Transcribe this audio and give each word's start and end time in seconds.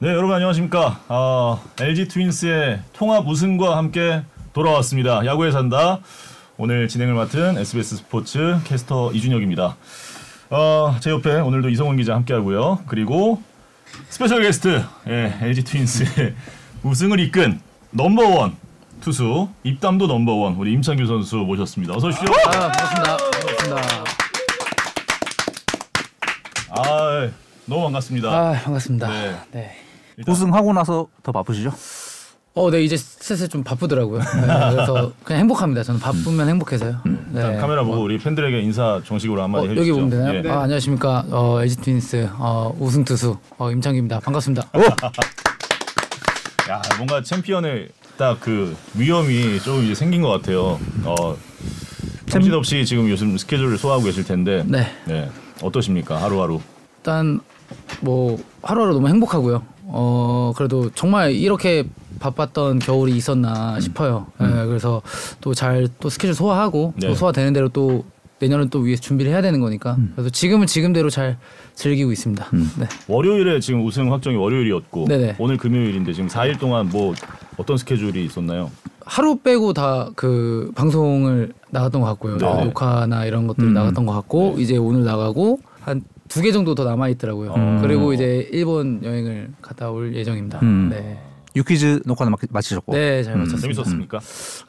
네, 0.00 0.10
여러분 0.10 0.32
안녕하십니까? 0.36 1.00
어, 1.08 1.60
LG 1.80 2.06
트윈스의 2.06 2.82
통합 2.92 3.26
우승과 3.26 3.76
함께 3.76 4.22
돌아왔습니다. 4.52 5.26
야구에 5.26 5.50
산다. 5.50 5.98
오늘 6.56 6.86
진행을 6.86 7.14
맡은 7.14 7.58
SBS 7.58 7.96
스포츠 7.96 8.58
캐스터 8.62 9.10
이준혁입니다. 9.12 9.76
어, 10.50 10.96
제 11.00 11.10
옆에 11.10 11.40
오늘도 11.40 11.68
이성원 11.70 11.96
기자 11.96 12.14
함께 12.14 12.32
하고요. 12.32 12.78
그리고 12.86 13.42
special 14.08 14.40
guest, 14.42 14.84
예, 15.08 15.36
LG 15.42 15.64
트윈스의 15.64 16.34
우승을 16.84 17.18
이끈 17.18 17.60
넘버원 17.90 18.54
투수 19.00 19.48
입담도 19.64 20.06
넘버원 20.06 20.54
우리 20.54 20.74
임찬규 20.74 21.06
선수 21.06 21.38
모셨습니다. 21.38 21.96
어서 21.96 22.06
오십시오. 22.06 22.28
아, 22.46 22.50
반갑습니다. 22.50 23.16
반갑습니다. 23.16 24.04
아, 26.70 27.30
너무 27.66 27.82
반갑습니다. 27.82 28.28
아, 28.28 28.52
반갑습니다. 28.62 29.08
네. 29.08 29.36
네. 29.50 29.87
우승하고 30.26 30.72
나서 30.72 31.06
더 31.22 31.32
바쁘시죠? 31.32 31.72
어, 32.54 32.70
네, 32.72 32.82
이제 32.82 32.96
슬슬 32.96 33.48
좀 33.48 33.62
바쁘더라고요. 33.62 34.18
네, 34.18 34.70
그래서 34.74 35.12
그냥 35.22 35.40
행복합니다. 35.42 35.84
저는 35.84 36.00
바쁘면 36.00 36.48
행복해서요. 36.48 37.00
네. 37.04 37.18
일단 37.34 37.58
카메라 37.58 37.84
보고 37.84 38.02
우리 38.02 38.18
팬들에게 38.18 38.60
인사 38.62 39.00
정식으로 39.04 39.40
어, 39.40 39.44
한마디 39.44 39.68
해주시죠. 39.68 39.80
여기 39.80 39.92
보면 39.92 40.10
되나요? 40.10 40.42
예. 40.44 40.50
아, 40.50 40.62
안녕하십니까. 40.62 41.24
어, 41.30 41.62
LG 41.62 41.76
트윈스 41.76 42.28
어, 42.32 42.74
우승 42.80 43.04
투수 43.04 43.36
어, 43.58 43.70
임창기입니다. 43.70 44.18
반갑습니다. 44.20 44.68
야 46.70 46.82
뭔가 46.96 47.22
챔피언의 47.22 47.88
딱 48.18 48.38
그 48.40 48.76
위험이 48.94 49.60
좀 49.60 49.84
이제 49.84 49.94
생긴 49.94 50.22
것 50.22 50.28
같아요. 50.30 50.80
어 51.04 51.36
정신 52.28 52.52
없이 52.52 52.84
지금 52.84 53.08
요즘 53.08 53.38
스케줄을 53.38 53.78
소화하고 53.78 54.04
계실 54.04 54.24
텐데 54.24 54.64
네. 54.66 54.86
네. 55.06 55.30
어떠십니까 55.62 56.20
하루하루? 56.20 56.60
일단 56.98 57.40
뭐 58.00 58.36
하루하루 58.62 58.94
너무 58.94 59.08
행복하고요. 59.08 59.62
어 59.90 60.52
그래도 60.56 60.90
정말 60.94 61.32
이렇게 61.32 61.84
바빴던 62.20 62.80
겨울이 62.80 63.16
있었나 63.16 63.80
싶어요. 63.80 64.26
예, 64.40 64.46
그래서 64.66 65.02
또잘또 65.40 66.08
스케줄 66.10 66.34
소화하고 66.34 66.94
네. 66.96 67.08
또 67.08 67.14
소화되는 67.14 67.52
대로 67.52 67.68
또 67.68 68.04
내년은 68.40 68.68
또 68.70 68.80
위해서 68.80 69.02
준비를 69.02 69.32
해야 69.32 69.42
되는 69.42 69.60
거니까 69.60 69.96
그래서 70.14 70.30
지금은 70.30 70.66
지금대로 70.66 71.10
잘 71.10 71.38
즐기고 71.74 72.12
있습니다. 72.12 72.46
네. 72.78 72.86
월요일에 73.08 73.60
지금 73.60 73.84
우승 73.84 74.12
확정이 74.12 74.36
월요일이었고 74.36 75.06
네네. 75.06 75.36
오늘 75.38 75.56
금요일인데 75.56 76.12
지금 76.12 76.28
4일 76.28 76.58
동안 76.58 76.88
뭐 76.88 77.14
어떤 77.56 77.76
스케줄이 77.76 78.24
있었나요? 78.24 78.70
하루 79.04 79.36
빼고 79.38 79.72
다 79.72 80.10
그 80.16 80.70
방송을 80.74 81.52
나갔던 81.70 82.00
것 82.02 82.06
같고요. 82.08 82.36
네. 82.38 82.64
녹화나 82.64 83.24
이런 83.24 83.46
것들 83.46 83.72
나갔던 83.72 84.04
것 84.06 84.12
같고 84.12 84.56
이제 84.58 84.76
오늘 84.76 85.04
나가고 85.04 85.60
한 85.80 86.02
두 86.28 86.42
개 86.42 86.52
정도 86.52 86.74
더 86.74 86.84
남아 86.84 87.08
있더라고요. 87.10 87.54
음. 87.54 87.78
그리고 87.82 88.12
이제 88.12 88.48
일본 88.52 89.00
여행을 89.04 89.50
갔다 89.62 89.90
올 89.90 90.14
예정입니다. 90.14 90.58
음. 90.62 90.88
네. 90.90 91.18
유퀴즈 91.56 92.02
녹화는 92.04 92.30
마- 92.30 92.36
마치셨고 92.50 92.92
네, 92.92 93.22
잘 93.24 93.34
음. 93.34 93.40
마쳤습니다. 93.40 93.82
재밌었습니까? 93.82 94.20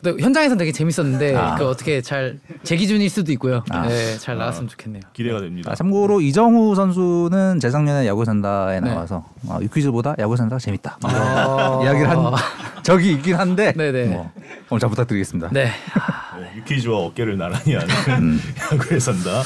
근데 0.02 0.24
현장에서는 0.24 0.58
되게 0.58 0.72
재밌었는데 0.72 1.36
아. 1.36 1.56
그 1.56 1.68
어떻게 1.68 2.02
잘 2.02 2.40
제 2.64 2.76
기준일 2.78 3.10
수도 3.10 3.32
있고요. 3.34 3.64
아. 3.70 3.88
네, 3.88 4.18
잘 4.18 4.38
나왔으면 4.38 4.70
좋겠네요. 4.70 5.02
기대가 5.14 5.40
됩니다. 5.42 5.72
아, 5.72 5.76
참고로 5.76 6.22
이정우 6.22 6.74
선수는 6.76 7.60
재작년에 7.60 8.08
야구 8.08 8.26
산다에 8.26 8.80
네. 8.80 8.90
나와서 8.90 9.26
아, 9.50 9.60
유퀴즈보다 9.62 10.16
야구 10.20 10.36
산다가 10.36 10.58
재밌다 10.60 10.98
아. 11.04 11.82
이야기를 11.84 12.10
한 12.10 12.18
적이 12.82 13.12
있긴 13.12 13.36
한데 13.36 13.74
네네. 13.74 14.06
뭐, 14.06 14.32
오늘 14.72 14.80
잘 14.80 14.90
부탁드리겠습니다. 14.90 15.50
네. 15.52 15.66
네, 15.66 16.52
유퀴즈와 16.58 16.98
어깨를 16.98 17.38
나란히 17.38 17.76
하는 17.76 17.90
음. 18.24 18.40
야구에 18.74 18.98
산다. 19.00 19.42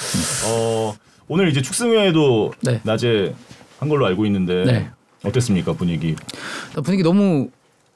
어 0.48 0.94
오늘 1.28 1.50
이제 1.50 1.62
축승회도 1.62 2.54
네. 2.62 2.82
낮에 2.84 3.34
한 3.80 3.90
걸로 3.90 4.06
알고 4.06 4.26
있는데 4.26 4.66
네. 4.66 4.90
어땠습니까 5.24 5.74
분위기? 5.74 6.16
일단 6.70 6.84
분위기 6.84 7.04
너무 7.04 7.50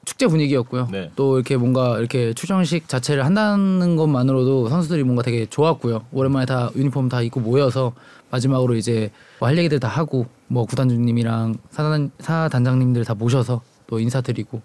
축제 0.04 0.26
분위기였고요. 0.26 0.88
네. 0.90 1.10
또 1.16 1.36
이렇게 1.36 1.56
뭔가 1.58 1.98
이렇게 1.98 2.32
출정식 2.32 2.88
자체를 2.88 3.26
한다는 3.26 3.96
것만으로도 3.96 4.68
선수들이 4.68 5.02
뭔가 5.04 5.22
되게 5.22 5.44
좋았고요. 5.46 6.06
오랜만에 6.12 6.46
다 6.46 6.70
유니폼 6.74 7.08
다 7.10 7.20
입고 7.20 7.40
모여서 7.40 7.92
마지막으로 8.30 8.74
이제 8.74 9.10
뭐 9.38 9.48
할 9.48 9.58
얘기들 9.58 9.80
다 9.80 9.88
하고 9.88 10.26
뭐 10.46 10.64
구단주님이랑 10.64 11.56
사단 11.70 12.10
사단장님들 12.20 13.04
다 13.04 13.14
모셔서 13.14 13.60
또 13.86 14.00
인사드리고 14.00 14.62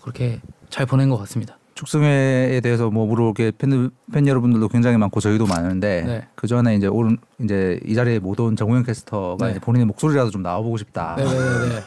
그렇게 0.00 0.40
잘 0.70 0.86
보낸 0.86 1.10
것 1.10 1.18
같습니다. 1.18 1.55
축승회에 1.76 2.60
대해서 2.62 2.90
뭐 2.90 3.06
물어볼 3.06 3.34
게 3.34 3.52
팬, 3.56 3.90
팬 4.10 4.26
여러분들도 4.26 4.66
굉장히 4.68 4.96
많고 4.96 5.20
저희도 5.20 5.46
많은데 5.46 6.02
네. 6.06 6.26
그 6.34 6.46
전에 6.46 6.74
이제 6.74 6.86
오른 6.86 7.18
이제 7.38 7.78
이 7.84 7.94
자리에 7.94 8.18
못 8.18 8.40
온 8.40 8.56
정우영 8.56 8.82
캐스터가 8.82 9.44
네. 9.46 9.50
이제 9.52 9.60
본인의 9.60 9.86
목소리라도 9.86 10.30
좀 10.30 10.42
나와보고 10.42 10.76
싶다. 10.78 11.16
네네네. 11.16 11.82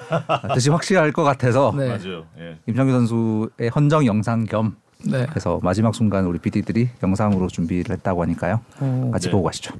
뜻이 0.54 0.70
확실할 0.70 1.12
것 1.12 1.24
같아서 1.24 1.74
네. 1.76 1.88
맞아요. 1.88 2.26
예. 2.40 2.58
임창규 2.68 2.92
선수의 2.92 3.70
헌정 3.76 4.06
영상 4.06 4.46
겸 4.46 4.76
네. 5.06 5.26
해서 5.36 5.60
마지막 5.64 5.94
순간 5.96 6.26
우리 6.26 6.38
PD들이 6.40 6.90
영상으로 7.02 7.48
준비를 7.48 7.96
했다고 7.96 8.22
하니까요. 8.24 8.62
어, 8.80 9.10
같이 9.12 9.28
네. 9.28 9.32
보고 9.32 9.44
가시죠. 9.46 9.74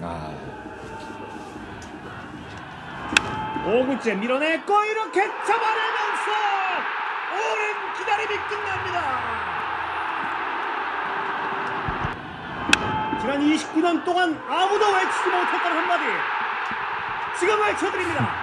아, 0.00 0.30
5구째 3.64 4.18
밀어냈고 4.18 4.72
이렇게 4.84 5.20
잡아내면서 5.46 6.30
오랜 7.32 7.94
기다림이 7.98 8.34
끝납니다. 8.48 9.51
지난 13.22 13.38
29년 13.38 14.04
동안 14.04 14.36
아무도 14.48 14.84
외치지 14.84 15.30
못했던 15.30 15.72
한마디 15.72 16.02
지금 17.38 17.54
외쳐드립니다. 17.62 18.34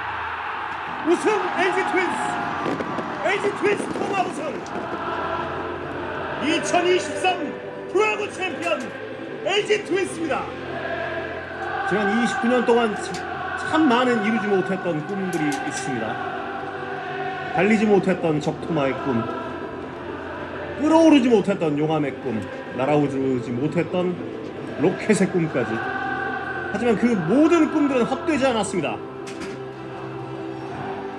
우승 1.06 1.32
LG 1.34 1.84
트윈스 1.92 2.16
LG 3.26 3.58
트윈스 3.58 3.84
통합 4.00 4.26
우승 4.28 4.56
2023 6.48 7.90
프로야구 7.92 8.32
챔피언 8.32 8.90
LG 9.44 9.84
트윈스입니다. 9.84 10.46
지난 11.90 12.26
29년 12.26 12.66
동안 12.66 12.96
참 13.58 13.90
많은 13.90 14.24
이루지 14.24 14.48
못했던 14.48 15.06
꿈들이 15.08 15.50
있습니다. 15.68 17.54
달리지 17.54 17.86
못했던 17.86 18.40
적토마의 18.40 18.94
꿈, 19.04 19.22
끌어오르지 20.80 21.28
못했던 21.28 21.78
용암의 21.78 22.14
꿈, 22.22 22.42
날아오르지 22.78 23.52
못했던 23.52 24.39
로켓의 24.80 25.30
꿈까지. 25.32 25.72
하지만 26.72 26.96
그 26.98 27.06
모든 27.06 27.72
꿈들은 27.72 28.04
헛되지 28.04 28.46
않았습니다. 28.46 28.96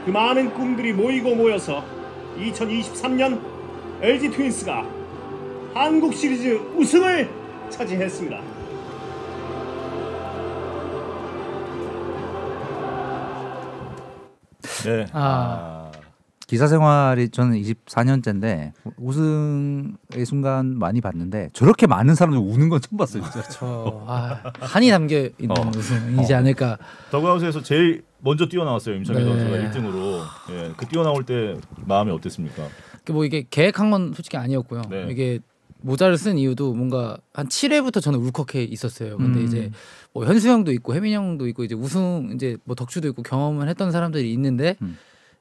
그 0.05 0.11
많은 0.11 0.55
꿈들이 0.55 0.93
모이고 0.93 1.35
모여서 1.35 1.85
2023년 2.39 3.41
LG 4.01 4.31
트윈스가 4.31 4.87
한국 5.75 6.15
시리즈 6.15 6.55
우승을 6.77 7.29
차지했습니다. 7.69 8.41
네. 14.85 15.07
아. 15.13 15.70
기사 16.51 16.67
생활이 16.67 17.29
저는 17.29 17.63
24년째인데 17.63 18.73
우승의 18.97 20.27
순간 20.27 20.81
많이 20.81 21.01
봤는데 21.01 21.51
저렇게 21.53 21.87
많은 21.87 22.17
사람들 22.17 22.41
우는 22.41 22.69
건 22.69 22.81
처음 22.81 22.97
봤어요. 22.97 23.23
진짜. 23.23 23.43
저 23.51 24.03
아, 24.05 24.43
한이 24.59 24.91
담겨 24.91 25.29
있는 25.39 25.57
어. 25.57 25.71
우승이지 25.73 26.35
않을까. 26.35 26.77
더그아웃에서 27.13 27.63
제일 27.63 28.03
먼저 28.19 28.49
뛰어나왔어요 28.49 28.97
임창규 28.97 29.23
네. 29.23 29.29
선수가 29.29 29.57
1등으로. 29.59 30.23
예, 30.51 30.73
그 30.77 30.87
뛰어나올 30.87 31.25
때 31.25 31.57
마음이 31.87 32.11
어땠습니까? 32.11 32.67
그뭐 33.05 33.25
이게 33.25 33.47
계획한 33.49 33.93
건 33.93 34.13
솔직히 34.13 34.37
아니었고요. 34.37 34.83
네. 34.91 35.07
이게 35.09 35.39
모자를 35.83 36.19
쓴 36.19 36.37
이유도 36.37 36.75
뭔가 36.75 37.17
한 37.33 37.47
7회부터 37.47 38.03
저는 38.03 38.19
울컥해 38.19 38.65
있었어요. 38.65 39.19
근데 39.19 39.39
음. 39.39 39.47
이제 39.47 39.71
뭐 40.13 40.25
현수 40.25 40.49
형도 40.49 40.73
있고 40.73 40.97
혜민 40.97 41.13
형도 41.13 41.47
있고 41.47 41.63
이제 41.63 41.77
우승 41.77 42.33
이제 42.35 42.57
뭐 42.65 42.75
덕주도 42.75 43.07
있고 43.07 43.23
경험을 43.23 43.69
했던 43.69 43.93
사람들이 43.93 44.33
있는데 44.33 44.75
음. 44.83 44.99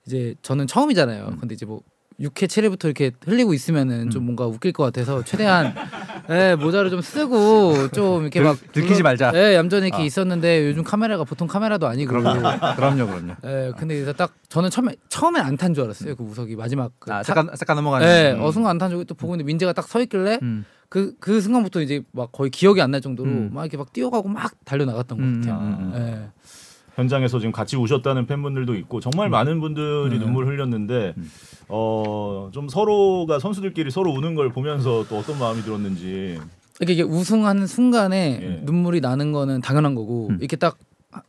이제 0.10 0.34
저는 0.42 0.66
처음이잖아요. 0.66 1.38
근데 1.40 1.54
이제 1.54 1.68
뭐 1.68 1.82
6회 2.20 2.48
7회부터 2.48 2.86
이렇게 2.86 3.12
흘리고 3.24 3.54
있으면은 3.54 4.08
음. 4.08 4.10
좀 4.10 4.26
뭔가 4.26 4.46
웃길 4.48 4.74
것 4.74 4.84
같아서 4.84 5.24
최대한 5.24 5.74
예, 6.32 6.56
모자를 6.56 6.90
좀 6.90 7.00
쓰고 7.02 7.90
좀 7.92 8.24
이렇게 8.24 8.40
들- 8.40 8.44
막 8.46 8.58
들키지 8.74 9.04
말자. 9.04 9.32
예, 9.36 9.56
얌전히 9.56 9.88
이렇게 9.88 10.02
아. 10.04 10.06
있었는데 10.06 10.68
요즘 10.68 10.84
카메라가 10.84 11.24
보통 11.24 11.48
카메라도 11.48 11.88
아니고 11.88 12.10
그럼요, 12.12 12.42
그럼요, 12.76 13.06
그럼요. 13.08 13.34
예, 13.46 13.72
근데 13.78 13.96
그래서 13.96 14.12
딱 14.14 14.34
저는 14.50 14.70
처음에 14.72 14.96
처음엔 15.10 15.42
안 15.44 15.56
탄 15.58 15.74
줄 15.74 15.84
알았어요. 15.86 16.16
그 16.16 16.24
우석이 16.24 16.56
마지막 16.56 16.92
그 17.00 17.12
아, 17.14 17.18
타- 17.22 17.24
잠깐 17.36 17.56
잠깐 17.56 17.76
넘어가는. 17.78 18.06
예, 18.08 18.32
음. 18.34 18.42
어 18.42 18.52
순간 18.52 18.72
안탄 18.72 18.90
적이 18.90 19.06
또 19.06 19.14
보고 19.16 19.34
있는데 19.36 19.46
민재가 19.48 19.74
딱 19.74 19.88
서 19.88 20.02
있길래 20.02 20.40
음. 20.42 20.66
그그 20.90 21.40
순간부터 21.40 21.82
이제 21.82 22.02
막 22.12 22.32
거의 22.32 22.50
기억이 22.50 22.82
안 22.82 22.90
날 22.92 23.00
정도로 23.00 23.30
음. 23.30 23.50
막 23.54 23.62
이렇게 23.64 23.78
막 23.78 23.94
뛰어가고 23.94 24.28
막 24.28 24.52
달려 24.66 24.84
나갔던 24.86 25.20
음, 25.20 25.42
것 25.42 25.48
같아요. 25.48 25.62
음, 25.68 25.92
음. 25.94 25.94
예. 25.96 26.39
현장에서 27.00 27.40
지금 27.40 27.52
같이 27.52 27.78
우셨다는 27.78 28.26
팬분들도 28.26 28.76
있고 28.76 29.00
정말 29.00 29.30
많은 29.30 29.60
분들이 29.60 30.16
음. 30.16 30.20
눈물 30.20 30.48
흘렸는데 30.48 31.14
음. 31.18 31.32
어좀 31.70 32.68
서로가 32.70 33.40
선수들끼리 33.40 33.90
서로 33.92 34.12
우는 34.12 34.36
걸 34.36 34.50
보면서 34.50 35.06
또 35.08 35.18
어떤 35.18 35.40
마음이 35.40 35.62
들었는지 35.62 36.40
이렇게 36.80 36.94
이게 36.94 37.04
우승하는 37.04 37.68
순간에 37.68 38.40
예. 38.42 38.62
눈물이 38.64 39.02
나는 39.02 39.32
거는 39.32 39.62
당연한 39.62 39.96
거고 39.96 40.28
음. 40.30 40.38
이렇게 40.40 40.56
딱 40.56 40.78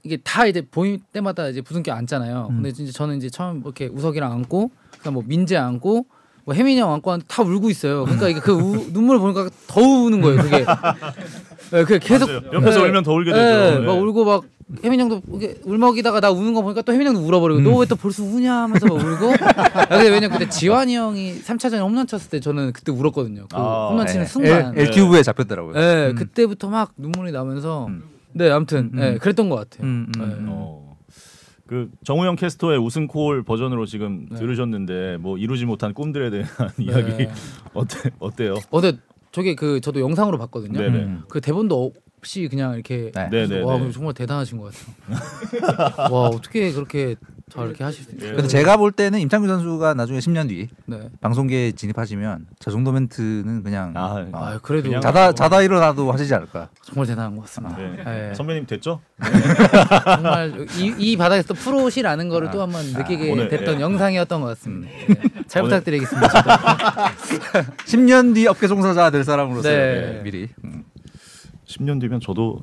이게 0.03 0.17
다 0.19 0.47
이제 0.47 0.63
보일 0.71 1.01
때마다 1.13 1.49
이제 1.49 1.61
부승기 1.61 1.91
앉잖아요. 1.91 2.49
음. 2.51 2.57
근데 2.57 2.69
이제 2.71 2.93
저는 2.93 3.17
이제 3.17 3.31
처음 3.31 3.61
이렇게 3.65 3.87
우석이랑 3.87 4.31
앉고 4.33 4.71
그다음 4.99 5.15
뭐 5.15 5.23
민재 5.27 5.57
앉고 5.57 6.07
뭐 6.45 6.55
혜민이 6.55 6.81
형 6.81 6.93
앉고 6.93 7.11
하는데 7.11 7.27
다 7.29 7.43
울고 7.43 7.71
있어요. 7.71 8.05
그러니까 8.05 8.29
이게 8.29 8.41
그 8.41 8.53
우, 8.53 8.77
눈물 8.93 9.19
보니까 9.19 9.49
더 9.67 9.81
우는 9.81 10.21
거예요. 10.21 10.43
그게. 10.43 10.65
네, 11.73 11.85
그 11.85 11.99
계속 11.99 12.29
맞아요. 12.29 12.43
옆에서 12.53 12.81
네. 12.83 12.89
울면 12.89 13.03
더 13.05 13.13
울게 13.13 13.33
네, 13.33 13.39
되죠. 13.39 13.83
막 13.83 13.95
네. 13.95 14.01
울고 14.01 14.25
막 14.25 14.45
혜민 14.85 15.01
형도 15.01 15.21
울먹이다가 15.65 16.21
나 16.21 16.31
우는 16.31 16.55
거 16.55 16.63
보니까 16.63 16.83
또 16.83 16.93
혜민 16.93 17.09
형도 17.09 17.21
울어버리고 17.21 17.61
너왜 17.61 17.87
또 17.87 17.97
벌써 17.97 18.23
우냐 18.23 18.63
하면서 18.63 18.87
막 18.87 18.95
울고 18.95 19.33
아, 19.43 19.87
근데 19.87 20.09
왜냐 20.09 20.29
면 20.29 20.39
그때 20.39 20.49
지환이 20.49 20.95
형이 20.97 21.41
3차전에 21.41 21.81
홈런 21.81 22.07
쳤을 22.07 22.31
때 22.31 22.41
저는 22.41 22.73
그때 22.73 22.93
울었거든요. 22.93 23.47
그 23.51 23.57
아, 23.57 23.89
홈런 23.89 24.07
치는 24.07 24.25
네. 24.25 24.29
순간. 24.29 24.79
LQV에 24.79 25.23
잡혔더라고요. 25.23 25.75
네, 25.75 26.11
음. 26.11 26.15
그때부터 26.15 26.69
막 26.71 26.93
눈물이 26.97 27.33
나면서 27.33 27.87
음. 27.87 28.05
네, 28.33 28.51
아무튼 28.51 28.91
음, 28.95 28.99
네, 28.99 29.11
음. 29.11 29.19
그랬던 29.19 29.49
것 29.49 29.57
같아요. 29.57 29.87
음, 29.87 30.07
음, 30.17 30.21
네. 30.21 30.35
음. 30.35 30.47
어. 30.51 30.97
그 31.67 31.89
정우영 32.05 32.37
캐스터의 32.37 32.79
우승콜 32.79 33.45
버전으로 33.45 33.87
지금 33.87 34.27
네. 34.31 34.39
들으셨는데 34.39 35.19
뭐 35.21 35.39
이루지 35.39 35.67
못한 35.67 35.95
꿈들에 35.95 36.31
대한 36.31 36.49
이야기 36.79 37.29
어때 37.75 38.11
어때요? 38.19 38.55
어, 38.71 38.81
근데 38.81 38.99
저게 39.31 39.55
그 39.55 39.81
저도 39.81 40.01
영상으로 40.01 40.39
봤거든요. 40.39 40.79
네네. 40.79 40.99
음. 40.99 41.23
그 41.29 41.41
대본도 41.41 41.93
없이 42.21 42.49
그냥 42.51 42.75
이렇게 42.75 43.11
네. 43.15 43.31
네네. 43.31 43.63
와 43.63 43.79
정말 43.93 44.13
대단하신 44.13 44.59
것 44.59 44.73
같아요. 44.73 46.13
와 46.15 46.29
어떻게 46.29 46.71
그렇게 46.73 47.17
잘 47.51 47.67
이렇게 47.67 47.83
하실 47.83 48.05
수 48.05 48.15
있어요? 48.15 48.37
근데 48.37 48.47
제가 48.47 48.77
볼 48.77 48.93
때는 48.93 49.19
임창규 49.21 49.49
선수가 49.49 49.95
나중에 49.95 50.19
10년 50.21 50.49
뒤 50.49 50.69
네. 50.87 51.09
방송계에 51.23 51.73
진입하시면 51.73 52.47
저 52.61 52.71
정도 52.71 52.93
멘트는 52.93 53.63
그냥 53.65 53.93
아, 53.97 54.17
어, 54.17 54.29
아 54.33 54.59
그래도 54.63 54.89
그냥- 54.89 55.01
자다 55.01 55.33
자다 55.33 55.63
일어나도 55.63 56.13
하시지 56.13 56.33
않을까. 56.35 56.69
정말 56.83 57.07
대단한 57.07 57.35
것 57.37 57.43
같습니다. 57.47 57.77
네. 57.79 58.05
네. 58.05 58.35
선배님 58.35 58.67
됐죠? 58.67 59.01
정말 60.05 60.67
이, 60.79 60.95
이 60.99 61.17
바닥에서 61.17 61.49
또 61.49 61.55
프로시라는 61.55 62.29
거를 62.29 62.51
또 62.51 62.61
한번 62.63 62.85
느끼게 62.85 63.33
오늘, 63.33 63.49
됐던 63.49 63.77
예. 63.77 63.81
영상이었던 63.81 64.41
것 64.43 64.47
같습니다. 64.49 64.93
네. 65.09 65.17
잘 65.49 65.63
오늘- 65.63 65.71
부탁드리겠습니다. 65.81 66.29
저도. 66.29 66.51
10년 67.89 68.35
뒤 68.35 68.47
업계 68.47 68.69
종사자 68.69 69.11
될 69.11 69.25
사람으로서 69.25 69.69
네. 69.69 69.77
네, 70.19 70.23
미리 70.23 70.49
음. 70.65 70.85
10년 71.71 72.01
뒤면 72.01 72.21
저도 72.21 72.61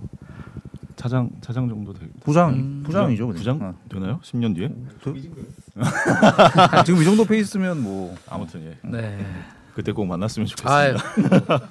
차장 0.95 1.29
차장 1.41 1.69
정도 1.69 1.93
되 1.93 2.05
부장 2.21 2.53
음. 2.53 2.83
부장이죠. 2.85 3.27
그냥. 3.27 3.37
부장 3.37 3.61
어. 3.61 3.75
되나요? 3.89 4.19
10년 4.21 4.55
뒤에? 4.55 4.69
아, 6.71 6.83
지금 6.83 7.01
이 7.01 7.05
정도 7.05 7.23
페이스면 7.23 7.81
뭐 7.81 8.15
아무튼 8.29 8.61
예. 8.65 8.87
네. 8.87 9.25
그때 9.73 9.91
꼭 9.91 10.05
만났으면 10.05 10.47
좋겠습니다. 10.47 11.69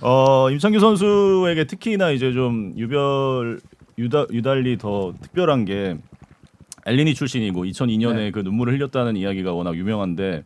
어, 0.02 0.50
임창규 0.50 0.78
선수에게 0.78 1.64
특히나 1.64 2.12
이제 2.12 2.32
좀 2.32 2.72
유별 2.76 3.60
유다, 3.98 4.26
유달리 4.32 4.78
더 4.78 5.12
특별한 5.20 5.64
게 5.64 5.96
엘리니 6.86 7.14
출신이고 7.14 7.64
2002년에 7.64 8.14
네. 8.14 8.30
그 8.30 8.40
눈물을 8.40 8.74
흘렸다는 8.74 9.16
이야기가 9.16 9.52
워낙 9.52 9.76
유명한데 9.76 10.44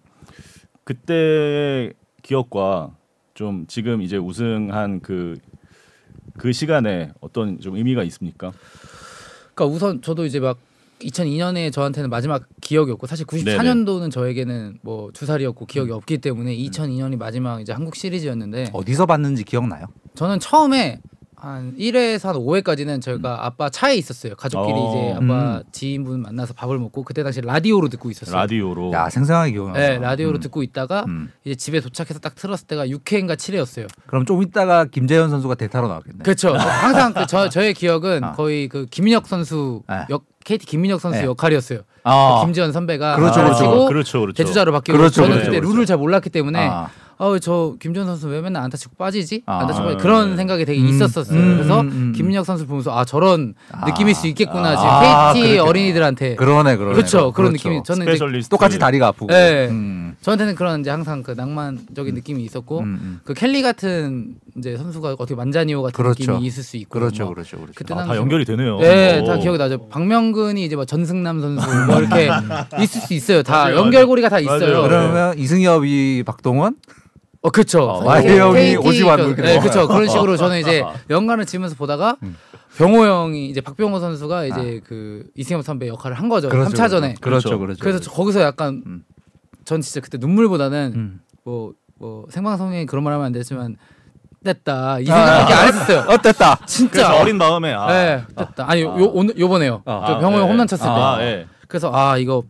그때 0.85 1.93
기억과 2.23 2.93
좀 3.35 3.67
지금 3.69 4.01
이제 4.01 4.17
우승한 4.17 5.01
그 5.01 5.37
그 6.39 6.53
시간에 6.53 7.11
어떤 7.21 7.61
좀 7.61 7.77
의미가 7.77 8.03
있습니까? 8.05 8.53
그러니까 9.55 9.75
우선 9.77 10.01
저도 10.03 10.25
이제 10.25 10.41
막 10.41 10.59
2002년에 11.01 11.73
저한테는 11.73 12.11
마지막 12.11 12.45
기억이었고 12.61 13.07
사실 13.07 13.25
94년도는 13.27 14.11
저에게는 14.11 14.79
뭐 14.83 15.11
두 15.13 15.27
살이었고 15.27 15.67
기억이 15.67 15.93
없기 15.93 16.19
때문에 16.19 16.57
2002년이 16.57 17.17
마지막 17.19 17.61
이제 17.61 17.73
한국 17.73 17.95
시리즈였는데 17.97 18.71
어디서 18.73 19.07
봤는지 19.07 19.45
기억나요? 19.45 19.87
저는 20.15 20.41
처음에 20.41 21.01
한 21.41 21.75
1회에서 21.77 22.27
한 22.27 22.37
5회까지는 22.37 23.01
저희가 23.01 23.47
아빠 23.47 23.71
차에 23.71 23.95
있었어요. 23.95 24.35
가족끼리 24.35 24.75
어. 24.77 24.91
이제 24.91 25.13
아빠 25.15 25.59
음. 25.59 25.63
지인분 25.71 26.23
만나서 26.23 26.55
밥을 26.55 26.79
먹고 26.79 27.05
그때 27.05 27.23
당시 27.23 27.41
라디오로 27.41 27.89
듣고 27.89 28.11
있었어요. 28.11 28.35
라디오로 28.35 28.93
야 28.93 29.09
생생하게 29.09 29.53
기억나. 29.53 29.79
네, 29.79 29.99
라디오로 29.99 30.41
듣고 30.41 30.63
있다가 30.63 31.05
음. 31.07 31.31
이제 31.45 31.55
집에 31.55 31.81
도착해서 31.81 32.19
딱 32.19 32.35
틀었을 32.35 32.67
때가 32.67 32.87
6회인가 32.87 33.37
7회였어요. 33.37 33.87
그럼 34.07 34.25
좀 34.27 34.43
이따가 34.43 34.85
김재현 34.85 35.31
선수가 35.31 35.55
대타로 35.55 35.89
나왔겠네. 35.89 36.19
그렇죠. 36.25 36.55
항상 36.55 37.13
그 37.13 37.27
저, 37.27 37.49
저의 37.49 37.75
기억은 37.75 38.23
아. 38.25 38.33
거의 38.33 38.69
그 38.69 38.87
김민혁 38.87 39.27
선수 39.27 39.83
네. 39.89 40.07
역 40.11 40.25
KT 40.45 40.67
김민혁 40.67 41.01
선수 41.01 41.21
네. 41.21 41.27
역할이었어요. 41.27 41.81
아. 42.05 42.43
김지현 42.45 42.73
선배가 42.73 43.17
그렇죠, 43.17 43.43
그렇죠. 43.45 43.87
그렇죠, 43.87 44.21
그렇죠. 44.21 44.33
대주자로 44.43 44.73
바뀌고 44.73 44.97
그렇죠, 44.99 45.15
저는 45.17 45.31
그렇죠, 45.31 45.45
그때 45.51 45.61
그렇죠. 45.61 45.73
룰을 45.73 45.87
잘 45.87 45.99
몰랐기 45.99 46.31
때문에 46.31 46.67
아. 46.69 46.89
아저 47.19 47.75
김지현 47.81 48.07
선수 48.07 48.29
왜 48.29 48.41
맨날 48.41 48.63
안타 48.63 48.77
치고 48.77 48.95
빠지지? 48.97 49.43
아. 49.47 49.59
안타 49.61 49.73
치고 49.75 49.85
빠지지? 49.87 50.01
아, 50.01 50.03
그런 50.03 50.31
네. 50.31 50.37
생각이 50.37 50.65
되게 50.65 50.81
음, 50.81 50.87
있었었어요. 50.87 51.39
음, 51.39 51.55
그래서 51.57 51.81
음, 51.81 51.89
음. 51.89 52.13
김민혁 52.17 52.47
선수 52.47 52.67
보면서 52.67 52.97
아 52.97 53.05
저런 53.05 53.55
아. 53.73 53.87
느낌일 53.87 54.15
수 54.15 54.27
있겠구나 54.29 54.71
아, 54.79 55.33
지금 55.33 55.43
KT 55.43 55.55
그렇게. 55.55 55.69
어린이들한테 55.69 56.35
그러네 56.37 56.77
그러네. 56.77 56.95
그렇죠 56.95 57.33
그런 57.33 57.51
그렇죠. 57.51 57.69
느낌이 57.69 57.83
저는 57.85 58.03
이제 58.07 58.13
specialist 58.13 58.51
똑같이 58.51 58.79
다리가 58.79 59.09
아프고. 59.09 59.27
네. 59.27 59.69
음. 59.69 60.15
저한테는 60.23 60.55
그런 60.55 60.81
이제 60.81 60.91
항상 60.91 61.23
그 61.23 61.33
낭만적인 61.33 62.15
느낌이 62.15 62.43
있었고 62.45 62.81
음, 62.81 62.85
음. 62.85 63.21
그 63.25 63.35
켈리 63.35 63.63
같은 63.63 64.35
이제 64.57 64.77
선수가 64.77 65.13
어떻게 65.19 65.35
만자니오 65.35 65.83
같은 65.83 65.93
그렇죠. 65.97 66.33
느낌이 66.33 66.47
있을 66.47 66.63
수 66.63 66.77
있고 66.77 66.99
그렇죠 66.99 67.25
뭐 67.27 67.35
그렇죠 67.35 67.57
그렇죠. 67.57 67.73
그때 67.75 67.95
아, 67.95 68.05
다 68.05 68.17
연결이 68.17 68.45
되네요. 68.45 68.79
네, 68.79 69.21
오. 69.21 69.25
다 69.27 69.37
기억이 69.39 69.59
나죠. 69.59 69.89
박명근이 69.89 70.65
이제 70.65 70.77
뭐 70.77 70.85
전승남 70.85 71.41
선수 71.41 71.87
뭐 71.87 71.99
이렇게 72.01 72.29
있을 72.83 73.01
수 73.01 73.15
있어요. 73.15 73.43
다 73.43 73.65
맞아요, 73.65 73.77
연결고리가 73.77 74.29
다 74.29 74.37
맞아요. 74.41 74.57
있어요. 74.57 74.73
맞아요. 74.83 74.89
그러면 74.89 75.39
이승엽이 75.39 76.25
박동원, 76.27 76.75
어, 77.41 77.51
그렇죠. 77.51 77.83
어, 77.89 78.05
마혜영이 78.05 78.77
오지환 78.77 79.19
뭐 79.21 79.29
이렇게 79.29 79.43
네. 79.43 79.59
그렇죠. 79.61 79.87
그런 79.87 80.09
식으로 80.09 80.37
저는 80.37 80.59
이제 80.61 80.83
연관을 81.09 81.47
지면서 81.47 81.77
보다가 81.77 82.17
음. 82.23 82.37
병호 82.77 83.05
형이 83.07 83.49
이제 83.49 83.61
박병호 83.61 84.01
선수가 84.01 84.47
이제 84.47 84.81
그 84.85 85.25
이승엽 85.37 85.65
선배 85.65 85.89
역할을 85.89 86.19
한 86.19 86.29
거죠. 86.29 86.49
그렇죠, 86.49 86.71
3차전에. 86.71 87.21
그렇죠 87.21 87.49
그렇죠. 87.51 87.59
그렇죠. 87.59 87.81
그래서 87.81 88.01
저- 88.01 88.11
거기서 88.11 88.41
약간 88.43 88.83
음. 88.87 89.03
전 89.65 89.81
진짜 89.81 90.01
그때 90.01 90.19
눈물보다는 90.19 90.93
음. 90.97 91.21
뭐, 91.45 91.73
뭐 91.99 92.27
생방송에 92.31 92.87
그런 92.87 93.05
말 93.05 93.13
하면 93.13 93.27
안 93.27 93.33
되지만 93.33 93.77
됐다 94.45 94.99
이 95.01 95.05
생각밖에 95.07 95.53
안 95.55 95.69
했었어요. 95.69 95.99
어땠다? 96.09 96.55
그래서 96.57 96.67
진짜 96.67 97.21
어린 97.21 97.37
마음에 97.39 97.73
아, 97.73 97.87
네, 97.93 98.25
됐다. 98.37 98.65
아니 98.69 98.83
요, 98.83 98.93
오늘 99.13 99.39
요번에요. 99.39 99.83
아, 99.85 100.05
저 100.07 100.19
병호 100.19 100.39
형 100.39 100.45
네. 100.45 100.49
홈런 100.51 100.67
쳤을 100.67 100.85
때. 100.85 100.91
아, 100.91 101.19
예. 101.21 101.47
그래서 101.67 101.91
아 101.93 102.17
이거 102.19 102.43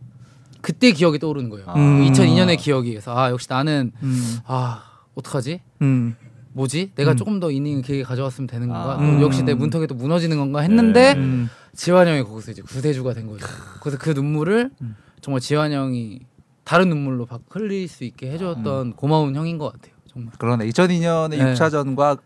그때 0.61 0.91
기억이 0.91 1.19
떠오르는 1.19 1.49
거예요. 1.49 1.65
음. 1.75 2.05
2002년의 2.11 2.57
기억이. 2.57 2.89
그래서 2.91 3.17
아 3.17 3.29
역시 3.31 3.47
나는 3.49 3.91
음. 4.03 4.37
아 4.45 4.83
어떡하지? 5.15 5.61
음. 5.81 6.15
뭐지? 6.53 6.91
내가 6.95 7.11
음. 7.11 7.17
조금 7.17 7.39
더 7.39 7.51
이닝 7.51 7.81
길게 7.81 8.03
가져왔으면 8.03 8.47
되는 8.47 8.67
건가? 8.67 8.93
아. 8.93 8.97
또 8.97 9.03
음. 9.03 9.21
역시 9.21 9.43
내 9.43 9.53
문턱이 9.53 9.87
또 9.87 9.95
무너지는 9.95 10.37
건가 10.37 10.59
했는데 10.61 11.13
네. 11.13 11.19
음. 11.19 11.49
지환 11.75 12.07
형이 12.07 12.23
거기서 12.23 12.51
이제 12.51 12.61
구세주가 12.61 13.13
된 13.13 13.27
거죠. 13.27 13.45
그래서 13.81 13.97
그 13.97 14.09
눈물을 14.09 14.71
음. 14.81 14.95
정말 15.21 15.39
지환 15.41 15.71
형이 15.71 16.21
다른 16.63 16.89
눈물로 16.89 17.25
바- 17.25 17.39
흘릴 17.49 17.87
수 17.87 18.03
있게 18.03 18.31
해줬던 18.31 18.93
고마운 18.93 19.35
형인 19.35 19.57
것 19.57 19.71
같아요. 19.73 19.93
정말. 20.11 20.33
그러네. 20.37 20.67
2002년의 20.69 21.29
네. 21.37 21.53
6차전과 21.53 22.19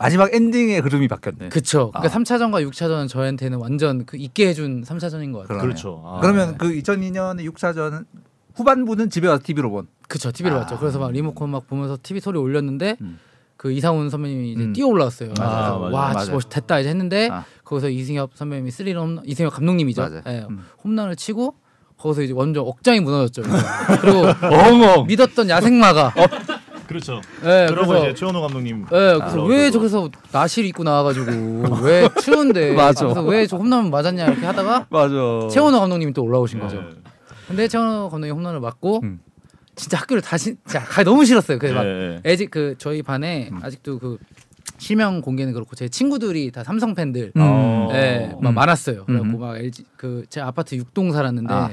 마지막 0.00 0.32
엔딩의 0.32 0.80
흐름이 0.80 1.08
바뀌었네. 1.08 1.48
그쵸. 1.48 1.90
그러니까 1.92 2.14
아. 2.14 2.20
3차전과 2.20 2.68
6차전은 2.70 3.08
저한테는 3.08 3.58
완전 3.58 4.04
그 4.06 4.16
있게 4.16 4.48
해준 4.48 4.82
3차전인 4.82 5.32
것 5.32 5.40
같아요. 5.42 5.60
그렇죠. 5.60 6.02
아. 6.04 6.20
그러면 6.20 6.56
그 6.58 6.68
2002년의 6.68 7.50
6차전은 7.52 8.04
후반부는 8.54 9.10
집에 9.10 9.28
와서 9.28 9.42
TV로 9.44 9.70
본. 9.70 9.88
그쵸. 10.08 10.32
TV를 10.32 10.56
아. 10.56 10.60
봤죠. 10.60 10.78
그래서 10.78 10.98
막 10.98 11.12
리모컨 11.12 11.50
막 11.50 11.66
보면서 11.66 11.98
TV 12.02 12.20
소리 12.20 12.38
올렸는데 12.38 12.96
음. 13.00 13.18
그 13.56 13.72
이상훈 13.72 14.08
선배님이 14.08 14.52
이제 14.52 14.62
음. 14.64 14.72
뛰어 14.72 14.86
올라왔어요. 14.86 15.34
아. 15.40 15.72
와, 15.72 15.90
맞아요. 15.90 16.18
진짜 16.18 16.32
멋 16.32 16.48
됐다 16.48 16.78
이제 16.80 16.88
했는데 16.88 17.28
아. 17.30 17.44
거기서 17.64 17.90
이승엽 17.90 18.30
선배님이 18.34 18.70
스리런 18.70 19.08
홈런, 19.08 19.24
이승엽 19.26 19.52
감독님이죠. 19.52 20.22
예, 20.26 20.46
음. 20.48 20.64
홈런을 20.84 21.16
치고 21.16 21.54
거기서 21.98 22.22
이제 22.22 22.32
완전 22.32 22.64
억장이 22.64 23.00
무너졌죠. 23.00 23.42
그리고 24.00 24.26
엉엉. 24.42 25.06
믿었던 25.08 25.48
야생마가. 25.50 26.14
그렇죠. 26.88 27.20
예, 27.44 27.66
그러고 27.68 27.88
그래서 27.88 28.06
이제 28.06 28.14
최원호 28.14 28.40
감독님. 28.40 28.82
예, 28.84 28.86
그래서 28.88 29.22
아, 29.22 29.44
왜. 29.46 29.70
저기서 29.70 30.10
나시를 30.32 30.68
입고 30.70 30.82
나와가지고 30.84 31.26
왜 31.84 32.08
추운데 32.22 32.72
맞아. 32.74 33.04
그래서 33.04 33.22
왜 33.22 33.46
저 33.46 33.56
홈런 33.58 33.90
맞았냐 33.90 34.26
이렇게 34.26 34.44
하다가 34.46 34.86
맞아. 34.90 35.14
최원호 35.50 35.78
감독님이 35.80 36.12
또 36.14 36.22
올라오신 36.24 36.60
거죠. 36.60 36.76
네. 36.80 36.88
근데 37.46 37.68
최원호 37.68 38.08
감독이 38.10 38.30
홈런을 38.32 38.60
맞고 38.60 39.00
음. 39.04 39.20
진짜 39.74 39.98
학교를 39.98 40.20
다시 40.22 40.56
진짜 40.66 40.80
가기 40.80 41.04
너무 41.04 41.24
싫었어요. 41.24 41.58
그래서 41.58 41.76
막 41.76 41.84
네. 41.84 42.20
애직 42.26 42.50
그 42.50 42.74
저희 42.78 43.02
반에 43.02 43.48
음. 43.52 43.60
아직도 43.62 43.98
그 43.98 44.18
실명 44.78 45.20
공개는 45.20 45.52
그렇고 45.52 45.74
제 45.76 45.88
친구들이 45.88 46.50
다 46.50 46.64
삼성 46.64 46.94
팬들 46.94 47.32
음. 47.36 47.88
예, 47.92 48.34
막 48.40 48.50
음. 48.50 48.54
많았어요. 48.54 49.04
음. 49.08 49.38
막 49.38 49.56
LG 49.56 49.84
그제 49.96 50.40
아파트 50.40 50.76
6동 50.76 51.12
살았는데 51.12 51.52
아. 51.52 51.70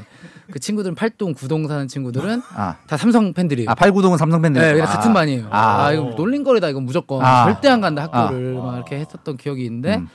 그 0.51 0.59
친구들은 0.59 0.95
8동, 0.95 1.35
9동 1.35 1.67
사는 1.67 1.87
친구들은 1.87 2.41
아. 2.55 2.77
다 2.87 2.97
삼성 2.97 3.33
팬들이에요. 3.33 3.69
아, 3.69 3.75
89동은 3.75 4.17
삼성 4.17 4.41
팬들. 4.41 4.61
네, 4.61 4.73
그래서 4.73 4.91
같은 4.91 5.13
반이에요. 5.13 5.47
아, 5.49 5.85
아. 5.85 5.93
이거 5.93 6.13
놀림거리다 6.17 6.69
이거 6.69 6.79
무조건 6.79 7.23
아. 7.23 7.45
절대 7.45 7.69
안 7.69 7.81
간다 7.81 8.03
학교를 8.03 8.57
아. 8.59 8.63
막 8.63 8.75
이렇게 8.75 8.97
했었던 8.97 9.37
기억이 9.37 9.63
있는데, 9.65 9.97
음. 9.97 10.07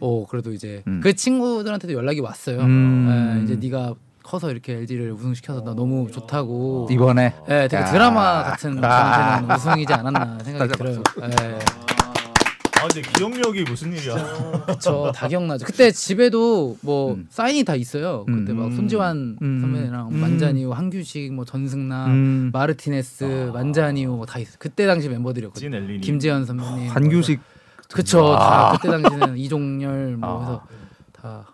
어 0.00 0.26
그래도 0.28 0.52
이제 0.52 0.82
음. 0.86 1.00
그 1.02 1.14
친구들한테도 1.14 1.92
연락이 1.94 2.20
왔어요. 2.20 2.60
음. 2.60 3.38
예, 3.40 3.44
이제 3.44 3.56
네가 3.56 3.94
커서 4.22 4.50
이렇게 4.50 4.72
LG를 4.72 5.12
우승시켜서 5.12 5.62
나 5.62 5.74
너무 5.74 6.10
좋다고. 6.10 6.88
이번에 6.90 7.34
예, 7.48 7.68
되게 7.68 7.76
야. 7.76 7.84
드라마 7.84 8.42
같은 8.42 8.82
아. 8.82 9.40
우승이지 9.54 9.92
않았나 9.92 10.38
생각이 10.42 10.72
들어요. 10.72 11.02
예. 11.22 11.93
아 12.84 12.88
근데 12.88 13.00
기억력이 13.16 13.62
무슨 13.64 13.92
일이야? 13.94 14.76
저 14.78 15.10
다 15.16 15.26
기억나죠. 15.26 15.64
그때 15.64 15.90
집에도 15.90 16.76
뭐 16.82 17.14
음. 17.14 17.26
사인이 17.30 17.64
다 17.64 17.74
있어요. 17.76 18.26
그때 18.26 18.52
막 18.52 18.66
음. 18.66 18.76
손지환 18.76 19.38
음. 19.40 19.60
선배랑 19.62 20.08
음. 20.12 20.20
만자니우, 20.20 20.70
한규식, 20.70 21.32
뭐 21.32 21.46
전승남, 21.46 22.10
음. 22.10 22.50
마르티네스, 22.52 23.52
만자니우 23.54 24.16
뭐다 24.16 24.38
있어. 24.40 24.52
요 24.52 24.56
그때 24.58 24.86
당시 24.86 25.08
멤버들이었거든요. 25.08 26.00
김재현 26.00 26.44
선배님, 26.44 26.90
한규식 26.90 27.40
그쵸. 27.90 28.34
아. 28.34 28.72
다 28.72 28.78
그때 28.78 28.90
당시는 28.90 29.38
이종열 29.38 30.16
뭐 30.18 30.28
아. 30.28 30.42
해서 30.42 30.62
다 31.12 31.46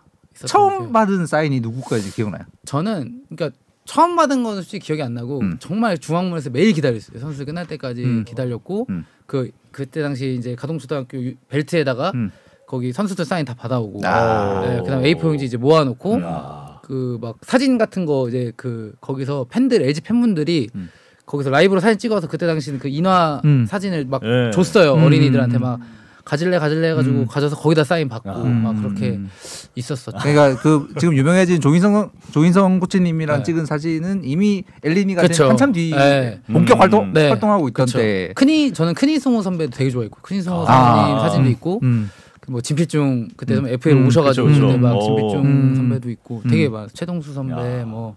처음 0.47 0.89
기억이- 0.89 0.91
받은 0.93 1.25
사인이 1.27 1.61
누구까지 1.61 2.11
기억나요? 2.11 2.43
저는 2.65 3.21
그러니까 3.29 3.57
처음 3.85 4.17
받은 4.17 4.43
건 4.43 4.55
솔직히 4.55 4.79
기억이 4.79 5.01
안 5.01 5.13
나고 5.13 5.39
음. 5.39 5.57
정말 5.59 5.97
중앙문에서 5.97 6.49
매일 6.49 6.73
기다렸어요. 6.73 7.19
선수 7.19 7.45
끝날 7.45 7.67
때까지 7.67 8.03
음. 8.03 8.25
기다렸고 8.25 8.87
음. 8.89 9.05
그 9.25 9.51
그때 9.71 10.01
당시 10.01 10.35
이제 10.37 10.55
가동초등학교 10.55 11.17
유- 11.23 11.33
벨트에다가 11.49 12.11
음. 12.15 12.31
거기 12.67 12.93
선수들 12.93 13.25
사인 13.25 13.45
다 13.45 13.53
받아오고 13.53 14.01
아. 14.05 14.61
네, 14.65 14.79
그다음 14.81 15.03
A4 15.03 15.23
용지 15.23 15.45
이제 15.45 15.57
모아놓고 15.57 16.19
아. 16.23 16.79
그막 16.83 17.37
사진 17.41 17.77
같은 17.77 18.05
거 18.05 18.27
이제 18.29 18.51
그 18.55 18.93
거기서 19.01 19.45
팬들 19.49 19.81
LG 19.81 20.01
팬분들이 20.01 20.69
음. 20.75 20.89
거기서 21.25 21.49
라이브로 21.49 21.79
사진 21.79 21.97
찍어서 21.99 22.27
그때 22.27 22.47
당시는 22.47 22.79
그 22.79 22.87
인화 22.87 23.41
음. 23.45 23.65
사진을 23.67 24.05
막 24.05 24.21
예. 24.23 24.51
줬어요 24.51 24.95
음. 24.95 25.03
어린이들한테 25.03 25.57
막 25.57 25.79
가질래 26.23 26.59
가질래 26.59 26.89
해가지고 26.89 27.15
음. 27.19 27.27
가져서 27.27 27.55
거기다 27.55 27.83
사인 27.83 28.07
받고 28.09 28.29
아. 28.29 28.43
막 28.43 28.75
그렇게 28.81 29.11
음. 29.11 29.29
있었었죠. 29.75 30.17
그러니까 30.21 30.61
그 30.61 30.87
지금 30.99 31.15
유명해진 31.15 31.61
조인성 31.61 32.11
조인성 32.31 32.79
코치님이랑 32.79 33.37
네. 33.37 33.43
찍은 33.43 33.65
사진은 33.65 34.21
이미 34.23 34.63
엘리니가 34.83 35.23
그쵸. 35.23 35.49
한참 35.49 35.71
뒤 35.71 35.91
네. 35.91 36.39
본격 36.51 36.77
음. 36.77 36.81
활동 36.81 37.13
네. 37.13 37.29
활동하고 37.29 37.67
있던 37.69 37.85
그쵸. 37.85 37.97
때. 37.97 38.31
큰이 38.35 38.73
저는 38.73 38.93
큰이 38.93 39.19
성호 39.19 39.41
선배도 39.41 39.75
되게 39.75 39.89
좋아했고 39.89 40.19
큰이 40.21 40.41
성호 40.41 40.65
아. 40.67 40.95
선배님 40.95 41.19
사진도 41.19 41.49
있고 41.49 41.79
음. 41.83 42.09
뭐 42.47 42.61
진필중 42.61 43.29
그때 43.37 43.55
음. 43.55 43.67
FA로 43.67 43.99
음, 43.99 44.07
오셔가지고 44.07 44.47
그쵸, 44.47 44.67
그쵸. 44.67 44.77
막 44.77 44.95
오. 44.95 45.01
진필중 45.01 45.45
음. 45.45 45.75
선배도 45.75 46.09
있고 46.09 46.41
되게 46.49 46.67
음. 46.67 46.73
많아 46.73 46.87
최동수 46.93 47.33
선배 47.33 47.53
야. 47.79 47.85
뭐 47.85 48.15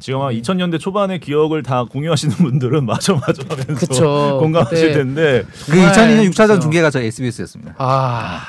지금 0.00 0.20
아마 0.20 0.30
2000년대 0.30 0.80
초반의 0.80 1.20
기억을 1.20 1.62
다 1.62 1.84
공유하시는 1.84 2.36
분들은 2.36 2.86
맞아 2.86 3.14
맞아 3.14 3.42
하면서 3.48 3.74
그쵸. 3.74 4.38
공감하실 4.40 4.88
그때 4.88 4.92
텐데 4.94 5.44
그 5.66 5.72
정말 5.72 5.92
2002년 5.92 6.30
6차전 6.30 6.48
그쵸. 6.48 6.60
중계가 6.60 6.90
저 6.90 7.00
SBS였습니다. 7.00 7.74
아 7.78 8.40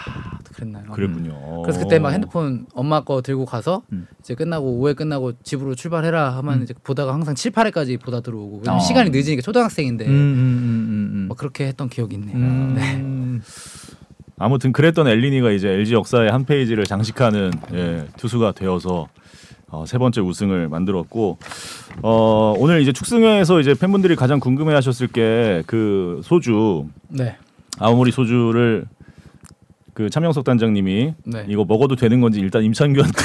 그랬나요? 0.53 0.86
그랬군요. 0.91 1.62
그래서 1.63 1.79
그때 1.79 2.00
막 2.00 2.12
핸드폰 2.12 2.65
엄마 2.74 3.01
거 3.03 3.22
들고 3.22 3.46
가서 3.46 3.84
음. 3.91 4.08
이제 4.20 4.36
끝나고 4.36 4.77
오해 4.77 4.93
끝나고 4.93 5.34
집으로 5.43 5.75
출발해라 5.75 6.38
하면 6.38 6.63
이제 6.63 6.74
보다가 6.84 7.13
항상 7.13 7.36
7, 7.36 7.51
8회까지 7.51 8.00
보다 8.00 8.22
들어오고 8.22 8.58
왜냐면 8.60 8.77
어. 8.77 8.79
시간이 8.79 9.10
늦으니까 9.10 9.41
초등학생인데 9.41 10.05
음, 10.05 10.12
음, 10.12 10.15
음, 10.15 11.12
음, 11.13 11.25
막 11.27 11.38
그렇게 11.38 11.67
했던 11.67 11.89
기억이 11.89 12.15
있네요. 12.15 12.38
음. 12.38 12.74
네. 12.77 12.96
음. 12.96 13.41
아무튼 14.38 14.72
그랬던 14.72 15.08
엘리니가 15.08 15.51
이제 15.51 15.70
LG 15.70 15.93
역사의 15.93 16.31
한 16.31 16.46
페이지를 16.46 16.86
장식하는 16.86 17.51
예, 17.74 18.08
투수가 18.17 18.53
되어서 18.53 19.08
어, 19.72 19.86
세 19.88 19.98
번째 19.98 20.22
우승을 20.22 20.68
만들었고 20.70 21.38
어, 22.04 22.54
오늘 22.58 22.82
이제 22.82 22.92
축승회에서 22.92 23.60
이제 23.62 23.74
팬분들이 23.74 24.16
가장 24.16 24.40
궁금해하셨을 24.40 25.08
게 25.08 25.63
그 25.66 26.22
소주 26.24 26.86
네. 27.10 27.36
아오모리 27.80 28.12
소주를 28.12 28.86
그 29.94 30.10
차명석 30.10 30.44
단장님이 30.44 31.13
네. 31.25 31.46
이거 31.48 31.66
먹어도 31.66 31.96
되는 31.96 32.22
건지 32.22 32.40
일단 32.40 32.63
임창규한테 32.63 33.22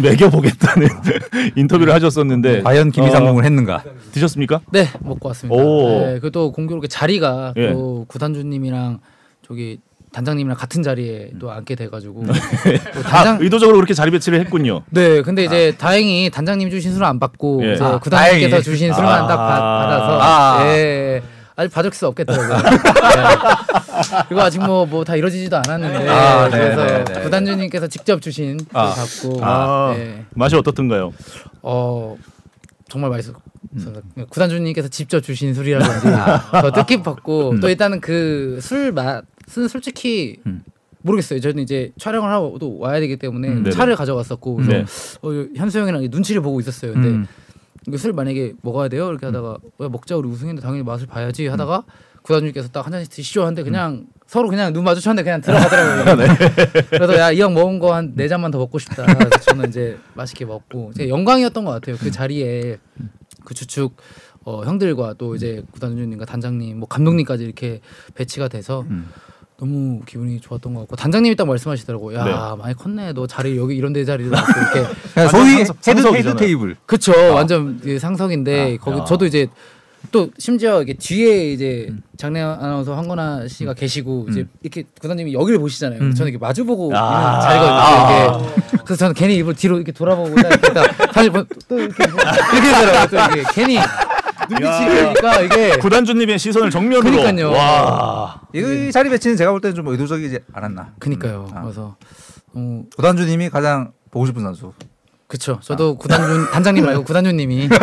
먹여보겠다는 0.00 0.88
인터뷰를 1.56 1.92
하셨었는데 1.94 2.62
과연 2.62 2.90
김이상공을 2.90 3.42
어, 3.42 3.44
했는가? 3.44 3.84
드셨습니까? 4.12 4.60
네 4.72 4.86
먹고 5.00 5.28
왔습니다. 5.28 5.62
오. 5.62 6.00
네, 6.06 6.20
그또 6.20 6.52
공교롭게 6.52 6.88
자리가 6.88 7.54
예. 7.56 7.72
또 7.72 8.04
구단주님이랑 8.08 9.00
저기 9.42 9.78
단장님이랑 10.12 10.56
같은 10.56 10.82
자리에 10.82 11.30
또 11.38 11.50
앉게 11.50 11.74
돼가지고 11.76 12.24
또 12.26 13.00
아, 13.00 13.02
단장 13.02 13.38
의도적으로 13.40 13.76
그렇게 13.76 13.94
자리 13.94 14.10
배치를 14.10 14.40
했군요. 14.40 14.82
네 14.90 15.22
근데 15.22 15.44
이제 15.44 15.74
다행히 15.78 16.30
단장님 16.30 16.68
주신 16.70 16.92
술은 16.92 17.06
안 17.06 17.20
받고 17.20 17.60
예. 17.64 17.74
이제 17.74 17.84
아, 17.84 17.98
구단님께서 17.98 18.48
다행히. 18.50 18.62
주신 18.64 18.92
술만 18.92 19.24
아. 19.24 19.26
딱 19.28 19.36
받, 19.36 19.60
받아서 19.60 20.18
아. 20.20 20.66
예 20.66 21.22
아직 21.56 21.72
받을 21.74 21.92
수 21.92 22.06
없겠더라고요. 22.08 22.56
네. 22.56 22.62
그리고 24.28 24.40
아직 24.42 24.60
뭐 24.64 24.86
뭐 24.86 25.04
다 25.04 25.14
이루어지지도 25.14 25.56
않았는데 25.58 26.08
아, 26.08 26.48
네, 26.48 26.58
그래서 26.58 26.86
네, 26.86 27.04
네. 27.04 27.20
구단주님께서 27.22 27.86
직접 27.86 28.20
주신 28.22 28.58
술 28.58 28.66
아. 28.72 28.94
받고 28.94 29.40
아, 29.44 29.94
네. 29.96 30.24
맛이 30.34 30.56
어떻던가요? 30.56 31.12
어 31.62 32.16
정말 32.88 33.10
맛있어. 33.10 33.32
구단주님께서 34.30 34.88
직접 34.88 35.20
주신 35.20 35.54
술이라든지 35.54 36.06
더 36.50 36.72
뜻깊었고 36.72 37.60
또 37.60 37.68
일단은 37.68 38.00
그 38.00 38.58
술 38.60 38.90
맛은 38.92 39.22
솔직히 39.68 40.38
음. 40.46 40.62
모르겠어요. 41.02 41.40
저는 41.40 41.62
이제 41.62 41.92
촬영을 41.98 42.30
하고 42.30 42.58
또 42.60 42.78
와야 42.78 43.00
되기 43.00 43.16
때문에 43.16 43.48
음. 43.48 43.70
차를 43.70 43.96
가져갔었고 43.96 44.56
그래서 44.56 44.72
네. 44.72 44.84
어, 45.22 45.46
현수 45.56 45.78
형이랑 45.80 46.06
눈치를 46.10 46.42
보고 46.42 46.60
있었어요. 46.60 46.92
근데 46.92 47.08
음. 47.08 47.26
술 47.96 48.12
만약에 48.12 48.52
먹어야 48.60 48.88
돼요 48.88 49.08
이렇게 49.08 49.24
하다가 49.26 49.56
왜 49.78 49.88
먹자 49.88 50.14
우리 50.16 50.28
우승인데 50.28 50.60
당연히 50.60 50.82
맛을 50.84 51.06
봐야지 51.06 51.46
하다가 51.46 51.84
구단주님께서 52.22 52.68
딱 52.68 52.84
한 52.84 52.92
잔씩 52.92 53.10
드시죠 53.10 53.40
하는데 53.42 53.62
그냥 53.62 54.06
서로 54.26 54.48
그냥 54.50 54.74
눈 54.74 54.84
마주쳤는데 54.84 55.22
그냥 55.24 55.40
들어가더라고요. 55.40 56.26
그래서 56.90 57.16
야 57.18 57.32
이 57.32 57.40
형 57.40 57.54
먹은 57.54 57.78
거 57.78 57.92
한 57.94 58.12
네 58.14 58.28
잔만 58.28 58.50
더 58.50 58.58
먹고 58.58 58.78
싶다. 58.78 59.06
그래서 59.06 59.30
저는 59.40 59.70
이제 59.70 59.98
맛있게 60.14 60.44
먹고 60.44 60.92
제가 60.94 61.08
영광이었던 61.08 61.64
것 61.64 61.70
같아요. 61.70 61.96
그 61.98 62.10
자리에 62.10 62.76
그 63.46 63.54
주축 63.54 63.96
어, 64.44 64.62
형들과 64.64 65.14
또 65.14 65.34
이제 65.34 65.62
구단주님과 65.72 66.26
단장님, 66.26 66.78
뭐 66.78 66.88
감독님까지 66.88 67.44
이렇게 67.44 67.80
배치가 68.14 68.48
돼서 68.48 68.82
음. 68.90 69.08
너무 69.60 70.00
기분이 70.06 70.40
좋았던 70.40 70.72
것 70.72 70.80
같고 70.80 70.96
단장님이 70.96 71.36
딱 71.36 71.46
말씀하시더라고. 71.46 72.14
야 72.14 72.24
네. 72.24 72.32
많이 72.62 72.74
컸네. 72.74 73.12
너 73.12 73.26
자리 73.26 73.58
여기 73.58 73.76
이런 73.76 73.92
데 73.92 74.04
자리를 74.04 74.30
놨고 74.30 74.46
이렇게 74.58 74.88
완전 75.20 75.28
소위 75.28 75.56
head. 76.16 76.28
Head 76.28 76.36
table. 76.36 76.76
그쵸 76.86 77.12
완전 77.34 77.78
그 77.82 77.98
상석인데 77.98 78.78
아, 78.80 78.82
거기 78.84 78.98
야. 79.00 79.04
저도 79.04 79.26
이제 79.26 79.48
또 80.10 80.30
심지어 80.38 80.80
이게 80.80 80.94
뒤에 80.94 81.52
이제 81.52 81.92
장내 82.16 82.40
아나운서 82.40 82.94
황건아 82.96 83.48
씨가 83.48 83.74
계시고 83.74 84.28
이제 84.30 84.46
이렇게 84.62 84.84
구단주님이 84.98 85.34
여기를 85.34 85.58
보시잖아요. 85.60 86.00
음. 86.00 86.14
저는 86.14 86.32
이렇게 86.32 86.42
마주보고 86.42 86.90
아. 86.96 87.28
있는 87.28 87.40
자리거든요. 87.42 88.60
이렇게. 88.64 88.82
그래서 88.86 88.96
저는 89.00 89.14
괜히 89.14 89.36
입을 89.36 89.54
뒤로 89.54 89.76
이렇게 89.76 89.92
돌아보고 89.92 90.34
딱 90.36 90.48
이렇게 90.48 90.72
딱뭐또 90.72 91.78
이렇게 91.78 92.06
뭐 92.08 92.18
이렇게 92.22 92.60
되더라고요. 92.62 93.08
또 93.10 93.38
이게 93.38 93.44
괜히 93.52 93.78
눈빛이 94.50 94.86
그러니까 94.86 95.40
이게 95.40 95.76
구단주님의 95.78 96.38
시선을 96.38 96.70
정면으로. 96.70 97.10
그러니까요. 97.16 97.50
와. 97.52 98.40
이 98.54 98.90
자리 98.92 99.08
배치는 99.10 99.36
제가 99.36 99.50
볼 99.52 99.60
때는 99.60 99.74
좀 99.74 99.86
의도적이지 99.88 100.40
않았나. 100.52 100.94
그니까요. 100.98 101.48
아. 101.54 101.62
그래서 101.62 101.96
너무 102.54 102.84
고단주님이 102.96 103.48
가장 103.50 103.92
보고 104.10 104.26
싶은 104.26 104.42
선수. 104.42 104.72
그쵸. 105.28 105.60
저도 105.62 105.96
구단주 105.96 106.50
단장님 106.50 106.84
말고 106.84 107.04
구단주님이 107.04 107.68
네. 107.68 107.76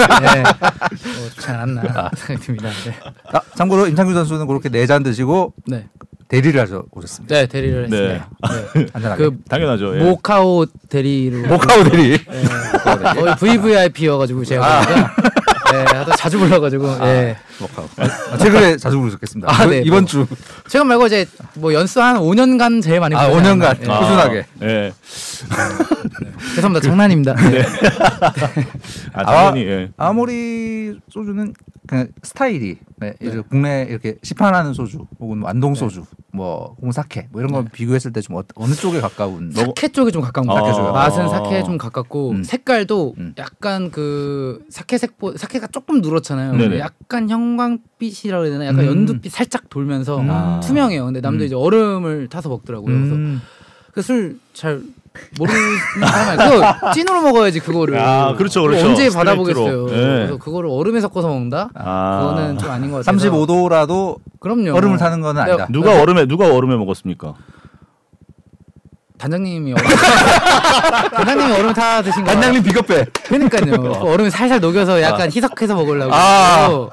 어, 0.43 1.29
좋지 1.33 1.47
않았나 1.49 2.11
생각이 2.17 2.45
듭니다. 2.45 2.69
네. 2.85 2.93
아, 3.31 3.39
참고로 3.55 3.87
임창규 3.87 4.13
선수는 4.13 4.47
그렇게 4.47 4.67
네 4.67 4.85
잔 4.85 5.01
드시고 5.01 5.53
네. 5.67 5.87
대리를 6.27 6.59
하셔 6.59 6.83
오셨습니다. 6.91 7.33
네, 7.33 7.45
대리를 7.47 7.89
네. 7.89 7.97
했습니다. 7.97 8.29
네. 8.75 8.85
안전하게. 8.91 9.23
그 9.23 9.37
당연하죠. 9.47 9.97
예. 9.97 10.03
모카오 10.03 10.65
대리로 10.89 11.47
모카오 11.47 11.85
대리. 11.85 12.17
네. 12.17 12.43
거의 13.15 13.35
VVIP여가지고 13.37 14.43
제가 14.43 14.81
보니까 14.81 15.13
네, 15.71 15.83
하도 15.97 16.11
자주 16.15 16.39
불러가지고 16.39 16.87
예. 17.03 17.37
모카오. 17.59 17.85
아, 18.31 18.37
최근에 18.37 18.77
자주 18.77 18.97
부르셨겠습니다. 18.99 19.51
아, 19.51 19.65
네, 19.65 19.79
이번 19.85 20.01
뭐. 20.01 20.05
주. 20.07 20.27
최근 20.69 20.87
말고 20.87 21.07
이제 21.07 21.25
뭐 21.55 21.73
연수 21.73 22.01
한 22.01 22.17
5년간 22.17 22.81
제일 22.81 22.99
많이 22.99 23.15
아, 23.15 23.29
부르지 23.29 23.49
5년간 23.49 23.63
않나. 23.63 23.77
예. 23.81 23.89
아. 23.91 23.99
꾸준하게. 23.99 24.45
예. 24.63 24.93
죄송합니다 26.55 26.87
장난입니다. 26.87 27.33
네. 27.35 27.63
아, 29.13 29.23
당연히 29.25 29.65
예. 29.67 29.91
아모리 29.97 30.99
소주는 31.09 31.53
그냥 31.87 32.07
스타일이 32.21 32.77
네, 32.99 33.13
이제 33.21 33.41
국내 33.49 33.85
이렇게 33.89 34.15
시판하는 34.23 34.73
소주 34.73 35.05
혹은 35.19 35.41
완동 35.41 35.73
소주 35.73 36.03
뭐 36.33 36.75
혹은 36.77 36.91
사케 36.91 37.27
뭐 37.31 37.39
이런 37.39 37.53
거 37.53 37.63
비교했을 37.71 38.11
때 38.11 38.19
좀 38.21 38.41
어느 38.55 38.73
쪽에 38.73 38.99
가까운 38.99 39.51
사케 39.53 39.87
쪽이 39.89 40.11
좀 40.11 40.21
가까운 40.21 40.47
것 40.47 40.53
어. 40.53 40.61
같아요. 40.61 40.91
맛은 40.91 41.25
어. 41.25 41.29
사케에 41.29 41.63
좀 41.63 41.77
가깝고 41.77 42.31
음. 42.31 42.43
색깔도 42.43 43.13
음. 43.17 43.33
약간 43.37 43.89
그 43.91 44.65
사케 44.69 44.97
색보 44.97 45.37
사케 45.37 45.56
가 45.59 45.67
조금 45.67 46.01
누렇잖아요. 46.01 46.53
네네. 46.55 46.79
약간 46.79 47.29
형광빛이라고 47.29 48.45
해야 48.45 48.51
되나? 48.53 48.65
약간 48.67 48.81
음. 48.81 48.87
연두빛 48.87 49.31
살짝 49.31 49.69
돌면서 49.69 50.21
아. 50.27 50.59
투명해요. 50.63 51.05
근데 51.05 51.21
남들 51.21 51.43
음. 51.43 51.45
이제 51.45 51.55
얼음을 51.55 52.27
타서 52.27 52.49
먹더라고요. 52.49 52.93
그래서 52.95 53.15
음. 53.15 53.41
그술잘 53.93 54.81
모르는 55.39 55.59
사람 56.05 56.37
그거 56.37 56.91
찐으로 56.93 57.21
먹어야지 57.21 57.59
그거를. 57.59 57.97
아, 57.99 58.35
그렇죠, 58.37 58.61
그렇죠. 58.61 58.87
언제. 58.87 59.09
받아보겠어요. 59.09 59.87
예. 59.89 59.93
그래서 59.95 60.37
그거를 60.37 60.69
얼음에 60.71 61.01
섞어서 61.01 61.27
먹는다? 61.27 61.71
아. 61.73 62.19
그거는 62.21 62.57
좀 62.59 62.69
아닌 62.69 62.91
것 62.91 63.03
같아요. 63.03 63.17
35도라도 63.31 64.17
그럼요. 64.39 64.75
얼음을 64.75 64.97
타는 64.97 65.21
거는 65.21 65.41
내가- 65.43 65.63
아니다. 65.63 65.67
누가 65.71 65.99
얼음에 66.01 66.27
누가 66.27 66.53
얼음에 66.53 66.75
먹었습니까? 66.75 67.33
단장님이 69.17 69.73
얼음 69.73 69.83
단장님이 71.11 71.51
얼음 71.53 71.73
타 71.73 72.01
드신 72.01 72.23
거. 72.23 72.31
단장님 72.31 72.63
비겁해. 72.63 73.05
그러니까요. 73.25 73.81
그 73.99 74.09
얼음을 74.09 74.29
살살 74.31 74.59
녹여서 74.59 75.01
약간 75.01 75.31
희석해서 75.31 75.75
먹으려고. 75.75 76.11
아. 76.13 76.87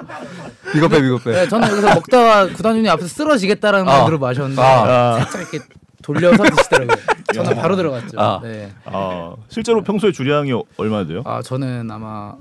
비겁해 0.73 1.03
비겁해. 1.03 1.33
네, 1.33 1.49
저는 1.49 1.69
여기서 1.71 1.95
먹다가 1.95 2.47
구단주님 2.49 2.91
앞에서 2.91 3.09
쓰러지겠다라는 3.09 3.89
아. 3.89 3.93
마음으로 3.99 4.19
마셨는데 4.19 4.63
아. 4.63 5.19
살짝 5.21 5.53
이렇게 5.53 5.59
돌려서 6.03 6.43
드시더라고요. 6.45 6.97
저는 7.35 7.57
바로 7.57 7.77
들어갔죠. 7.77 8.19
아. 8.21 8.41
네. 8.43 8.71
아, 8.87 9.35
실제로 9.49 9.83
평소에 9.83 10.13
주량이 10.13 10.53
얼마나 10.77 11.07
돼요? 11.07 11.23
아 11.25 11.43
저는 11.43 11.91
아마 11.91 12.35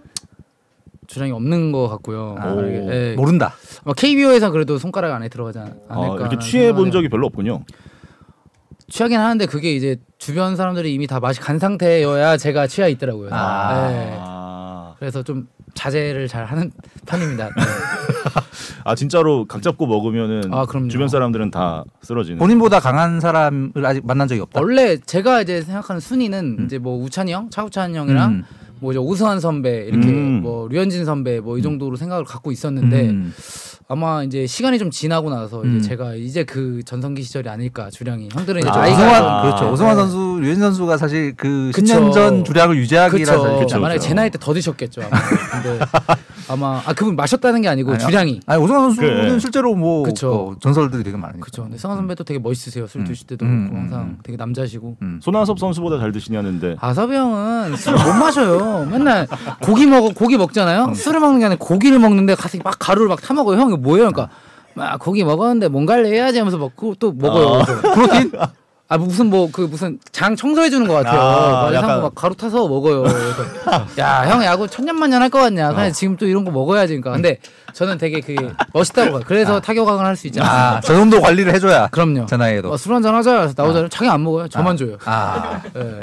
주량이 1.07 1.31
없는 1.33 1.71
것 1.71 1.89
같고요. 1.89 2.35
아, 2.39 2.53
네. 2.55 3.15
모른다. 3.15 3.53
KBO에서 3.97 4.49
그래도 4.51 4.77
손가락 4.77 5.13
안에 5.13 5.29
들어가지 5.29 5.59
않, 5.59 5.73
아, 5.89 5.95
않을까. 5.95 6.15
이렇게 6.27 6.39
취해 6.39 6.73
본 6.73 6.91
적이 6.91 7.09
별로 7.09 7.27
없군요. 7.27 7.63
취하긴 8.93 9.17
하는데 9.19 9.47
그게 9.47 9.73
이제 9.73 9.97
주변 10.19 10.55
사람들이 10.55 10.93
이미 10.93 11.07
다 11.07 11.19
맛이 11.19 11.39
간 11.39 11.57
상태여야 11.57 12.37
제가 12.37 12.67
취해 12.67 12.91
있더라고요. 12.91 13.29
아. 13.31 13.87
네. 13.89 14.15
아, 14.19 14.93
그래서 14.99 15.23
좀 15.23 15.47
자제를 15.73 16.27
잘 16.27 16.45
하는 16.45 16.71
편입니다. 17.07 17.45
네. 17.45 17.51
아 18.85 18.93
진짜로 18.93 19.45
각 19.45 19.63
잡고 19.63 19.87
먹으면은 19.87 20.53
아, 20.53 20.67
그럼요. 20.67 20.89
주변 20.89 21.07
사람들은 21.07 21.49
다 21.49 21.83
쓰러지는. 22.03 22.37
본인보다 22.37 22.79
강한 22.79 23.19
사람을 23.19 23.83
아직 23.83 24.05
만난 24.05 24.27
적이 24.27 24.41
없다. 24.41 24.61
원래 24.61 24.97
제가 24.97 25.41
이제 25.41 25.63
생각하는 25.63 25.99
순위는 25.99 26.65
이제 26.65 26.77
뭐 26.77 26.95
우찬이 27.03 27.33
형, 27.33 27.49
차우찬 27.49 27.95
형이랑 27.95 28.31
음. 28.31 28.43
뭐 28.83 28.91
이제 28.91 28.99
오승환 28.99 29.39
선배 29.39 29.85
이렇게 29.87 30.09
음. 30.09 30.41
뭐 30.43 30.67
류현진 30.67 31.05
선배 31.05 31.39
뭐 31.39 31.57
이 31.57 31.61
정도로 31.61 31.95
생각을 31.95 32.25
갖고 32.25 32.51
있었는데 32.51 33.09
음. 33.11 33.33
아마 33.87 34.23
이제 34.23 34.45
시간이 34.45 34.77
좀 34.77 34.91
지나고 34.91 35.29
나서 35.29 35.61
음. 35.61 35.77
이제 35.77 35.87
제가 35.89 36.15
이제 36.15 36.43
그 36.43 36.81
전성기 36.83 37.21
시절이 37.23 37.47
아닐까 37.47 37.89
주량이 37.89 38.27
형들은 38.33 38.59
이제 38.59 38.67
아, 38.69 38.81
오승환 38.85 39.21
좀- 39.21 39.41
그렇죠. 39.43 39.65
아. 39.65 39.71
오승환 39.71 39.95
네. 39.95 40.01
선수, 40.01 40.39
류현 40.41 40.59
선수가 40.59 40.97
사실 40.97 41.33
그 41.37 41.71
그쵸. 41.73 41.93
10년 41.95 42.11
전 42.11 42.43
주량을 42.43 42.75
유지하기라 42.75 43.37
그렇죠. 43.39 43.79
만약에 43.79 43.99
그쵸. 43.99 44.07
제 44.09 44.13
나이 44.13 44.29
때 44.29 44.37
더 44.37 44.53
드셨겠죠. 44.53 45.01
아마. 45.03 45.17
근데 45.61 45.79
아마 46.49 46.81
아 46.85 46.93
그분 46.93 47.15
마셨다는 47.15 47.61
게 47.61 47.67
아니고 47.69 47.91
아니요. 47.93 48.05
주량이. 48.07 48.39
아니 48.45 48.61
오승환 48.63 48.81
선수는 48.83 49.09
그래. 49.09 49.39
실제로 49.39 49.75
뭐 49.75 50.03
그쵸. 50.03 50.31
어, 50.31 50.55
전설들이 50.59 51.03
되게 51.03 51.15
많으니까. 51.17 51.45
그렇죠. 51.45 51.63
근데 51.63 51.77
성환 51.77 51.97
선배도 51.97 52.23
되게 52.23 52.39
멋있으세요. 52.39 52.87
술 52.87 53.01
음. 53.01 53.05
드실 53.05 53.27
때도 53.27 53.45
음, 53.45 53.65
그렇고 53.67 53.75
음, 53.75 53.81
항상 53.83 54.01
음. 54.01 54.17
되게 54.23 54.37
남자시고. 54.37 54.97
음. 55.01 55.19
손아섭 55.21 55.59
선수보다 55.59 55.99
잘 55.99 56.11
드시냐는데. 56.11 56.75
아섭이 56.79 57.15
형은 57.15 57.75
술 57.77 57.93
못 57.93 58.13
마셔요. 58.19 58.87
맨날 58.89 59.27
고기 59.61 59.85
먹어 59.85 60.09
고기 60.13 60.37
먹잖아요. 60.37 60.85
음. 60.85 60.93
술을 60.93 61.19
먹는 61.19 61.39
게 61.39 61.45
아니라 61.45 61.57
고기를 61.59 61.99
먹는데 61.99 62.35
가서 62.35 62.57
막 62.63 62.75
가루를 62.79 63.07
막 63.07 63.21
타 63.21 63.33
먹어요. 63.33 63.59
형 63.59 63.69
이거 63.69 63.77
뭐예요? 63.77 64.11
그러니까 64.11 64.29
막 64.75 64.99
고기 64.99 65.23
먹었는데 65.23 65.67
뭔 65.69 65.85
관리 65.85 66.09
해야지 66.11 66.39
하면서 66.39 66.57
먹고 66.57 66.95
또 66.95 67.11
먹어요. 67.13 67.63
그래서 67.65 67.93
프로틴? 67.93 68.31
아 68.93 68.97
무슨 68.97 69.27
뭐 69.31 69.49
그 69.51 69.61
무슨 69.61 69.97
장 70.11 70.35
청소해 70.35 70.69
주는 70.69 70.87
것 70.87 70.93
같아요. 70.93 71.19
아, 71.19 71.63
막 71.63 71.73
약간-. 71.73 72.01
막 72.03 72.13
가루 72.15 72.35
타서 72.35 72.67
먹어요. 72.67 73.01
그래서 73.03 73.43
야형 73.97 74.43
야구 74.43 74.67
천년만년 74.67 75.21
할거 75.21 75.39
같냐? 75.41 75.73
그냥 75.73 75.91
지금 75.91 76.15
또 76.15 76.27
이런 76.27 76.45
거 76.45 76.51
먹어야지. 76.51 76.93
그러니까 76.99 77.11
근데 77.13 77.39
저는 77.73 77.97
되게 77.97 78.19
그게 78.21 78.49
멋있다고 78.73 79.11
봐요. 79.13 79.21
그래서 79.25 79.59
타격왕을 79.59 80.05
할 80.05 80.15
수 80.15 80.27
있지 80.27 80.39
않나. 80.39 80.75
아, 80.77 80.79
저 80.81 80.93
정도 80.93 81.19
관리를 81.21 81.51
해줘야. 81.55 81.87
그럼요. 81.87 82.27
제 82.27 82.37
나이에도. 82.37 82.71
어, 82.71 82.77
술 82.77 82.93
한잔 82.93 83.15
하자. 83.15 83.33
그래서 83.35 83.53
나오잖아요. 83.57 83.89
자기 83.89 84.07
안 84.09 84.23
먹어요. 84.23 84.47
저만 84.47 84.77
줘요. 84.77 84.95
아, 85.05 85.59
예. 85.75 85.99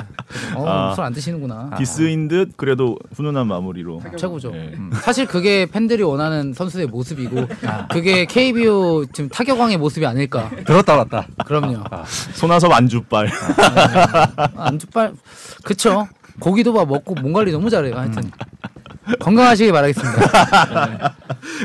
아. 0.57 0.91
어, 0.91 0.93
술안 0.97 1.13
드시는구나. 1.13 1.71
디스인 1.79 2.27
듯 2.27 2.57
그래도 2.57 2.97
훈훈한 3.15 3.47
마무리로. 3.47 4.03
최고죠. 4.17 4.51
예. 4.55 4.73
사실 5.03 5.27
그게 5.27 5.67
팬들이 5.67 6.03
원하는 6.03 6.53
선수의 6.53 6.87
모습이고 6.89 7.47
아. 7.65 7.87
그게 7.87 8.25
KBO 8.25 9.07
지금 9.13 9.29
타격왕의 9.31 9.77
모습이 9.77 10.05
아닐까. 10.05 10.51
들었다 10.67 10.97
놨다. 10.97 11.27
그럼요. 11.47 11.85
손아섭 12.35 12.73
안주빨. 12.81 13.29
안주빨 14.57 15.13
그쵸. 15.65 16.09
고기도 16.39 16.73
막 16.73 16.89
먹고 16.89 17.15
몸 17.15 17.33
관리 17.33 17.53
너무 17.53 17.69
잘해요. 17.69 17.97
하여튼 17.97 18.31
건강하시길 19.21 19.73
바라겠습니다. 19.73 21.15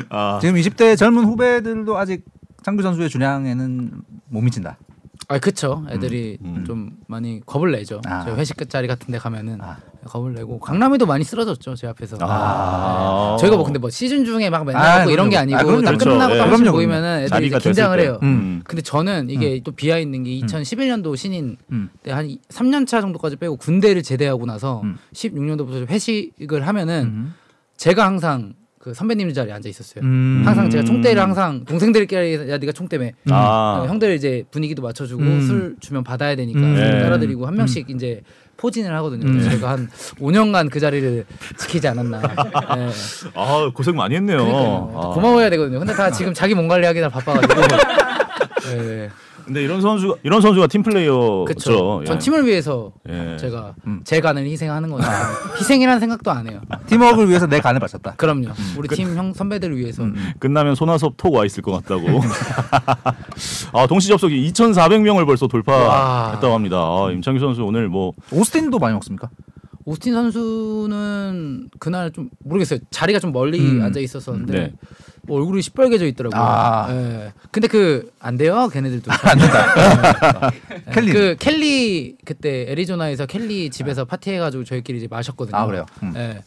아, 0.09 0.39
지금 0.41 0.55
20대 0.55 0.97
젊은 0.97 1.23
후배들도 1.25 1.97
아직 1.97 2.25
장규 2.63 2.83
선수의 2.83 3.09
주량에는 3.09 3.91
못 4.29 4.41
미친다. 4.41 4.77
아 5.27 5.39
그쵸. 5.39 5.83
애들이 5.89 6.37
음, 6.41 6.57
음. 6.57 6.65
좀 6.65 6.91
많이 7.07 7.41
겁을 7.45 7.71
내죠. 7.71 8.01
아. 8.05 8.23
저희 8.23 8.35
회식 8.35 8.57
자리 8.69 8.87
같은 8.87 9.11
데 9.11 9.17
가면은 9.17 9.59
아. 9.61 9.77
겁을 10.05 10.33
내고 10.33 10.59
강남이도 10.59 11.05
많이 11.05 11.23
쓰러졌죠 11.23 11.75
제 11.75 11.87
앞에서. 11.87 12.17
아. 12.21 13.37
저희가 13.39 13.55
뭐 13.55 13.65
근데 13.65 13.79
뭐 13.79 13.89
시즌 13.89 14.23
중에 14.23 14.49
막 14.49 14.65
맨날 14.65 14.85
아, 14.85 14.99
먹고 14.99 15.11
이런 15.11 15.29
게. 15.29 15.37
아니고 15.37 15.57
아, 15.57 15.63
그럼요. 15.63 15.81
딱 15.83 15.91
그렇죠. 15.97 16.09
끝나고 16.11 16.33
예. 16.35 16.37
딱 16.37 16.45
그럼요, 16.45 16.71
보이면은 16.71 17.23
애들이 17.23 17.47
이제 17.47 17.57
긴장을 17.57 17.99
해요. 17.99 18.19
때. 18.21 18.27
음. 18.27 18.61
근데 18.63 18.81
저는 18.81 19.29
이게 19.29 19.59
또 19.63 19.71
비하 19.71 19.97
있는 19.97 20.23
게 20.23 20.31
2011년도 20.41 21.15
신인 21.17 21.57
음. 21.71 21.89
때한 22.03 22.37
3년 22.49 22.85
차 22.87 23.01
정도까지 23.01 23.37
빼고 23.37 23.57
군대를 23.57 24.03
제대하고 24.03 24.45
나서 24.45 24.81
음. 24.83 24.97
16년도부터 25.13 25.89
회식을 25.89 26.67
하면은 26.67 27.03
음. 27.05 27.33
제가 27.77 28.05
항상 28.05 28.53
그 28.85 28.93
선배님 28.93 29.33
자리에 29.33 29.51
앉아 29.51 29.67
있었어요. 29.67 30.05
음. 30.05 30.43
항상 30.45 30.69
제가 30.69 30.83
총대를 30.83 31.19
항상 31.19 31.65
동생들끼리 31.65 32.51
야 32.51 32.59
네가 32.59 32.71
총대매 32.71 33.13
아. 33.31 33.81
어, 33.81 33.87
형들 33.87 34.13
이제 34.13 34.43
분위기도 34.51 34.83
맞춰주고 34.83 35.23
음. 35.23 35.41
술 35.41 35.75
주면 35.79 36.03
받아야 36.03 36.35
되니까 36.35 36.59
음. 36.59 36.75
술 36.75 36.91
네. 36.91 37.01
따라드리고 37.01 37.47
한 37.47 37.55
명씩 37.55 37.89
이제 37.89 38.21
포진을 38.57 38.93
하거든요. 38.97 39.25
음. 39.25 39.41
제가 39.41 39.71
한 39.71 39.89
5년간 40.19 40.69
그 40.69 40.79
자리를 40.79 41.25
지키지 41.57 41.87
않았나. 41.87 42.21
네. 42.77 42.89
아, 43.33 43.71
고생 43.73 43.95
많이 43.95 44.13
했네요. 44.17 44.37
그러니까요. 44.37 44.93
아. 44.95 45.07
고마워해야 45.15 45.49
되거든요. 45.49 45.79
근데 45.79 45.91
다 45.91 46.11
지금 46.11 46.35
자기 46.35 46.53
몸 46.53 46.67
관리하기 46.67 47.01
다 47.01 47.09
바빠가지고. 47.09 47.55
네. 48.69 49.09
근데 49.45 49.63
이런 49.63 49.79
선수 49.79 50.17
이런 50.23 50.41
선수가 50.41 50.67
팀 50.67 50.81
플레이어죠. 50.81 51.45
그렇죠. 51.45 52.03
전 52.05 52.15
예. 52.15 52.19
팀을 52.19 52.45
위해서 52.47 52.91
예. 53.07 53.37
제가 53.37 53.75
음. 53.85 54.01
제 54.03 54.19
간을 54.19 54.43
희생하는 54.45 54.89
거죠. 54.89 55.07
희생이라는 55.59 55.99
생각도 55.99 56.31
안 56.31 56.49
해요. 56.49 56.61
팀워크를 56.87 57.29
위해서 57.29 57.45
내 57.45 57.59
간을 57.59 57.79
바쳤다. 57.79 58.15
그럼요. 58.17 58.47
우리 58.77 58.87
팀형 58.87 59.33
선배들을 59.33 59.77
위해서. 59.77 60.03
끝나면 60.39 60.73
손아섭 60.75 61.13
톡 61.17 61.35
와 61.35 61.45
있을 61.45 61.61
것 61.61 61.71
같다고. 61.73 62.21
아 63.73 63.87
동시 63.87 64.07
접속이 64.07 64.51
2,400명을 64.51 65.25
벌써 65.25 65.47
돌파했다고 65.47 66.47
와. 66.47 66.53
합니다. 66.55 66.77
아, 66.77 67.11
임창규 67.11 67.39
선수 67.39 67.63
오늘 67.63 67.87
뭐 67.87 68.13
오스틴도 68.31 68.79
많이 68.79 68.93
먹습니까? 68.93 69.29
오스틴 69.85 70.13
선수는 70.13 71.69
그날 71.79 72.11
좀 72.11 72.29
모르겠어요. 72.43 72.79
자리가 72.89 73.19
좀 73.19 73.31
멀리 73.31 73.59
음. 73.59 73.81
앉아 73.83 73.99
있었었는데 73.99 74.53
네. 74.53 74.71
뭐 75.27 75.37
얼굴이 75.39 75.61
시뻘개져 75.61 76.05
있더라고요. 76.07 76.41
아. 76.41 76.87
예. 76.91 77.33
근데 77.51 77.67
그 77.67 78.09
안 78.19 78.37
돼요, 78.37 78.67
걔네들도. 78.69 79.11
안 79.23 79.37
된다. 79.37 80.51
켈리. 80.93 81.11
그 81.13 81.35
켈리 81.39 82.15
그때 82.25 82.65
애리조나에서 82.69 83.25
켈리 83.25 83.69
집에서 83.69 84.05
파티해가지고 84.05 84.63
저희끼리 84.63 84.97
이제 84.99 85.07
마셨거든요. 85.09 85.55
아, 85.57 85.65
그래요? 85.65 85.85
음. 86.03 86.13
예. 86.15 86.41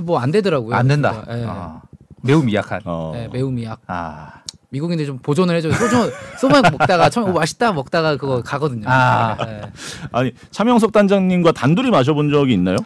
뭐 0.00 0.18
안 0.20 0.30
되더라고요. 0.30 0.74
안 0.76 0.86
된다. 0.88 1.24
예. 1.30 1.44
아, 1.46 1.80
매우 2.22 2.42
미약한. 2.42 2.80
어. 2.84 3.12
예, 3.16 3.28
매우 3.32 3.50
미약. 3.50 3.80
아, 3.86 4.42
미국인들 4.70 5.06
좀 5.06 5.18
보존을 5.18 5.54
해줘요. 5.56 5.72
소주 5.72 6.12
소맥 6.38 6.62
먹다가 6.70 7.10
처음 7.10 7.30
오, 7.30 7.32
맛있다 7.32 7.72
먹다가 7.72 8.16
그거 8.16 8.42
가거든요. 8.42 8.84
아. 8.88 9.36
예. 9.48 9.60
아니 10.12 10.32
차명석 10.50 10.92
단장님과 10.92 11.52
단둘이 11.52 11.90
마셔본 11.90 12.30
적이 12.30 12.52
있나요? 12.54 12.76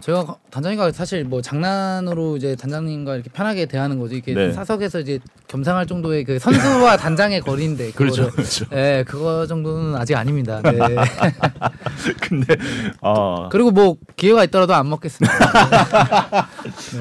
제가 0.00 0.36
단장님과 0.50 0.92
사실 0.92 1.24
뭐 1.24 1.42
장난으로 1.42 2.36
이제 2.36 2.54
단장님과 2.56 3.14
이렇게 3.14 3.30
편하게 3.30 3.66
대하는 3.66 3.98
거지 3.98 4.16
이렇게 4.16 4.32
네. 4.32 4.52
사석에서 4.52 5.00
이제 5.00 5.18
겸상할 5.48 5.86
정도의 5.86 6.24
그 6.24 6.38
선수와 6.38 6.96
단장의 6.98 7.40
거리인데 7.40 7.90
그렇죠, 7.92 8.30
그렇죠. 8.30 8.64
예, 8.72 9.04
그거 9.06 9.46
정도는 9.46 9.96
아직 9.96 10.14
아닙니다. 10.16 10.60
네. 10.62 10.78
근데 12.20 12.56
아, 13.00 13.48
그리고 13.50 13.70
뭐 13.70 13.96
기회가 14.16 14.44
있더라도 14.44 14.74
안 14.74 14.88
먹겠습니다. 14.88 15.34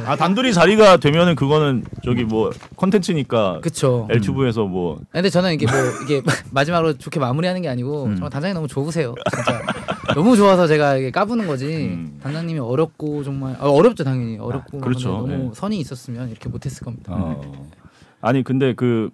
아 0.06 0.16
단둘이 0.16 0.54
자리가 0.54 0.98
되면은 0.98 1.36
그거는 1.36 1.86
저기 2.04 2.24
뭐 2.24 2.52
컨텐츠니까 2.78 3.60
그렇죠. 3.62 4.08
엘튜브에서 4.10 4.64
뭐 4.66 5.00
근데 5.12 5.30
저는 5.30 5.54
이게 5.54 5.66
뭐 5.66 5.76
이게 6.04 6.22
마지막으로 6.52 6.98
좋게 6.98 7.20
마무리하는 7.20 7.62
게 7.62 7.70
아니고 7.70 8.06
정말 8.14 8.30
단장님 8.30 8.56
너무 8.56 8.68
좋으세요. 8.68 9.14
진짜 9.36 9.62
너무 10.14 10.36
좋아서 10.36 10.68
제가 10.68 10.98
이게 10.98 11.12
까부는 11.12 11.48
거지. 11.48 11.66
음. 11.68 12.20
단장님이 12.22 12.60
어렵고 12.60 13.24
정말 13.24 13.56
어, 13.60 13.70
어렵죠 13.70 14.04
당연히 14.04 14.38
어렵고 14.38 14.78
아, 14.80 14.82
그렇죠. 14.82 15.10
너무 15.10 15.28
네. 15.28 15.50
선이 15.54 15.78
있었으면 15.80 16.30
이렇게 16.30 16.50
못했을 16.50 16.84
겁니다. 16.84 17.14
어. 17.16 17.70
아니 18.22 18.44
근데 18.44 18.74
그 18.74 19.10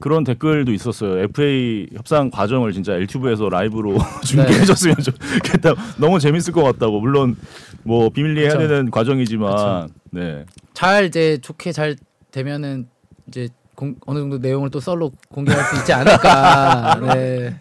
그런 0.00 0.24
댓글도 0.24 0.72
있었어요. 0.72 1.18
FA 1.22 1.88
협상 1.94 2.30
과정을 2.30 2.72
진짜 2.72 2.94
엘튜브에서 2.94 3.48
라이브로 3.48 3.96
중계해줬으면 4.26 4.96
좋겠다. 4.96 5.74
너무 5.98 6.18
재밌을 6.18 6.52
것 6.52 6.62
같다고. 6.64 7.00
물론 7.00 7.36
뭐 7.84 8.10
비밀리에 8.10 8.44
해야 8.46 8.56
그쵸. 8.56 8.68
되는 8.68 8.90
과정이지만 8.90 9.88
네. 10.10 10.44
잘 10.74 11.04
이제 11.04 11.38
좋게 11.40 11.70
잘 11.72 11.96
되면은 12.32 12.88
이제 13.28 13.48
공, 13.74 13.94
어느 14.06 14.18
정도 14.18 14.38
내용을 14.38 14.70
또 14.70 14.80
썰로 14.80 15.12
공개할 15.30 15.64
수 15.64 15.76
있지 15.76 15.92
않을까. 15.92 17.00
네. 17.14 17.56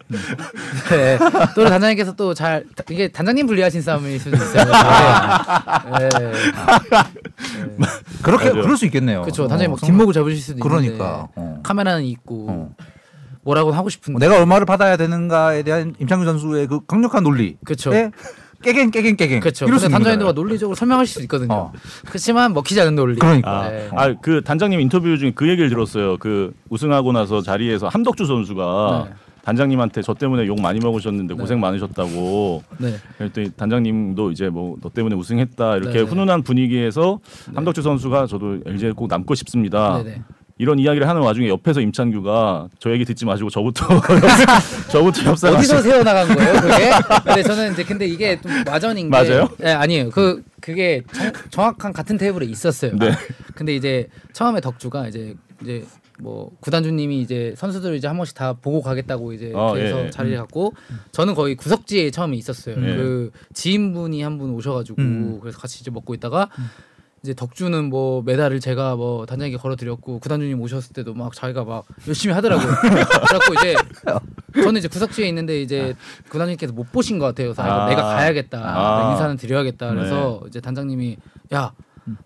네. 0.90 1.18
또 1.56 1.64
단장님께서 1.66 2.16
또 2.16 2.34
잘 2.34 2.66
이게 2.90 3.08
단장님 3.08 3.48
불리하신 3.48 3.82
싸움일 3.82 4.20
수도 4.20 4.36
있어요. 4.36 4.66
네. 6.00 6.10
네. 6.10 6.32
그렇게 8.22 8.50
맞아요. 8.50 8.62
그럴 8.64 8.78
수 8.78 8.86
있겠네요. 8.86 9.22
그렇죠. 9.22 9.48
단장님 9.48 9.72
어, 9.72 9.76
막 9.76 9.82
뒷목을 9.86 10.14
잡으실 10.14 10.40
수도 10.42 10.58
있는데 10.60 10.70
그러니까. 10.70 11.28
어. 11.36 11.60
카메라는 11.64 12.04
있고 12.06 12.48
어. 12.50 12.76
뭐라고 13.44 13.72
하고 13.72 13.90
싶은데 13.90 14.12
뭐 14.12 14.20
내가 14.20 14.40
얼마를 14.40 14.66
받아야 14.66 14.98
되는가에 14.98 15.64
대한 15.64 15.96
임창규 16.00 16.26
선수의 16.26 16.68
그 16.68 16.86
강력한 16.86 17.24
논리. 17.24 17.58
에 17.94 18.12
깨갱 18.62 18.92
깨갱 18.92 19.16
깨갱. 19.16 19.40
그렇죠. 19.40 19.66
근데 19.66 19.80
단장님도 19.82 20.26
거잖아요. 20.26 20.32
논리적으로 20.34 20.76
설명하실 20.76 21.14
수 21.14 21.22
있거든요. 21.24 21.54
어. 21.54 21.74
그렇지만 22.08 22.54
먹히지 22.54 22.80
않는 22.82 22.96
논리. 22.96 23.16
그러니까. 23.20 23.62
아, 23.62 23.70
네. 23.70 23.90
아, 23.92 24.14
그 24.22 24.42
단장님 24.44 24.80
인터뷰 24.80 25.18
중에 25.18 25.32
그 25.36 25.48
얘기를 25.50 25.70
들었어요. 25.70 26.18
그 26.18 26.54
우승하고 26.70 27.12
나서 27.12 27.42
자리에서 27.42 27.88
함덕주 27.88 28.26
선수가 28.26 29.06
네. 29.10 29.14
단장님한테 29.44 30.04
저 30.04 30.14
때문에 30.14 30.46
욕 30.46 30.62
많이 30.62 30.80
먹으셨는데 30.80 31.34
네. 31.34 31.40
고생 31.40 31.60
많으셨다고. 31.60 32.64
네. 32.78 32.96
그랬더니 33.18 33.52
단장님도 33.52 34.32
이제 34.32 34.50
뭐 34.50 34.76
너 34.82 34.90
때문에 34.90 35.16
우승했다 35.16 35.78
이렇게 35.78 36.00
네. 36.00 36.02
훈훈한 36.02 36.44
분위기에서 36.44 37.20
함덕주 37.56 37.82
선수가 37.82 38.28
저도 38.28 38.60
LG에 38.66 38.92
꼭 38.92 39.08
남고 39.08 39.34
싶습니다. 39.36 40.02
네네. 40.04 40.22
이런 40.62 40.78
이야기를 40.78 41.08
하는 41.10 41.24
와중에 41.24 41.48
옆에서 41.50 41.82
임창규가 41.82 42.68
저 42.78 42.92
얘기 42.92 43.04
듣지 43.04 43.26
마시고 43.26 43.50
저부터 43.50 43.88
저부터 44.92 45.22
협상하시 45.24 45.74
어디서 45.74 45.82
세워 45.82 46.04
나간 46.04 46.28
거예요, 46.36 46.54
그게? 46.62 46.92
근데 47.26 47.42
저는 47.42 47.74
이제 47.74 47.84
근데 47.84 48.06
이게 48.06 48.40
좀 48.40 48.52
와전인 48.68 49.10
게 49.10 49.10
맞아요? 49.10 49.50
네, 49.58 49.72
아니에요. 49.74 50.12
그 50.12 50.44
그게 50.62 51.02
정, 51.14 51.32
정확한 51.50 51.94
같은 51.94 52.16
테이블에 52.16 52.46
있었어요. 52.46 52.96
네. 52.96 53.12
근데 53.56 53.76
이제 53.76 54.08
처음에 54.34 54.62
덕주가 54.62 55.08
이제 55.08 55.34
이제 55.64 55.84
뭐 56.20 56.52
구단주님이 56.60 57.22
이제 57.22 57.56
선수들 57.58 57.96
이제 57.96 58.06
한 58.06 58.16
번씩 58.16 58.36
다 58.36 58.54
보고 58.54 58.84
가겠다고 58.84 59.34
이제 59.34 59.52
아, 59.56 59.72
그래서 59.72 60.02
예, 60.02 60.06
예. 60.06 60.10
자리를 60.12 60.38
갖고 60.38 60.76
저는 61.12 61.34
거의 61.34 61.56
구석지에 61.56 62.12
처음에 62.12 62.38
있었어요. 62.38 62.76
예. 62.78 62.96
그 62.98 63.32
지인분이 63.56 64.22
한 64.22 64.38
분 64.38 64.52
오셔가지고 64.52 65.02
음. 65.02 65.40
그래서 65.42 65.58
같이 65.58 65.80
이제 65.82 65.90
먹고 65.90 66.14
있다가 66.14 66.50
이제 67.24 67.34
덕주는 67.36 67.90
뭐 67.90 68.24
메달을 68.24 68.60
제가 68.60 68.96
뭐 68.96 69.26
단장에게 69.26 69.58
걸어드렸고 69.58 70.20
구단주님 70.20 70.60
오셨을 70.60 70.94
때도 70.94 71.14
막 71.14 71.34
자기가 71.34 71.64
막 71.64 71.86
열심히 72.08 72.34
하더라고요. 72.34 72.68
그래갖고 72.82 73.54
이제 73.56 73.76
저는 74.56 74.80
이제 74.80 74.88
구석지에 74.88 75.28
있는데 75.28 75.62
이제 75.62 75.94
구단주님께서 76.30 76.74
못 76.74 76.92
보신 76.92 77.20
것 77.20 77.26
같아요. 77.26 77.54
그래서 77.54 77.62
아, 77.62 77.86
아. 77.86 77.90
내가 77.90 78.02
가야겠다. 78.02 78.60
아. 78.60 79.12
인사는 79.12 79.38
드려야겠다. 79.38 79.90
그래서 79.92 80.42
이제 80.48 80.60
단장님이 80.60 81.18
야 81.54 81.72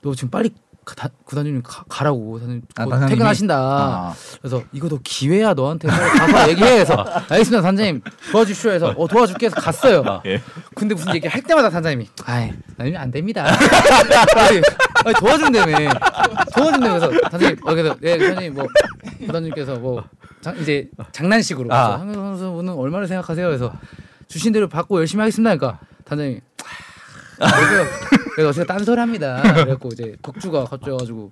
너 0.01 0.13
지금 0.13 0.29
빨리 0.29 0.49
가, 0.49 0.55
다, 0.93 1.09
구단주님 1.25 1.63
가, 1.63 1.83
가라고 1.89 2.39
단장님 2.39 3.03
아? 3.03 3.05
퇴근하신다. 3.07 3.55
아. 3.57 4.13
그래서 4.39 4.61
이거 4.71 4.87
너 4.87 4.99
기회야 5.03 5.53
너한테 5.55 5.87
가서 5.87 6.49
얘기해 6.49 6.79
해서 6.79 7.03
알겠습니다 7.29 7.61
단장님 7.63 8.01
도와주시오 8.31 8.71
해서 8.71 8.93
어 8.95 9.07
도와줄게 9.07 9.47
해서 9.47 9.55
갔어요. 9.55 10.21
예. 10.25 10.41
근데 10.75 10.93
무슨 10.93 11.15
얘기 11.15 11.27
할 11.27 11.41
때마다 11.41 11.69
단장님이 11.69 12.07
아이 12.25 12.53
나님 12.77 12.97
안 12.97 13.09
됩니다. 13.09 13.45
아니, 14.37 14.61
아니, 15.05 15.15
도와준다며 15.15 15.89
도와준다며 16.55 16.99
그래서 16.99 17.29
단장님 17.29 17.57
어 17.63 17.73
그래서 17.73 17.95
예 18.03 18.17
단장님 18.17 18.53
뭐 18.53 18.67
단장님께서 19.25 19.75
뭐 19.75 20.03
장, 20.41 20.55
이제 20.59 20.87
장난식으로 21.11 21.73
아. 21.73 21.97
황현수 21.97 22.19
선수는 22.19 22.73
얼마를 22.73 23.07
생각하세요? 23.07 23.47
그래서 23.47 23.73
주신 24.27 24.53
대로 24.53 24.69
받고 24.69 24.99
열심히 24.99 25.21
하겠습니다. 25.21 25.55
그러니까 25.55 25.79
단장님이 26.03 26.41
그래서 28.35 28.51
제가 28.51 28.73
딴소리합니다. 28.73 29.41
그래갖고 29.41 29.89
이제 29.93 30.15
덕주가 30.21 30.65
갑자기 30.65 30.91
와가지고 30.91 31.31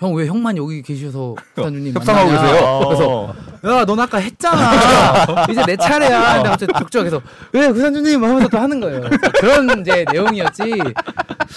형 0.00 0.14
왜 0.14 0.26
형만 0.26 0.56
여기 0.56 0.82
계셔서 0.82 1.36
구단주님 1.54 1.94
협상하고 1.94 2.28
만나냐? 2.30 2.52
계세요? 2.52 2.80
그래서 2.86 3.34
야, 3.64 3.84
넌 3.84 4.00
아까 4.00 4.18
했잖아. 4.18 5.44
이제 5.50 5.62
내 5.66 5.76
차례야. 5.76 6.42
근데 6.56 6.66
갑자기 6.72 7.04
계속 7.04 7.22
왜 7.52 7.70
구단주님 7.70 8.22
하면서 8.22 8.48
또 8.48 8.58
하는 8.58 8.80
거예요. 8.80 9.02
그런 9.40 9.80
이제 9.80 10.04
내용이었지. 10.12 10.62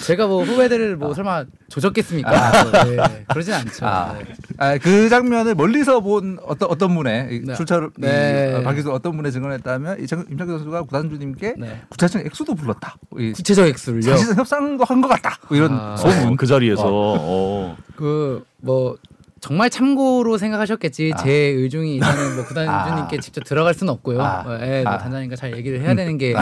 제가 0.04 0.26
뭐 0.26 0.42
후배들을 0.44 0.96
뭐 0.96 1.14
설마 1.14 1.44
조졌겠습니까? 1.70 2.72
네, 2.84 3.24
그러진 3.28 3.54
않죠. 3.54 3.86
아, 3.86 4.14
네. 4.18 4.24
아, 4.58 4.78
그 4.78 5.08
장면을 5.08 5.54
멀리서 5.54 6.00
본 6.00 6.38
어떤 6.46 6.68
어떤 6.70 6.94
분의 6.94 7.28
이 7.30 7.40
네. 7.46 7.54
출처를 7.54 7.90
네. 7.96 8.60
이, 8.60 8.88
어, 8.88 8.92
어떤 8.92 9.16
분의 9.16 9.32
증언했다면 9.32 10.00
임창규 10.30 10.52
선수가 10.58 10.82
구단주님께 10.82 11.54
네. 11.58 11.80
구체적 11.88 12.26
액수도 12.26 12.54
불렀다. 12.54 12.96
이 13.18 13.32
구체적 13.32 13.66
액수를요. 13.68 14.02
사실은 14.02 14.36
협상도 14.36 14.84
한 14.84 15.00
것 15.00 15.08
같다. 15.08 15.38
뭐 15.48 15.56
이런 15.56 15.72
아. 15.72 15.96
소문. 15.96 16.32
어, 16.32 16.36
그 16.36 16.46
자리에서 16.46 16.82
어. 16.86 17.76
그뭐 17.96 18.96
정말 19.44 19.68
참고로 19.68 20.38
생각하셨겠지 20.38 21.12
아. 21.14 21.22
제 21.22 21.30
의중이 21.30 22.00
저는 22.00 22.36
뭐 22.36 22.44
구단주님께 22.46 23.16
아. 23.18 23.20
직접 23.20 23.44
들어갈 23.44 23.74
수는 23.74 23.92
없고요. 23.92 24.22
아. 24.22 24.42
어, 24.46 24.58
예, 24.62 24.82
뭐 24.84 24.92
아. 24.92 24.96
단장님과 24.96 25.36
잘 25.36 25.54
얘기를 25.54 25.82
해야 25.82 25.94
되는 25.94 26.16
게 26.16 26.34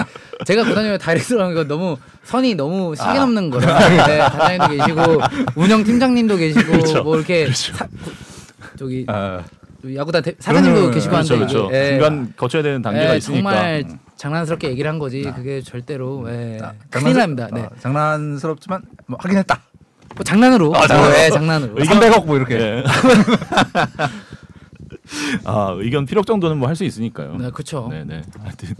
제가 0.46 0.62
구단주님 0.62 0.98
다이렉트라는 0.98 1.52
거 1.56 1.64
너무 1.64 1.96
선이 2.22 2.54
너무 2.54 2.94
시계 2.94 3.08
아. 3.08 3.14
넘는 3.14 3.50
거라. 3.50 3.88
네, 4.06 4.18
단장님도 4.18 4.68
계시고 4.76 5.20
운영 5.56 5.82
팀장님도 5.82 6.36
계시고 6.36 6.70
그렇죠. 6.70 7.02
뭐 7.02 7.16
이렇게 7.16 7.50
사, 7.52 7.86
구- 7.88 8.12
저기 8.78 9.04
어, 9.08 9.42
야구단 9.96 10.22
대, 10.22 10.34
사장님도 10.38 10.74
그러면- 10.76 10.94
계시고 10.94 11.10
그렇죠, 11.12 11.34
한데 11.34 11.46
그렇죠. 11.52 11.68
이게, 11.70 11.76
예, 11.84 11.90
중간 11.98 12.32
거쳐야 12.36 12.62
되는 12.62 12.82
단계가 12.82 13.14
예, 13.14 13.16
있으니까. 13.16 13.50
정말 13.50 13.84
장난스럽게 14.14 14.68
얘기를 14.70 14.88
한 14.88 15.00
거지 15.00 15.22
그게 15.34 15.60
절대로 15.60 16.24
예, 16.28 16.58
아, 16.62 16.72
큰일 16.88 17.16
납니다. 17.16 17.48
네. 17.52 17.62
어, 17.62 17.70
장난스럽지만 17.80 18.82
뭐 19.08 19.18
하긴 19.20 19.38
했다. 19.38 19.60
뭐 20.14 20.24
장난으로, 20.24 20.74
아, 20.76 20.86
장난으로. 20.86 21.18
예, 21.18 21.30
장난으로. 21.30 21.74
의견- 21.78 21.98
300억 22.00 22.26
뭐 22.26 22.36
이렇게. 22.36 22.54
예. 22.60 22.84
아 25.44 25.74
의견 25.78 26.06
필요 26.06 26.22
정도는 26.22 26.58
뭐 26.58 26.68
할 26.68 26.76
수 26.76 26.84
있으니까요. 26.84 27.36
네, 27.36 27.50
그렇죠. 27.50 27.88
네네. 27.90 28.22
하여튼 28.40 28.74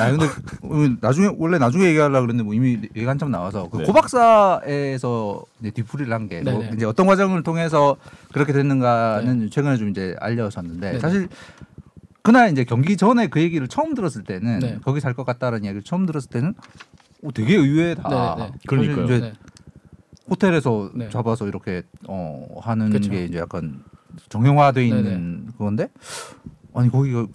아 0.00 0.10
근데 0.10 0.26
어, 0.62 0.96
나중에 1.00 1.28
원래 1.36 1.58
나중에 1.58 1.84
얘기하려고 1.86 2.22
그랬는데 2.26 2.44
뭐 2.44 2.54
이미 2.54 2.78
얘기 2.96 3.04
한참 3.04 3.30
나와서 3.30 3.68
그 3.70 3.78
네. 3.78 3.84
고박사에서 3.84 5.44
이제 5.60 5.70
뒤풀이를 5.70 6.12
한 6.12 6.28
게 6.28 6.40
뭐 6.42 6.52
네네. 6.60 6.70
이제 6.76 6.86
어떤 6.86 7.06
과정을 7.06 7.42
통해서 7.42 7.96
그렇게 8.32 8.52
됐는가는 8.52 9.50
최근에 9.50 9.76
좀 9.76 9.90
이제 9.90 10.16
알려졌는데 10.20 10.86
네네. 10.88 10.98
사실 11.00 11.28
그날 12.22 12.50
이제 12.52 12.64
경기 12.64 12.96
전에 12.96 13.26
그 13.28 13.40
얘기를 13.40 13.68
처음 13.68 13.94
들었을 13.94 14.24
때는 14.24 14.58
네. 14.60 14.78
거기 14.84 15.00
살 15.00 15.14
것 15.14 15.24
같다는 15.24 15.64
이야기를 15.64 15.82
처음 15.82 16.06
들었을 16.06 16.30
때는 16.30 16.54
오, 17.22 17.32
되게 17.32 17.54
의외다. 17.56 18.08
네네. 18.08 18.48
사실 18.48 18.52
그러니까요. 18.66 19.04
이제 19.04 19.18
네. 19.20 19.32
호텔에서 20.28 20.90
네. 20.94 21.08
잡아서 21.10 21.46
이렇게 21.46 21.82
어 22.08 22.46
하는 22.60 22.90
그쵸. 22.90 23.10
게 23.10 23.24
이제 23.24 23.38
약간 23.38 23.82
정형화돼 24.28 24.86
있는 24.86 25.04
네네. 25.04 25.52
그건데 25.58 25.88
아니 26.74 26.90
거기가 26.90 27.26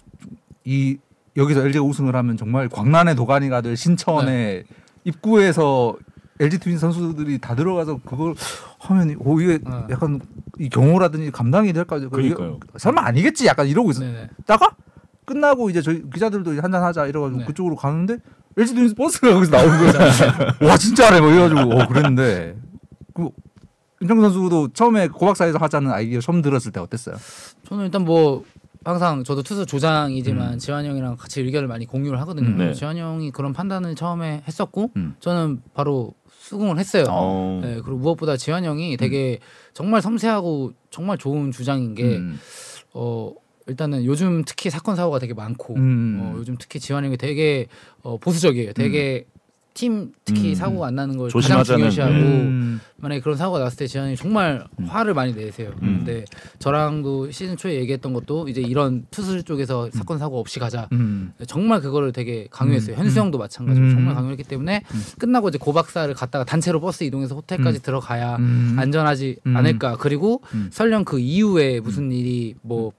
이 0.64 0.98
여기서 1.36 1.62
LG가 1.64 1.84
우승을 1.84 2.14
하면 2.14 2.36
정말 2.36 2.68
광란의 2.68 3.16
도가니가 3.16 3.60
될 3.62 3.76
신천의 3.76 4.26
네. 4.26 4.64
입구에서 5.04 5.96
LG 6.40 6.58
트윈 6.58 6.78
선수들이 6.78 7.38
다 7.38 7.54
들어가서 7.54 8.00
그걸 8.04 8.34
하면 8.80 9.16
오 9.20 9.40
이게 9.40 9.58
어. 9.64 9.86
약간 9.90 10.20
이 10.58 10.68
경호라든지 10.68 11.30
감당이 11.30 11.72
될까? 11.72 11.98
그러니까요. 11.98 12.58
설마 12.76 13.02
아니겠지? 13.06 13.46
약간 13.46 13.66
이러고. 13.66 13.90
있었다가 13.90 14.76
끝나고 15.24 15.70
이제 15.70 15.80
저희 15.80 16.02
기자들도 16.10 16.60
한잔 16.60 16.82
하자 16.82 17.06
이래가지고 17.06 17.40
네. 17.40 17.44
그쪽으로 17.46 17.76
가는데 17.76 18.18
LG 18.56 18.74
트윈스 18.74 18.94
버스가 18.96 19.32
거기서 19.32 19.56
나오는 19.56 19.92
거야. 19.92 20.54
와 20.68 20.76
진짜래 20.76 21.20
뭐 21.20 21.30
이래가지고 21.30 21.60
어, 21.60 21.86
그랬는데 21.86 22.56
그 23.14 23.30
임창규 24.00 24.22
선수도 24.22 24.68
처음에 24.72 25.08
고박사에서 25.08 25.58
하자는 25.58 25.90
아이디어 25.90 26.20
처음 26.20 26.42
들었을 26.42 26.72
때 26.72 26.80
어땠어요? 26.80 27.16
저는 27.68 27.84
일단 27.84 28.04
뭐 28.04 28.44
항상 28.84 29.22
저도 29.22 29.42
투수 29.42 29.64
조장이지만 29.64 30.58
지환 30.58 30.84
형이랑 30.84 31.16
같이 31.16 31.40
의견을 31.40 31.68
많이 31.68 31.86
공유를 31.86 32.20
하거든요. 32.22 32.48
음. 32.48 32.58
네. 32.58 32.74
지환 32.74 32.96
형이 32.96 33.30
그런 33.30 33.52
판단을 33.52 33.94
처음에 33.94 34.42
했었고 34.46 34.90
음. 34.96 35.14
저는 35.20 35.62
바로 35.74 36.14
수긍을 36.40 36.78
했어요. 36.78 37.04
어. 37.08 37.60
네, 37.62 37.80
그리고 37.84 37.98
무엇보다 37.98 38.36
지환 38.36 38.64
형이 38.64 38.96
되게 38.96 39.38
정말 39.72 40.02
섬세하고 40.02 40.72
정말 40.90 41.16
좋은 41.16 41.52
주장인 41.52 41.94
게 41.94 42.16
음. 42.16 42.40
어, 42.92 43.32
일단은 43.68 44.04
요즘 44.04 44.42
특히 44.44 44.68
사건 44.70 44.96
사고가 44.96 45.20
되게 45.20 45.34
많고 45.34 45.76
음. 45.76 46.18
어, 46.20 46.34
요즘 46.38 46.56
특히 46.58 46.80
지환 46.80 47.04
형이 47.04 47.16
되게 47.16 47.68
어, 48.02 48.18
보수적이에요. 48.18 48.72
되게 48.72 49.26
팀 49.74 50.12
특히 50.24 50.50
음. 50.50 50.54
사고가 50.54 50.88
안 50.88 50.94
나는 50.94 51.16
걸 51.16 51.30
조심하자는, 51.30 51.62
가장 51.62 51.78
중요시하고 51.78 52.14
음. 52.14 52.80
만약에 52.96 53.20
그런 53.20 53.36
사고가 53.36 53.58
났을 53.58 53.78
때 53.78 53.86
지환이 53.86 54.16
정말 54.16 54.64
화를 54.86 55.14
많이 55.14 55.34
내세요. 55.34 55.70
음. 55.82 56.04
근데 56.04 56.24
저랑도 56.58 57.30
시즌 57.30 57.56
초에 57.56 57.74
얘기했던 57.76 58.12
것도 58.12 58.48
이제 58.48 58.60
이런 58.60 59.06
투수 59.10 59.42
쪽에서 59.42 59.90
사건 59.92 60.18
사고 60.18 60.38
없이 60.38 60.60
가자. 60.60 60.88
음. 60.92 61.32
정말 61.46 61.80
그거를 61.80 62.12
되게 62.12 62.46
강요했어요. 62.50 62.96
음. 62.96 62.98
현수 62.98 63.18
형도 63.18 63.38
마찬가지로 63.38 63.86
음. 63.86 63.90
정말 63.90 64.14
강요했기 64.14 64.44
때문에 64.44 64.82
끝나고 65.18 65.48
이제 65.48 65.58
고박사를 65.58 66.12
갔다가 66.14 66.44
단체로 66.44 66.80
버스 66.80 67.04
이동해서 67.04 67.34
호텔까지 67.34 67.82
들어가야 67.82 68.36
음. 68.36 68.76
안전하지 68.78 69.36
음. 69.46 69.56
않을까. 69.56 69.96
그리고 69.96 70.42
음. 70.54 70.68
설령 70.70 71.04
그 71.04 71.18
이후에 71.18 71.80
무슨 71.80 72.12
일이 72.12 72.54
뭐 72.62 72.92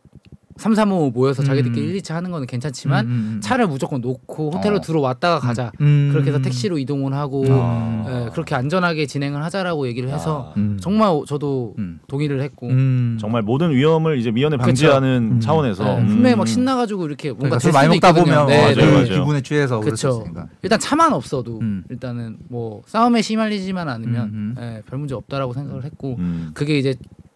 3, 0.58 0.76
3, 0.76 0.92
5 0.92 1.12
모여서 1.12 1.44
자기들끼리 1.44 1.88
음. 1.88 1.96
1, 1.96 2.02
2차 2.02 2.14
하는 2.14 2.32
거는 2.32 2.48
괜찮지만 2.48 3.06
음, 3.06 3.12
음, 3.12 3.32
음. 3.36 3.42
차를 3.42 3.68
무조건 3.68 4.02
놓고 4.02 4.52
호텔로 4.52 4.78
어. 4.78 4.82
들어왔다가 4.82 5.40
가자. 5.40 5.72
음. 5.82 6.10
그렇게 6.12 6.30
해서 6.30 6.42
택시로 6.42 6.78
이동을 6.78 7.14
하고 7.14 7.44
아. 7.50 8.06
예, 8.08 8.30
그렇게 8.32 8.56
안전하게 8.56 9.06
진행을 9.06 9.44
하자라고 9.44 9.88
얘기를 9.88 10.10
해서 10.10 10.54
음. 10.58 10.78
정말 10.82 11.22
저도 11.28 11.76
음. 11.80 12.00
동의를 12.08 12.42
했고 12.42 12.68
음. 12.68 13.18
정말 13.20 13.42
모든 13.42 13.72
위험을 13.72 14.20
이제 14.20 14.32
미연에 14.32 14.58
방지하는 14.58 15.34
음. 15.34 15.40
차원에서 15.40 15.84
네. 16.00 16.06
분명히 16.06 16.36
막 16.36 16.48
신나가지고 16.48 17.06
이렇게 17.06 17.32
뭔가 17.32 17.58
그러니까 17.58 17.80
많이 17.80 17.90
먹다 17.96 18.10
있거든요. 18.10 18.46
보면 18.46 18.48
네, 18.48 18.64
어, 18.64 18.68
네. 18.70 18.76
그 18.76 18.82
맞아요. 18.82 19.06
기분에 19.06 19.42
취해서 19.42 19.80
그렇죠. 19.80 20.26
일단 20.62 20.80
차만 20.80 21.14
없어도 21.14 21.60
음. 21.60 21.84
일단은 21.90 22.38
뭐 22.50 22.82
싸움에 22.86 23.22
심말리지만 23.22 23.90
않으면. 23.90 24.56
예, 24.60 24.82
별 24.88 25.00
문제 25.00 25.16
없다라고 25.16 25.54
생각을 25.54 25.84
했고 25.84 26.16
음. 26.20 26.52
그게 26.54 26.78
이제 26.78 26.96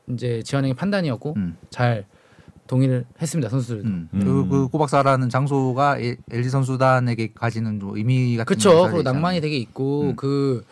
이제 0.10 0.42
지원 0.44 0.64
형의 0.64 0.74
판단이었고 0.74 1.34
음. 1.38 1.58
잘 1.70 2.06
동의를 2.68 3.06
했습니다 3.22 3.50
선수들도. 3.50 3.88
음. 3.88 4.10
음. 4.14 4.20
그, 4.24 4.48
그 4.50 4.68
고박사라는 4.68 5.30
장소가 5.30 5.98
이- 6.00 6.16
LG 6.32 6.50
선수단에게 6.50 7.32
가지는 7.34 7.80
뭐 7.80 7.98
의미 7.98 8.36
같은 8.38 8.46
그렇죠. 8.46 8.70
게 8.70 8.76
그리고 8.84 8.98
있잖아요. 9.00 9.14
낭만이 9.14 9.42
되게 9.42 9.58
있고 9.58 10.02
음. 10.02 10.16
그, 10.16 10.64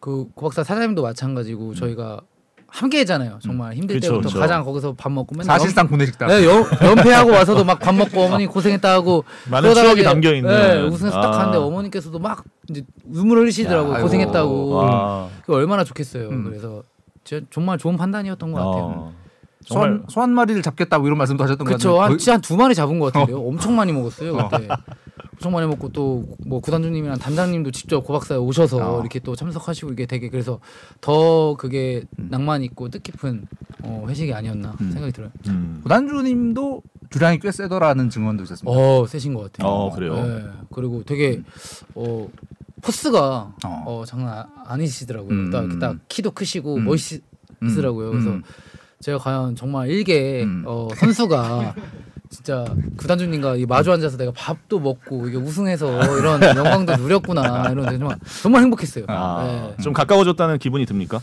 그 0.00 0.26
고박사 0.34 0.64
사장님도 0.64 1.02
마찬가지고 1.02 1.74
저희가 1.74 2.20
함께했잖아요. 2.66 3.38
정말 3.40 3.74
힘들 3.74 3.96
그쵸, 3.96 4.08
때부터 4.14 4.28
그쵸. 4.28 4.40
가장 4.40 4.64
거기서 4.64 4.94
밥 4.94 5.12
먹고 5.12 5.36
맨날 5.36 5.58
사실상 5.60 5.86
구내식당. 5.86 6.28
연, 6.28 6.40
네, 6.40 6.46
연, 6.46 6.64
연패하고 6.82 7.30
와서도 7.30 7.62
막 7.64 7.78
밥 7.78 7.94
먹고 7.94 8.20
어머니 8.22 8.46
고생했다 8.46 8.92
하고 8.92 9.22
많은 9.48 9.62
그러다가 9.68 9.84
추억이 9.86 10.00
이제, 10.00 10.08
담겨 10.08 10.32
있는. 10.34 10.50
네, 10.50 10.82
우승해서 10.82 11.20
딱 11.20 11.28
아. 11.28 11.30
가는데 11.38 11.58
어머니께서도 11.58 12.18
막 12.18 12.42
이제 12.68 12.82
눈물을 13.04 13.44
흘리시더라고요. 13.44 13.92
야, 13.92 13.96
아이고. 13.96 14.06
고생했다고. 14.06 14.68
와. 14.70 15.28
그 15.46 15.54
얼마나 15.54 15.84
좋겠어요. 15.84 16.28
음. 16.30 16.44
그래서 16.44 16.82
진짜 17.22 17.46
정말 17.50 17.78
좋은 17.78 17.96
판단이었던 17.96 18.50
것 18.50 18.58
같아요. 18.58 18.84
어. 18.96 19.14
정말 19.64 19.88
소한 19.90 20.04
소한 20.08 20.30
마리를 20.30 20.60
잡겠다고 20.62 21.06
이런 21.06 21.18
말씀도 21.18 21.42
하셨던 21.44 21.64
것 21.64 21.70
그렇죠. 21.70 21.88
같은데 21.94 22.00
한 22.00 22.08
거의- 22.10 22.18
진짜 22.18 22.32
한두 22.34 22.56
마리 22.56 22.74
잡은 22.74 22.98
것 22.98 23.12
같은데요. 23.12 23.40
엄청 23.46 23.74
많이 23.76 23.92
먹었어요 23.92 24.36
그때. 24.48 24.68
엄청 25.34 25.52
많이 25.52 25.66
먹고 25.66 25.88
또 25.90 26.24
뭐 26.46 26.60
구단주님이랑 26.60 27.18
단장님도 27.18 27.70
직접 27.70 28.00
고박사에 28.02 28.36
오셔서 28.38 28.96
어. 28.96 29.00
이렇게 29.00 29.18
또 29.18 29.34
참석하시고 29.34 29.92
이게 29.92 30.06
되게 30.06 30.28
그래서 30.28 30.60
더 31.00 31.54
그게 31.56 32.04
낭만 32.16 32.62
있고 32.64 32.88
뜻깊은 32.90 33.46
어, 33.82 34.04
회식이 34.08 34.32
아니었나 34.32 34.76
음. 34.80 34.90
생각이 34.92 35.12
들어요. 35.12 35.30
음. 35.48 35.80
구단주님도 35.82 36.82
주량이 37.10 37.38
꽤 37.40 37.50
세더라는 37.52 38.10
증언도 38.10 38.42
있었습니다. 38.44 38.70
어 38.78 39.06
세신 39.06 39.34
것 39.34 39.52
같아요. 39.52 39.68
어, 39.70 39.90
그래요? 39.94 40.14
네. 40.14 40.44
그리고 40.72 41.02
되게 41.04 41.42
어 41.94 42.28
포스가 42.82 43.54
어. 43.64 43.82
어, 43.86 44.04
장난 44.06 44.44
아니시더라고요. 44.66 45.30
음. 45.32 45.50
딱, 45.50 45.78
딱 45.78 45.96
키도 46.08 46.32
크시고 46.32 46.76
음. 46.76 46.84
멋있으시더라고요. 46.84 48.10
그래서 48.10 48.30
음. 48.30 48.42
제가 49.04 49.18
과연 49.18 49.54
정말 49.54 49.90
일개 49.90 50.44
음. 50.44 50.62
어, 50.66 50.88
선수가 50.96 51.74
진짜 52.30 52.64
구단주님과 52.96 53.56
이 53.56 53.66
마주 53.66 53.92
앉아서 53.92 54.16
내가 54.16 54.32
밥도 54.34 54.80
먹고 54.80 55.28
이게 55.28 55.36
우승해서 55.36 56.18
이런 56.18 56.40
영광도 56.56 56.96
누렸구나 56.96 57.68
이런 57.70 57.86
데 57.90 57.98
정말 57.98 58.16
정말 58.42 58.62
행복했어요. 58.62 59.04
아, 59.08 59.74
네. 59.76 59.82
좀 59.82 59.92
가까워졌다는 59.92 60.58
기분이 60.58 60.86
듭니까? 60.86 61.20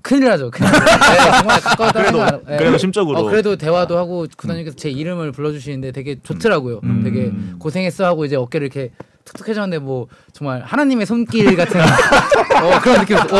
큰일 0.00 0.24
나죠. 0.30 0.50
큰일 0.50 0.70
나죠. 0.70 0.84
네, 0.88 1.38
정말 1.38 1.60
가까웠다 1.60 2.00
그래도- 2.00 2.18
생각. 2.18 2.46
네. 2.46 2.56
그래도 2.56 2.78
심적으로. 2.78 3.18
어, 3.18 3.22
그래도 3.24 3.56
대화도 3.56 3.98
하고 3.98 4.26
구단님께서 4.34 4.74
제 4.76 4.88
이름을 4.88 5.32
불러주시는데 5.32 5.92
되게 5.92 6.16
좋더라고요. 6.22 6.80
음. 6.82 7.02
되게 7.04 7.30
고생했어 7.58 8.06
하고 8.06 8.24
이제 8.24 8.36
어깨를 8.36 8.68
이렇게 8.68 8.92
툭툭 9.26 9.48
해줬는데 9.48 9.80
뭐 9.80 10.06
정말 10.32 10.62
하나님의 10.62 11.04
손길 11.04 11.56
같은 11.56 11.78
어, 11.78 12.80
그런 12.80 13.00
느낌이었어. 13.00 13.36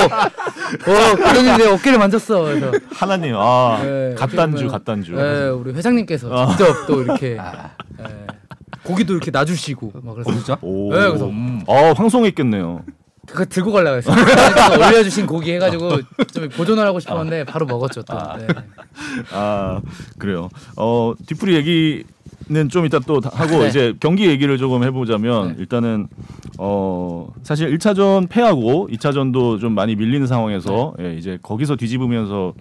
어, 0.67 0.91
어, 0.91 1.17
구단님 1.17 1.57
내 1.57 1.67
어깨를 1.69 1.99
만졌어. 1.99 2.43
그래서 2.43 2.73
하나님, 2.93 3.35
아, 3.37 3.81
네, 3.83 4.15
갓단주, 4.17 4.69
갓단주. 4.69 5.13
네, 5.13 5.49
우리 5.49 5.73
회장님께서 5.73 6.49
직접 6.51 6.87
또 6.87 7.03
이렇게 7.03 7.39
네, 7.99 8.27
고기도 8.83 9.15
이렇게 9.15 9.31
놔주시고 9.31 9.93
막 10.03 10.15
그래서 10.15 10.33
진짜? 10.33 10.59
오, 10.63 10.93
네, 10.93 11.09
그래서 11.09 11.31
어, 11.67 11.95
방송했겠네요. 11.95 12.85
그거 13.27 13.45
들고 13.45 13.73
가려고 13.73 13.97
했어요. 13.97 14.17
올려주신 14.79 15.27
고기 15.27 15.53
해가지고 15.55 16.01
좀 16.33 16.49
보존을 16.49 16.87
하고 16.87 17.01
싶었는데 17.01 17.45
바로 17.45 17.67
먹었죠 17.67 18.03
또. 18.03 18.17
네. 18.39 18.47
아, 19.33 19.81
그래요. 20.19 20.49
어, 20.77 21.13
뒤풀이 21.27 21.57
얘기 21.57 22.05
는좀 22.49 22.87
이따 22.87 22.99
또 23.01 23.21
다- 23.21 23.31
하고 23.33 23.63
네. 23.63 23.69
이제 23.69 23.95
경기 23.99 24.27
얘기를 24.27 24.57
조금 24.59 24.83
해보자면 24.85 25.49
네. 25.49 25.55
일단은 25.59 26.07
어 26.59 27.27
사실 27.43 27.77
1차전 27.77 28.29
패하고 28.29 28.89
2차전도 28.93 29.61
좀 29.61 29.75
많이 29.75 29.97
밀리는 29.97 30.27
상황에서 30.27 30.95
네. 30.99 31.07
예, 31.15 31.17
이제 31.17 31.39
거기서 31.43 31.77
뒤집으면서 31.77 32.55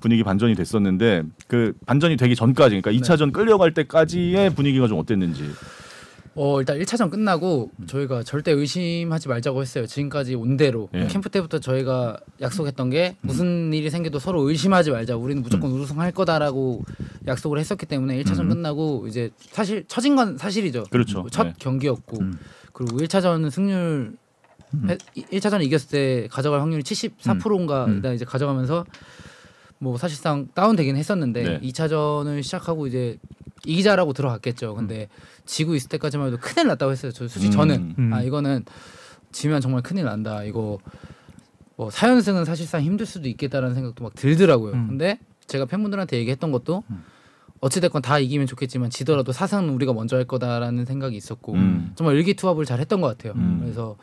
분위기 0.00 0.24
반전이 0.24 0.54
됐었는데 0.56 1.22
그 1.46 1.72
반전이 1.86 2.16
되기 2.16 2.34
전까지 2.34 2.80
그러니까 2.80 2.90
네. 2.90 2.96
2차전 2.98 3.32
끌려갈 3.32 3.72
때까지의 3.74 4.50
분위기가 4.54 4.88
좀 4.88 4.98
어땠는지. 4.98 5.44
어 6.34 6.60
일단 6.60 6.78
1차전 6.78 7.10
끝나고 7.10 7.70
저희가 7.86 8.22
절대 8.22 8.52
의심하지 8.52 9.28
말자고 9.28 9.60
했어요. 9.60 9.86
지금까지 9.86 10.34
온 10.34 10.56
대로 10.56 10.88
예. 10.94 11.06
캠프 11.08 11.28
때부터 11.28 11.58
저희가 11.58 12.16
약속했던 12.40 12.88
게 12.88 13.16
무슨 13.20 13.72
일이 13.74 13.90
생겨도 13.90 14.18
서로 14.18 14.48
의심하지 14.48 14.92
말자. 14.92 15.16
우리는 15.16 15.42
무조건 15.42 15.70
우승할 15.72 16.12
거다라고 16.12 16.84
약속을 17.26 17.58
했었기 17.58 17.84
때문에 17.84 18.22
1차전 18.22 18.40
음. 18.40 18.48
끝나고 18.48 19.06
이제 19.08 19.30
사실 19.50 19.84
처진 19.88 20.16
건 20.16 20.38
사실이죠. 20.38 20.84
그렇죠. 20.90 21.26
첫 21.30 21.44
네. 21.44 21.52
경기였고 21.58 22.20
음. 22.20 22.38
그리고 22.72 22.96
1차전 22.98 23.50
승률 23.50 24.16
해- 24.88 24.96
1차전 25.16 25.62
이겼을 25.62 25.88
때 25.90 26.28
가져갈 26.30 26.62
확률이 26.62 26.82
74%인가 26.82 27.84
음. 27.84 28.02
이제 28.14 28.24
가져가면서 28.24 28.86
뭐 29.78 29.98
사실상 29.98 30.48
다운되긴 30.54 30.96
했었는데 30.96 31.42
네. 31.42 31.60
2차전을 31.60 32.42
시작하고 32.42 32.86
이제 32.86 33.18
이기자라고 33.64 34.12
들어갔겠죠. 34.12 34.74
근데 34.74 35.08
지고 35.46 35.74
있을 35.74 35.88
때까지만 35.88 36.28
해도 36.28 36.38
큰일 36.40 36.68
났다고 36.68 36.92
했어요. 36.92 37.12
저 37.12 37.28
솔직히 37.28 37.46
음. 37.46 37.50
저는 37.52 37.94
음. 37.98 38.12
아 38.12 38.22
이거는 38.22 38.64
지면 39.30 39.60
정말 39.60 39.82
큰일 39.82 40.04
난다. 40.04 40.44
이거 40.44 40.78
뭐 41.76 41.88
4연승은 41.88 42.44
사실상 42.44 42.82
힘들 42.82 43.06
수도 43.06 43.28
있겠다라는 43.28 43.74
생각도 43.74 44.04
막 44.04 44.14
들더라고요. 44.14 44.72
음. 44.74 44.88
근데 44.88 45.18
제가 45.46 45.64
팬분들한테 45.66 46.18
얘기했던 46.18 46.52
것도 46.52 46.82
어찌됐건 47.60 48.02
다 48.02 48.18
이기면 48.18 48.46
좋겠지만 48.48 48.90
지더라도 48.90 49.32
사상은 49.32 49.70
우리가 49.70 49.92
먼저 49.92 50.16
할 50.16 50.24
거다라는 50.24 50.84
생각이 50.84 51.16
있었고 51.16 51.54
음. 51.54 51.92
정말 51.94 52.16
일기투합을 52.16 52.64
잘 52.64 52.80
했던 52.80 53.00
것 53.00 53.06
같아요. 53.06 53.34
음. 53.36 53.60
그래서 53.62 53.96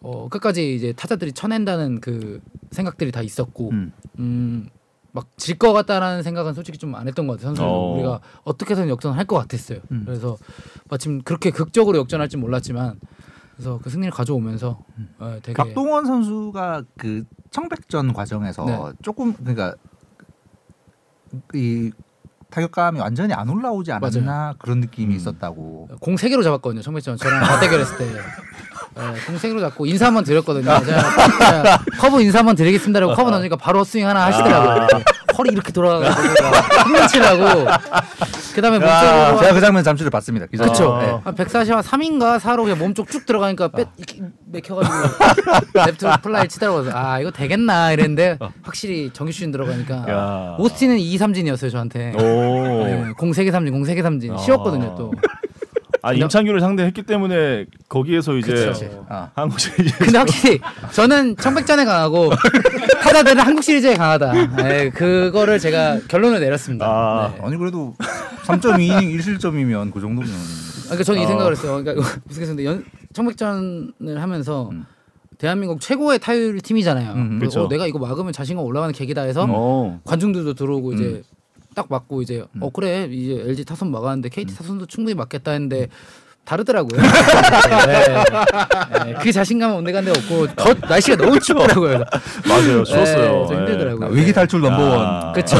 어, 0.00 0.28
끝까지 0.28 0.74
이제 0.74 0.92
타자들이 0.92 1.32
쳐낸다는 1.32 2.00
그 2.00 2.40
생각들이 2.70 3.12
다 3.12 3.22
있었고 3.22 3.70
음. 4.18 4.68
음, 5.14 5.20
막질 5.20 5.58
것 5.58 5.72
같다라는 5.72 6.22
생각은 6.22 6.54
솔직히 6.54 6.78
좀 6.78 6.94
안 6.94 7.06
했던 7.08 7.26
것 7.26 7.34
같아요. 7.34 7.48
선수들 7.54 7.68
어. 7.68 7.92
우리가 7.94 8.20
어떻게든 8.44 8.88
역전을 8.88 9.16
할 9.16 9.24
것 9.26 9.36
같았어요. 9.38 9.78
음. 9.90 10.02
그래서 10.04 10.36
마침 10.90 11.22
그렇게 11.22 11.50
극적으로 11.50 11.98
역전할 11.98 12.28
줄 12.28 12.40
몰랐지만 12.40 12.98
그래서 13.56 13.78
그 13.82 13.88
승리를 13.90 14.12
가져오면서 14.12 14.78
어, 15.18 15.38
되게 15.42 15.54
박동원 15.54 16.04
선수가 16.06 16.82
그 16.98 17.24
청백전 17.50 18.12
과정에서 18.12 18.64
네. 18.64 18.78
조금 19.02 19.32
그러니까 19.34 19.74
이 21.54 21.90
타격감이 22.50 23.00
완전히 23.00 23.32
안 23.32 23.48
올라오지 23.48 23.90
않았나 23.92 24.54
그런 24.58 24.78
느낌이 24.80 25.14
음. 25.14 25.16
있었다고. 25.16 25.88
공 26.00 26.16
세 26.16 26.28
개로 26.28 26.42
잡았거든요. 26.42 26.82
청백전 26.82 27.16
저랑 27.16 27.40
맞대결했을 27.40 27.96
때. 27.98 28.06
네, 28.96 29.38
개로 29.48 29.60
잡고 29.60 29.86
인사 29.86 30.06
한번 30.06 30.24
드렸거든요. 30.24 30.64
제가, 30.64 30.82
제가 30.82 31.78
커브 31.98 32.22
인사 32.22 32.38
한번 32.40 32.54
드리겠습니다라고 32.54 33.14
커브 33.14 33.30
던지니까 33.30 33.56
바로 33.56 33.84
스윙 33.84 34.08
하나 34.08 34.26
하시더라고요. 34.26 34.86
이렇게 34.90 35.04
허리 35.36 35.50
이렇게 35.52 35.72
돌아가가지고 35.72 36.28
홈런치라고. 36.86 37.66
그다음에 38.54 38.78
몸쪽으로 38.78 39.40
제가 39.40 39.52
그 39.52 39.60
장면 39.60 39.82
잠시를 39.82 40.10
봤습니다. 40.10 40.46
기자. 40.46 40.64
그쵸. 40.64 40.98
네. 41.00 41.18
한 41.24 41.34
140한 41.34 41.82
3인가 41.82 42.38
4로 42.38 42.62
그냥 42.62 42.78
몸쪽 42.78 43.10
쭉 43.10 43.26
들어가니까 43.26 43.68
뺏 43.68 43.88
이렇게 43.96 44.22
맥혀가지고 44.46 44.94
레프트 45.74 46.06
플라이 46.22 46.46
치더라고요. 46.48 46.92
아 46.94 47.18
이거 47.18 47.32
되겠나 47.32 47.90
이랬는데 47.92 48.38
확실히 48.62 49.10
정규시즌 49.12 49.50
들어가니까 49.50 50.06
야. 50.08 50.56
오스틴은 50.58 50.98
2, 50.98 51.18
3진이었어요 51.18 51.72
저한테. 51.72 52.12
오. 52.14 52.84
네, 52.84 53.12
공세개 53.18 53.50
삼진, 53.50 53.72
공세개 53.74 54.02
삼진 54.02 54.34
아. 54.34 54.36
쉬웠거든요 54.36 54.94
또. 54.96 55.12
아 56.04 56.12
임창규를 56.12 56.60
상대했기 56.60 57.04
때문에 57.04 57.64
거기에서 57.88 58.36
이제 58.36 58.52
그쵸. 58.52 59.06
아. 59.08 59.30
한국 59.34 59.58
시리즈 59.58 59.96
근데 59.96 60.18
확실히 60.18 60.60
저는 60.92 61.34
청백전에 61.36 61.86
강하고 61.86 62.30
타자들은 63.02 63.40
한국 63.40 63.62
시리즈에 63.62 63.94
강하다. 63.94 64.56
네, 64.56 64.90
그거를 64.90 65.58
제가 65.58 66.00
결론을 66.08 66.40
내렸습니다. 66.40 66.86
아. 66.86 67.32
네. 67.34 67.40
아니 67.42 67.56
그래도 67.56 67.94
3.2이닝 68.44 69.18
1실점이면 69.18 69.94
그 69.94 70.00
정도면 70.02 70.30
그러니까 70.82 71.04
저는 71.04 71.22
이 71.22 71.24
어. 71.24 71.28
생각을 71.28 71.52
했어요. 71.52 71.82
그러니까 71.82 72.06
우스갯소리인데 72.28 72.66
연, 72.66 72.84
청백전을 73.14 74.20
하면서 74.20 74.68
음. 74.72 74.84
대한민국 75.38 75.80
최고의 75.80 76.18
타율 76.18 76.60
팀이잖아요. 76.60 77.12
음, 77.14 77.38
그래서 77.38 77.60
그쵸. 77.60 77.64
어, 77.64 77.68
내가 77.68 77.86
이거 77.86 77.98
막으면 77.98 78.34
자신감 78.34 78.62
올라가는 78.62 78.92
계기다 78.92 79.22
해서 79.22 79.46
어. 79.48 80.00
관중들도 80.04 80.52
들어오고 80.52 80.92
이제 80.92 81.04
음. 81.04 81.22
딱 81.74 81.86
맞고 81.88 82.22
이제 82.22 82.44
어 82.60 82.70
그래 82.70 83.08
이제 83.10 83.42
LG 83.46 83.64
타선 83.64 83.90
막았는데 83.90 84.28
KT 84.28 84.52
음. 84.52 84.56
타선도 84.56 84.86
충분히 84.86 85.14
맞겠다 85.14 85.52
했는데 85.52 85.88
다르더라고요. 86.44 87.00
네. 87.86 88.24
네, 89.04 89.14
그 89.20 89.32
자신감은 89.32 89.76
온데간데 89.76 90.10
없고 90.10 90.54
더 90.54 90.74
날씨가 90.88 91.16
너무 91.16 91.40
춥더라고요. 91.40 92.04
맞아요. 92.46 92.84
추웠어요. 92.84 93.40
네, 93.42 93.46
좀 93.48 93.56
힘들더라고요. 93.60 94.06
아, 94.06 94.10
위기 94.10 94.32
탈출 94.32 94.60
넘버원. 94.60 95.06
아. 95.06 95.32
그렇죠. 95.32 95.56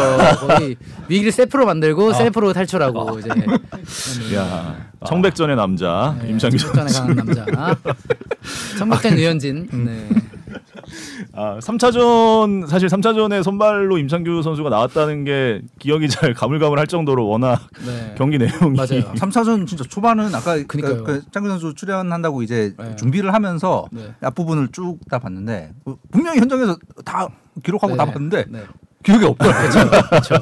거의 0.46 0.77
위기를 1.09 1.33
셀프로 1.33 1.64
만들고 1.66 2.12
셀프로 2.12 2.53
탈출하고 2.53 3.18
이제 3.18 3.31
야, 4.37 4.77
청백전의 5.07 5.57
남자 5.57 6.17
네, 6.23 6.31
임창규 6.31 6.57
청백전에 6.59 7.14
남자. 7.14 7.77
청백전 8.79 9.19
유현진. 9.19 9.69
네. 9.85 10.09
아, 11.33 11.59
3차전 11.59 12.67
사실 12.69 12.88
3차전에 12.88 13.43
선발로 13.43 13.99
임창규 13.99 14.43
선수가 14.43 14.69
나왔다는 14.71 15.25
게 15.25 15.62
기억이 15.81 16.09
잘 16.09 16.33
가물가물할 16.35 16.87
정도로 16.87 17.27
워낙 17.27 17.61
네. 17.85 18.14
경기 18.17 18.38
내용이 18.38 18.77
맞아요. 18.77 19.03
3차전 19.19 19.67
진짜 19.67 19.83
초반은 19.85 20.33
아까 20.35 20.62
그니까요. 20.67 21.03
그, 21.03 21.05
그 21.05 21.23
장규 21.33 21.49
선수 21.49 21.75
출연한다고 21.75 22.43
이제 22.43 22.75
네. 22.79 22.95
준비를 22.97 23.35
하면서 23.35 23.87
네. 23.90 24.14
앞부분을 24.21 24.69
쭉 24.73 24.99
다 25.11 25.19
봤는데 25.19 25.73
뭐 25.85 25.99
분명히 26.12 26.38
현장에서 26.40 26.77
다 27.05 27.29
기록하고 27.62 27.97
다 27.97 28.05
네. 28.05 28.12
봤는데 28.12 28.45
네. 28.49 28.62
기억이 29.03 29.25
없더라고요. 29.25 29.71
그렇죠. 30.09 30.35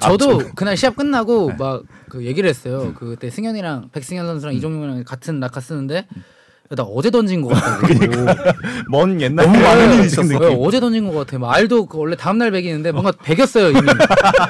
저도 0.00 0.38
그날 0.54 0.76
시합 0.76 0.96
끝나고 0.96 1.52
막 1.58 1.82
그 2.08 2.24
얘기를 2.24 2.48
했어요. 2.48 2.94
그때 2.98 3.30
승현이랑 3.30 3.90
백승현 3.92 4.26
선수랑 4.26 4.54
이종용이랑 4.54 5.04
같은 5.04 5.38
낙하 5.40 5.60
쓰는데 5.60 5.96
야, 5.96 6.74
나 6.76 6.82
어제 6.82 7.10
던진 7.10 7.40
것 7.40 7.48
같다고. 7.48 7.86
먼 8.90 9.20
옛날 9.20 9.46
너무 9.46 9.58
많은 9.58 9.94
일이 9.94 10.06
있었어. 10.06 10.38
왜. 10.38 10.56
어제 10.58 10.80
던진 10.80 11.10
것 11.10 11.14
같아. 11.14 11.38
막 11.38 11.52
알도 11.54 11.86
그 11.86 11.98
원래 11.98 12.16
다음 12.16 12.38
날 12.38 12.50
베기는데 12.50 12.92
뭔가 12.92 13.12
베겼어요 13.12 13.70
이미. 13.70 13.80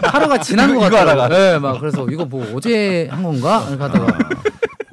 하루가 0.04 0.40
지난 0.40 0.74
것. 0.74 0.82
하다가. 0.84 1.28
네, 1.28 1.58
막 1.58 1.78
그래서 1.78 2.06
이거 2.10 2.24
뭐 2.24 2.44
어제 2.54 3.08
한 3.10 3.22
건가? 3.22 3.64
이렇게 3.68 3.82
하다가 3.82 4.18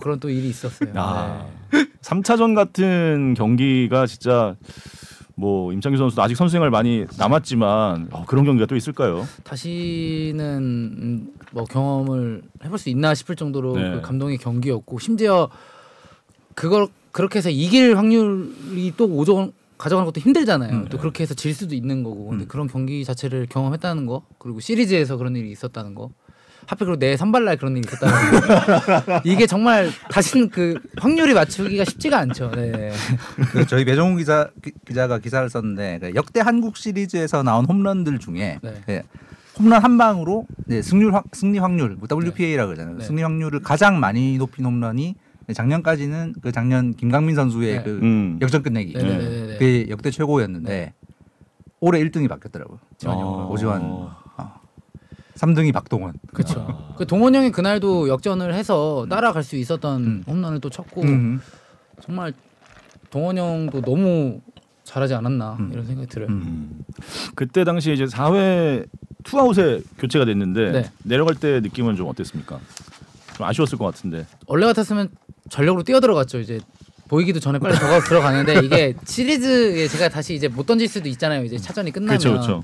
그런 0.01 0.19
또 0.19 0.29
일이 0.29 0.49
있었어요. 0.49 0.91
아, 0.95 1.45
네. 1.71 1.87
3차전 2.03 2.55
같은 2.55 3.33
경기가 3.35 4.05
진짜 4.05 4.55
뭐 5.35 5.73
임창규 5.73 5.97
선수도 5.97 6.21
아직 6.21 6.35
선수 6.35 6.53
생활 6.53 6.69
많이 6.69 7.05
남았지만 7.17 8.07
어, 8.11 8.25
그런 8.25 8.45
경기가 8.45 8.65
또 8.65 8.75
있을까요? 8.75 9.27
다시는 9.43 10.39
음, 10.41 11.33
뭐 11.51 11.65
경험을 11.65 12.41
해볼 12.63 12.77
수 12.79 12.89
있나 12.89 13.13
싶을 13.13 13.35
정도로 13.35 13.75
네. 13.75 13.91
그 13.91 14.01
감동의 14.01 14.37
경기였고 14.37 14.99
심지어 14.99 15.49
그걸 16.53 16.87
그렇게 17.11 17.39
해서 17.39 17.49
이길 17.49 17.97
확률이 17.97 18.93
또 18.95 19.07
5점 19.07 19.51
가져가는 19.77 20.05
것도 20.05 20.21
힘들잖아요. 20.21 20.71
음, 20.71 20.85
또 20.85 20.97
네. 20.97 21.01
그렇게 21.01 21.23
해서 21.23 21.33
질 21.33 21.53
수도 21.53 21.75
있는 21.75 22.03
거고. 22.03 22.29
근데 22.29 22.45
음. 22.45 22.47
그런 22.47 22.67
경기 22.67 23.03
자체를 23.03 23.47
경험했다는 23.49 24.05
거 24.05 24.23
그리고 24.37 24.61
시리즈에서 24.61 25.17
그런 25.17 25.35
일이 25.35 25.51
있었다는 25.51 25.95
거. 25.95 26.09
하필 26.67 26.87
그리고 26.87 26.99
내 26.99 27.15
선발날 27.17 27.57
그런 27.57 27.77
일이 27.77 27.85
있었다는 27.87 28.41
거. 29.05 29.21
이게 29.23 29.45
정말 29.47 29.89
다시는 30.09 30.49
그 30.49 30.79
확률이 30.97 31.33
맞추기가 31.33 31.85
쉽지가 31.85 32.17
않죠. 32.19 32.51
네. 32.55 32.91
그 33.51 33.65
저희 33.67 33.85
배정우 33.85 34.15
기자 34.17 34.49
기, 34.63 34.71
기자가 34.87 35.19
기사를 35.19 35.47
썼는데 35.49 35.99
그 36.01 36.11
역대 36.15 36.39
한국 36.39 36.77
시리즈에서 36.77 37.43
나온 37.43 37.65
홈런들 37.65 38.19
중에 38.19 38.59
네. 38.61 38.73
예, 38.89 39.03
홈런 39.59 39.83
한 39.83 39.97
방으로 39.97 40.47
네, 40.65 40.81
승률 40.81 41.13
확- 41.13 41.25
승리 41.33 41.59
확률 41.59 41.95
뭐 41.99 42.07
WPA라고 42.11 42.67
그러잖아요. 42.69 42.97
네. 42.97 43.05
승리 43.05 43.21
확률을 43.21 43.61
가장 43.61 43.99
많이 43.99 44.37
높인 44.37 44.65
홈런이 44.65 45.15
작년까지는 45.53 46.33
그 46.41 46.51
작년 46.51 46.95
김강민 46.95 47.35
선수의 47.35 47.77
네. 47.77 47.83
그 47.83 47.99
음. 48.01 48.39
역전 48.41 48.63
끝내기. 48.63 48.93
그게 48.93 49.85
역대 49.89 50.09
최고였는데 50.09 50.93
올해 51.79 51.99
1등이 52.03 52.27
바뀌었더라고요. 52.27 52.79
어. 53.05 53.49
오지환 53.51 53.81
어. 53.83 54.17
3등이 55.35 55.73
박동원. 55.73 56.13
그렇죠. 56.33 56.93
그 56.97 57.05
동원 57.05 57.35
형이 57.35 57.51
그날도 57.51 58.07
역전을 58.07 58.53
해서 58.53 59.05
따라갈 59.09 59.43
수 59.43 59.55
있었던 59.55 60.03
음. 60.03 60.23
홈런을 60.27 60.59
또 60.61 60.69
쳤고 60.69 61.01
음. 61.01 61.41
정말 62.01 62.33
동원 63.09 63.37
형도 63.37 63.81
너무 63.81 64.41
잘하지 64.83 65.13
않았나 65.15 65.57
음. 65.59 65.69
이런 65.73 65.85
생각이 65.85 66.07
들어요. 66.07 66.29
음. 66.29 66.83
그때 67.35 67.63
당시 67.63 67.91
이제 67.91 68.05
4회 68.05 68.87
투아웃에 69.23 69.81
교체가 69.97 70.25
됐는데 70.25 70.71
네. 70.71 70.91
내려갈 71.03 71.35
때 71.35 71.59
느낌은 71.59 71.95
좀 71.95 72.07
어땠습니까? 72.07 72.59
좀 73.35 73.45
아쉬웠을 73.45 73.77
것 73.77 73.85
같은데. 73.85 74.25
원래 74.47 74.65
같았으면 74.67 75.09
전력으로 75.49 75.83
뛰어 75.83 75.99
들어갔죠. 75.99 76.39
이제 76.39 76.59
보이기도 77.07 77.39
전에 77.39 77.59
빨리 77.59 77.75
들어가 77.75 77.99
들어가는데 77.99 78.65
이게 78.65 78.95
시리즈에 79.05 79.87
제가 79.87 80.09
다시 80.09 80.33
이제 80.35 80.47
못 80.47 80.65
던질 80.65 80.87
수도 80.87 81.07
있잖아요. 81.09 81.43
이제 81.43 81.57
차전이 81.57 81.91
끝나면 81.91 82.17
그렇죠, 82.19 82.31
그렇죠. 82.31 82.63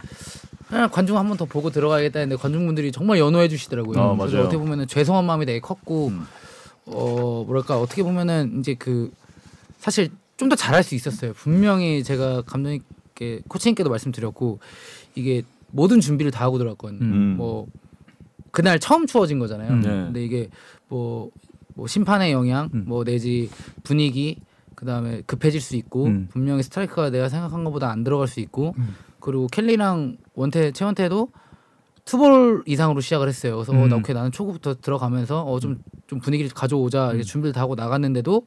그냥 0.68 0.90
관중 0.90 1.18
한 1.18 1.28
번 1.28 1.38
더 1.38 1.46
보고 1.46 1.70
들어가야겠다 1.70 2.20
했는데 2.20 2.42
관중분들이 2.42 2.92
정말 2.92 3.20
연호해 3.20 3.48
주시더라고요. 3.50 4.00
어, 4.00 4.16
그래서 4.18 4.34
맞아요. 4.36 4.46
어떻게 4.48 4.58
보면은 4.58 4.88
죄송한 4.88 5.26
마음이 5.26 5.46
되게 5.46 5.60
컸고 5.60 6.08
음. 6.08 6.26
어 6.86 7.44
뭐랄까 7.46 7.80
어떻게 7.80 8.04
보면은 8.04 8.60
이제 8.60 8.76
그 8.76 9.12
사실 9.80 10.10
좀 10.38 10.50
더 10.50 10.56
잘할 10.56 10.82
수 10.84 10.96
있었어요. 10.96 11.34
분명히 11.34 12.04
제가 12.04 12.42
감독님께 12.42 13.42
코치님께도 13.48 13.92
말씀드렸고 13.92 14.58
이게 15.14 15.44
모든 15.70 16.00
준비를 16.02 16.32
다 16.32 16.44
하고 16.46 16.58
들어갔거든요. 16.58 17.00
음. 17.00 17.36
뭐 17.38 17.68
그날 18.50 18.80
처음 18.80 19.06
추워진 19.06 19.38
거잖아요. 19.38 19.70
음. 19.72 19.82
네. 19.82 19.88
근데 19.90 20.24
이게 20.26 20.50
뭐, 20.88 21.30
뭐 21.82 21.88
심판의 21.88 22.32
영향, 22.32 22.70
음. 22.76 22.84
뭐 22.86 23.04
내지 23.04 23.50
분위기, 23.82 24.40
그 24.76 24.86
다음에 24.86 25.24
급해질 25.26 25.60
수 25.60 25.76
있고 25.76 26.06
음. 26.06 26.28
분명히 26.30 26.62
스트라이크가 26.62 27.10
내가 27.10 27.28
생각한 27.28 27.64
것보다 27.64 27.90
안 27.90 28.04
들어갈 28.04 28.28
수 28.28 28.40
있고 28.40 28.76
음. 28.78 28.96
그리고 29.20 29.48
켈리랑 29.48 30.18
원태 30.36 30.72
최원태도 30.74 31.30
투볼 32.06 32.66
이상으로 32.68 33.02
시작을 33.02 33.28
했어요. 33.28 33.56
그래서 33.56 33.74
어, 33.74 33.84
음. 33.84 33.90
나 33.90 33.96
오케이 33.96 34.14
나는 34.14 34.32
초구부터 34.32 34.76
들어가면서 34.76 35.42
어좀좀 35.42 36.20
분위기를 36.22 36.52
가져오자 36.54 37.08
이렇게 37.08 37.24
준비를 37.24 37.52
다 37.52 37.62
하고 37.62 37.74
나갔는데도 37.74 38.46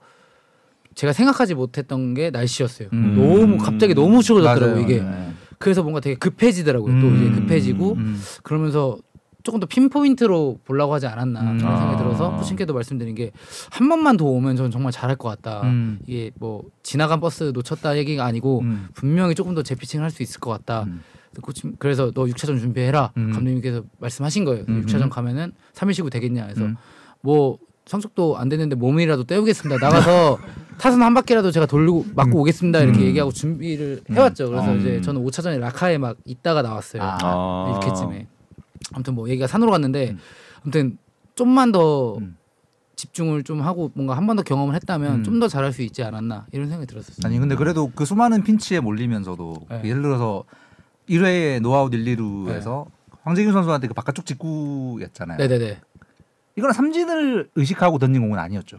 제가 0.95 1.13
생각하지 1.13 1.57
못했던 1.57 2.15
게 2.15 2.31
날씨였어요. 2.31 2.89
음. 2.93 3.17
너무 3.17 3.59
갑자기 3.59 3.95
너무 3.95 4.23
추워졌더라고요 4.23 4.75
맞아요. 4.77 4.85
이게. 4.85 5.03
네. 5.03 5.33
그래서 5.59 5.83
뭔가 5.83 5.99
되게 5.99 6.15
급해지더라고요. 6.15 7.01
또 7.01 7.09
음. 7.09 7.17
이제 7.17 7.41
급해지고 7.41 7.95
음. 7.95 8.23
그러면서 8.45 8.97
조금 9.45 9.61
더 9.61 9.67
핀포인트로 9.67 10.59
보려고 10.65 10.95
하지 10.95 11.07
않았나 11.07 11.41
음. 11.43 11.59
그런 11.59 11.77
생각이 11.79 11.95
아. 11.95 11.97
들어서 11.99 12.35
푸신께도 12.37 12.75
말씀드린 12.75 13.15
게 13.15 13.31
한 13.71 13.89
번만 13.89 14.17
더 14.17 14.25
오면 14.25 14.57
저는 14.57 14.71
정말 14.71 14.91
잘할 14.91 15.17
것 15.17 15.29
같다. 15.29 15.63
음. 15.63 15.99
이게 16.07 16.31
뭐 16.37 16.63
지나간 16.83 17.21
버스 17.21 17.53
놓쳤다 17.55 17.97
얘기가 17.99 18.25
아니고 18.25 18.61
음. 18.61 18.89
분명히 18.95 19.35
조금 19.35 19.55
더 19.55 19.63
재피칭을 19.63 20.03
할 20.03 20.11
수 20.11 20.23
있을 20.23 20.41
것 20.41 20.51
같다. 20.51 20.85
음. 20.85 21.03
그래서 21.79 22.11
너 22.13 22.25
6차전 22.25 22.59
준비해라. 22.61 23.11
음. 23.17 23.33
감독님께서 23.33 23.83
말씀하신 23.99 24.45
거예요. 24.45 24.65
음. 24.69 24.85
6차전 24.87 25.11
가면은 25.11 25.53
3일 25.75 25.93
쉬고 25.93 26.09
되겠냐 26.11 26.45
해서 26.45 26.63
음. 26.65 26.77
뭐 27.21 27.59
성적도 27.87 28.39
안 28.39 28.49
됐는데 28.49 28.77
몸이라도 28.77 29.25
때우겠습니다. 29.25 29.85
나가서 29.85 30.39
타선 30.79 31.03
한 31.03 31.13
바퀴라도 31.13 31.51
제가 31.51 31.67
돌리고 31.67 32.07
맞고 32.15 32.41
오겠습니다. 32.41 32.81
이렇게 32.81 33.01
음. 33.01 33.05
얘기하고 33.07 33.31
준비를 33.33 34.03
해왔죠. 34.11 34.49
그래서 34.49 34.73
음. 34.73 34.81
이제 34.81 35.01
저는 35.03 35.23
5차전에 35.25 35.59
라카에 35.59 35.99
막 35.99 36.17
있다가 36.25 36.63
나왔어요. 36.63 37.03
아. 37.03 37.19
아. 37.21 37.67
이렇게쯤에 37.83 38.29
아무튼 38.95 39.15
뭐 39.15 39.29
얘기가 39.29 39.47
산으로 39.47 39.71
갔는데 39.71 40.11
음. 40.11 40.19
아무튼 40.63 40.99
좀만 41.35 41.73
더 41.73 42.17
음. 42.17 42.37
집중을 42.97 43.43
좀 43.43 43.61
하고 43.61 43.91
뭔가 43.95 44.17
한 44.17 44.27
번 44.27 44.37
더 44.37 44.43
경험을 44.43 44.75
했다면 44.77 45.15
음. 45.17 45.25
좀더 45.25 45.49
잘할 45.49 45.73
수 45.73 45.83
있지 45.83 46.03
않았나 46.03 46.47
이런 46.53 46.69
생각이 46.69 46.87
들었었어요. 46.87 47.27
아니 47.27 47.39
근데 47.39 47.57
그래도 47.57 47.91
그 47.95 48.05
수많은 48.05 48.45
핀치에 48.45 48.81
몰리면서도 48.81 49.67
네. 49.69 49.83
예를 49.85 50.03
들어서 50.03 50.45
1회에 51.09 51.61
노아웃 51.61 51.93
1, 51.93 52.05
2루에서 52.17 52.87
황재균 53.25 53.53
선수한테 53.53 53.89
그 53.89 53.95
바깥쪽 53.95 54.25
직구였잖아요. 54.27 55.39
네네네. 55.39 55.81
이거는 56.57 56.73
삼진을 56.73 57.51
의식하고 57.57 57.99
던진 57.99 58.23
공은 58.23 58.39
아니었죠. 58.39 58.79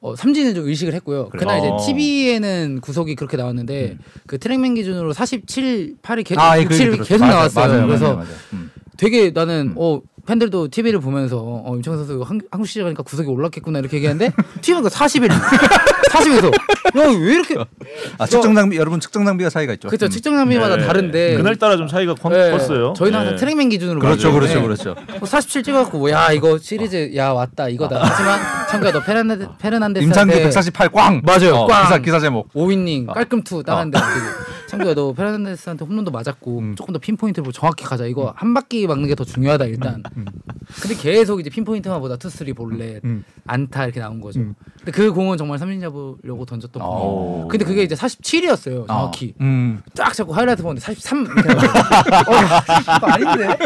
어, 0.00 0.16
삼진은 0.16 0.54
좀 0.54 0.66
의식을 0.66 0.94
했고요. 0.94 1.28
그래요? 1.28 1.40
그날 1.40 1.58
이제 1.58 1.68
어. 1.68 1.76
TV에는 1.78 2.80
구속이 2.80 3.16
그렇게 3.16 3.36
나왔는데 3.36 3.98
그 4.26 4.38
트랙맨 4.38 4.74
기준으로 4.74 5.12
47, 5.12 5.96
8이 6.00 6.24
계속 6.24 6.40
아, 6.40 6.58
예, 6.58 6.64
그 6.64 6.74
67이 6.74 6.86
얘기 6.92 6.96
계속 6.98 7.06
들었죠. 7.06 7.18
맞아요, 7.18 7.34
나왔어요. 7.34 7.68
맞아요, 7.68 7.86
그래서 7.86 8.16
맞아요. 8.16 8.28
음. 8.54 8.70
되게 9.00 9.30
나는 9.30 9.72
음. 9.72 9.74
어 9.78 10.00
팬들도 10.26 10.68
TV를 10.68 11.00
보면서 11.00 11.38
어 11.38 11.74
임찬규 11.74 11.96
선수 11.96 12.20
한, 12.20 12.38
한국 12.50 12.66
시리즈 12.66 12.84
가니까 12.84 13.02
구속이 13.02 13.30
올랐겠구나 13.30 13.78
이렇게 13.78 13.96
얘기하는데 13.96 14.30
TV가 14.60 14.90
41, 14.90 15.30
40에서 15.30 16.52
야왜 16.94 17.34
이렇게 17.34 17.56
아 18.18 18.26
측정 18.26 18.54
장비 18.54 18.76
여러분 18.76 19.00
측정 19.00 19.24
장비가 19.24 19.48
차이가 19.48 19.72
있죠. 19.72 19.88
그렇죠 19.88 20.04
음. 20.04 20.10
측정 20.10 20.36
장비마다 20.36 20.76
네. 20.76 20.86
다른데 20.86 21.36
그날 21.38 21.56
따라 21.56 21.78
좀 21.78 21.88
차이가 21.88 22.14
컸, 22.14 22.30
네, 22.30 22.50
컸어요. 22.50 22.92
저희는 22.92 23.18
항상 23.18 23.36
네. 23.36 23.40
트랙맨 23.40 23.70
기준으로 23.70 24.00
그렇죠. 24.00 24.32
그렇죠, 24.32 24.54
네. 24.56 24.62
그렇죠. 24.62 24.94
뭐 25.18 25.26
47 25.26 25.62
찍어갖고 25.62 25.98
뭐, 25.98 26.10
야 26.10 26.30
이거 26.32 26.58
시리즈 26.58 27.12
야 27.16 27.32
왔다 27.32 27.70
이거다. 27.70 28.00
하지만 28.02 28.38
찬규야 28.68 28.92
너 28.92 29.02
페르난데 29.02 29.46
페르난데스한테 29.58 30.04
임찬규 30.04 30.42
148 30.44 30.90
꽝. 30.90 31.22
맞아요, 31.24 31.54
어, 31.54 31.66
꽝. 31.66 31.84
기사 31.84 31.98
기사 31.98 32.20
제목. 32.20 32.50
오 32.52 32.61
이닝 32.61 33.08
어. 33.08 33.14
깔끔 33.14 33.42
투 33.42 33.62
따는데 33.62 33.98
찬규야 34.70 34.94
너 34.94 35.12
페르난데스한테 35.12 35.84
홈런도 35.84 36.10
맞았고 36.12 36.58
음. 36.60 36.74
조금 36.76 36.92
더 36.92 36.98
pinpoint로 37.00 37.50
정확히 37.52 37.84
가자. 37.84 38.06
이거 38.06 38.32
한 38.36 38.54
바퀴 38.54 38.86
막는 38.86 39.08
게 39.08 39.14
더 39.14 39.24
중요하다 39.24 39.64
일단. 39.66 40.02
근데 40.80 40.94
계속 40.94 41.40
이제 41.40 41.50
pinpoint만 41.50 41.98
보다 42.00 42.16
two 42.16 42.30
three 42.30 42.52
볼넷 42.52 43.04
음. 43.04 43.24
안타 43.46 43.84
이렇게 43.84 43.98
나온 44.00 44.20
거죠. 44.20 44.40
음. 44.40 44.54
근데 44.78 44.92
그 44.92 45.12
공은 45.12 45.36
정말 45.36 45.58
삼진 45.58 45.80
잡으려고 45.80 46.44
던졌던 46.46 46.80
공. 46.80 46.90
어. 46.90 47.48
근데 47.50 47.64
그게 47.64 47.82
이제 47.82 47.94
47이었어요 47.96 48.86
정확히. 48.86 49.34
어. 49.40 49.42
음. 49.42 49.82
쫙 49.94 50.14
잡고 50.14 50.32
하이라이트 50.32 50.62
보는데 50.62 50.80
43 50.80 51.24
이렇게 51.26 51.48
나와요. 51.52 51.70
어, 53.02 53.06
아닌데? 53.06 53.58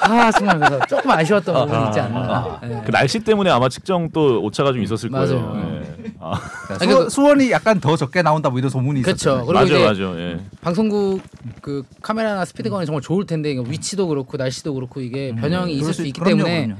아 0.00 0.30
정말 0.32 0.58
그래서 0.58 0.80
조금 0.86 1.10
아쉬웠던 1.10 1.54
부분이 1.66 1.86
있지 1.86 2.00
않나. 2.00 2.58
네. 2.62 2.82
그 2.84 2.90
날씨 2.90 3.20
때문에 3.20 3.50
아마 3.50 3.68
측정 3.68 4.10
또 4.10 4.42
오차가 4.42 4.72
좀 4.72 4.82
있었을 4.82 5.10
거예요. 5.10 5.40
맞아요. 5.40 5.80
네. 5.80 6.12
아, 6.18 6.34
수, 6.78 6.86
그- 6.88 7.08
수원이 7.10 7.50
약간 7.52 7.78
더 7.80 7.96
적게 7.96 8.22
나온다 8.22 8.48
뭐 8.50 8.58
이런 8.58 8.70
소문이. 8.70 9.00
있었죠. 9.00 9.36
그리고 9.46 9.52
맞아, 9.52 9.64
이제 9.66 9.81
맞아. 9.84 10.02
예. 10.18 10.40
방송국 10.60 11.22
그 11.60 11.84
카메라나 12.02 12.44
스피드건이 12.44 12.86
정말 12.86 13.02
좋을 13.02 13.26
텐데 13.26 13.50
이거 13.50 13.62
위치도 13.62 14.08
그렇고 14.08 14.36
날씨도 14.36 14.74
그렇고 14.74 15.00
이게 15.00 15.34
변형이 15.34 15.74
있을 15.74 15.94
수 15.94 16.06
있기 16.06 16.20
때문에 16.20 16.74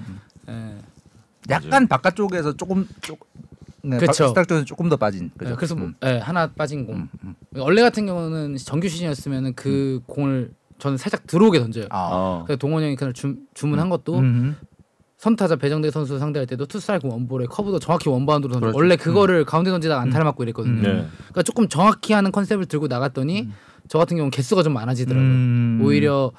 예. 0.48 0.76
약간 1.50 1.88
바깥쪽에서 1.88 2.56
조금 2.56 2.88
조금 3.00 3.26
네, 3.84 3.98
그쵸. 3.98 4.28
스타트 4.28 4.48
쪽에서 4.48 4.64
조금 4.64 4.88
더 4.88 4.96
빠진. 4.96 5.30
그죠? 5.36 5.52
예, 5.52 5.54
그래서 5.56 5.74
뭐 5.74 5.88
음. 5.88 5.94
예, 6.04 6.18
하나 6.18 6.46
빠진 6.46 6.86
공. 6.86 6.96
음, 6.96 7.08
음. 7.24 7.34
원래 7.56 7.82
같은 7.82 8.06
경우는 8.06 8.56
정규 8.58 8.88
시즌이었으면은 8.88 9.54
그 9.54 10.00
공을 10.06 10.52
저는 10.78 10.98
살짝 10.98 11.26
들어오게 11.26 11.58
던져요. 11.58 11.86
아. 11.90 12.08
어. 12.12 12.44
그래서 12.46 12.58
동원 12.58 12.82
형이 12.82 12.96
그날 12.96 13.12
주, 13.12 13.36
주문한 13.54 13.88
것도 13.88 14.18
음. 14.18 14.56
선타자 15.22 15.54
배정대 15.54 15.88
선수 15.92 16.18
상대할 16.18 16.48
때도 16.48 16.66
투스트라이크 16.66 17.06
원볼에 17.06 17.46
커브도 17.46 17.78
정확히 17.78 18.08
원바운드로 18.08 18.54
던져. 18.54 18.60
그렇죠. 18.66 18.76
원래 18.76 18.96
그거를 18.96 19.44
가운데 19.44 19.70
던지다가 19.70 20.00
안타를 20.00 20.24
맞고 20.24 20.42
이랬거든요. 20.42 20.78
음. 20.78 20.82
네. 20.82 20.90
그러니까 21.16 21.44
조금 21.44 21.68
정확히 21.68 22.12
하는 22.12 22.32
컨셉을 22.32 22.66
들고 22.66 22.88
나갔더니 22.88 23.48
저 23.86 23.98
같은 23.98 24.16
경우는 24.16 24.32
개수가 24.32 24.64
좀 24.64 24.72
많아지더라고요. 24.72 25.24
음. 25.24 25.80
오히려 25.84 26.32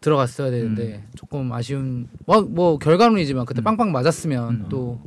들어갔어야 0.00 0.50
되는데 0.50 1.04
조금 1.14 1.52
아쉬운 1.52 2.08
뭐, 2.24 2.40
뭐 2.40 2.78
결과론이지만 2.78 3.44
그때 3.44 3.60
빵빵 3.60 3.92
맞았으면 3.92 4.70
또 4.70 5.02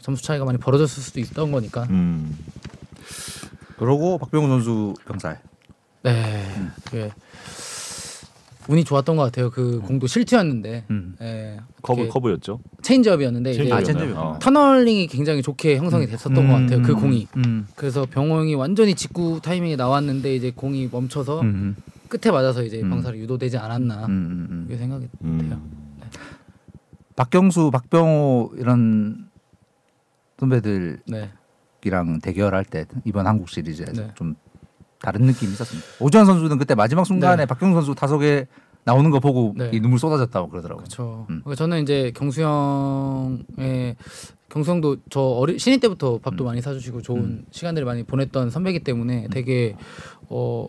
점수 0.00 0.22
차이가 0.22 0.44
많이 0.44 0.58
벌어졌을 0.58 1.02
수도 1.02 1.20
있던 1.20 1.52
거니까 1.52 1.84
음. 1.84 2.36
그러고 3.78 4.18
박병호 4.18 4.46
선수 4.46 4.92
병살. 5.06 5.40
네 6.02 6.44
그게 6.84 7.12
운이 8.70 8.84
좋았던 8.84 9.16
것 9.16 9.24
같아요 9.24 9.50
그 9.50 9.80
공도 9.80 10.06
실투였는데 10.06 10.84
음. 10.90 11.16
예, 11.20 11.58
커브 11.82 12.06
커브였죠. 12.08 12.60
체인지업이었는데 12.82 13.50
이제 13.50 13.72
아? 13.72 13.82
체인지업이었구나. 13.82 14.20
어. 14.22 14.38
tunneling이 14.38 15.08
굉장히 15.08 15.42
좋게 15.42 15.76
형성이 15.76 16.06
됐었던 16.06 16.46
것 16.46 16.52
같아요 16.52 16.82
그 16.82 16.94
공이 16.94 17.26
음. 17.36 17.66
그래서 17.74 18.06
병호 18.08 18.38
형이 18.38 18.54
완전히 18.54 18.94
직구 18.94 19.40
타이밍에 19.42 19.74
나왔는데 19.74 20.36
이제 20.36 20.52
공이 20.54 20.88
멈춰서 20.92 21.40
음. 21.40 21.74
끝에 22.08 22.32
맞아서 22.32 22.62
이제 22.62 22.80
음. 22.80 22.90
병살이 22.90 23.18
유도되지 23.20 23.58
않았나 23.58 24.06
음. 24.06 24.10
음. 24.10 24.46
음. 24.50 24.66
이렇게 24.68 24.78
생각이 24.78 25.06
돼요. 25.06 25.18
음. 25.24 25.60
박경수, 27.16 27.70
박병호 27.72 28.52
이런 28.56 29.28
선배들이랑 30.38 31.00
네. 31.08 31.30
대결할 32.22 32.64
때 32.64 32.86
이번 33.04 33.26
한국 33.26 33.48
시리즈에서 33.50 33.92
네. 33.92 34.10
좀 34.14 34.36
다른 35.02 35.22
느낌이 35.26 35.52
있었습니다. 35.52 35.88
오주환 35.98 36.26
선수는 36.26 36.58
그때 36.58 36.74
마지막 36.74 37.04
순간에 37.04 37.42
네. 37.42 37.46
박경수 37.46 37.74
선수 37.74 37.94
타석에 37.94 38.46
나오는 38.84 39.10
거 39.10 39.20
보고 39.20 39.54
네. 39.56 39.70
이 39.72 39.80
눈물 39.80 39.98
쏟아졌다고 39.98 40.48
그러더라고요. 40.48 40.84
그렇죠. 40.84 41.26
음. 41.30 41.40
그러니까 41.42 41.54
저는 41.54 41.82
이제 41.82 42.12
경수 42.14 42.42
형의 42.42 43.96
경수 44.48 44.70
형도 44.70 44.96
저 45.10 45.20
어리 45.20 45.58
신인 45.58 45.80
때부터 45.80 46.18
밥도 46.18 46.44
많이 46.44 46.60
사주시고 46.60 47.02
좋은 47.02 47.20
음. 47.20 47.44
시간들을 47.50 47.84
많이 47.84 48.02
보냈던 48.02 48.50
선배기 48.50 48.80
때문에 48.80 49.28
되게 49.30 49.76
어 50.28 50.66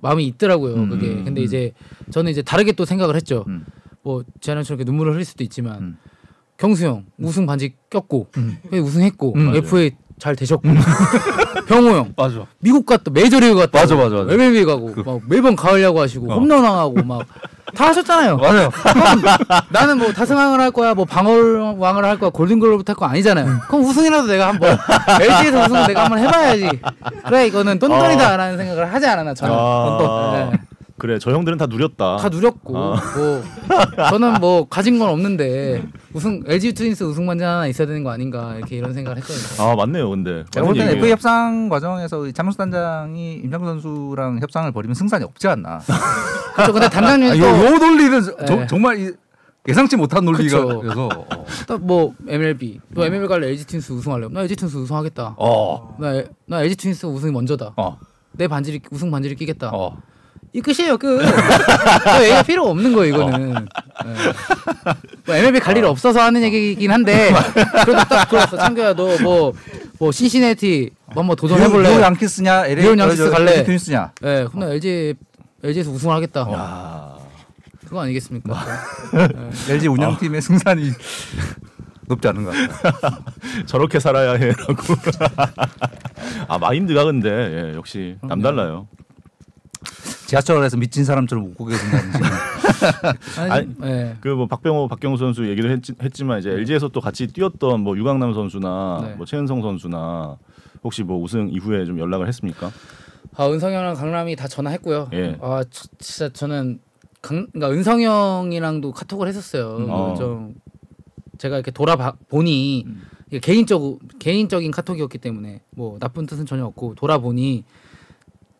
마음이 0.00 0.26
있더라고요. 0.26 0.74
음. 0.74 0.88
그게 0.90 1.22
근데 1.22 1.42
이제 1.42 1.72
저는 2.10 2.30
이제 2.30 2.42
다르게 2.42 2.72
또 2.72 2.84
생각을 2.84 3.16
했죠. 3.16 3.44
음. 3.48 3.64
뭐 4.02 4.24
이렇게 4.42 4.84
눈물을 4.84 5.12
흘릴 5.12 5.24
수도 5.24 5.44
있지만 5.44 5.82
음. 5.82 5.98
경수 6.56 6.86
형 6.86 7.06
우승 7.18 7.46
반지 7.46 7.74
꼈고 7.90 8.30
우승했고 8.72 9.34
음. 9.36 9.54
FA 9.54 9.92
잘 10.18 10.36
되셨고 10.36 10.62
병호 11.68 11.90
형 11.90 12.14
맞아. 12.16 12.46
미국 12.58 12.86
갔다 12.86 13.10
메이저리그 13.10 13.54
갔다 13.56 13.80
맞아, 13.80 13.94
맞아, 13.94 14.16
맞아. 14.16 14.32
MLB 14.32 14.64
가고 14.64 14.92
막 15.04 15.20
매번 15.28 15.56
가을 15.56 15.82
야구 15.82 16.00
하시고 16.00 16.30
어. 16.32 16.34
홈런왕하고 16.36 17.02
막 17.04 17.26
다 17.74 17.88
하셨잖아요. 17.88 18.36
맞아요. 18.36 18.70
나는 19.70 19.98
뭐 19.98 20.12
다승왕을 20.12 20.60
할 20.60 20.70
거야, 20.70 20.94
뭐 20.94 21.04
방어왕을 21.04 22.04
할 22.04 22.18
거야, 22.18 22.30
골든글로브 22.30 22.84
탈거 22.84 23.06
아니잖아요. 23.06 23.60
그럼 23.68 23.84
우승이라도 23.84 24.26
내가 24.26 24.48
한번 24.48 24.78
LG에서 25.20 25.60
우승 25.64 25.86
내가 25.86 26.04
한번 26.04 26.18
해봐야지. 26.20 26.68
그래 27.26 27.46
이거는 27.46 27.78
똔똔이다라는 27.78 28.56
생각을 28.56 28.92
하지 28.92 29.06
않았나 29.06 29.34
저는. 29.34 29.54
아, 29.56 30.50
네. 30.50 30.58
그래 30.98 31.18
저 31.20 31.30
형들은 31.30 31.58
다 31.58 31.66
누렸다. 31.66 32.16
다 32.16 32.28
누렸고 32.28 32.76
아. 32.76 33.00
뭐 33.16 33.42
저는 34.10 34.34
뭐 34.40 34.68
가진 34.68 34.98
건 34.98 35.08
없는데 35.10 35.84
우승 36.12 36.42
LG 36.46 36.72
트윈스 36.74 37.04
우승 37.04 37.26
반지 37.26 37.44
하나 37.44 37.66
있어야 37.66 37.86
되는 37.86 38.02
거 38.02 38.10
아닌가 38.10 38.54
이렇게 38.56 38.76
이런 38.76 38.92
생각을 38.92 39.16
했거든요. 39.18 39.64
아 39.64 39.76
맞네요, 39.76 40.10
근데. 40.10 40.44
제가 40.50 40.66
볼 40.66 40.74
때는 40.76 40.96
FA. 40.98 41.10
협상 41.12 41.68
과정에서 41.68 42.30
장수 42.32 42.58
단장이 42.58 43.34
임창구 43.44 43.66
선수랑 43.66 44.40
협상을 44.40 44.70
벌이면 44.72 44.94
승산이 44.94 45.24
없지 45.24 45.46
않나. 45.48 45.80
그렇죠. 46.54 46.72
근데 46.72 46.88
담당님 46.88 47.30
아, 47.30 47.34
또 47.34 47.38
요, 47.40 47.66
요 47.74 47.78
논리는 47.78 48.20
저- 48.22 48.56
네. 48.56 48.66
정말 48.66 48.98
이- 48.98 49.12
예상치 49.68 49.96
못한 49.96 50.24
논리가 50.24 50.64
그쵸. 50.64 50.80
그래서 50.80 51.06
어. 51.06 51.44
또뭐 51.66 52.14
MLB 52.26 52.80
또 52.94 53.04
MLB 53.04 53.28
갈래 53.28 53.48
LG 53.48 53.66
트윈스 53.66 53.92
우승할래? 53.92 54.28
나 54.30 54.40
LG 54.40 54.56
트윈스 54.56 54.76
우승하겠다. 54.78 55.34
어. 55.38 55.96
나, 56.00 56.14
에- 56.14 56.26
나 56.46 56.62
LG 56.62 56.74
트윈스 56.76 57.06
우승이 57.06 57.30
먼저다. 57.32 57.74
어. 57.76 57.98
내 58.32 58.48
반지를 58.48 58.80
우승 58.90 59.10
반지를 59.10 59.36
끼겠다. 59.36 59.70
어. 59.74 59.96
이 60.58 60.60
끝이에요 60.60 60.98
끝. 60.98 61.20
더 62.04 62.22
얘기가 62.24 62.42
필요 62.42 62.68
없는 62.68 62.92
거예요 62.92 63.14
이거는. 63.14 63.54
네. 63.54 63.60
뭐 65.24 65.36
MLB 65.36 65.60
갈 65.60 65.76
일이 65.76 65.86
없어서 65.86 66.20
하는 66.20 66.42
얘기긴 66.42 66.90
한데 66.90 67.32
그래도 67.84 68.02
딱 68.08 68.28
들었어 68.28 68.56
창규야 68.56 68.94
너뭐 68.94 69.52
뭐 70.00 70.12
신시내티 70.12 70.90
뭐 71.14 71.22
한번 71.22 71.36
도전해볼래? 71.36 71.90
뉴욕 71.90 72.02
양키스냐 72.02 72.66
LA 72.66 72.82
뉴욕 72.84 72.98
양키스 72.98 73.30
갈래? 73.30 73.52
LG 73.52 73.64
트윈스냐. 73.66 74.12
네, 74.20 74.44
그럼 74.46 74.60
나 74.60 74.72
LG 74.72 75.14
LG에서 75.62 75.90
우승을 75.92 76.14
하겠다. 76.16 76.40
야. 76.52 77.16
그거 77.84 78.00
아니겠습니까? 78.02 78.54
LG 79.70 79.86
운영팀의 79.88 80.42
승산이 80.42 80.90
높지 82.08 82.26
않은 82.28 82.44
것 82.44 82.50
같아요. 82.52 83.18
저렇게 83.66 84.00
살아야 84.00 84.32
해라고. 84.32 84.74
아 86.48 86.58
마인드가 86.58 87.04
근데 87.04 87.28
예, 87.30 87.74
역시 87.76 88.16
남달라요. 88.22 88.88
지하철 90.28 90.62
에서 90.62 90.76
미친 90.76 91.06
사람처럼 91.06 91.46
웃고 91.46 91.64
계신다는 91.64 92.12
지금. 92.12 92.26
아니, 93.50 93.74
네. 93.78 94.14
그뭐 94.20 94.46
박병호, 94.46 94.86
박경수 94.88 95.24
선수 95.24 95.48
얘기를 95.48 95.70
했, 95.70 95.80
지만 96.12 96.38
이제 96.38 96.50
LG에서 96.50 96.88
또 96.88 97.00
같이 97.00 97.26
뛰었던 97.28 97.80
뭐 97.80 97.96
유강남 97.96 98.34
선수나 98.34 99.04
네. 99.06 99.14
뭐 99.14 99.24
최은성 99.24 99.62
선수나 99.62 100.36
혹시 100.84 101.02
뭐 101.02 101.18
우승 101.18 101.48
이후에 101.48 101.86
좀 101.86 101.98
연락을 101.98 102.28
했습니까? 102.28 102.70
아 103.36 103.48
은성형이랑 103.48 103.94
강남이 103.94 104.36
다 104.36 104.46
전화했고요. 104.48 105.08
예. 105.14 105.38
아 105.40 105.64
저- 105.70 105.88
진짜 105.98 106.28
저는 106.30 106.80
강, 107.22 107.46
그러니까 107.50 107.70
은성형이랑도 107.70 108.92
카톡을 108.92 109.28
했었어요. 109.28 109.76
음. 109.78 109.86
그 109.86 109.92
어. 109.92 110.14
좀 110.14 110.54
제가 111.38 111.56
이렇게 111.56 111.70
돌아봐 111.70 112.12
보니 112.28 112.84
이게 113.28 113.38
개인적 113.38 113.98
개인적인 114.18 114.72
카톡이었기 114.72 115.16
때문에 115.16 115.62
뭐 115.70 115.98
나쁜 115.98 116.26
뜻은 116.26 116.44
전혀 116.44 116.66
없고 116.66 116.96
돌아보니 116.96 117.64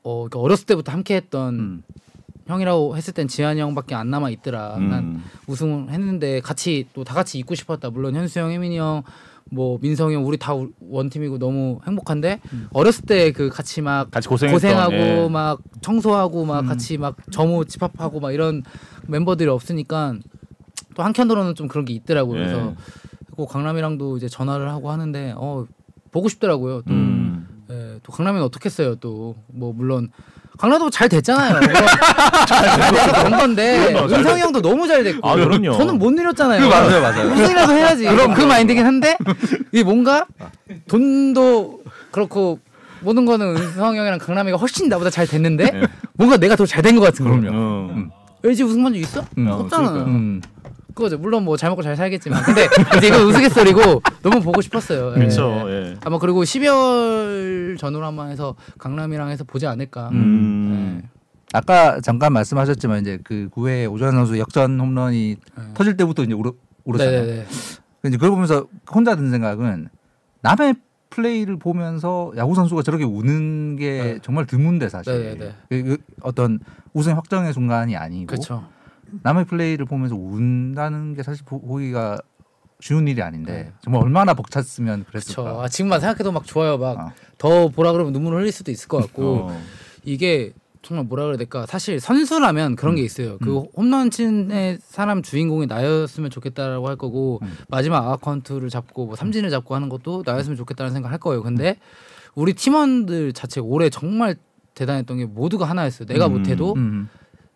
어 0.09 0.15
그러니까 0.29 0.39
어렸을 0.41 0.65
때부터 0.67 0.91
함께했던 0.93 1.55
음. 1.55 1.83
형이라고 2.47 2.97
했을 2.97 3.13
땐 3.13 3.29
지한이 3.29 3.61
형밖에 3.61 3.95
안 3.95 4.09
남아 4.09 4.31
있더라. 4.31 4.79
난 4.79 4.93
음. 5.05 5.25
우승을 5.49 5.91
했는데 5.91 6.41
같이 6.41 6.87
또 6.95 7.05
다 7.05 7.13
같이 7.15 7.39
있고 7.39 7.55
싶었다. 7.55 7.91
물론 7.91 8.15
현수 8.15 8.39
형, 8.41 8.51
혜민이 8.51 8.79
형, 8.79 9.03
뭐 9.51 9.79
민성이 9.83 10.15
형 10.15 10.27
우리 10.27 10.39
다 10.39 10.55
우- 10.55 10.71
원팀이고 10.81 11.39
너무 11.39 11.81
행복한데 11.87 12.41
어렸을 12.73 13.05
때 13.05 13.33
그 13.33 13.51
같이 13.51 13.83
막 13.83 14.11
같이 14.11 14.29
고생했던 14.29 14.55
고생하고 14.57 14.95
예. 14.95 15.29
막 15.29 15.61
청소하고 15.83 16.47
막 16.47 16.61
음. 16.61 16.67
같이 16.67 16.97
막 16.97 17.17
점호 17.31 17.65
집합하고 17.67 18.21
막 18.21 18.33
이런 18.33 18.63
멤버들이 19.09 19.51
없으니까 19.51 20.15
또 20.95 21.03
한켠으로는 21.03 21.55
좀 21.55 21.69
그런 21.69 21.85
게 21.85 21.93
있더라고요. 21.93 22.41
예. 22.41 22.45
그래서 22.47 22.75
꼭 23.37 23.47
강남이랑도 23.51 24.17
이제 24.17 24.27
전화를 24.27 24.71
하고 24.71 24.91
하는데 24.91 25.35
어 25.37 25.67
보고 26.13 26.29
싶더라고요. 26.31 26.81
또, 26.83 26.95
음. 26.95 27.47
예, 27.71 27.99
또 28.03 28.13
강남이는 28.13 28.45
어떻게 28.45 28.67
했어요? 28.67 28.95
또 28.97 29.37
뭐 29.53 29.73
물론 29.75 30.11
강남도 30.59 30.91
잘 30.91 31.09
됐잖아요. 31.09 31.55
물론 31.61 31.75
잘 32.49 32.91
돼서 32.93 33.13
그런 33.25 33.39
건데 33.39 33.89
그럼요, 33.93 34.09
잘 34.09 34.19
은성이 34.21 34.41
형도 34.41 34.61
너무 34.61 34.87
잘 34.89 35.05
됐고 35.05 35.29
아, 35.29 35.37
그럼요. 35.37 35.73
저는 35.77 35.99
못 35.99 36.11
누렸잖아요. 36.13 36.61
그 36.61 36.67
맞아요, 36.67 37.01
맞아요. 37.01 37.29
우승이라도 37.31 37.73
해야지. 37.75 38.05
그럼 38.07 38.35
그 38.35 38.43
마인드긴 38.43 38.85
한데 38.85 39.17
이게 39.73 39.85
뭔가 39.85 40.27
돈도 40.89 41.83
그렇고 42.11 42.59
모든 43.01 43.25
거는 43.27 43.57
은성 43.57 43.97
형이랑 43.97 44.19
강남이가 44.19 44.57
훨씬 44.57 44.89
나보다 44.89 45.11
잘 45.11 45.27
됐는데 45.27 45.71
네. 45.71 45.83
뭔가 46.15 46.37
내가 46.37 46.57
더 46.57 46.67
잘 46.67 46.83
된 46.83 46.97
것 46.97 47.03
같은 47.03 47.25
거예요. 47.29 47.51
어. 47.55 47.91
음. 47.95 48.11
LG 48.45 48.63
우승 48.65 48.83
반지 48.83 48.99
있어? 49.01 49.25
음, 49.37 49.47
없잖아. 49.49 49.91
그러니까요. 49.91 50.41
음. 50.99 51.05
그거죠. 51.05 51.19
물론 51.19 51.45
뭐 51.45 51.57
잘 51.57 51.71
먹고 51.71 51.83
잘 51.83 51.97
살겠지만 51.97 52.43
근데 52.43 52.67
이제 52.99 53.09
이거 53.09 53.19
우스갯소리고 53.25 54.03
너무 54.23 54.43
보고 54.43 54.61
싶었어요. 54.61 55.13
예. 55.13 55.15
그렇죠. 55.15 55.65
예. 55.69 55.97
아마 56.05 56.19
그리고 56.19 56.43
12월 56.43 57.79
전후로 57.79 58.05
한번 58.05 58.31
해서 58.31 58.55
강남이랑 58.79 59.31
해서 59.31 59.45
보지 59.45 59.67
않을까. 59.67 60.09
음. 60.13 61.03
예. 61.05 61.09
아까 61.55 62.01
잠깐 62.01 62.33
말씀하셨지만 62.35 63.01
이제 63.01 63.19
그 63.25 63.49
9회 63.55 63.91
오주환 63.91 64.13
선수 64.13 64.39
역전 64.39 64.79
홈런이 64.79 65.37
네. 65.57 65.65
터질 65.75 65.97
때부터 65.97 66.25
이제 66.25 66.35
울어, 66.35 66.53
울었잖아요. 66.85 67.21
네네네. 67.23 67.47
이제 68.07 68.17
그걸 68.17 68.31
보면서 68.31 68.67
혼자 68.93 69.17
든 69.17 69.31
생각은 69.31 69.89
남의 70.43 70.75
플레이를 71.11 71.59
보면서 71.59 72.33
야구 72.37 72.55
선수가 72.55 72.83
저렇게 72.83 73.05
우는 73.05 73.77
게 73.77 74.03
네. 74.03 74.19
정말 74.23 74.47
드문데 74.47 74.89
사실 74.91 75.13
네네네. 75.37 75.55
그- 75.71 75.83
그 75.85 75.97
어떤 76.21 76.59
우승 76.93 77.17
확정의 77.17 77.53
순간이 77.55 77.97
아니고 77.97 78.27
그렇죠. 78.27 78.65
남의 79.23 79.45
플레이를 79.47 79.85
보면서 79.87 80.15
운다는 80.17 81.15
게 81.15 81.23
사실 81.23 81.45
보- 81.45 81.61
보기가 81.61 82.19
쉬운 82.81 83.09
일이 83.09 83.23
아닌데 83.23 83.53
네. 83.65 83.73
정말 83.83 84.03
얼마나 84.03 84.35
벅찼으면. 84.35 85.05
그랬을까. 85.09 85.63
아, 85.65 85.69
지금만 85.69 86.01
생각해도 86.01 86.31
막 86.33 86.45
좋아요. 86.47 86.79
막 86.79 86.99
어. 86.99 87.13
더 87.37 87.69
보라 87.69 87.93
그러면 87.93 88.13
눈물을 88.13 88.39
흘릴 88.41 88.53
수도 88.53 88.71
있을 88.71 88.89
것 88.89 88.99
같고 88.99 89.49
어. 89.51 89.63
이게 90.05 90.53
정말 90.83 91.05
뭐라 91.07 91.25
그래야 91.25 91.37
될까 91.39 91.67
사실 91.67 91.99
선수라면 91.99 92.77
그런 92.77 92.95
게 92.95 93.03
있어요 93.03 93.37
그 93.39 93.65
홈런 93.77 94.11
친의 94.11 94.79
사람 94.81 95.23
주인공이 95.23 95.67
나였으면 95.67 96.31
좋겠다라고 96.31 96.89
할 96.89 96.95
거고 96.97 97.41
음. 97.43 97.53
마지막 97.69 98.11
아카운트를 98.13 98.71
잡고 98.71 99.07
뭐 99.07 99.17
삼진을 99.17 99.51
잡고 99.51 99.75
하는 99.75 99.89
것도 99.89 100.23
나였으면 100.25 100.57
좋겠다는 100.57 100.93
생각 100.93 101.11
할 101.11 101.19
거예요 101.19 101.43
근데 101.43 101.79
우리 102.37 102.55
팀원들 102.55 103.33
자체 103.33 103.61
올해 103.61 103.91
정말 103.91 104.37
대단했던 104.75 105.17
게 105.19 105.25
모두가 105.27 105.65
하나였어요 105.65 106.07
내가 106.07 106.29
음. 106.29 106.35
못해도 106.39 106.75
음. 106.77 107.09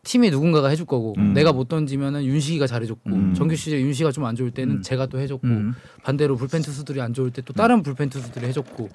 팀이 0.04 0.30
누군가가 0.30 0.68
해줄 0.68 0.84
거고 0.84 1.14
음. 1.18 1.32
내가 1.32 1.52
못 1.52 1.68
던지면은 1.68 2.24
윤식이가 2.24 2.66
잘해줬고 2.66 3.10
음. 3.10 3.34
정규 3.34 3.54
시즌 3.54 3.78
윤식이가 3.78 4.10
좀 4.10 4.24
안 4.24 4.34
좋을 4.34 4.50
때는 4.50 4.76
음. 4.76 4.82
제가 4.82 5.06
또 5.06 5.18
해줬고 5.18 5.46
음. 5.46 5.74
반대로 6.02 6.36
불펜 6.36 6.62
투수들이 6.62 7.00
안 7.00 7.12
좋을 7.14 7.30
때 7.30 7.42
또 7.42 7.52
다른 7.52 7.82
불펜 7.82 8.08
투수들이 8.10 8.46
해줬고 8.46 8.88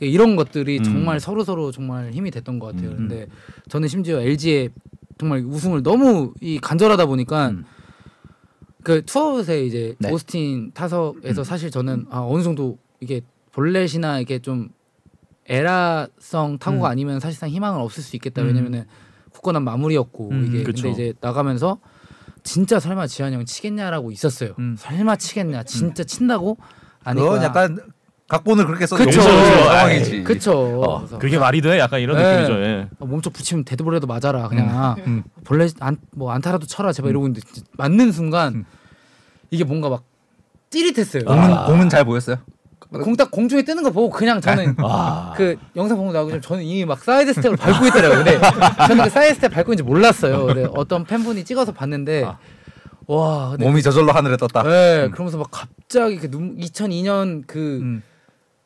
이런 0.00 0.34
것들이 0.36 0.78
음. 0.78 0.82
정말 0.84 1.20
서로 1.20 1.44
서로 1.44 1.70
정말 1.70 2.10
힘이 2.12 2.30
됐던 2.30 2.58
것 2.58 2.66
같아요. 2.74 2.90
음. 2.90 2.96
근데 2.96 3.26
저는 3.68 3.88
심지어 3.88 4.20
LG의 4.20 4.70
정말 5.18 5.40
우승을 5.44 5.82
너무 5.82 6.34
이 6.40 6.58
간절하다 6.58 7.06
보니까 7.06 7.50
음. 7.50 7.64
그 8.82 9.04
투아웃에 9.04 9.64
이제 9.66 9.94
네. 9.98 10.10
오스틴 10.10 10.72
타석에서 10.72 11.44
사실 11.44 11.70
저는 11.70 12.06
아, 12.10 12.20
어느 12.20 12.42
정도 12.42 12.78
이게 13.00 13.20
볼넷이나 13.52 14.20
이게 14.20 14.38
좀 14.38 14.70
에라성 15.46 16.58
타구가 16.58 16.88
음. 16.88 16.90
아니면 16.90 17.20
사실상 17.20 17.50
희망은 17.50 17.80
없을 17.80 18.02
수 18.02 18.16
있겠다 18.16 18.42
음. 18.42 18.48
왜냐면은 18.48 18.84
굳건한 19.40 19.64
마무리였고 19.64 20.30
음, 20.30 20.46
이게 20.48 20.62
그쵸. 20.62 20.84
근데 20.84 20.90
이제 21.02 21.14
나가면서 21.20 21.78
진짜 22.42 22.78
설마 22.78 23.06
지한이 23.06 23.34
형 23.34 23.44
치겠냐라고 23.44 24.10
있었어요. 24.12 24.54
음. 24.58 24.76
설마 24.78 25.16
치겠냐 25.16 25.64
진짜 25.64 26.04
친다고 26.04 26.58
아니 27.04 27.20
그건 27.20 27.42
약간 27.42 27.78
각본을 28.28 28.66
그렇게 28.66 28.86
써 28.86 28.96
그쵸. 28.96 29.20
상황이지. 29.20 30.22
그쵸. 30.22 30.52
어, 30.82 30.98
그래서 30.98 31.18
그게 31.18 31.38
말이 31.38 31.60
돼? 31.60 31.78
약간 31.78 32.00
이런 32.00 32.16
네. 32.16 32.42
느낌이죠. 32.42 32.62
예. 32.62 32.88
어, 33.00 33.06
몸쪽 33.06 33.32
붙이면 33.32 33.64
데드볼에도 33.64 34.06
맞아라 34.06 34.48
그냥 34.48 34.96
음. 35.06 35.24
본래 35.44 35.68
안뭐 35.80 36.30
안타라도 36.30 36.66
쳐라 36.66 36.92
제발 36.92 37.10
이러고 37.10 37.26
있는데 37.26 37.46
맞는 37.72 38.12
순간 38.12 38.54
음. 38.54 38.64
이게 39.50 39.64
뭔가 39.64 39.88
막 39.88 40.04
찌릿했어요. 40.70 41.24
공은 41.24 41.66
공은 41.66 41.88
잘 41.88 42.04
보였어요. 42.04 42.36
공 42.90 43.10
딱 43.10 43.30
공중에 43.30 43.62
뜨는 43.62 43.82
거 43.82 43.90
보고 43.90 44.10
그냥 44.10 44.40
저는 44.40 44.74
아. 44.82 45.32
그 45.36 45.56
영상 45.76 45.96
보고 45.96 46.12
나오기 46.12 46.30
전에 46.30 46.40
저는 46.40 46.64
이미 46.64 46.84
막 46.84 46.98
사이드 46.98 47.32
스텝을 47.34 47.56
밟고 47.56 47.86
있더라고요. 47.86 48.24
근데 48.24 48.40
저는 48.88 49.04
그 49.04 49.10
사이드 49.10 49.34
스텝 49.36 49.52
밟고 49.52 49.72
있는지 49.72 49.82
몰랐어요. 49.82 50.46
근데 50.46 50.66
어떤 50.74 51.04
팬분이 51.04 51.44
찍어서 51.44 51.72
봤는데 51.72 52.24
아. 52.24 52.38
와 53.06 53.50
근데 53.50 53.64
몸이 53.64 53.82
저절로 53.82 54.12
하늘에 54.12 54.36
떴다. 54.36 54.62
네, 54.64 55.08
그러면서 55.12 55.38
막 55.38 55.48
갑자기 55.50 56.18
그 56.18 56.30
눈, 56.30 56.56
2002년 56.58 57.44
그 57.46 57.78
음. 57.80 58.02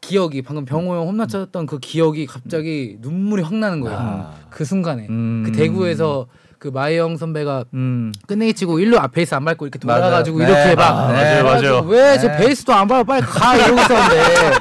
기억이 0.01 0.43
방금 0.43 0.65
병호 0.65 0.95
형 0.95 1.07
홈런 1.09 1.29
쳤던 1.29 1.67
그 1.67 1.79
기억이 1.79 2.27
갑자기 2.27 2.99
눈물이 3.01 3.43
확 3.43 3.55
나는 3.55 3.81
거예요. 3.81 3.99
아. 3.99 4.35
그 4.51 4.65
순간에 4.65 5.07
음. 5.09 5.45
그 5.47 5.53
대구에서 5.53 6.27
그 6.65 6.69
마이영 6.73 7.19
선배가 7.19 7.65
음. 7.75 8.11
끝내기 8.27 8.55
치고 8.55 8.79
일루 8.79 8.97
앞 8.97 9.13
베이스 9.13 9.35
안 9.35 9.45
밟고 9.45 9.67
이렇게. 9.67 9.79
돌아가지고 9.79 10.39
네. 10.39 10.45
이렇게 10.47 10.75
막 10.75 10.83
아, 10.89 11.09
맞아요, 11.13 11.45
맞아요. 11.45 11.81
왜저 11.81 12.27
네. 12.29 12.37
베이스도 12.39 12.73
안 12.73 12.89
밟아 12.89 13.03
빨리 13.05 13.21
가 13.21 13.55
이러고 13.55 13.79
있었는데 13.83 14.53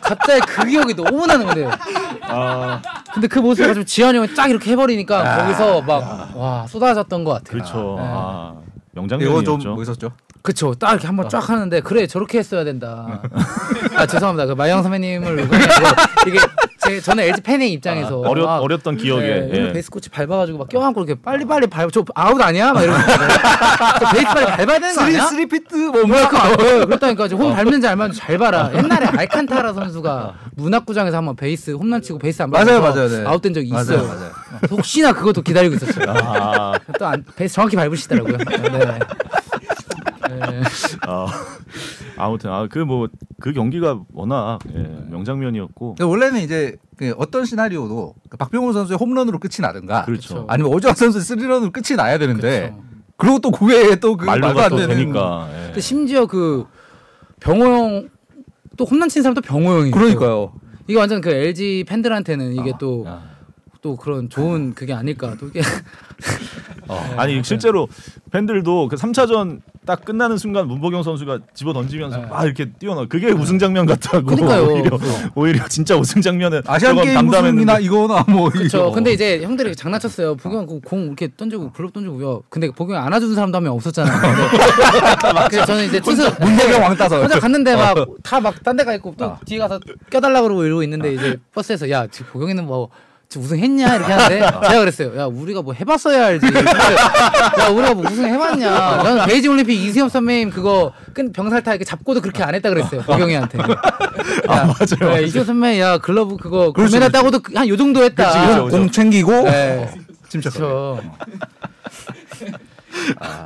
갑자기 0.00 0.40
그 0.46 0.66
기억이 0.68 0.94
너무 0.94 1.26
나는 1.26 1.46
거예요. 1.48 1.70
아, 2.28 2.80
근데 3.12 3.26
그 3.26 3.40
모습을 3.40 3.66
가지고 3.66 3.84
지현이 3.84 4.18
형이 4.18 4.34
쫙 4.36 4.48
이렇게 4.50 4.70
해버리니까 4.70 5.36
거기서 5.38 5.82
막 5.82 6.30
와 6.36 6.64
쏟아졌던 6.68 7.24
것 7.24 7.32
같아요. 7.32 7.50
그렇죠. 7.50 7.96
네. 7.98 8.04
아, 8.08 8.52
이거 8.92 9.00
명장면이었죠. 9.00 9.58
좀 9.58 9.74
멋있었죠. 9.74 10.12
그쵸 10.42 10.74
딱 10.78 10.92
이렇게 10.92 11.08
한번 11.08 11.28
쫙 11.28 11.48
하는데 11.50 11.80
그래 11.80 12.06
저렇게 12.06 12.38
했어야 12.38 12.62
된다. 12.62 13.20
아 13.96 14.06
죄송합니다 14.06 14.46
그 14.46 14.52
마영 14.52 14.82
선배님을 14.84 15.40
이게 16.28 16.38
제 16.84 17.00
저는 17.00 17.24
LG 17.24 17.40
팬의 17.42 17.72
입장에서 17.72 18.22
아, 18.24 18.28
어렸 18.28 18.44
막 18.44 18.62
어렸던 18.62 18.96
기억에. 18.96 19.22
네, 19.22 19.50
예. 19.52 19.72
베이스 19.72 19.90
코치 19.90 20.10
밟아가지고 20.10 20.58
막 20.58 20.68
껴안고 20.68 21.04
이렇게 21.04 21.20
빨리 21.20 21.44
빨리 21.44 21.66
밟아 21.66 21.88
저 21.92 22.04
아웃 22.14 22.40
아니야 22.40 22.72
막 22.72 22.82
이러고 22.82 22.98
저 24.00 24.10
베이스 24.12 24.26
빨리 24.26 24.46
밟아야 24.46 24.78
되는 24.78 24.94
거 24.94 25.00
아니야? 25.02 25.26
three 25.26 25.46
feet 25.46 25.74
뭐 25.74 26.04
뭐야 26.04 26.28
그거 26.28 26.38
안 26.38 26.56
보여요. 26.56 26.86
그랬다니까 26.86 27.28
지금 27.28 27.46
홈 27.46 27.54
밟는지 27.54 27.86
안 27.86 27.98
밟는지 27.98 28.20
잘 28.20 28.38
봐라. 28.38 28.70
옛날에 28.74 29.06
알칸타라 29.06 29.72
선수가 29.74 30.34
문학구장에서 30.56 31.16
한번 31.16 31.36
베이스 31.36 31.70
홈런 31.72 32.02
치고 32.02 32.18
베이스 32.18 32.42
안 32.42 32.50
맞아요, 32.50 32.80
맞아요, 32.80 33.08
네. 33.08 33.24
아웃된 33.26 33.54
적이 33.54 33.70
맞아요, 33.70 33.82
있어요. 33.84 34.06
맞아요. 34.06 34.30
혹시나 34.70 35.12
그것도 35.12 35.42
기다리고 35.42 35.74
있었어요. 35.76 36.04
아, 36.08 36.72
또 36.98 37.06
안, 37.06 37.24
베이스 37.36 37.54
정확히 37.54 37.76
밟으시더라고요. 37.76 38.36
네. 38.38 38.98
네. 40.38 40.62
아, 41.06 41.26
아무튼 42.16 42.50
아 42.50 42.66
그 42.68 42.80
뭐 42.80 43.08
그 43.40 43.52
경기가 43.52 44.00
워낙 44.12 44.60
예, 44.72 44.78
명장면이었고 45.10 45.96
근데 45.96 46.04
원래는 46.04 46.40
이제 46.42 46.76
그 46.96 47.12
어떤 47.18 47.44
시나리오도 47.44 48.14
그 48.28 48.36
박병호 48.36 48.72
선수의 48.72 48.96
홈런으로 48.98 49.38
끝이 49.40 49.56
나든가 49.60 50.04
그렇죠. 50.04 50.44
아니면 50.48 50.72
오주환 50.72 50.94
선수의 50.94 51.22
스리런으로 51.24 51.72
끝이 51.72 51.96
나야 51.96 52.18
되는데. 52.18 52.74
그리고또 53.16 53.50
9회에 53.52 54.00
또그 54.00 54.24
말도 54.24 54.46
안또 54.48 54.76
되는 54.76 54.96
되니까. 54.96 55.48
예. 55.52 55.66
근데 55.66 55.80
심지어 55.80 56.26
그 56.26 56.66
병호 57.40 57.64
형또 57.64 58.84
홈런 58.84 59.08
친 59.08 59.22
사람 59.22 59.34
또 59.34 59.40
병호 59.40 59.70
형이 59.80 59.90
그러니까요. 59.92 60.52
이게 60.88 60.98
완전 60.98 61.20
그 61.20 61.30
LG 61.30 61.84
팬들한테는 61.88 62.54
이게 62.54 62.72
또또 62.80 63.06
아. 63.06 63.22
그런 64.00 64.28
좋은 64.28 64.74
그게 64.74 64.92
아닐까 64.92 65.36
또 65.38 65.46
이게 65.46 65.60
아니 67.16 67.42
실제로 67.44 67.88
팬들도 68.30 68.88
그 68.88 68.96
3차전 68.96 69.60
딱 69.84 70.04
끝나는 70.04 70.36
순간 70.38 70.68
문보경 70.68 71.02
선수가 71.02 71.40
집어 71.54 71.72
던지면서 71.72 72.16
네. 72.18 72.26
막 72.26 72.44
이렇게 72.44 72.70
뛰어나 72.78 73.04
그게 73.08 73.32
우승 73.32 73.58
장면 73.58 73.84
같다고 73.84 74.24
그러니까요. 74.26 74.66
오히려 74.68 74.98
오히려 75.34 75.68
진짜 75.68 75.96
우승 75.96 76.22
장면은 76.22 76.62
아시안 76.66 76.94
게임 76.96 77.14
담담했는데. 77.14 77.72
우승이나 77.72 77.78
이거나 77.80 78.24
뭐 78.28 78.48
그렇죠. 78.48 78.78
이거. 78.78 78.90
근데 78.92 79.12
이제 79.12 79.42
형들이 79.42 79.74
장난쳤어요. 79.74 80.36
보경 80.36 80.66
그공 80.66 81.06
이렇게 81.06 81.28
던지고 81.36 81.72
글럽 81.72 81.92
던지고요. 81.92 82.42
근데 82.48 82.70
보경 82.70 82.96
안아주는 83.04 83.34
사람도 83.34 83.56
한 83.56 83.62
명 83.64 83.74
없었잖아요. 83.74 84.12
그래서 85.50 85.66
저는 85.66 85.86
이제 85.86 86.00
투수 86.00 86.22
문보경 86.40 86.82
왕따서 86.82 87.20
혼자 87.22 87.40
갔는데 87.40 87.74
막 87.76 87.94
다 88.22 88.40
막 88.40 88.62
딴 88.62 88.76
데가 88.76 88.94
있고 88.94 89.14
또 89.18 89.24
어. 89.26 89.38
뒤에 89.44 89.58
가서 89.58 89.80
껴달라 90.10 90.42
그러고 90.42 90.64
이러고 90.64 90.82
있는데 90.84 91.12
이제 91.14 91.36
버스에서 91.54 91.90
야 91.90 92.06
지금 92.06 92.30
보경이는 92.32 92.64
뭐 92.64 92.88
우승했냐 93.38 93.96
이렇게 93.96 94.12
하는데 94.12 94.38
제가 94.68 94.78
그랬어요. 94.80 95.16
야 95.18 95.26
우리가 95.26 95.62
뭐 95.62 95.72
해봤어야 95.74 96.26
알지. 96.26 96.46
야 96.46 97.68
우리가 97.68 97.94
뭐 97.94 98.04
우승 98.10 98.24
해봤냐. 98.24 98.70
나는 98.70 99.26
베이징 99.26 99.50
올림픽 99.52 99.74
이수엽 99.74 100.10
선배님 100.10 100.50
그거 100.50 100.92
끈 101.12 101.32
병살 101.32 101.62
타 101.62 101.72
이렇게 101.72 101.84
잡고도 101.84 102.20
그렇게 102.20 102.42
안 102.42 102.54
했다 102.54 102.68
그랬어요. 102.70 103.02
보경이한테. 103.02 103.58
야, 103.58 103.66
맞아요, 104.48 105.14
야, 105.14 105.18
이수엽 105.20 105.46
선배 105.46 105.80
야 105.80 105.98
글러브 105.98 106.36
그거 106.36 106.72
그렇지, 106.72 106.92
구매했 106.94 107.12
따고도 107.12 107.40
한 107.54 107.68
요 107.68 107.76
정도 107.76 108.02
했다. 108.02 108.26
그치, 108.26 108.38
그치, 108.38 108.60
그치. 108.60 108.76
공 108.76 108.90
챙기고 108.90 109.30
네. 109.42 109.90
침착. 110.28 110.54
그렇죠. 110.54 111.00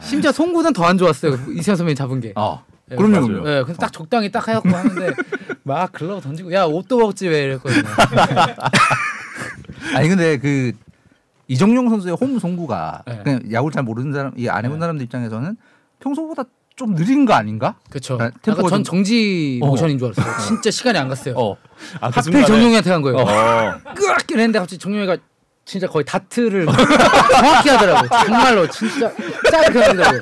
심지어 0.02 0.32
송구는 0.32 0.72
더 0.72 0.84
안 0.86 0.98
좋았어요. 0.98 1.38
이수엽 1.54 1.76
선배님 1.76 1.96
잡은 1.96 2.20
게. 2.20 2.32
어. 2.36 2.62
네, 2.88 2.94
그럼요. 2.96 3.42
네, 3.44 3.62
그래서 3.64 3.74
딱 3.80 3.92
적당히 3.92 4.30
딱 4.30 4.46
해갖고 4.46 4.68
하는데 4.68 5.10
막 5.64 5.90
글러브 5.90 6.20
던지고 6.20 6.52
야 6.52 6.64
옷도 6.64 6.98
먹지 6.98 7.26
왜 7.28 7.42
이랬거든요. 7.44 7.82
아니 9.94 10.08
근데 10.08 10.38
그 10.38 10.72
이정용 11.48 11.88
선수의 11.90 12.16
홈 12.20 12.38
송구가 12.38 13.02
네. 13.06 13.20
그냥 13.22 13.42
야구를 13.52 13.72
잘 13.72 13.82
모르는 13.82 14.12
사람, 14.12 14.32
이안 14.36 14.64
해본 14.64 14.80
사람들 14.80 15.04
입장에서는 15.04 15.56
평소보다 16.00 16.44
좀 16.74 16.94
느린 16.94 17.24
거 17.24 17.32
아닌가? 17.34 17.76
그렇죠. 17.88 18.18
아, 18.20 18.30
전 18.42 18.56
좀- 18.68 18.82
정지 18.84 19.60
어. 19.62 19.66
모션인 19.66 19.98
줄 19.98 20.12
알았어요. 20.16 20.46
진짜 20.46 20.70
시간이 20.70 20.98
안 20.98 21.08
갔어요. 21.08 21.34
어. 21.36 21.56
아, 22.00 22.10
그 22.10 22.16
하필 22.16 22.22
순간에 22.22 22.46
정용이한테 22.46 22.90
간 22.90 23.00
거예요. 23.02 23.16
어. 23.18 23.24
끄악 23.94 24.30
이랬는데 24.30 24.58
갑자기 24.58 24.78
정용이가 24.78 25.16
진짜 25.64 25.86
거의 25.88 26.04
다트를 26.04 26.66
정확히 26.66 27.68
하더라고요. 27.70 28.08
정말로 28.24 28.68
진짜 28.70 29.10
딱 29.50 29.62
이렇게 29.64 29.78
하더라고요. 29.80 30.20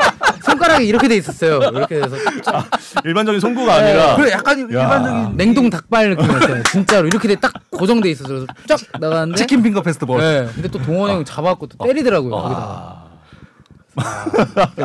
손가락이 0.55 0.87
이렇게 0.87 1.09
돼 1.09 1.17
있었어요. 1.17 1.59
이렇게 1.59 2.01
돼서 2.01 2.17
쫙 2.43 2.69
일반적인 3.05 3.41
송구가 3.41 3.81
네. 3.81 3.89
아니라 3.91 4.17
그래 4.17 4.31
약간 4.31 4.59
일반적인 4.59 5.37
냉동 5.37 5.69
닭발 5.71 6.11
느낌이었어요. 6.11 6.63
진짜로 6.65 7.07
이렇게 7.09 7.29
돼 7.29 7.35
딱 7.35 7.53
고정돼 7.71 8.11
있어서 8.13 8.29
그래서 8.29 8.47
쫙 8.67 8.81
나가는데 9.01 9.37
chicken 9.37 9.63
finger 9.63 9.83
festival. 9.83 10.21
네. 10.21 10.49
근데 10.55 10.69
또 10.69 10.79
동원 10.81 11.11
형이 11.11 11.25
잡아갖고 11.25 11.67
또 11.67 11.85
때리더라고요. 11.85 12.31
거기다가. 12.31 13.05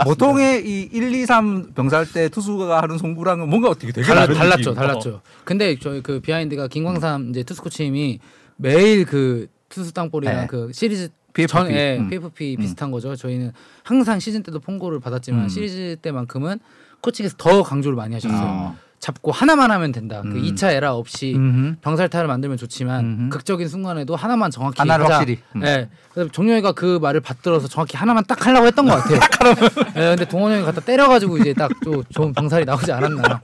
보통의 0.03 0.67
이 0.67 0.89
1, 0.91 1.13
2, 1.15 1.25
3 1.25 1.73
병살 1.73 2.05
때 2.11 2.29
투수가 2.29 2.81
하는 2.81 2.97
송구랑은 2.97 3.49
뭔가 3.49 3.69
어떻게 3.69 3.91
되게 3.91 4.05
달라, 4.05 4.27
달랐죠. 4.27 4.73
달랐죠. 4.73 5.21
근데 5.45 5.77
저희 5.79 6.01
그 6.01 6.19
비하인드가 6.19 6.67
김광삼 6.67 7.29
이제 7.29 7.43
투수 7.43 7.61
코치님이 7.61 8.19
매일 8.57 9.05
그 9.05 9.47
투수 9.69 9.93
땅볼이랑 9.93 10.41
네. 10.41 10.47
그 10.47 10.71
시리즈 10.73 11.09
PFP. 11.33 11.47
전 11.47 11.71
예, 11.71 11.97
음. 11.97 12.09
PFP 12.09 12.57
비슷한 12.57 12.91
거죠. 12.91 13.15
저희는 13.15 13.51
항상 13.83 14.19
시즌 14.19 14.43
때도 14.43 14.59
폰고를 14.59 14.99
받았지만 14.99 15.43
음. 15.43 15.49
시리즈 15.49 15.95
때만큼은 16.01 16.59
코치께서 17.01 17.35
더 17.37 17.63
강조를 17.63 17.95
많이 17.95 18.13
하셨어요. 18.13 18.41
어. 18.47 18.75
잡고 18.99 19.31
하나만 19.31 19.71
하면 19.71 19.93
된다. 19.93 20.21
그 20.21 20.27
음. 20.27 20.41
2차 20.43 20.73
에라 20.73 20.93
없이 20.93 21.33
음흠. 21.33 21.75
병살타를 21.81 22.27
만들면 22.27 22.57
좋지만 22.57 23.05
음흠. 23.05 23.29
극적인 23.29 23.69
순간에도 23.69 24.15
하나만 24.17 24.51
정확히 24.51 24.79
하나를 24.79 25.05
하자. 25.05 25.15
확실히. 25.19 25.39
음. 25.55 25.63
예. 25.63 25.89
그래서 26.13 26.29
종료이가 26.31 26.73
그 26.73 26.99
말을 27.01 27.21
받들어서 27.21 27.69
정확히 27.69 27.95
하나만 27.95 28.25
딱 28.27 28.45
하려고 28.45 28.67
했던 28.67 28.85
것 28.85 28.95
같아요. 28.95 29.19
예, 29.95 30.01
근데 30.15 30.25
동원 30.27 30.51
형이 30.51 30.65
갖다 30.65 30.81
때려가지고 30.81 31.37
이제 31.37 31.53
딱좀 31.53 32.03
좋은 32.13 32.33
병살이 32.33 32.65
나오지 32.65 32.91
않았나. 32.91 33.41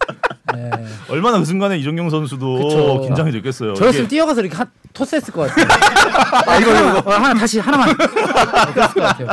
예. 0.57 0.71
얼마나 1.09 1.39
그 1.39 1.45
순간에 1.45 1.77
이정용 1.77 2.09
선수도 2.09 2.55
그쵸. 2.57 3.01
긴장이 3.01 3.31
됐겠어요. 3.31 3.73
저였으면 3.75 4.07
뛰어가서 4.07 4.41
이렇게 4.41 4.55
한, 4.55 4.69
토스했을 4.93 5.33
것 5.33 5.49
같아요. 5.49 5.67
아 6.47 6.57
이거 6.57 6.71
이거 6.71 7.11
하나 7.11 7.33
다시 7.33 7.59
하나만. 7.59 7.89
어, 7.89 7.93
그랬을 8.73 8.93
것 8.93 9.01
같아요. 9.01 9.27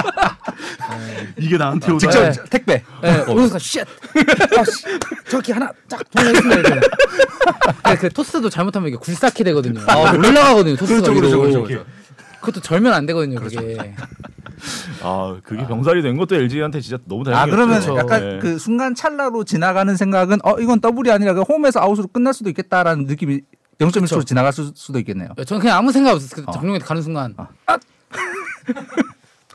이게 1.39 1.57
나한테 1.57 1.93
오다. 1.93 1.99
직접 1.99 2.21
네. 2.23 2.33
택배. 2.51 2.83
예, 3.05 3.25
오면서 3.29 3.59
shit. 3.59 3.81
아, 3.83 4.65
씨. 4.65 4.85
저렇게 5.29 5.53
하나 5.53 5.71
쫙. 5.89 6.01
이렇게. 6.19 6.41
근데 6.41 7.97
그 7.99 8.09
토스도 8.11 8.51
잘못하면 8.51 8.89
이게 8.89 8.97
굴삭기 8.97 9.45
되거든요. 9.45 9.81
아, 9.87 10.13
올라가거든요. 10.13 10.77
토스가 10.77 11.01
그렇죠. 11.01 11.15
그렇죠, 11.15 11.39
그렇죠, 11.41 11.63
그렇죠. 11.65 12.02
그것도 12.43 12.61
절면 12.61 12.93
안 12.93 13.07
되거든요. 13.07 13.41
그게. 13.41 13.79
아 15.03 15.41
그게 15.43 15.67
병살이 15.67 16.03
된 16.03 16.17
것도 16.17 16.37
LG한테 16.37 16.81
진짜 16.81 16.99
너무 17.07 17.23
아 17.23 17.33
다행이었죠. 17.33 17.51
그러면 17.51 17.81
그렇죠. 17.81 17.99
약간 17.99 18.29
네. 18.29 18.39
그 18.39 18.59
순간 18.59 18.95
찰나로 18.95 19.45
지나가는 19.45 19.97
생각은 19.97 20.39
어 20.45 20.59
이건 20.61 20.81
더블이 20.81 21.11
아니라 21.11 21.35
그 21.35 21.41
홈에서 21.43 21.81
아웃으로 21.81 22.09
끝날 22.09 22.35
수도 22.35 22.51
있겠다라는 22.51 23.07
느낌이 23.07 23.41
0.1초로 23.79 23.93
그렇죠. 23.93 24.23
지나갈 24.23 24.53
수, 24.53 24.73
수도 24.75 24.99
있겠네요. 24.99 25.31
저는 25.47 25.61
그냥 25.61 25.79
아무 25.79 25.91
생각 25.91 26.13
없었어요. 26.13 26.45
그 26.45 26.51
어. 26.51 26.53
정용이 26.53 26.79
가는 26.81 27.03
순간 27.03 27.35
어. 27.37 27.49
아! 27.67 27.79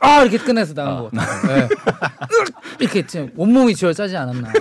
아 0.00 0.22
이렇게 0.22 0.38
끝내서 0.38 0.74
나간 0.74 0.96
것 0.98 1.10
같아요. 1.12 1.68
네. 1.68 1.68
이렇게 2.80 3.06
지금 3.06 3.30
온몸이 3.36 3.74
쥐어 3.74 3.92
짜지 3.92 4.16
않았나. 4.16 4.52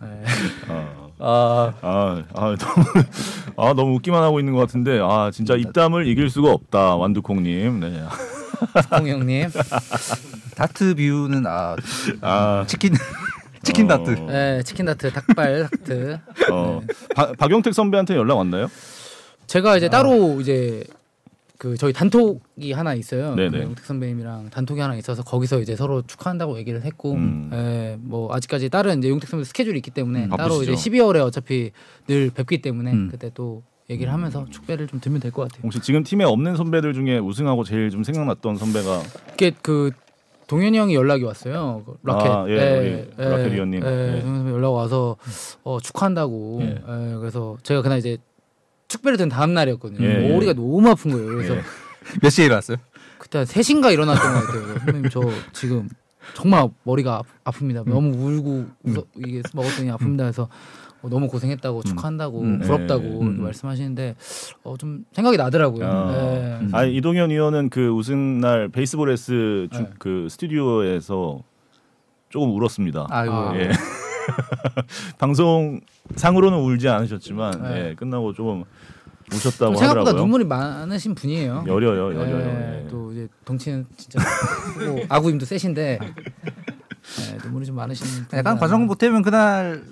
네. 0.00 0.24
어. 0.68 1.04
아 1.20 1.72
아, 1.80 2.22
아 2.34 2.56
너무 2.56 2.84
아 3.56 3.72
너무 3.74 3.94
웃기만 3.96 4.22
하고 4.22 4.40
있는 4.40 4.52
것 4.52 4.60
같은데 4.60 4.98
아 5.02 5.30
진짜 5.32 5.54
입담을 5.54 6.06
이길 6.06 6.28
수가 6.30 6.50
없다 6.50 6.96
완두콩님. 6.96 7.80
네. 7.80 8.02
공 8.96 9.08
형님. 9.08 9.48
다트 10.56 10.94
뷰는 10.94 11.44
아 11.46 11.76
아 12.20 12.64
치킨 12.66 12.94
치킨 13.62 13.90
어. 13.90 13.96
다트. 13.98 14.10
네, 14.10 14.62
치킨 14.62 14.86
다트, 14.86 15.10
닭발 15.12 15.68
다트. 15.70 16.18
어. 16.52 16.80
박- 17.14 17.36
박용택 17.36 17.72
선배한테 17.74 18.14
연락 18.16 18.36
왔나요? 18.36 18.68
제가 19.46 19.76
이제 19.76 19.88
따로 19.88 20.40
이제 20.40 20.84
그 21.58 21.76
저희 21.76 21.92
단톡이 21.92 22.72
하나 22.72 22.94
있어요. 22.94 23.34
네네. 23.34 23.68
그 23.76 23.84
선배님이랑 23.84 24.50
단톡이 24.50 24.80
하나 24.80 24.96
있어서 24.96 25.22
거기서 25.22 25.60
이제 25.60 25.76
서로 25.76 26.02
축하한다고 26.02 26.58
얘기를 26.58 26.82
했고, 26.82 27.12
음. 27.12 27.50
예, 27.52 27.96
뭐 28.00 28.34
아직까지 28.34 28.68
다른 28.70 28.98
이제 28.98 29.08
용택 29.08 29.28
선배 29.30 29.44
스케줄이 29.44 29.76
있기 29.78 29.90
때문에 29.92 30.24
음, 30.24 30.30
따로 30.30 30.62
이제 30.62 30.72
바쁘시죠. 30.72 30.90
12월에 30.96 31.24
어차피 31.24 31.70
늘 32.08 32.30
뵙기 32.30 32.60
때문에 32.60 32.92
음. 32.92 33.08
그때 33.10 33.30
또 33.34 33.62
얘기를 33.88 34.12
하면서 34.12 34.44
축배를 34.50 34.88
좀 34.88 34.98
들면 35.00 35.20
될 35.20 35.30
것 35.30 35.42
같아요. 35.42 35.60
혹시 35.62 35.78
지금 35.80 36.02
팀에 36.02 36.24
없는 36.24 36.56
선배들 36.56 36.92
중에 36.92 37.18
우승하고 37.18 37.62
제일 37.64 37.90
좀 37.90 38.02
생각났던 38.02 38.56
선배가 38.56 39.02
이게 39.34 39.52
그 39.62 39.90
동현이 40.46 40.76
형이 40.76 40.94
연락이 40.94 41.22
왔어요. 41.24 41.82
그 41.86 41.96
라켓. 42.02 42.26
아, 42.30 42.44
예, 42.48 43.06
우리 43.16 43.24
라켓 43.24 43.52
위원님. 43.52 43.82
예, 43.84 43.86
예. 44.16 44.20
동현 44.22 44.36
선배 44.38 44.50
연락 44.52 44.70
와서 44.72 45.16
어, 45.62 45.78
축하한다고. 45.80 46.58
예. 46.62 46.66
예, 46.66 47.14
그래서 47.18 47.56
제가 47.62 47.80
그날 47.82 47.98
이제 47.98 48.18
축배를 48.88 49.16
든 49.18 49.28
다음 49.28 49.54
날이었거든요. 49.54 50.04
예, 50.06 50.24
예. 50.24 50.32
머리가 50.32 50.52
너무 50.52 50.88
아픈 50.88 51.12
거예요. 51.12 51.26
그래서 51.26 51.56
예. 51.56 51.62
몇 52.22 52.30
시에 52.30 52.46
일어났어요? 52.46 52.76
그때 53.18 53.38
한 53.38 53.46
3시인가 53.46 53.92
일어났던 53.92 54.32
것 54.34 54.46
같아요. 54.46 54.78
선배님 54.78 55.08
저 55.10 55.20
지금 55.52 55.88
정말 56.34 56.68
머리가 56.84 57.22
아, 57.44 57.50
픕니다 57.50 57.88
너무 57.88 58.10
울고 58.16 58.66
웃어, 58.84 59.04
이게 59.16 59.42
먹었더니 59.54 59.90
아픕니다. 59.90 60.18
그래서 60.18 60.48
어, 61.02 61.08
너무 61.08 61.28
고생했다고 61.28 61.82
축하한다고 61.82 62.40
음. 62.40 62.58
부럽다고 62.60 63.04
예, 63.04 63.08
음. 63.20 63.42
말씀하시는데 63.42 64.16
어, 64.62 64.76
좀 64.78 65.04
생각이 65.12 65.36
나더라고요. 65.36 65.86
아. 65.86 66.12
예. 66.36 66.58
음. 66.62 66.70
아 66.72 66.84
이동현 66.84 67.30
의원은 67.30 67.68
그 67.70 67.88
우승 67.88 68.40
날 68.40 68.68
베이스볼 68.68 69.10
S 69.10 69.68
주- 69.72 69.78
네. 69.82 69.90
그 69.98 70.28
스튜디오에서 70.30 71.42
조금 72.30 72.50
울었습니다. 72.56 73.06
아이고. 73.10 73.34
아. 73.34 73.56
예. 73.56 73.70
방송 75.18 75.80
상으로는 76.16 76.58
울지 76.58 76.88
않으셨지만 76.88 77.62
네. 77.62 77.90
예, 77.90 77.94
끝나고 77.94 78.32
좀 78.32 78.64
우셨다고 79.32 79.72
좀 79.72 79.76
생각보다 79.76 80.00
하더라고요. 80.00 80.22
눈물이 80.22 80.44
많으신 80.44 81.14
분이에요. 81.14 81.64
여려요, 81.66 82.14
여려요. 82.14 82.36
예, 82.40 82.84
예. 82.84 82.88
또 82.88 83.12
이제 83.12 83.28
덩치는 83.44 83.86
진짜 83.96 84.18
크고 84.78 85.04
아구임도 85.08 85.46
세신데 85.46 85.98
예, 86.02 87.38
눈물이 87.42 87.66
좀 87.66 87.76
많으신 87.76 88.26
분. 88.26 88.38
약간 88.38 88.58
과정 88.58 88.86
못하면 88.86 89.22
그날 89.22 89.82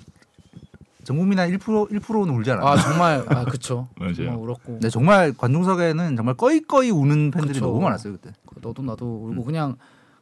전 1.03 1.17
국민 1.17 1.37
한 1.39 1.49
1% 1.49 1.59
1%는 1.89 2.33
울지 2.33 2.51
않았나? 2.51 2.71
아 2.71 2.77
정말 2.77 3.25
아 3.27 3.43
그쵸. 3.45 3.87
정말 4.15 4.35
울었고. 4.35 4.79
네, 4.81 4.89
정말 4.89 5.33
관중석에는 5.35 6.15
정말 6.15 6.35
꺼이꺼이 6.35 6.91
우는 6.91 7.31
팬들이 7.31 7.53
그쵸. 7.53 7.65
너무 7.65 7.81
많았어요 7.81 8.13
그때. 8.13 8.31
너도 8.61 8.81
나도 8.81 9.05
울고 9.05 9.41
음. 9.41 9.45
그냥 9.45 9.75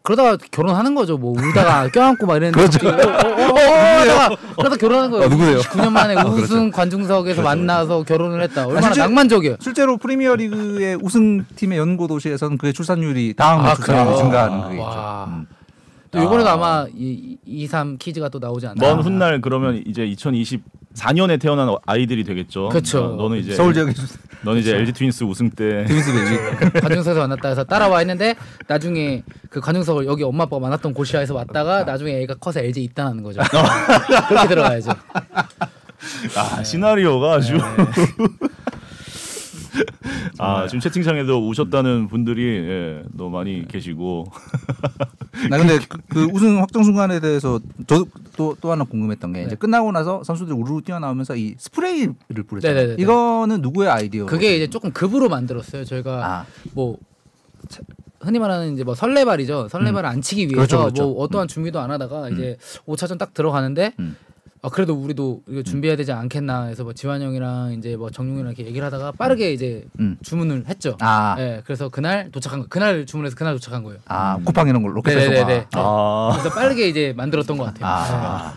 그러다가 0.03 0.35
결혼하는 0.51 0.95
거죠. 0.95 1.17
뭐 1.17 1.31
울다가 1.31 1.87
껴안고 1.89 2.25
막 2.25 2.37
이랬는데 2.37 2.59
그렇죠. 2.79 2.87
어, 2.87 2.91
어, 2.91 2.95
어, 2.95 3.49
어, 3.51 4.01
그러다가 4.03 4.35
그러다 4.57 4.75
결혼하는 4.77 5.11
거예요. 5.11 5.25
어, 5.25 5.29
누구세요? 5.29 5.59
9년 5.59 5.91
만에 5.91 6.15
어, 6.15 6.25
우승 6.25 6.71
관중석에서 6.71 7.41
만나서 7.43 8.03
결혼을 8.03 8.41
했다. 8.41 8.65
얼마나 8.65 8.87
실제- 8.87 9.01
낭만적이에요. 9.01 9.57
실제로 9.59 9.97
프리미어리그의 9.97 10.97
우승팀의 11.01 11.77
연고 11.77 12.07
도시에서는 12.07 12.57
그의 12.57 12.73
출산율이 12.73 13.35
다음 13.37 13.61
아, 13.61 13.75
출산율이? 13.75 14.17
증가하는 14.17 14.61
그게 14.63 14.73
있죠. 14.75 14.83
와. 14.85 15.25
음. 15.29 15.45
또 16.09 16.19
이번에도 16.21 16.49
아 16.49 16.57
마 16.57 16.85
이, 16.93 17.37
2, 17.45 17.67
3 17.67 17.97
kids가 17.97 18.27
또 18.29 18.39
나오지 18.39 18.67
않나. 18.67 18.75
먼 18.95 19.01
훗날 19.01 19.39
그러면 19.39 19.81
이제 19.85 20.05
2024년에 20.95 21.39
태어난 21.39 21.73
아이들이 21.85 22.23
되겠죠. 22.23 22.69
그쵸. 22.69 23.03
어, 23.05 23.15
너는 23.15 23.37
이제 23.37 23.55
서울 23.55 23.73
지역의 23.73 23.93
너는 24.43 24.59
이제 24.61 24.75
LG 24.75 24.93
트윈스 24.93 25.23
우승 25.23 25.49
때 25.49 25.85
트윈스 25.85 26.11
베이비. 26.13 26.79
관중석에서 26.81 27.19
만났다 27.19 27.49
해서 27.49 27.63
따라와 27.63 27.99
했는데 27.99 28.35
나중에 28.67 29.23
그 29.49 29.59
관중석을 29.59 30.05
여기 30.05 30.23
엄마 30.23 30.43
아빠가 30.43 30.59
만났던 30.59 30.93
고시아에서 30.93 31.35
왔다가 31.35 31.83
나중에 31.83 32.21
애가 32.23 32.35
커서 32.35 32.59
LG 32.59 32.83
입단하는 32.83 33.23
거죠. 33.23 33.41
그렇게 34.27 34.47
들어가야죠. 34.47 34.91
아 36.35 36.63
시나리오가 36.63 37.33
아주 37.35 37.53
네. 37.57 37.61
아 40.39 40.67
지금 40.67 40.79
채팅창에도 40.79 41.47
우셨다는 41.47 42.07
분들이 42.07 42.43
예, 42.43 43.03
너무 43.13 43.29
많이 43.31 43.67
계시고 43.67 44.25
나 45.49 45.57
근데 45.57 45.79
그, 45.87 45.97
그 46.09 46.23
우승 46.33 46.59
확정 46.59 46.83
순간에 46.83 47.19
대해서 47.19 47.59
저도 47.87 48.07
또, 48.35 48.55
또 48.59 48.71
하나 48.71 48.83
궁금했던 48.83 49.33
게 49.33 49.43
이제 49.43 49.55
끝나고 49.55 49.91
나서 49.91 50.23
선수들이 50.23 50.55
우르르 50.57 50.81
뛰어나오면서 50.81 51.35
이 51.35 51.55
스프레이를 51.57 52.13
뿌렸잖아요. 52.47 52.75
네네네네. 52.75 53.01
이거는 53.01 53.61
누구의 53.61 53.89
아이디어? 53.89 54.25
그게 54.25 54.55
이제 54.55 54.67
조금 54.67 54.91
급으로 54.91 55.29
만들었어요. 55.29 55.85
저희가 55.85 56.25
아, 56.25 56.45
뭐 56.73 56.97
차- 57.69 57.81
흔히 58.19 58.37
말하는 58.39 58.73
이제 58.73 58.83
뭐 58.83 58.93
설레발이죠. 58.93 59.69
설레발을 59.69 60.07
안 60.07 60.21
치기 60.21 60.43
위해서 60.43 60.55
그렇죠, 60.55 60.77
그렇죠. 60.79 61.03
뭐 61.09 61.23
어떠한 61.23 61.47
준비도 61.47 61.79
안 61.79 61.89
하다가 61.91 62.29
이제 62.29 62.57
5차전 62.87 63.17
딱 63.17 63.33
들어가는데 63.33 63.93
음. 63.99 64.15
아 64.63 64.69
그래도 64.69 64.93
우리도 64.93 65.41
이거 65.47 65.63
준비해야 65.63 65.97
되지 65.97 66.11
않겠나 66.11 66.65
해서 66.65 66.83
뭐 66.83 66.93
지환 66.93 67.19
형이랑 67.21 67.73
이제 67.73 67.95
뭐 67.95 68.11
정용이랑 68.11 68.49
이렇게 68.49 68.65
얘기를 68.67 68.85
하다가 68.85 69.13
빠르게 69.13 69.53
이제 69.53 69.85
음. 69.99 70.17
주문을 70.21 70.65
했죠. 70.67 70.97
아, 70.99 71.35
예, 71.39 71.63
그래서 71.65 71.89
그날 71.89 72.29
도착한 72.31 72.59
거. 72.59 72.67
그날 72.69 73.07
주문해서 73.07 73.35
그날 73.35 73.53
도착한 73.55 73.83
거예요. 73.83 73.99
아 74.07 74.37
쿠팡 74.45 74.67
이런 74.67 74.83
걸 74.83 74.95
로켓 74.95 75.15
네네네네. 75.15 75.39
쏘고. 75.39 75.51
네. 75.51 75.67
아, 75.73 76.29
그래서 76.37 76.49
빠르게 76.55 76.87
이제 76.87 77.11
만들었던 77.17 77.57
것 77.57 77.63
같아요. 77.63 77.85
아. 77.87 78.53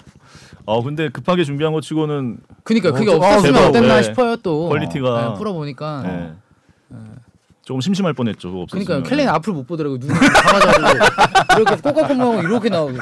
어 0.66 0.82
근데 0.82 1.08
급하게 1.08 1.44
준비한 1.44 1.72
것 1.72 1.82
치고는 1.82 2.38
그니까 2.64 2.92
그게 2.92 3.10
어, 3.10 3.16
없었으면 3.16 3.54
대박. 3.54 3.68
어땠나 3.68 3.96
네. 3.96 4.02
싶어요 4.02 4.36
또. 4.36 4.68
퀄리티가 4.68 5.28
네, 5.32 5.38
풀어보니까. 5.38 6.02
예. 6.06 6.32
조금 7.62 7.80
심심할 7.80 8.12
뻔했죠. 8.12 8.48
그거 8.50 8.60
없었으면. 8.64 8.84
그러니까 8.86 9.08
켈리는 9.08 9.32
앞을 9.32 9.54
못 9.54 9.66
보더라고요. 9.66 9.96
눈이 9.98 10.12
감아가지고 10.12 11.60
이렇게 11.62 11.76
꼬까꼬마 11.80 12.40
이렇게 12.42 12.68
나오고. 12.68 12.92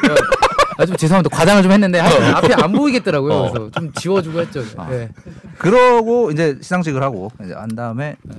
아, 0.79 0.87
좀 0.87 0.97
죄송합니다. 0.97 1.35
과장을 1.37 1.63
좀 1.63 1.73
했는데 1.73 1.99
하여튼 1.99 2.25
앞이 2.35 2.55
안 2.55 2.73
보이겠더라고요. 2.73 3.33
어. 3.33 3.53
그래서 3.53 3.71
좀 3.71 3.93
지워주고 3.93 4.41
했죠. 4.41 4.63
네. 4.89 5.11
그러고 5.59 6.31
이제 6.31 6.57
시상식을 6.61 7.03
하고 7.03 7.31
이제 7.45 7.55
한 7.55 7.69
다음에 7.69 8.17
네. 8.23 8.35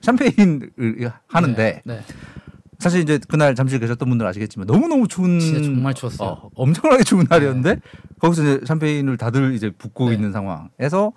샴페인을 0.00 0.70
하는데 1.28 1.82
네. 1.84 2.00
사실 2.78 3.00
이제 3.00 3.18
그날 3.28 3.54
잠실 3.54 3.78
계셨던 3.80 4.08
분들 4.08 4.26
아시겠지만 4.26 4.66
너무 4.66 4.88
너무 4.88 5.08
추운 5.08 5.40
진짜 5.40 5.62
정말 5.62 5.94
추웠어요. 5.94 6.28
어, 6.28 6.50
엄청나게 6.54 7.04
추운 7.04 7.26
날이었는데 7.28 7.80
거기서 8.18 8.42
이제 8.42 8.60
샴페인을 8.66 9.16
다들 9.16 9.54
이제 9.54 9.70
붓고 9.70 10.10
네. 10.10 10.16
있는 10.16 10.32
상황에서 10.32 11.12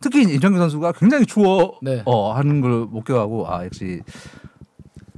특히 0.00 0.22
이정규 0.22 0.58
선수가 0.58 0.92
굉장히 0.92 1.26
추워 1.26 1.78
네. 1.82 2.02
어, 2.04 2.32
하는 2.32 2.60
걸 2.60 2.86
목격하고 2.86 3.48
아 3.48 3.64
역시 3.64 4.02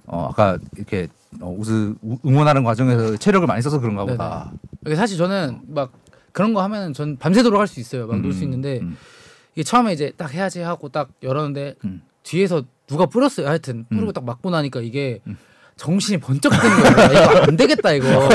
어 0.06 0.28
아까 0.30 0.58
이렇게 0.76 1.08
어, 1.40 1.54
우승 1.58 1.96
우- 2.02 2.18
응원하는 2.26 2.64
과정에서 2.64 3.16
체력을 3.16 3.46
많이 3.46 3.62
써서 3.62 3.80
그런가 3.80 4.04
네네. 4.04 4.16
보다. 4.16 4.52
이게 4.86 4.94
사실 4.94 5.16
저는 5.18 5.60
막 5.68 5.92
그런 6.32 6.52
거 6.54 6.62
하면은 6.62 6.92
전 6.92 7.16
밤새도록 7.16 7.60
할 7.60 7.66
수 7.66 7.80
있어요. 7.80 8.06
막 8.06 8.20
놀수 8.20 8.40
음, 8.40 8.44
있는데 8.44 8.80
음. 8.82 8.96
이게 9.54 9.62
처음에 9.62 9.92
이제 9.92 10.12
딱 10.16 10.32
해야지 10.34 10.60
하고 10.60 10.88
딱 10.88 11.08
열었는데 11.22 11.74
음. 11.84 12.02
뒤에서 12.22 12.62
누가 12.86 13.06
뿌렸어요. 13.06 13.46
하여튼 13.48 13.86
뿌리고 13.88 14.08
음. 14.08 14.12
딱 14.12 14.24
맞고 14.24 14.50
나니까 14.50 14.80
이게 14.80 15.20
정신이 15.76 16.20
번쩍 16.20 16.52
드는 16.52 16.76
거예요. 16.94 17.14
야, 17.14 17.24
이거 17.32 17.38
안 17.48 17.56
되겠다 17.56 17.92
이거. 17.92 18.28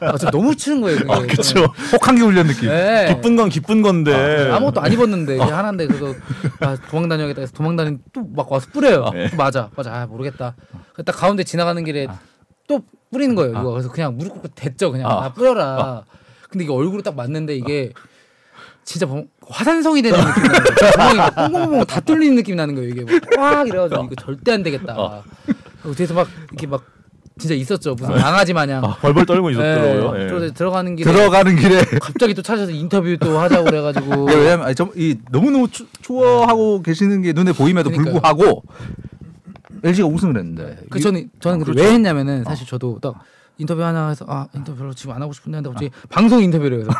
아, 0.00 0.16
저 0.16 0.28
너무 0.30 0.56
추는 0.56 0.80
거예요. 0.80 0.98
그게. 0.98 1.26
그렇죠. 1.28 1.66
혹한기 1.92 2.20
훈련 2.22 2.46
느낌. 2.48 2.68
네. 2.68 3.06
기쁜 3.14 3.36
건 3.36 3.48
기쁜 3.48 3.80
건데. 3.82 4.50
아무것도 4.50 4.80
안 4.80 4.92
입었는데 4.92 5.34
이게 5.36 5.42
하나인데 5.44 5.86
그래서 5.86 6.14
아, 6.60 6.76
도망 6.88 7.08
다녀야겠다 7.08 7.42
해서 7.42 7.52
도망 7.52 7.76
다니는 7.76 8.00
또막 8.12 8.50
와서 8.50 8.66
뿌려요. 8.72 9.10
네. 9.12 9.30
또 9.30 9.36
맞아, 9.36 9.70
맞아, 9.76 9.92
아, 9.94 10.06
모르겠다. 10.06 10.56
그딱 10.94 11.14
가운데 11.16 11.44
지나가는 11.44 11.82
길에 11.84 12.08
또 12.70 12.82
뿌리는 13.10 13.34
거예요. 13.34 13.50
이거 13.50 13.72
그래서 13.72 13.90
그냥 13.90 14.16
무릎 14.16 14.34
꿇고 14.34 14.48
됐죠, 14.54 14.92
그냥 14.92 15.10
아. 15.10 15.24
아, 15.24 15.32
뿌려라. 15.32 16.04
근데 16.48 16.62
이게 16.64 16.72
얼굴에 16.72 17.02
딱 17.02 17.16
맞는데 17.16 17.56
이게 17.56 17.92
진짜 18.84 19.06
뭐 19.06 19.24
화산성이 19.48 20.02
되는 20.02 20.16
느낌 20.18 20.42
나는 20.44 21.16
거예요. 21.16 21.16
막 21.16 21.34
뽕뽕뽕 21.34 21.84
다 21.86 22.00
뚫리는 22.00 22.36
느낌 22.36 22.54
나는 22.54 22.76
거예요. 22.76 22.90
이게 22.90 23.04
막꽉 23.36 23.66
이래가지고 23.66 24.04
이거 24.04 24.14
절대 24.14 24.52
안 24.52 24.62
되겠다. 24.62 25.24
뒤에서 25.96 26.14
막 26.14 26.28
이렇게 26.50 26.68
막 26.68 26.84
진짜 27.38 27.54
있었죠. 27.56 27.94
무슨 27.94 28.14
강아지 28.14 28.52
마냥. 28.52 28.82
벌벌 29.00 29.26
떨고 29.26 29.50
있었더라고요. 29.50 30.12
네. 30.12 30.24
예. 30.24 30.28
그래서 30.28 30.54
들어가는 30.54 30.94
길에 30.94 31.12
들어가는 31.12 31.56
길에 31.56 31.80
갑자기 32.00 32.34
또 32.34 32.42
찾아서 32.42 32.70
인터뷰 32.70 33.16
또 33.18 33.38
하자고 33.38 33.64
그래가지고 33.64 34.26
네, 34.26 34.34
왜냐면 34.36 34.66
아니, 34.66 34.74
좀, 34.76 34.92
이 34.94 35.16
너무 35.32 35.50
너무 35.50 35.66
추워하고 36.02 36.82
계시는 36.82 37.22
게 37.22 37.32
눈에 37.32 37.52
보임에도 37.52 37.90
그러니까요. 37.90 38.20
불구하고 38.20 38.62
LG가 39.84 40.08
우승을 40.08 40.36
했는데. 40.38 40.78
그 40.90 40.98
이- 40.98 41.02
저는 41.02 41.30
저는 41.40 41.58
근데 41.60 41.72
그렇죠. 41.72 41.88
왜 41.88 41.94
했냐면은 41.94 42.44
사실 42.44 42.66
저도 42.66 42.98
딱 43.00 43.14
인터뷰 43.58 43.82
하나 43.82 44.08
해서 44.08 44.24
아 44.28 44.46
인터뷰 44.54 44.78
별로 44.78 44.94
지금 44.94 45.14
안 45.14 45.22
하고 45.22 45.32
싶은데 45.32 45.58
하는데 45.58 45.70
갑자기 45.72 45.90
방송 46.08 46.42
인터뷰를 46.42 46.80
해서 46.80 46.90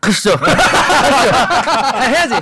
가시죠. 0.00 0.36
가시죠. 0.36 1.36
아, 1.36 2.00
해야지. 2.00 2.34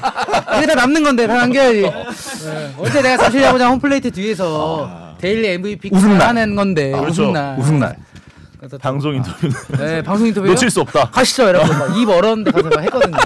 이게 0.56 0.66
다 0.66 0.74
남는 0.76 1.02
건데 1.02 1.26
다 1.26 1.34
남겨야지. 1.34 1.80
네. 1.82 2.74
어제 2.78 3.02
내가 3.02 3.24
사실 3.24 3.42
야구장 3.42 3.72
홈플레이트 3.72 4.10
뒤에서 4.12 5.14
daily 5.18 5.48
MVP 5.48 5.90
우승날. 5.92 6.28
하는 6.28 6.54
건데 6.54 6.92
아, 6.94 7.00
그렇죠. 7.00 7.22
우승날. 7.24 7.58
우승날. 7.58 7.96
방송 8.80 9.14
인터뷰는 9.14 9.54
네 9.78 10.02
방송 10.02 10.26
인터뷰 10.26 10.46
놓칠 10.48 10.68
수 10.70 10.80
없다. 10.80 11.10
가시죠 11.10 11.48
이러고 11.48 11.66
막 11.72 11.94
입 11.94 12.08
얼었는데 12.08 12.50
가서 12.50 12.68
막 12.68 12.80
했거든요. 12.82 13.16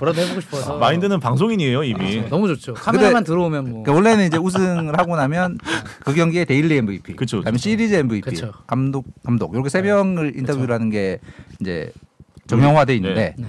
뭐라도 0.00 0.20
해보고 0.22 0.40
싶어서. 0.40 0.78
마인드는 0.78 1.20
방송인이에요 1.20 1.84
이미. 1.84 2.28
너무 2.28 2.48
좋죠. 2.48 2.74
카메라만 2.74 3.22
들어오면 3.22 3.64
뭐. 3.70 3.82
그러니까 3.82 3.92
원래는 3.92 4.26
이제 4.26 4.36
우승을 4.38 4.98
하고 4.98 5.14
나면 5.16 5.58
그 6.04 6.14
경기에 6.14 6.44
데일리 6.46 6.76
MVP, 6.78 7.14
그쵸, 7.16 7.38
그다음에 7.38 7.56
그쵸. 7.56 7.62
시리즈 7.70 7.94
MVP, 7.94 8.22
그쵸. 8.30 8.52
감독 8.66 9.04
감독 9.22 9.52
이렇게 9.54 9.68
세 9.68 9.82
명을 9.82 10.32
인터뷰라는 10.36 10.90
게 10.90 11.18
이제 11.60 11.92
정형화돼 12.46 12.96
있는데 12.96 13.34
네. 13.38 13.46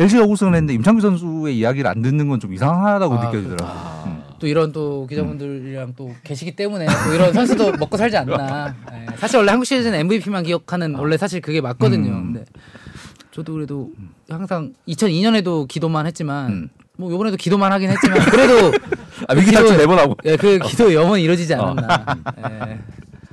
LG가 0.00 0.24
우승을 0.24 0.54
했는데 0.54 0.74
임창규 0.74 1.00
선수의 1.00 1.56
이야기를 1.58 1.88
안 1.88 2.02
듣는 2.02 2.28
건 2.28 2.40
좀 2.40 2.52
이상하다고 2.52 3.14
아, 3.14 3.26
느껴지더라고요. 3.26 4.20
또 4.40 4.46
이런 4.46 4.72
또 4.72 5.06
기자분들이랑 5.06 5.92
또 5.96 6.10
계시기 6.24 6.56
때문에 6.56 6.86
또 6.86 7.14
이런 7.14 7.32
선수도 7.34 7.72
먹고 7.72 7.98
살지 7.98 8.16
않나. 8.16 8.74
네. 8.90 9.06
사실 9.18 9.36
원래 9.36 9.50
한국 9.50 9.66
시리즈는 9.66 9.98
MVP만 10.00 10.44
기억하는 10.44 10.94
원래 10.94 11.18
사실 11.18 11.42
그게 11.42 11.60
맞거든요. 11.60 12.10
음. 12.10 12.32
근데 12.32 12.44
저도 13.30 13.52
그래도 13.54 13.90
항상 14.28 14.72
2002년에도 14.88 15.68
기도만 15.68 16.06
했지만 16.06 16.50
음. 16.50 16.68
뭐 16.96 17.12
이번에도 17.12 17.36
기도만 17.36 17.72
하긴 17.72 17.90
했지만 17.90 18.18
그래도 18.30 18.72
아, 19.28 19.34
위기 19.34 19.52
탈출 19.52 19.76
매번 19.76 19.98
하고. 19.98 20.16
예, 20.24 20.36
그 20.36 20.58
기도 20.58 20.92
영원히 20.92 21.22
이루어지지 21.24 21.54
않았나. 21.54 22.16
예. 22.50 22.80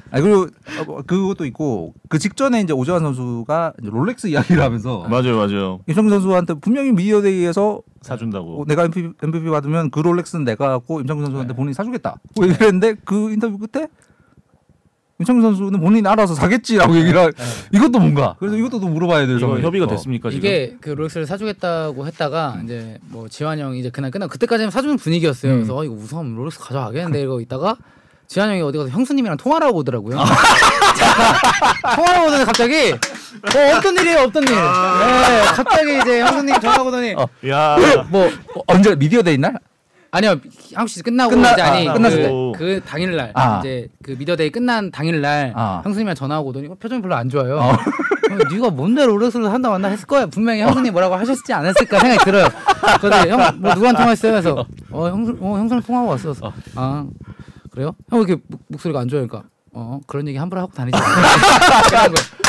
아 0.09 0.21
그리고 0.21 0.43
어, 0.43 0.83
뭐 0.85 1.01
그것도 1.01 1.45
있고 1.45 1.93
그 2.07 2.17
직전에 2.17 2.61
이제 2.61 2.71
오재환 2.71 3.01
선수가 3.01 3.73
이제 3.81 3.89
롤렉스 3.89 4.27
이야기를 4.27 4.63
하면서 4.63 5.05
맞아요, 5.09 5.35
맞아요. 5.35 5.79
임창규 5.87 6.09
선수한테 6.09 6.53
분명히 6.55 6.91
미디어데이에서 6.93 7.81
사준다고. 8.01 8.61
어, 8.61 8.65
내가 8.65 8.85
MVP, 8.85 9.11
MVP 9.21 9.49
받으면 9.49 9.89
그 9.89 9.99
롤렉스는 9.99 10.45
내가 10.45 10.69
갖고 10.69 11.01
임창규 11.01 11.23
선수한테 11.23 11.53
본인이 11.53 11.73
사주겠다. 11.73 12.15
뭐 12.35 12.45
이랬는데 12.45 12.95
그 13.03 13.31
인터뷰 13.33 13.57
끝에 13.57 13.87
임창규 15.19 15.41
선수는 15.41 15.79
본인 15.79 16.05
이 16.05 16.07
알아서 16.07 16.35
사겠지라고 16.35 16.95
얘기를 16.95 17.19
하, 17.19 17.29
이것도 17.73 17.97
뭔가 17.99 18.35
그래서 18.39 18.55
이것도 18.55 18.79
또 18.79 18.87
물어봐야 18.87 19.25
될 19.25 19.39
상황이 19.39 19.63
협의가 19.63 19.85
있고. 19.85 19.95
됐습니까 19.95 20.29
지금? 20.29 20.37
이게 20.45 20.75
그 20.79 20.91
롤렉스를 20.91 21.25
사주겠다고 21.25 22.05
했다가 22.05 22.59
이제 22.63 22.99
뭐 23.07 23.27
지환 23.27 23.57
형이 23.57 23.79
이제 23.79 23.89
그날 23.89 24.11
끝나 24.11 24.27
그때까지는 24.27 24.69
사주는 24.69 24.95
분위기였어요. 24.97 25.53
음. 25.53 25.57
그래서 25.57 25.75
어, 25.75 25.83
이거 25.83 25.95
우승하면 25.95 26.35
롤렉스 26.35 26.59
가져가겠는데 26.59 27.19
이러고 27.21 27.41
있다가 27.41 27.77
지환 28.27 28.49
형이 28.51 28.61
어디 28.61 28.77
가서 28.77 28.89
형수님이랑 28.91 29.37
통화를 29.37 29.65
하고 29.67 29.79
오더라고요. 29.79 30.17
통화를 31.95 32.15
하고 32.17 32.27
오더니 32.27 32.45
갑자기 32.45 32.91
어, 32.91 33.75
없던 33.77 33.97
일이에요, 33.97 34.19
없던 34.19 34.43
일. 34.43 34.49
네, 34.49 35.41
갑자기 35.55 35.97
이제 35.99 36.19
형수님 36.21 36.59
전화 36.59 36.83
오더니 36.83 37.15
야, 37.49 37.77
뭐 38.09 38.27
어, 38.55 38.61
언제 38.67 38.95
미디어 38.95 39.23
데이 39.23 39.39
날? 39.39 39.55
아니요 40.11 40.35
한국 40.73 40.89
시리즈 40.89 41.03
끝나고 41.03 41.31
끝나- 41.35 41.51
이제 41.53 41.61
아니 41.61 41.87
아, 41.89 41.93
끝났을 41.93 42.23
그, 42.23 42.51
그 42.57 42.81
당일날 42.85 43.31
아. 43.35 43.59
이제 43.59 43.87
그 44.03 44.11
미디어데이 44.17 44.49
끝난 44.51 44.89
당일날 44.91 45.53
아. 45.55 45.81
형수님이랑 45.83 46.15
전화하고 46.15 46.49
오더니 46.49 46.67
어, 46.67 46.75
표정이 46.79 47.01
별로 47.01 47.15
안 47.15 47.29
좋아요. 47.29 47.57
어. 47.57 47.71
어, 47.71 48.37
네가 48.51 48.69
뭔데 48.71 49.05
롤렉스를 49.05 49.51
한다 49.51 49.69
만다 49.69 49.87
했을 49.89 50.05
거야. 50.07 50.25
분명히 50.25 50.61
형수님 50.61 50.91
뭐라고 50.93 51.15
하셨지 51.15 51.51
않았을까 51.53 51.99
생각이 51.99 52.23
들어요. 52.25 52.47
그런데 53.01 53.29
형뭐 53.31 53.51
누구랑 53.73 53.95
통화했어요? 53.95 54.31
그래서 54.33 54.65
어 54.91 55.07
형수 55.09 55.37
어 55.41 55.57
형수랑 55.57 55.83
통화하고 55.83 56.11
왔어. 56.11 56.23
그래서 56.33 56.53
아 56.75 57.05
그래요? 57.71 57.95
형 58.09 58.19
왜 58.19 58.25
이렇게 58.27 58.41
목- 58.47 58.61
목소리가 58.69 58.99
안 59.01 59.07
좋으니까 59.07 59.43
어 59.73 59.99
그런 60.07 60.27
얘기 60.27 60.37
함부로 60.37 60.61
하고 60.61 60.71
다니지. 60.73 60.97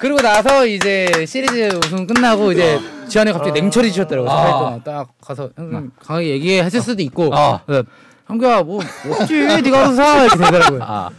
그리고 0.00 0.16
나서 0.20 0.66
이제 0.66 1.24
시리즈 1.26 1.68
우승 1.84 2.06
끝나고 2.06 2.52
이제 2.52 2.80
지한이 3.08 3.32
갑자기 3.32 3.60
냉철히 3.60 3.92
주셨더라고요. 3.92 4.30
아. 4.30 4.36
사일 4.36 4.52
동안 4.52 4.82
딱 4.84 5.08
가서 5.20 5.50
형님 5.56 5.90
강하게 6.02 6.28
얘기했을 6.30 6.80
수도 6.80 7.02
있고 7.02 7.30
아. 7.34 7.60
그래서 7.66 7.84
형규야 8.26 8.62
뭐 8.62 8.80
없지 9.20 9.34
네가 9.62 9.78
알아서 9.78 9.94
사 9.94 10.24
이렇게 10.24 10.38
되더라고요. 10.38 11.10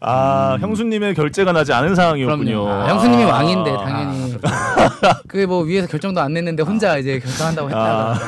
아아 0.00 0.58
형수님의 0.60 1.14
결제가 1.14 1.52
나지 1.52 1.72
않은 1.72 1.94
상황이었군요. 1.94 2.68
아, 2.68 2.88
형수님이 2.88 3.24
아. 3.24 3.28
왕인데 3.28 3.76
당연히 3.76 4.36
그게 5.26 5.46
뭐 5.46 5.62
위에서 5.62 5.88
결정도 5.88 6.20
안 6.20 6.32
냈는데 6.32 6.62
혼자 6.62 6.98
이제 6.98 7.18
결정한다고 7.18 7.68
했다가 7.68 8.18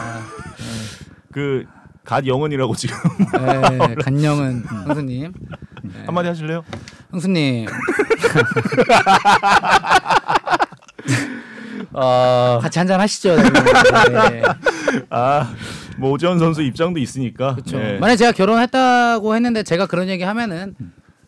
그 1.33 1.65
갓 2.05 2.27
영은이라고 2.27 2.75
지금 2.75 2.97
네, 3.39 3.95
간영은 3.95 4.65
형수님 4.87 5.33
한마디 6.05 6.29
하실래요? 6.29 6.65
형수님 7.13 7.67
아 11.95 12.59
같이 12.63 12.79
한잔 12.79 13.01
하시죠. 13.01 13.37
네. 13.37 14.43
아, 15.11 15.53
뭐 15.99 16.13
오재원 16.13 16.39
선수 16.39 16.63
입장도 16.63 16.99
있으니까. 17.01 17.55
그렇죠. 17.55 17.79
예. 17.79 17.99
만약 17.99 18.17
제가 18.17 18.33
결혼했다고 18.33 19.35
했는데 19.35 19.63
제가 19.63 19.87
그런 19.87 20.09
얘기 20.09 20.23
하면은 20.23 20.75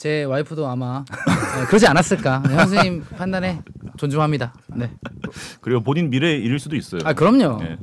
제 0.04 0.24
와이프도 0.24 0.66
아마 0.68 1.02
네, 1.16 1.64
그러지 1.66 1.86
않았을까. 1.86 2.42
네, 2.46 2.54
형수님 2.56 3.06
판단에 3.16 3.62
존중합니다. 3.96 4.52
네. 4.74 4.90
그리고 5.62 5.82
본인 5.82 6.10
미래 6.10 6.34
잃을 6.36 6.58
수도 6.58 6.76
있어요. 6.76 7.00
아 7.06 7.14
그럼요. 7.14 7.58
예. 7.64 7.78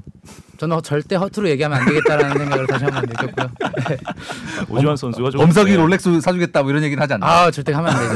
저는 0.59 0.84
절대 0.84 1.15
허투루 1.15 1.49
얘기하면 1.49 1.80
안 1.80 1.86
되겠다라는 1.88 2.38
생각을 2.38 2.67
다시 2.67 2.84
한 2.86 2.93
번 2.93 3.05
느꼈고요. 3.05 3.49
네. 3.89 3.97
오지환 4.70 4.97
선수가 4.97 5.32
좀 5.32 5.41
범석이 5.41 5.72
예. 5.72 5.76
롤렉스 5.78 6.22
사주겠다 6.22 6.61
뭐 6.61 6.69
이런 6.69 6.84
얘기는 6.84 7.01
하지 7.01 7.11
않나? 7.15 7.26
아 7.26 7.49
절대 7.49 7.74
하면 7.74 7.91
안 7.91 7.99
되죠. 7.99 8.13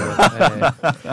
네. 1.08 1.12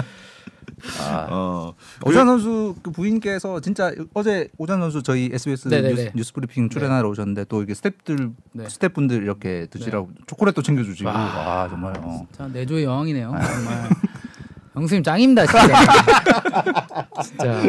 어. 1.30 1.74
오지환 2.04 2.26
선수 2.26 2.74
그 2.82 2.90
부인께서 2.90 3.60
진짜 3.60 3.92
어제 4.14 4.48
오지환 4.58 4.80
선수 4.80 5.02
저희 5.02 5.30
SBS 5.32 5.68
네네네. 5.68 5.94
뉴스, 5.94 6.10
뉴스 6.14 6.32
브리핑 6.32 6.68
출연하러 6.68 7.08
오셨는데 7.08 7.44
또 7.44 7.58
이렇게 7.58 7.74
스태프들 7.74 8.30
네. 8.52 8.68
스태프분들 8.68 9.22
이렇게 9.22 9.66
드시라고 9.70 10.10
초콜릿도 10.26 10.62
챙겨주시고 10.62 11.08
아 11.08 11.68
정말 11.70 11.94
어. 11.98 12.26
참 12.36 12.52
내조의 12.52 12.84
여왕이네요. 12.84 13.30
정말. 13.30 13.90
형수님 14.74 15.02
짱입니다 15.02 15.44
진짜. 15.46 15.68
진짜. 17.22 17.62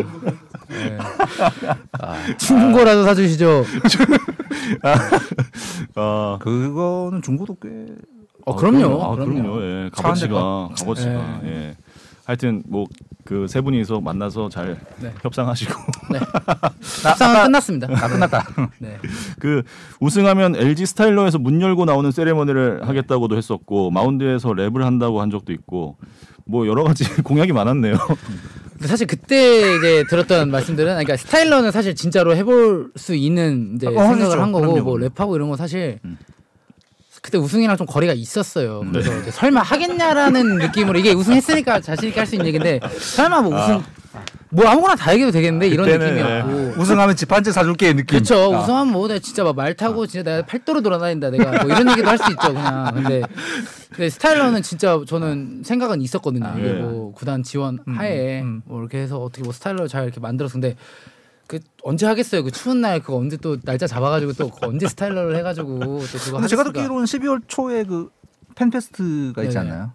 네. 0.70 0.98
충고라도 2.38 3.04
사주시죠. 3.04 3.66
어. 5.96 6.38
그거는 6.42 7.22
중고도 7.22 7.56
꽤 7.62 7.70
어 8.46 8.56
그럼요. 8.56 9.02
아, 9.02 9.16
그럼요. 9.16 9.42
그럼요. 9.42 9.62
예. 9.64 9.90
값어치가 9.94 10.70
값어치가 10.76 11.42
예. 11.46 11.78
하여튼 12.26 12.64
뭐 12.68 12.86
그 13.26 13.48
세 13.48 13.62
분이서 13.62 14.02
만나서 14.02 14.50
잘 14.50 14.78
네. 15.02 15.14
협상하시고 15.22 15.74
네. 16.12 16.20
협상은 17.04 17.44
끝났습니다. 17.44 17.88
아 17.92 18.08
끝났다. 18.08 18.46
네. 18.80 18.98
그 19.40 19.64
우승하면 20.00 20.56
LG 20.56 20.86
스타일러에서 20.86 21.40
문 21.40 21.62
열고 21.62 21.86
나오는 21.86 22.12
세레머니를 22.12 22.88
하겠다고도 22.88 23.38
했었고 23.38 23.92
마운드에서 23.92 24.50
랩을 24.50 24.80
한다고 24.82 25.22
한 25.22 25.30
적도 25.30 25.54
있고 25.54 25.98
뭐 26.46 26.68
여러 26.68 26.84
가지 26.84 27.06
공약이 27.24 27.54
많았네요. 27.54 27.96
사실 28.82 29.08
그때 29.08 29.78
이제 29.78 30.04
들었던 30.10 30.52
말씀들은 30.52 30.92
그러니까 30.92 31.16
스타일러는 31.16 31.72
사실 31.72 31.96
진짜로 31.96 32.36
해볼 32.36 32.92
수 32.98 33.16
있는 33.16 33.76
이제 33.76 33.88
어, 33.88 33.92
생각을 33.92 34.22
하시죠. 34.24 34.42
한 34.42 34.52
거고 34.52 34.74
그럼요. 34.74 34.84
뭐 34.84 34.98
랩하고 34.98 35.36
이런 35.36 35.50
거 35.50 35.56
사실 35.56 36.00
음. 36.04 36.18
그때 37.24 37.38
우승이랑 37.38 37.78
좀 37.78 37.88
거리가 37.88 38.12
있었어요. 38.12 38.84
그래서 38.92 39.18
이제 39.22 39.32
설마 39.32 39.62
하겠냐라는 39.62 40.58
느낌으로 40.68 41.00
이게 41.00 41.14
우승했으니까 41.14 41.80
자신 41.80 42.10
있게 42.10 42.20
할 42.20 42.28
수 42.28 42.36
있는 42.36 42.48
얘기인데 42.48 42.82
설마 43.00 43.42
뭐 43.42 43.58
우승 43.58 43.82
뭐 44.50 44.68
아무거나 44.68 44.94
다 44.96 45.14
얘기해도 45.14 45.32
되겠는데 45.32 45.68
이런 45.70 45.88
느낌이었고. 45.88 46.82
우승하면 46.82 47.16
집 47.16 47.32
한 47.32 47.42
채 47.42 47.52
사줄게 47.54 47.94
느낌. 47.94 48.06
그렇죠. 48.20 48.54
아. 48.54 48.60
우승하면 48.62 48.92
뭐 48.92 49.08
내가 49.08 49.22
진짜 49.22 49.42
막 49.46 49.56
말 49.56 49.74
타고 49.74 50.06
진짜 50.06 50.30
내가 50.30 50.46
팔도로 50.46 50.82
돌아다닌다 50.82 51.30
내가 51.30 51.64
뭐 51.64 51.72
이런 51.74 51.90
얘기도 51.92 52.10
할 52.10 52.18
수 52.18 52.30
있죠 52.32 52.54
그냥. 52.54 52.92
근데, 52.94 53.22
근데 53.90 54.10
스타일러는 54.10 54.62
진짜 54.62 55.00
저는 55.08 55.62
생각은 55.64 56.02
있었거든요. 56.02 56.46
아, 56.46 56.56
이게 56.60 56.68
예. 56.70 56.74
뭐 56.74 57.14
구단 57.14 57.42
지원 57.42 57.80
음, 57.88 57.98
하에 57.98 58.42
음. 58.42 58.62
뭐 58.66 58.82
이렇게 58.82 58.98
해서 59.00 59.18
어떻게 59.18 59.44
뭐 59.44 59.54
스타일러 59.54 59.88
잘 59.88 60.04
이렇게 60.04 60.20
만들었어. 60.20 60.54
근데 60.54 60.76
그 61.54 61.60
언제 61.84 62.08
하겠어요? 62.08 62.44
그 62.44 62.50
추운 62.50 62.82
날 62.82 63.00
그거 63.00 63.18
언제 63.18 63.38
또 63.38 63.58
날짜 63.62 63.86
잡아가지고 63.86 64.34
또 64.34 64.50
그거 64.50 64.68
언제 64.70 64.88
스타일러를 64.88 65.36
해가지고 65.38 65.80
또 65.80 66.18
그거 66.18 66.38
근데 66.38 66.48
제가? 66.48 66.64
듣기로는 66.64 67.06
12월 67.06 67.42
초에 67.48 67.84
그 67.84 68.10
팬페스트가 68.56 69.44
있지 69.44 69.56
네네. 69.58 69.70
않나요? 69.70 69.92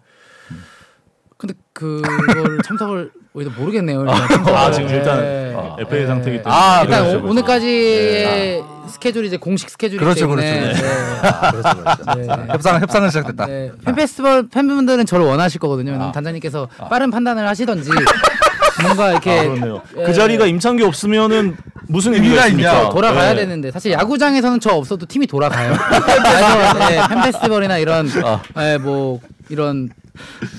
근데 1.37 1.53
그걸 1.73 2.01
참석을 2.63 3.11
우리도 3.33 3.51
모르겠네요. 3.51 4.01
일단 4.01 4.27
참석을. 4.27 4.57
아, 4.57 4.71
지금 4.71 4.89
일단 4.89 5.19
네. 5.21 5.53
어, 5.53 5.75
FA 5.79 5.99
네. 6.01 6.07
상태이기 6.07 6.43
때문에 6.43 6.55
아, 6.55 6.81
일단 6.83 7.03
그렇죠, 7.03 7.25
오, 7.25 7.29
오늘까지의 7.29 8.63
스케줄이 8.87 9.27
이제 9.27 9.37
공식 9.37 9.69
스케줄이기 9.69 10.03
그렇죠, 10.03 10.21
때문에 10.21 10.61
그렇죠. 10.61 10.81
네. 10.81 10.89
아, 11.21 11.51
그렇죠, 11.51 11.83
그렇죠. 11.83 12.15
네. 12.15 12.47
협상 12.53 12.81
협상은 12.81 13.09
시작됐다. 13.09 13.45
네. 13.47 13.71
팬 13.85 13.95
페스티벌 13.95 14.47
팬분들은 14.47 15.05
저를 15.05 15.25
원하실 15.25 15.59
거거든요. 15.59 16.01
아. 16.01 16.11
단장님께서 16.13 16.67
빠른 16.89 17.11
판단을 17.11 17.45
하시던지 17.47 17.89
뭔가 18.81 19.11
이렇게 19.11 19.31
아, 19.39 19.43
그렇네요. 19.43 19.81
예. 19.97 20.03
그 20.03 20.13
자리가 20.13 20.45
임창규 20.45 20.85
없으면은 20.85 21.55
무슨 21.87 22.13
의미가 22.13 22.45
의미가 22.45 22.45
있습니까? 22.47 22.79
있냐. 22.81 22.89
돌아가야 22.89 23.31
예. 23.31 23.35
되는데 23.35 23.71
사실 23.71 23.91
야구장에서는 23.93 24.59
저 24.59 24.71
없어도 24.71 25.05
팀이 25.05 25.27
돌아가요. 25.27 25.73
그래서 25.89 26.89
네, 26.89 27.01
팬 27.09 27.21
페스티벌이나 27.23 27.77
이런 27.77 28.07
아. 28.23 28.41
예, 28.63 28.77
뭐 28.77 29.19
이런 29.49 29.89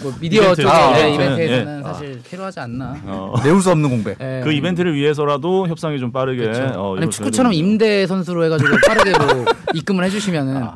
뭐 0.02 0.12
미디어 0.20 0.42
이벤트, 0.44 0.62
쪽 0.62 0.70
아, 0.70 0.92
네, 0.94 1.04
예, 1.10 1.14
이벤트에서는 1.14 1.78
예. 1.78 1.82
사실 1.86 2.22
필요하지 2.28 2.60
않나. 2.60 2.96
어. 3.04 3.34
내울 3.44 3.60
수 3.62 3.70
없는 3.70 3.90
공백. 3.90 4.16
예. 4.20 4.40
그 4.42 4.52
이벤트를 4.52 4.94
위해서라도 4.94 5.68
협상이 5.68 5.98
좀 6.00 6.10
빠르게 6.12 6.42
그렇죠. 6.42 6.62
어, 6.62 6.64
아니 6.66 7.02
이루어져야 7.02 7.10
축구처럼. 7.10 7.52
임대 7.52 8.06
선수로 8.06 8.44
해가지고 8.46 8.70
빠르게 8.86 9.12
뭐 9.18 9.44
입금을 9.74 10.04
해주시면은 10.04 10.66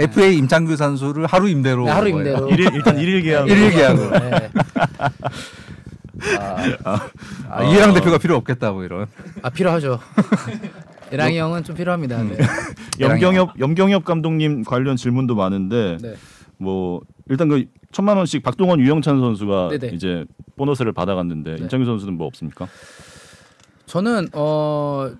FA 0.00 0.36
임창규 0.36 0.76
선수를 0.76 1.26
하루 1.26 1.48
임대로 1.48 1.86
네, 1.86 1.90
하루 1.90 2.12
거예요. 2.12 2.28
임대로. 2.36 2.48
일일 2.50 2.70
일단 2.74 2.98
일일 3.00 3.22
계약. 3.22 3.48
일일 3.48 3.70
계약으로. 3.72 4.10
네. 4.20 4.48
아, 6.84 7.62
이해랑 7.64 7.94
대표가 7.94 8.18
필요 8.18 8.36
없겠다 8.36 8.72
뭐 8.72 8.84
이런. 8.84 9.06
아 9.42 9.50
필요하죠. 9.50 10.00
에랑이 11.10 11.38
형은 11.38 11.64
좀 11.64 11.74
필요합니다. 11.74 12.22
네. 12.22 12.36
염경엽 13.00 13.58
염경엽 13.58 14.04
감독님 14.04 14.64
관련 14.64 14.96
질문도 14.96 15.34
많은데 15.34 15.98
네. 16.00 16.14
뭐 16.58 17.00
일단 17.28 17.48
그 17.48 17.66
천만 17.92 18.16
원씩 18.16 18.42
박동원 18.42 18.80
유영찬 18.80 19.18
선수가 19.20 19.68
네네. 19.78 19.94
이제 19.94 20.24
보너스를 20.56 20.92
받아갔는데 20.92 21.56
네. 21.56 21.62
임창규 21.62 21.86
선수는 21.86 22.14
뭐 22.14 22.26
없습니까? 22.26 22.68
저는 23.86 24.28
어 24.34 25.10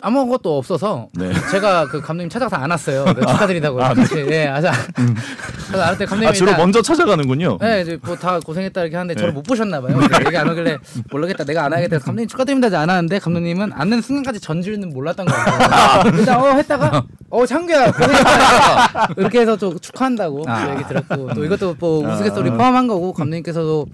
아무것도 0.00 0.56
없어서 0.56 1.08
네. 1.14 1.32
제가 1.50 1.88
그 1.88 2.00
감독님 2.00 2.28
찾아가서 2.30 2.56
안 2.62 2.70
왔어요. 2.70 3.04
네, 3.14 3.14
축하드린다고. 3.14 3.82
아, 3.82 3.94
같이 3.94 4.14
예, 4.30 4.46
아자. 4.46 4.70
그래서 4.94 5.82
알았더니 5.82 6.06
감독님이 6.08 6.26
아 6.28 6.32
주로 6.32 6.50
일단- 6.50 6.60
먼저 6.62 6.82
찾아가는군요. 6.82 7.58
네, 7.60 7.80
이제 7.82 7.98
뭐 8.04 8.14
다 8.16 8.38
고생했다 8.38 8.80
이렇게 8.82 8.96
하는데 8.96 9.14
저를 9.14 9.30
네. 9.30 9.34
못 9.34 9.42
보셨나 9.42 9.80
봐요. 9.80 9.96
그래서 9.96 10.22
얘기 10.26 10.36
안 10.36 10.48
하길래 10.48 10.78
모르겠다. 11.10 11.44
내가 11.44 11.64
안 11.64 11.72
하겠다. 11.72 11.98
감독님 11.98 12.28
축하드립니다. 12.28 12.78
안 12.80 12.90
하는데 12.90 13.18
감독님은 13.18 13.72
앉는 13.72 14.00
순간까지 14.02 14.38
전줄은 14.40 14.90
몰랐던 14.90 15.26
거 15.26 15.32
같아요. 15.32 16.16
일단 16.16 16.38
어 16.40 16.52
했다가 16.54 17.02
어 17.30 17.44
창규야 17.46 17.90
고생했다. 17.90 19.08
이렇게 19.18 19.40
해서 19.40 19.56
좀 19.56 19.78
축하한다고 19.80 20.42
또 20.44 20.50
아. 20.50 20.70
얘기 20.74 20.86
들었고 20.86 21.34
또 21.34 21.44
이것도 21.44 21.74
뭐 21.78 22.08
우스갯소리 22.12 22.50
포함한 22.50 22.86
거고 22.86 23.12
감독님께서도 23.14 23.86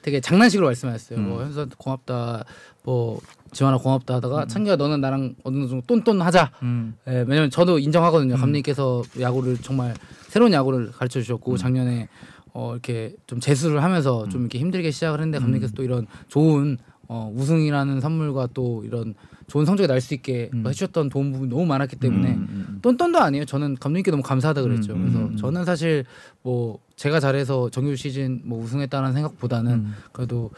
되게 0.00 0.20
장난식으로 0.20 0.66
말씀하셨어요. 0.68 1.18
뭐 1.18 1.42
현수 1.42 1.66
고맙다. 1.76 2.44
뭐 2.84 3.20
지원아 3.56 3.78
고맙다 3.78 4.16
하다가 4.16 4.46
창규야 4.46 4.76
너는 4.76 5.00
나랑 5.00 5.34
어느 5.42 5.66
정도 5.66 5.80
똔똔 5.86 6.20
하자. 6.20 6.52
음. 6.62 6.94
예, 7.08 7.24
왜냐면 7.26 7.50
저도 7.50 7.78
인정하거든요. 7.78 8.34
감독님께서 8.34 9.02
야구를 9.18 9.56
정말 9.58 9.94
새로운 10.28 10.52
야구를 10.52 10.92
가르쳐 10.92 11.20
주셨고 11.20 11.56
작년에 11.56 12.08
어 12.52 12.72
이렇게 12.72 13.14
좀 13.26 13.40
재수를 13.40 13.82
하면서 13.82 14.28
좀 14.28 14.42
이렇게 14.42 14.58
힘들게 14.58 14.90
시작을 14.90 15.18
했는데 15.20 15.38
감독님께서 15.38 15.72
또 15.74 15.82
이런 15.82 16.06
좋은 16.28 16.76
어 17.08 17.32
우승이라는 17.34 18.00
선물과 18.00 18.48
또 18.52 18.82
이런 18.84 19.14
좋은 19.46 19.64
성적이 19.64 19.86
날 19.88 20.00
수 20.00 20.12
있게 20.14 20.50
해주셨던 20.66 21.08
도움 21.08 21.32
부분이 21.32 21.50
너무 21.50 21.64
많았기 21.66 21.96
때문에 21.96 22.38
똔똔도 22.82 23.18
아니에요. 23.20 23.44
저는 23.46 23.76
감독님께 23.76 24.10
너무 24.10 24.22
감사하다 24.22 24.62
그랬죠. 24.62 24.94
그래서 24.94 25.36
저는 25.36 25.64
사실 25.64 26.04
뭐 26.42 26.78
제가 26.96 27.20
잘해서 27.20 27.70
정규 27.70 27.94
시즌 27.96 28.40
뭐 28.44 28.62
우승했다는 28.62 29.12
생각보다는 29.12 29.86
그래도 30.12 30.50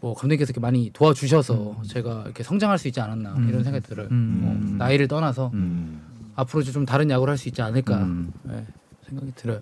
뭐 0.00 0.14
감독님께서 0.14 0.50
이렇게 0.50 0.60
많이 0.60 0.90
도와주셔서 0.92 1.82
제가 1.88 2.22
이렇게 2.24 2.42
성장할 2.42 2.78
수 2.78 2.88
있지 2.88 3.00
않았나 3.00 3.34
이런 3.48 3.62
생각이 3.64 3.86
들어요. 3.86 4.08
뭐 4.10 4.54
나이를 4.78 5.08
떠나서 5.08 5.50
음. 5.54 6.00
앞으로 6.36 6.62
좀 6.62 6.86
다른 6.86 7.10
야구를 7.10 7.32
할 7.32 7.38
수 7.38 7.48
있지 7.48 7.60
않을까 7.62 7.98
음. 7.98 8.32
네, 8.44 8.66
생각이 9.06 9.32
들어요. 9.34 9.60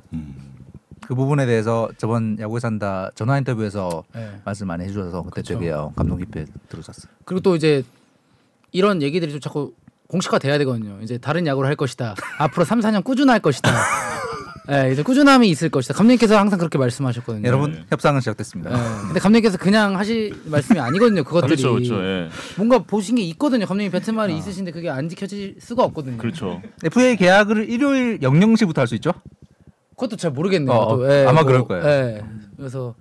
그 1.00 1.14
부분에 1.14 1.46
대해서 1.46 1.88
저번 1.96 2.38
야구에 2.38 2.60
산다 2.60 3.10
전화 3.14 3.38
인터뷰에서 3.38 4.04
네. 4.14 4.30
말씀 4.44 4.66
많이 4.66 4.84
해주셔서 4.84 5.22
그때 5.22 5.40
그쵸. 5.42 5.54
되게 5.54 5.70
어, 5.70 5.92
감동 5.96 6.18
깊게 6.18 6.44
들으셨어요. 6.68 7.10
그리고 7.24 7.40
또 7.40 7.56
이제 7.56 7.82
이런 8.72 9.00
얘기들이 9.02 9.30
좀 9.32 9.40
자꾸 9.40 9.72
공식화 10.08 10.38
돼야 10.38 10.58
되거든요. 10.58 10.98
이제 11.02 11.18
다른 11.18 11.46
야구를 11.46 11.68
할 11.68 11.76
것이다. 11.76 12.14
앞으로 12.38 12.64
3, 12.64 12.80
4년 12.80 13.02
꾸준할 13.04 13.40
것이다. 13.40 13.70
네, 14.68 14.92
이제 14.92 15.02
꾸준함이 15.02 15.48
있을 15.48 15.70
것이다. 15.70 15.94
감독님께서 15.94 16.36
항상 16.38 16.58
그렇게 16.58 16.76
말씀하셨거든요. 16.76 17.46
여러분 17.48 17.72
네. 17.72 17.84
협상은 17.90 18.20
시작됐습니다. 18.20 18.70
네. 18.70 18.76
근데 19.06 19.20
감독님께서 19.20 19.56
그냥 19.56 19.96
하실 19.98 20.34
말씀이 20.44 20.78
아니거든요. 20.78 21.24
그것들이 21.24 21.56
그렇죠, 21.56 21.72
그렇죠. 21.72 22.04
예. 22.04 22.28
뭔가 22.56 22.78
보신 22.80 23.14
게 23.16 23.22
있거든요. 23.22 23.64
감독님 23.64 23.90
배트말이 23.90 24.36
있으신데 24.36 24.72
그게 24.72 24.90
안 24.90 25.08
지켜질 25.08 25.56
수가 25.60 25.84
없거든요. 25.84 26.18
그렇죠. 26.18 26.60
FA 26.84 27.16
계약을 27.16 27.70
일요일 27.70 28.18
00시부터 28.20 28.76
할 28.78 28.86
수 28.86 28.94
있죠? 28.96 29.12
그것도 29.96 30.16
잘 30.16 30.30
모르겠네요. 30.32 30.76
어, 30.76 30.96
또, 30.98 31.10
예, 31.12 31.24
아마 31.26 31.44
그럴 31.44 31.64
거예요. 31.66 31.84
예. 31.86 32.22
그래서 32.56 32.94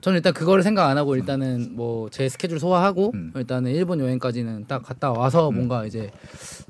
저는 0.00 0.16
일단 0.18 0.32
그거를 0.34 0.64
생각 0.64 0.88
안 0.88 0.98
하고 0.98 1.14
일단은 1.14 1.76
뭐 1.76 2.08
제 2.10 2.28
스케줄 2.28 2.58
소화하고 2.58 3.12
음. 3.14 3.32
일단은 3.36 3.70
일본 3.70 4.00
여행까지는 4.00 4.66
딱 4.66 4.82
갔다 4.82 5.12
와서 5.12 5.52
뭔가 5.52 5.86
이제 5.86 6.10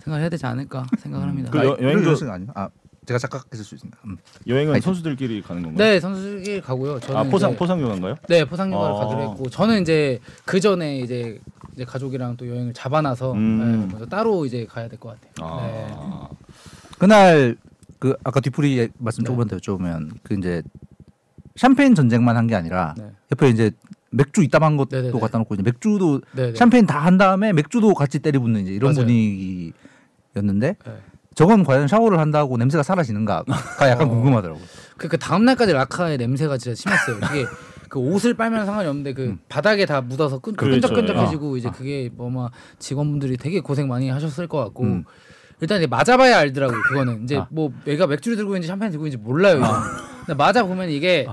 생각해야 0.05 0.29
되지 0.29 0.45
않을까 0.45 0.87
생각을 0.99 1.29
합니다. 1.29 1.51
그 1.51 1.59
여- 1.65 1.77
여행도- 1.79 2.15
00시 2.15 2.27
가 2.27 2.35
아니요? 2.35 2.49
아 2.55 2.69
제가 3.13 3.19
착각했을 3.19 3.65
수 3.65 3.75
있습니다. 3.75 3.99
음. 4.07 4.17
여행은 4.47 4.73
아니, 4.75 4.81
선수들끼리 4.83 5.43
가는 5.43 5.63
건가요? 5.63 5.87
네 5.87 6.01
선수길 6.01 6.63
가고요. 6.63 6.99
저는 7.01 7.21
아 7.21 7.25
포상 7.25 7.51
이제- 7.51 7.59
포상교가인가요? 7.59 8.15
네 8.29 8.45
포상휴가를 8.45 8.95
아. 8.97 8.99
가기로 9.01 9.23
했고 9.31 9.51
저는 9.51 9.83
이제 9.83 10.19
그 10.47 10.61
전에 10.61 10.99
이제 11.01 11.39
이제 11.75 11.85
가족이랑 11.85 12.37
또 12.37 12.49
여행을 12.49 12.73
잡아놔서 12.73 13.33
음. 13.35 13.89
네, 13.99 14.07
따로 14.07 14.47
이제 14.47 14.67
가야 14.69 14.89
될 14.89 14.99
것 14.99 15.21
같아요. 15.21 15.47
아. 15.47 16.29
네. 16.31 16.37
그날 16.99 17.57
그 17.99 18.17
아까 18.25 18.41
뒤풀이 18.41 18.89
말씀 18.99 19.23
네. 19.25 19.29
조금 19.29 19.47
더 19.47 19.57
여쭤보면 19.57 20.11
그 20.23 20.35
이제 20.35 20.63
샴페인 21.57 21.95
전쟁만 21.95 22.37
한 22.37 22.47
게 22.47 22.55
아니라 22.55 22.95
네. 22.97 23.11
옆에 23.31 23.49
이제 23.51 23.71
맥주 24.11 24.43
이따만 24.43 24.77
것도 24.77 24.97
네네네. 24.97 25.19
갖다 25.21 25.39
놓고 25.39 25.55
이제 25.55 25.63
맥주도 25.63 26.21
네, 26.33 26.53
네. 26.53 26.55
샴페인 26.55 26.87
다 26.87 26.99
한 27.01 27.17
다음에 27.19 27.53
맥주도 27.53 27.95
같이 27.95 28.19
때리붙는 28.19 28.63
이제 28.63 28.73
이런 28.73 28.93
맞아요. 28.95 29.07
분위기였는데 29.07 30.77
네. 30.85 30.93
저건 31.35 31.65
과연 31.65 31.89
샤워를 31.89 32.19
한다고 32.19 32.57
냄새가 32.57 32.83
사라지는가가 32.83 33.45
약간 33.89 34.07
어. 34.09 34.11
궁금하더라고요. 34.11 34.65
그, 34.97 35.09
그 35.09 35.19
다음 35.19 35.45
날까지 35.45 35.73
라카의 35.73 36.19
냄새가 36.19 36.59
진짜 36.59 36.75
심했어요. 36.75 37.21
그게 37.21 37.45
그 37.89 37.99
옷을 37.99 38.35
빨면 38.35 38.65
상관이 38.67 38.89
없는데 38.89 39.13
그 39.15 39.37
바닥에 39.49 39.85
다 39.87 40.01
묻어서 40.01 40.39
끈, 40.39 40.55
그렇죠. 40.55 40.89
끈적끈적해지고 40.89 41.57
이제 41.57 41.71
그게 41.71 42.11
뭐막 42.15 42.53
직원분들이 42.79 43.37
되게 43.37 43.61
고생 43.61 43.89
많이 43.89 44.09
하셨을 44.11 44.47
것 44.47 44.59
같고 44.59 44.85
음. 44.85 45.05
일단 45.61 45.79
이제 45.79 45.87
맞아봐야 45.87 46.39
알더라고요. 46.39 46.81
그거는 46.89 47.25
이제 47.25 47.37
아. 47.39 47.47
뭐 47.51 47.71
내가 47.85 48.07
맥주를 48.07 48.37
들고 48.37 48.53
있는지 48.53 48.69
샴페인 48.69 48.91
들고 48.91 49.07
있는지 49.07 49.23
몰라요. 49.23 49.57
이거는. 49.59 49.75
근데 50.21 50.35
맞아 50.35 50.65
보면 50.65 50.89
이게 50.91 51.27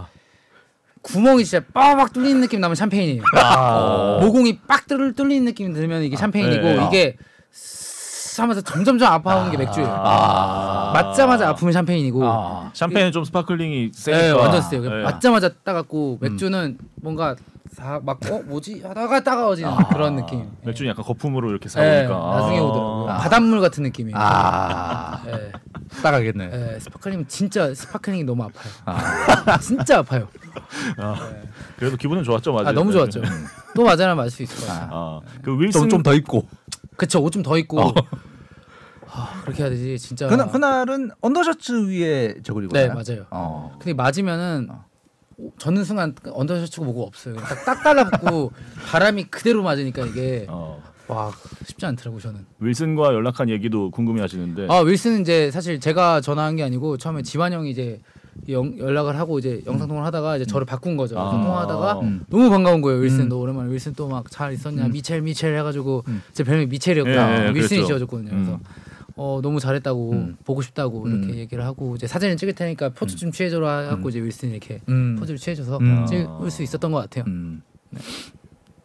구멍이 1.02 1.46
진짜 1.46 1.66
빠박 1.74 2.12
뚫리는 2.14 2.42
느낌 2.42 2.60
나면 2.60 2.76
샴페인이에요. 2.76 3.24
모공이 4.22 4.60
빡 4.68 4.86
뚫- 4.88 5.14
뚫리는 5.16 5.46
느낌이 5.46 5.74
들면 5.74 6.04
이게 6.04 6.16
샴페인이고 6.18 6.62
네. 6.64 6.88
이게 6.88 7.18
스스 7.18 7.29
하면서 8.42 8.62
점점점 8.62 9.12
아파오는 9.12 9.52
게 9.52 9.58
맥주예요. 9.58 9.88
맞자마자 9.88 11.50
아프면 11.50 11.74
샴페인이고 11.74 12.24
샴페인은 12.74 13.12
좀 13.12 13.24
sparkling이 13.24 13.92
세니까. 13.94 14.22
네, 14.24 14.32
완전 14.32 14.62
세요. 14.62 14.82
네. 14.82 15.04
맞자마자 15.04 15.50
따갑고 15.64 16.18
맥주는 16.22 16.78
뭔가 17.02 17.36
다 17.78 17.96
막 17.96 18.24
어 18.24 18.42
뭐지 18.46 18.82
하다가 18.86 19.24
따가워지는 19.24 19.72
그런 19.92 20.16
느낌. 20.16 20.50
맥주는 20.64 20.90
약간 20.90 21.06
거품으로 21.06 21.50
이렇게 21.52 21.70
네, 21.70 22.08
사오니까. 22.08 22.36
나중에 22.40 22.58
아. 22.60 22.64
오더라고요. 22.64 23.06
바닷물 23.20 23.62
같은 23.62 23.84
느낌이에요. 23.84 24.18
아 24.20 25.22
네, 25.26 25.52
따가겠네. 26.02 26.48
네, 26.48 26.80
sparkling 26.80 27.26
진짜 27.28 27.74
sparkling이 27.74 28.24
너무 28.24 28.44
아파요. 28.44 28.74
진짜 29.62 30.00
아파요. 30.00 30.28
그래도 31.78 31.96
기분은 31.96 32.24
좋았죠, 32.24 32.52
맞아요. 32.54 32.68
아 32.68 32.72
너무 32.72 32.92
좋았죠. 32.92 33.22
또 33.76 33.84
맞아라 33.84 34.16
맞을 34.16 34.32
수 34.32 34.44
있을 34.44 34.58
것 34.58 34.68
같아요. 34.68 34.90
아, 34.92 35.20
그 35.44 35.56
윌슨 35.60 35.82
좀좀더 35.82 36.14
입고. 36.16 36.48
그쵸 36.98 37.22
옷 37.22 37.32
좀 37.32 37.44
더 37.44 37.58
입고 37.58 37.94
아, 39.12 39.42
그렇게 39.44 39.64
해야 39.64 39.70
되지 39.70 39.98
진짜. 39.98 40.28
그날 40.28 40.50
그날은 40.52 41.12
언더셔츠 41.22 41.88
위에 41.90 42.36
저걸 42.44 42.66
입었나요? 42.66 42.88
네 42.88 42.94
맞아요. 42.94 43.26
어. 43.32 43.76
근데 43.80 43.94
맞으면은 43.94 44.70
오- 45.38 45.52
저는 45.58 45.84
순간 45.84 46.14
언더셔츠고 46.32 46.86
뭐고 46.86 47.04
없어요. 47.08 47.36
딱, 47.38 47.66
딱 47.66 47.84
달라붙고 47.84 48.52
바람이 48.92 49.24
그대로 49.26 49.64
맞으니까 49.64 50.06
이게 50.06 50.46
어, 50.50 50.82
와 51.08 51.32
쉽지 51.66 51.86
않더라고 51.86 52.20
저는. 52.20 52.46
윌슨과 52.60 53.14
연락한 53.14 53.50
얘기도 53.50 53.90
궁금해하시는데. 53.92 54.68
아 54.70 54.80
윌슨은 54.82 55.22
이제 55.22 55.50
사실 55.52 55.80
제가 55.80 56.22
전화한 56.22 56.56
게 56.58 56.64
아니고 56.64 56.98
처음에 56.98 57.24
지환 57.24 57.54
형이 57.54 57.72
이제 57.72 58.02
영, 58.48 58.78
연락을 58.78 59.18
하고 59.18 59.38
이제 59.40 59.62
영상 59.66 59.88
통화를 59.88 60.06
하다가 60.08 60.36
이제 60.38 60.46
저를 60.46 60.66
바꾼 60.66 60.96
거죠. 60.98 61.20
아. 61.20 61.32
통화하다가 61.32 62.00
음. 62.02 62.24
너무 62.30 62.50
반가운 62.50 62.82
거예요. 62.82 63.00
윌슨 63.02 63.28
너 63.28 63.38
오랜만에 63.38 63.72
윌슨 63.74 63.94
또 63.94 64.08
막 64.08 64.30
잘 64.30 64.54
있었냐 64.54 64.88
미첼 64.88 65.22
미첼 65.22 65.58
해가지고 65.58 66.04
제 66.34 66.44
별명이 66.44 66.68
미첼이었거든요. 66.68 67.20
예, 67.22 67.48
예, 67.48 67.50
윌슨이 67.50 67.82
그랬죠. 67.82 67.88
지어줬거든요. 67.88 68.30
그래서 68.30 68.52
음. 68.54 68.60
어 69.22 69.42
너무 69.44 69.60
잘했다고 69.60 70.12
음. 70.14 70.38
보고 70.46 70.62
싶다고 70.62 71.06
이렇게 71.06 71.34
음. 71.34 71.36
얘기를 71.36 71.66
하고 71.66 71.94
이제 71.98 72.08
사진을 72.08 72.38
찍을 72.38 72.54
테니까 72.54 72.92
포즈 72.92 73.18
좀 73.18 73.34
취해줘라 73.34 73.90
하고 73.90 74.08
이제 74.08 74.22
윌슨이 74.22 74.54
이렇게 74.54 74.80
음. 74.88 75.18
포즈를 75.20 75.38
취해줘서 75.38 75.78
음. 75.80 76.06
찍을 76.06 76.50
수 76.50 76.64
있었던 76.64 76.90
것 76.90 77.00
같아요. 77.00 77.26
음. 77.28 77.62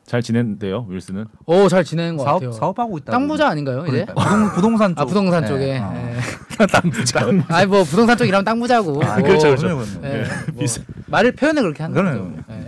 잘 0.04 0.22
지낸대요, 0.22 0.86
윌슨은. 0.88 1.26
오잘 1.46 1.84
지내는 1.84 2.16
것 2.16 2.24
사업 2.24 2.34
같아요. 2.40 2.50
사업하고 2.52 2.98
있다. 2.98 3.12
땅 3.12 3.28
부자 3.28 3.48
아닌가요 3.48 3.86
이제? 3.86 4.04
그러니까. 4.04 4.14
부동, 4.14 4.50
부동산 4.54 4.94
쪽. 4.96 5.00
아 5.00 5.04
부동산 5.04 5.42
네. 5.42 5.48
쪽에. 5.48 5.78
어. 5.78 5.94
예. 5.94 6.66
땅 6.66 6.90
부자. 6.90 7.30
아니 7.48 7.66
뭐 7.66 7.84
부동산 7.84 8.18
쪽 8.18 8.24
일하면 8.24 8.44
땅 8.44 8.58
부자고. 8.58 9.04
아, 9.04 9.14
뭐, 9.18 9.22
그렇죠, 9.28 9.46
그렇죠. 9.54 9.62
그럼요. 9.68 9.84
예, 10.02 10.20
예, 10.20 10.24
뭐 10.52 10.64
말을 11.06 11.32
표현을 11.32 11.62
그렇게 11.62 11.84
하는. 11.84 11.94
거죠. 11.94 12.44
예. 12.50 12.66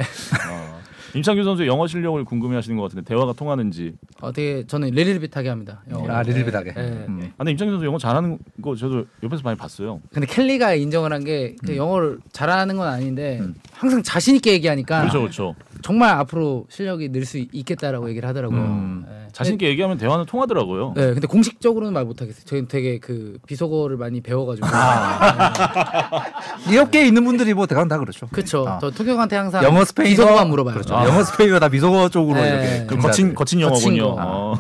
아, 1.15 1.17
임창규 1.17 1.45
선수의 1.45 1.69
영어 1.69 1.87
실력을 1.87 2.23
궁금해하시는 2.25 2.77
것 2.77 2.83
같은데 2.85 3.05
대화가 3.05 3.33
통하는지. 3.33 3.95
어, 4.21 4.33
되게 4.33 4.67
저는 4.67 4.91
리릴비트하게 4.91 5.49
합니다. 5.49 5.83
영어로. 5.91 6.13
아 6.13 6.23
리들비하게. 6.23 6.75
예, 6.77 6.81
예. 6.83 6.85
음. 7.09 7.21
아, 7.33 7.39
근데 7.39 7.53
임창규 7.53 7.73
선수 7.73 7.87
영어 7.87 7.99
잘하는 7.99 8.39
거 8.63 8.75
저도 8.77 9.05
옆에서 9.23 9.43
많이 9.43 9.57
봤어요. 9.59 10.01
근데 10.13 10.27
켈리가 10.27 10.75
인정을 10.75 11.13
한 11.13 11.27
게 11.27 11.57
영어를 11.75 12.19
잘하는 12.33 12.77
건 12.77 12.87
아닌데 12.87 13.41
항상 13.73 14.01
자신 14.03 14.37
있게 14.37 14.53
얘기하니까 14.53 15.01
그렇죠, 15.01 15.21
그렇죠. 15.21 15.55
정말 15.83 16.11
앞으로 16.11 16.67
실력이 16.69 17.09
늘 17.11 17.25
수 17.27 17.39
있겠다라고 17.39 18.09
얘기를 18.11 18.29
하더라고요. 18.29 18.61
음. 18.61 19.05
네. 19.09 19.26
자신 19.37 19.57
있게 19.57 19.69
얘기하면 19.69 19.99
대화는 19.99 20.25
통하더라고요. 20.25 20.95
네, 20.97 21.13
근데 21.13 21.27
공식적으로는 21.27 21.93
말 21.93 22.07
못하겠어요. 22.07 22.47
저희는 22.47 22.69
되게 22.69 22.99
그 22.99 23.37
비속어를 23.47 23.99
많이 23.99 24.23
배워가지고. 24.23 24.67
이 26.73 26.79
업계에 26.79 27.07
있는 27.07 27.23
분들이 27.23 27.53
뭐 27.53 27.67
대강 27.67 27.87
다 27.87 27.99
그렇죠. 27.99 28.29
그렇죠. 28.29 28.67
아. 28.67 28.79
저 28.81 28.91
통역한테 28.91 29.37
항상 29.37 29.63
영어 29.63 29.85
스페인어 29.85 30.09
비속어만 30.09 30.49
물어봐요. 30.49 30.73
그렇죠. 30.73 30.97
아. 30.97 31.07
영어 31.07 31.23
스페인어 31.23 31.61
다 31.61 31.69
비속어 31.69 32.09
쪽으로 32.09 32.41
네. 32.41 32.49
이렇게 32.49 32.87
그 32.87 32.97
거친 32.97 33.35
거친 33.35 33.61
영어군요. 33.61 34.15
거. 34.15 34.17
어. 34.19 34.55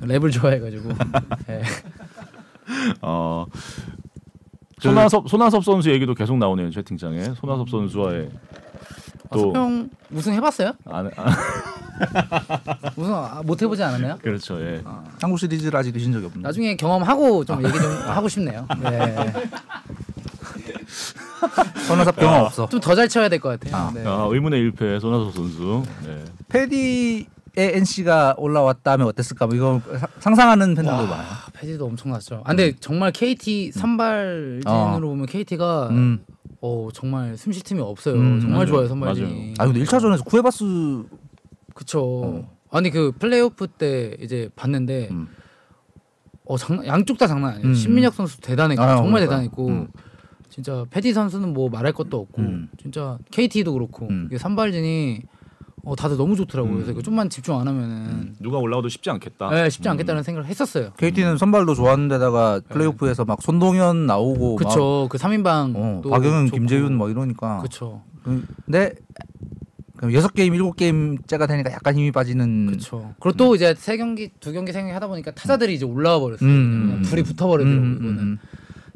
네. 0.00 0.18
랩을 0.18 0.32
좋아해가지고. 0.32 0.88
네. 1.46 1.62
어. 3.00 3.46
손아섭 4.80 5.28
손아섭 5.28 5.64
선수 5.64 5.88
얘기도 5.92 6.14
계속 6.14 6.36
나오네요 6.36 6.70
채팅창에 6.70 7.34
손아섭 7.36 7.68
선수와의 7.68 8.28
아, 8.32 8.71
또 9.32 9.40
소평 9.40 9.88
우승 10.10 10.32
해봤어요? 10.34 10.72
안, 10.86 11.10
아, 11.16 11.36
우승 12.96 13.14
아, 13.14 13.42
못 13.44 13.60
해보지 13.62 13.82
않았나요? 13.82 14.18
그렇죠 14.22 14.60
예. 14.60 14.82
한국 15.20 15.38
시리즈를 15.38 15.76
아직 15.78 15.92
드신 15.92 16.12
적이 16.12 16.26
없는. 16.26 16.42
나중에 16.42 16.76
경험하고 16.76 17.44
좀 17.44 17.64
얘기 17.64 17.78
좀 17.78 17.90
하고 18.08 18.28
싶네요. 18.28 18.66
네. 18.82 19.32
선호삽 21.86 22.16
경험 22.16 22.44
없어. 22.44 22.68
좀 22.68 22.80
더 22.80 22.94
잘 22.94 23.08
쳐야 23.08 23.28
될 23.28 23.40
것 23.40 23.48
같아요. 23.60 23.74
아. 23.76 23.90
네. 23.94 24.04
아, 24.06 24.26
의문의 24.30 24.70
1패 24.70 25.00
손아섭 25.00 25.34
선수. 25.34 25.82
네. 26.06 26.24
패디의 26.48 27.26
NC가 27.56 28.34
올라왔다면 28.38 29.06
어땠을까? 29.08 29.46
뭐 29.46 29.56
이거 29.56 29.80
사- 29.98 30.06
상상하는 30.20 30.74
팬들도 30.74 30.96
많아요. 31.06 31.26
아, 31.28 31.46
패디도 31.52 31.84
엄청났죠. 31.86 32.42
아, 32.44 32.48
근데 32.48 32.72
정말 32.80 33.12
KT 33.12 33.72
선발진으로 33.72 34.62
어. 34.66 34.98
보면 35.00 35.26
KT가 35.26 35.88
음. 35.90 36.24
어, 36.62 36.88
정말 36.94 37.36
숨 37.36 37.52
쉴 37.52 37.62
틈이 37.64 37.80
없어요. 37.80 38.14
음, 38.14 38.40
정말 38.40 38.58
맞아요. 38.60 38.66
좋아요 38.66 38.86
선발진이. 38.88 39.54
아 39.58 39.66
근데 39.66 39.80
1차전에서 39.82 40.24
쿠에바스 40.24 40.64
그쵸. 41.74 42.46
아니 42.70 42.90
그 42.90 43.12
플레이오프 43.18 43.66
때 43.66 44.16
이제 44.20 44.48
봤는데 44.54 45.08
음. 45.10 45.28
어 46.44 46.56
장난 46.56 46.86
양쪽 46.86 47.18
다 47.18 47.26
장난 47.26 47.54
아니에요. 47.54 47.68
음. 47.68 47.74
신민혁 47.74 48.14
선수 48.14 48.40
대단했고 48.40 48.80
아, 48.82 48.96
정말 48.96 49.26
그러니까. 49.26 49.30
대단했고 49.30 49.66
음. 49.68 49.88
진짜 50.48 50.84
패디 50.90 51.12
선수는 51.12 51.52
뭐 51.52 51.68
말할 51.68 51.92
것도 51.92 52.18
없고 52.18 52.42
음. 52.42 52.68
진짜 52.80 53.18
KT도 53.32 53.72
그렇고 53.72 54.06
음. 54.08 54.26
이게 54.28 54.38
선발진이 54.38 55.22
어 55.84 55.96
다들 55.96 56.16
너무 56.16 56.36
좋더라고요. 56.36 56.74
그래서 56.74 56.92
이거 56.92 57.02
좀만 57.02 57.28
집중 57.28 57.58
안 57.58 57.66
하면은 57.66 58.36
누가 58.38 58.58
올라와도 58.58 58.88
쉽지 58.88 59.10
않겠다. 59.10 59.50
네, 59.50 59.68
쉽지 59.68 59.88
않겠다는 59.88 60.22
생각을 60.22 60.48
했었어요. 60.48 60.92
KT는 60.96 61.38
선발도 61.38 61.74
좋았는데다가 61.74 62.60
플레이오프에서 62.68 63.24
막 63.24 63.42
손동현 63.42 64.06
나오고 64.06 64.56
그쵸. 64.56 65.08
그 65.10 65.18
3인방 65.18 65.42
막 65.42 65.76
어, 65.76 66.00
또 66.04 66.10
박영은, 66.10 66.46
좋고. 66.46 66.56
김재윤 66.56 66.94
뭐 66.94 67.10
이러니까. 67.10 67.58
그쵸. 67.62 68.02
근데 68.64 68.92
그럼 69.96 70.14
여섯 70.14 70.32
게임 70.34 70.54
일곱 70.54 70.76
게임째가 70.76 71.46
되니까 71.46 71.72
약간 71.72 71.96
힘이 71.96 72.12
빠지는. 72.12 72.66
그쵸. 72.66 73.14
그리고 73.18 73.36
또 73.36 73.54
이제 73.56 73.74
세 73.76 73.96
경기 73.96 74.30
두 74.38 74.52
경기 74.52 74.72
세 74.72 74.80
경기 74.80 74.92
하다 74.92 75.08
보니까 75.08 75.32
타자들이 75.32 75.74
이제 75.74 75.84
올라와 75.84 76.20
버렸어요. 76.20 76.48
음. 76.48 76.86
그냥 76.86 77.02
불이 77.02 77.22
붙어 77.24 77.48
버리더라고 77.48 77.80
요. 77.80 77.88
음, 77.88 77.96
이거는 78.02 78.18
음, 78.18 78.38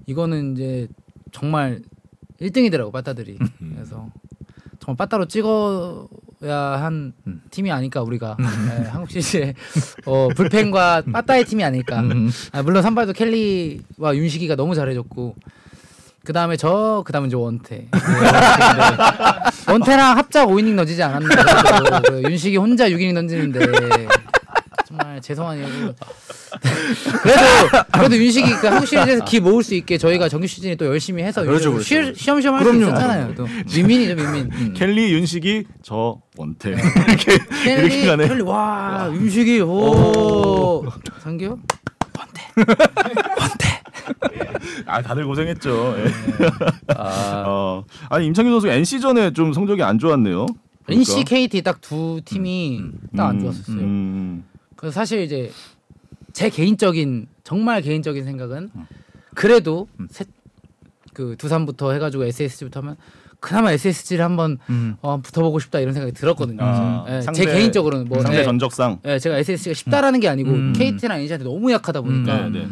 이거는 0.06 0.52
이제 0.54 0.88
정말 1.32 1.82
1등이더라고 2.40 2.92
빠따들이. 2.92 3.38
그래서 3.58 4.08
정말 4.78 4.96
빠따로 4.98 5.26
찍어야 5.26 6.06
한 6.52 7.12
음. 7.26 7.42
팀이 7.50 7.70
아닐까 7.70 8.02
우리가 8.02 8.36
네, 8.38 8.88
한국 8.88 9.10
시리즈의 9.10 9.54
어, 10.04 10.28
불펜과 10.34 11.02
빠따의 11.12 11.44
팀이 11.44 11.64
아닐까. 11.64 12.00
음. 12.00 12.30
아, 12.52 12.62
물론 12.62 12.82
선발도 12.82 13.12
켈리와 13.12 14.14
윤식이가 14.14 14.56
너무 14.56 14.74
잘해줬고 14.74 15.34
그 16.24 16.32
다음에 16.32 16.56
저, 16.56 17.02
그 17.06 17.12
다음에 17.12 17.28
이제 17.28 17.36
원태. 17.36 17.76
네, 17.76 17.90
원태랑 19.72 20.18
합작 20.18 20.48
5이닝 20.48 20.76
던지지 20.76 21.02
않았나. 21.02 22.00
그 22.02 22.22
윤식이 22.24 22.56
혼자 22.56 22.88
6이닝 22.88 23.14
던지는데 23.14 23.60
정말 24.86 25.20
죄송한 25.20 25.58
얘기. 25.58 25.70
그래도 27.22 27.40
그래도 27.92 28.16
윤식이 28.16 28.48
그 28.60 28.66
한국 28.68 28.86
시리즈에서 28.86 29.24
기 29.24 29.40
모을 29.40 29.64
수 29.64 29.74
있게 29.74 29.98
저희가 29.98 30.28
정규 30.28 30.46
시즌에 30.46 30.76
또 30.76 30.86
열심히 30.86 31.24
해서 31.24 31.42
그렇죠, 31.42 31.80
시- 31.80 31.94
그렇죠. 31.94 32.14
시험시험 32.14 32.54
할 32.54 32.64
수 32.64 32.70
그럼요. 32.72 32.86
있었잖아요. 32.86 33.34
또 33.34 33.48
민민이죠 33.74 34.14
민민. 34.14 34.48
음. 34.52 34.74
켈리 34.76 35.12
윤식이 35.12 35.64
저 35.82 36.20
원태 36.36 36.70
이렇게 36.70 36.84
이렇게 37.66 37.88
켈리, 37.88 38.06
가네. 38.06 38.28
켈리 38.28 38.42
와 38.42 39.10
윤식이 39.12 39.60
오 39.62 40.86
상규 41.18 41.58
아 44.86 45.02
다들 45.02 45.26
고생했죠. 45.26 45.96
예. 45.98 46.04
아, 46.96 47.44
어. 47.46 47.84
아니 48.08 48.26
임창규 48.26 48.50
선수 48.52 48.68
NC 48.68 49.00
전에 49.00 49.32
좀 49.32 49.52
성적이 49.52 49.82
안 49.82 49.98
좋았네요. 49.98 50.46
NC, 50.88 51.24
KT 51.24 51.62
딱 51.62 51.80
두 51.80 52.20
팀이 52.24 52.80
딱안 53.16 53.36
음, 53.36 53.40
좋았었어요. 53.40 53.76
음. 53.78 54.44
그래서 54.76 54.94
사실 54.94 55.20
이제 55.22 55.50
제 56.32 56.50
개인적인 56.50 57.26
정말 57.44 57.82
개인적인 57.82 58.24
생각은 58.24 58.70
그래도 59.34 59.88
셋, 60.10 60.28
그 61.14 61.34
두산부터 61.38 61.92
해가지고 61.92 62.24
SSG부터 62.24 62.80
하면 62.80 62.96
그나마 63.40 63.72
SSG를 63.72 64.24
한번 64.24 64.58
음. 64.70 64.96
어, 65.02 65.18
붙어보고 65.20 65.58
싶다 65.60 65.78
이런 65.80 65.92
생각이 65.94 66.12
들었거든요. 66.12 66.58
아, 66.62 67.04
예, 67.08 67.20
상대- 67.22 67.44
제 67.44 67.52
개인적으로는 67.52 68.06
뭐 68.06 68.20
상대 68.20 68.40
예, 68.40 68.44
전적상. 68.44 68.98
예, 69.04 69.18
제가 69.18 69.38
SSG가 69.38 69.74
쉽다라는 69.74 70.20
게 70.20 70.28
아니고 70.28 70.50
음. 70.50 70.72
KT랑 70.74 71.20
NC한테 71.20 71.44
너무 71.44 71.70
약하다 71.72 72.00
보니까 72.00 72.48
네, 72.48 72.60
네. 72.60 72.68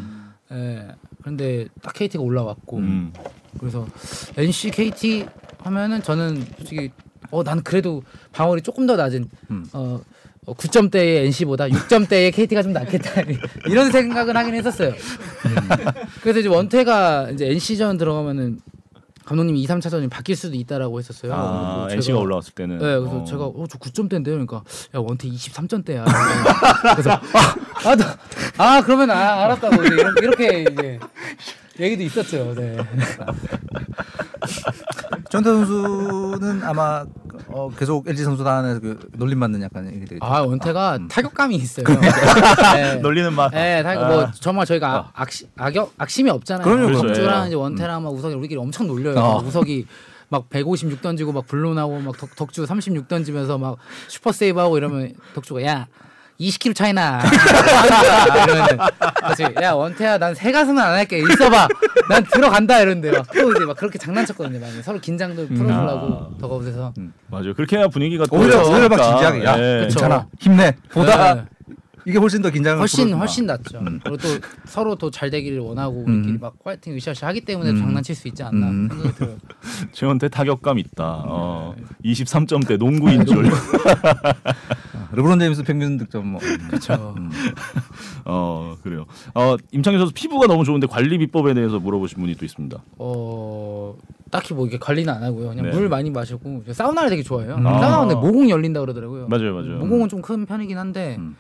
예, 0.53 0.89
그런데 1.21 1.69
딱 1.83 1.93
KT가 1.95 2.23
올라왔고 2.23 2.79
음. 2.79 3.13
그래서 3.59 3.87
NC, 4.37 4.71
KT 4.71 5.27
하면은 5.61 6.03
저는 6.03 6.45
솔직히 6.59 6.91
어 7.31 7.43
난 7.43 7.63
그래도 7.63 8.03
방어율이 8.33 8.63
조금 8.63 8.87
더 8.87 8.97
낮은 8.97 9.29
음. 9.51 9.67
어, 9.73 10.01
어 10.01 10.01
9점대의 10.47 11.25
NC보다 11.27 11.69
6점대의 11.69 12.35
KT가 12.35 12.63
좀 12.63 12.73
낫겠다 12.73 13.23
이런 13.67 13.91
생각은 13.91 14.37
하긴 14.37 14.55
했었어요. 14.55 14.93
그래서 16.23 16.41
이제 16.41 16.49
원태가 16.49 17.31
이제 17.31 17.47
NC전 17.51 17.97
들어가면은 17.97 18.61
감독님이 19.25 19.63
2, 19.63 19.67
3차전이 19.67 20.11
바뀔 20.11 20.37
수도 20.37 20.55
있다라고 20.55 20.99
했었어요. 20.99 21.33
아, 21.35 21.89
NC가 21.91 22.19
제가- 22.19 22.21
올라왔을 22.21 22.53
때는. 22.53 22.77
네, 22.77 22.85
그래서 22.99 23.17
어. 23.21 23.25
제가 23.25 23.45
어 23.47 23.65
저 23.71 23.79
9점대인데요. 23.79 24.25
그러니까 24.25 24.57
야 24.95 24.99
원태 25.01 25.29
23점대야. 25.29 26.05
그래서 26.93 27.11
아, 27.13 27.89
아, 27.89 27.97
나- 27.97 28.19
아 28.59 28.83
그러면 28.83 29.11
아, 29.11 29.45
알았다고 29.45 29.83
이제 29.83 29.95
이렇게 30.23 30.67
이제 30.71 31.01
얘기도 31.81 32.03
있었죠. 32.03 32.55
네. 32.55 32.77
전태 35.31 35.49
선수는 35.51 36.63
아마 36.63 37.05
어, 37.57 37.71
계속 37.71 38.09
LG 38.09 38.25
선수단에서 38.25 38.81
그 38.81 38.99
놀림 39.13 39.39
받는 39.39 39.63
약간 39.63 39.87
얘기 39.87 40.01
되겠죠. 40.01 40.25
아 40.25 40.41
원태가 40.41 40.99
타격감이 41.09 41.55
있어요. 41.55 41.87
네. 42.75 42.97
놀리는 42.99 43.33
맛. 43.33 43.53
네, 43.53 43.81
타격 43.81 44.09
뭐 44.09 44.29
정말 44.33 44.67
저희가 44.67 44.97
아, 44.97 45.11
악시, 45.15 45.47
악역 45.57 45.93
악심이 45.97 46.29
없잖아요. 46.31 46.65
그럼요. 46.65 47.47
이제 47.47 47.55
원태랑 47.55 48.03
막 48.03 48.13
우석이 48.13 48.35
우리끼리 48.35 48.59
엄청 48.59 48.89
놀려요. 48.89 49.21
어. 49.21 49.41
우석이 49.41 49.87
막 50.31 50.51
156 50.51 51.01
던지고 51.01 51.31
막 51.31 51.47
블론하고 51.47 52.01
막 52.01 52.19
덕, 52.19 52.35
덕주 52.35 52.67
36 52.67 53.07
던지면서 53.07 53.57
막 53.57 53.77
슈퍼 54.09 54.33
세이브하고 54.33 54.77
이러면 54.77 55.15
덕주가 55.37 55.63
야 55.65 55.87
20kg 56.41 56.75
차이나. 56.75 57.21
이러면 58.45 59.63
야 59.63 59.73
원태야 59.73 60.19
난 60.19 60.35
새 60.35 60.51
가슴은 60.53 60.83
안 60.83 60.95
할게. 60.95 61.19
있어봐. 61.21 61.69
난 62.09 62.25
들어간다. 62.25 62.81
이러는데 62.81 63.13
막 63.13 63.27
또 63.35 63.53
이제 63.53 63.65
막 63.65 63.77
그렇게 63.77 63.99
장난쳤거든요 63.99 64.59
많이. 64.61 64.83
서로 64.83 64.99
긴장도 65.01 65.47
풀어주려고 65.49 66.37
덕아웃에서. 66.41 66.93
맞아요. 67.29 67.55
그렇게 67.55 67.77
해야 67.79 67.89
분위기가 67.89 68.27
또 68.27 68.37
오히려 68.37 68.63
오히려 68.65 68.89
막. 68.89 68.97
진지하게 69.03 69.45
야. 69.45 69.55
예. 69.59 69.85
그쵸. 69.87 70.01
괜찮아. 70.01 70.27
힘내. 70.41 70.77
보다. 70.91 71.35
네. 71.35 71.43
이게 72.07 72.19
훨씬 72.19 72.43
더 72.43 72.51
긴장을 72.51 72.79
훨씬 72.81 73.05
풀어준다. 73.05 73.19
훨씬 73.19 73.47
낫죠. 73.47 73.81
그리고 74.05 74.17
또 74.19 74.29
서로 74.67 74.97
더 74.97 75.11
잘 75.11 75.31
되기를 75.31 75.59
원하고 75.61 76.05
우리끼리 76.07 76.39
막 76.39 76.55
파이팅 76.63 76.95
으쌰으쌰 76.97 77.27
하기 77.29 77.43
때문에 77.43 77.71
음. 77.71 77.77
장난칠 77.79 78.15
수 78.15 78.29
있지 78.29 78.43
않나 78.43 78.69
음. 78.69 78.89
생각이 78.91 79.15
들어요. 79.15 79.37
최원태 79.93 80.29
타격감 80.29 80.79
있다. 80.79 81.25
어, 81.27 81.75
23점대 82.05 82.77
농구인 82.79 83.25
줄. 83.25 83.45
르브론 85.13 85.39
제임스 85.39 85.63
평균 85.63 85.97
득점 85.97 86.27
뭐 86.27 86.41
그렇죠. 86.69 87.15
어 88.25 88.77
그래요. 88.83 89.07
어 89.35 89.57
임창규 89.71 89.99
선수 89.99 90.13
피부가 90.13 90.47
너무 90.47 90.65
좋은데 90.65 90.87
관리 90.89 91.17
비법에 91.19 91.55
대해서 91.55 91.79
물어보신 91.79 92.19
분이 92.21 92.35
또 92.35 92.45
있습니다. 92.45 92.83
어 92.99 93.95
딱히 94.31 94.55
뭐 94.55 94.67
이게 94.67 94.77
관리는 94.79 95.13
안 95.13 95.23
하고요. 95.23 95.51
그냥 95.51 95.67
네. 95.67 95.71
물 95.73 95.89
많이 95.89 96.11
마시고 96.11 96.65
저 96.67 96.73
사우나를 96.73 97.11
되게 97.11 97.23
좋아해요. 97.23 97.57
아. 97.65 97.79
사우나 97.79 98.01
근데 98.01 98.15
모공 98.17 98.51
열린다 98.51 98.81
그러더라고요. 98.81 99.29
맞아요, 99.29 99.55
맞아요. 99.55 99.79
모공은 99.79 100.09
좀 100.09 100.21
큰 100.25 100.47
편이긴 100.47 100.79
한데 100.79 101.17
음. 101.19 101.37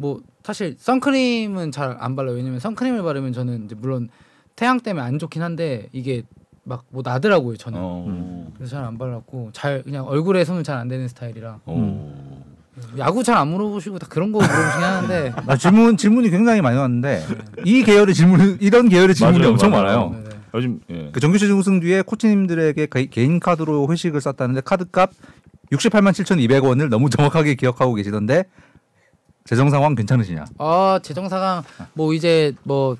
뭐 0.00 0.20
사실 0.42 0.76
선크림은 0.78 1.72
잘 1.72 1.96
안 2.00 2.16
발라요. 2.16 2.34
왜냐면 2.36 2.58
선크림을 2.58 3.02
바르면 3.02 3.32
저는 3.34 3.66
이제 3.66 3.74
물론 3.78 4.08
태양 4.56 4.80
때문에 4.80 5.04
안 5.06 5.18
좋긴 5.18 5.42
한데 5.42 5.88
이게 5.92 6.22
막 6.64 6.84
뭐 6.90 7.02
나더라고요. 7.04 7.56
저는. 7.56 7.78
어. 7.80 8.50
그래서 8.56 8.76
잘 8.76 8.84
안 8.84 8.96
발랐고 8.98 9.50
잘 9.52 9.82
그냥 9.82 10.06
얼굴에 10.06 10.44
손은 10.44 10.64
잘 10.64 10.78
안 10.78 10.88
되는 10.88 11.06
스타일이라 11.08 11.60
어. 11.66 12.44
야구 12.98 13.22
잘 13.22 13.36
안 13.36 13.48
물어보시고 13.48 13.98
다 13.98 14.06
그런 14.08 14.32
거 14.32 14.38
물어보시긴 14.38 14.82
하는데 14.82 15.32
아, 15.46 15.56
질문 15.56 15.96
질문이 15.98 16.30
굉장히 16.30 16.62
많이 16.62 16.78
왔는데 16.78 17.26
이 17.66 17.82
계열의 17.82 18.14
질문 18.14 18.56
이런 18.60 18.88
계열의 18.88 19.14
질문이 19.14 19.38
맞아요, 19.38 19.50
엄청 19.50 19.70
맞아요. 19.70 19.84
많아요. 19.84 20.10
네, 20.24 20.30
네. 20.30 20.36
요즘 20.54 20.80
예. 20.90 21.10
그 21.12 21.20
정규 21.20 21.36
시즌 21.38 21.56
우승 21.56 21.78
뒤에 21.80 22.02
코치님들에게 22.02 22.86
개- 22.86 23.06
개인 23.06 23.38
카드로 23.38 23.86
회식을 23.90 24.20
쌌다는데 24.22 24.62
카드값 24.62 25.10
68만 25.72 26.10
7,200원을 26.12 26.88
너무 26.88 27.10
정확하게 27.10 27.54
기억하고 27.54 27.94
계시던데 27.94 28.44
재정 29.44 29.70
상황 29.70 29.94
괜찮으시냐? 29.94 30.44
아 30.58 31.00
재정사강 31.02 31.62
뭐 31.94 32.12
이제 32.14 32.52
뭐. 32.62 32.96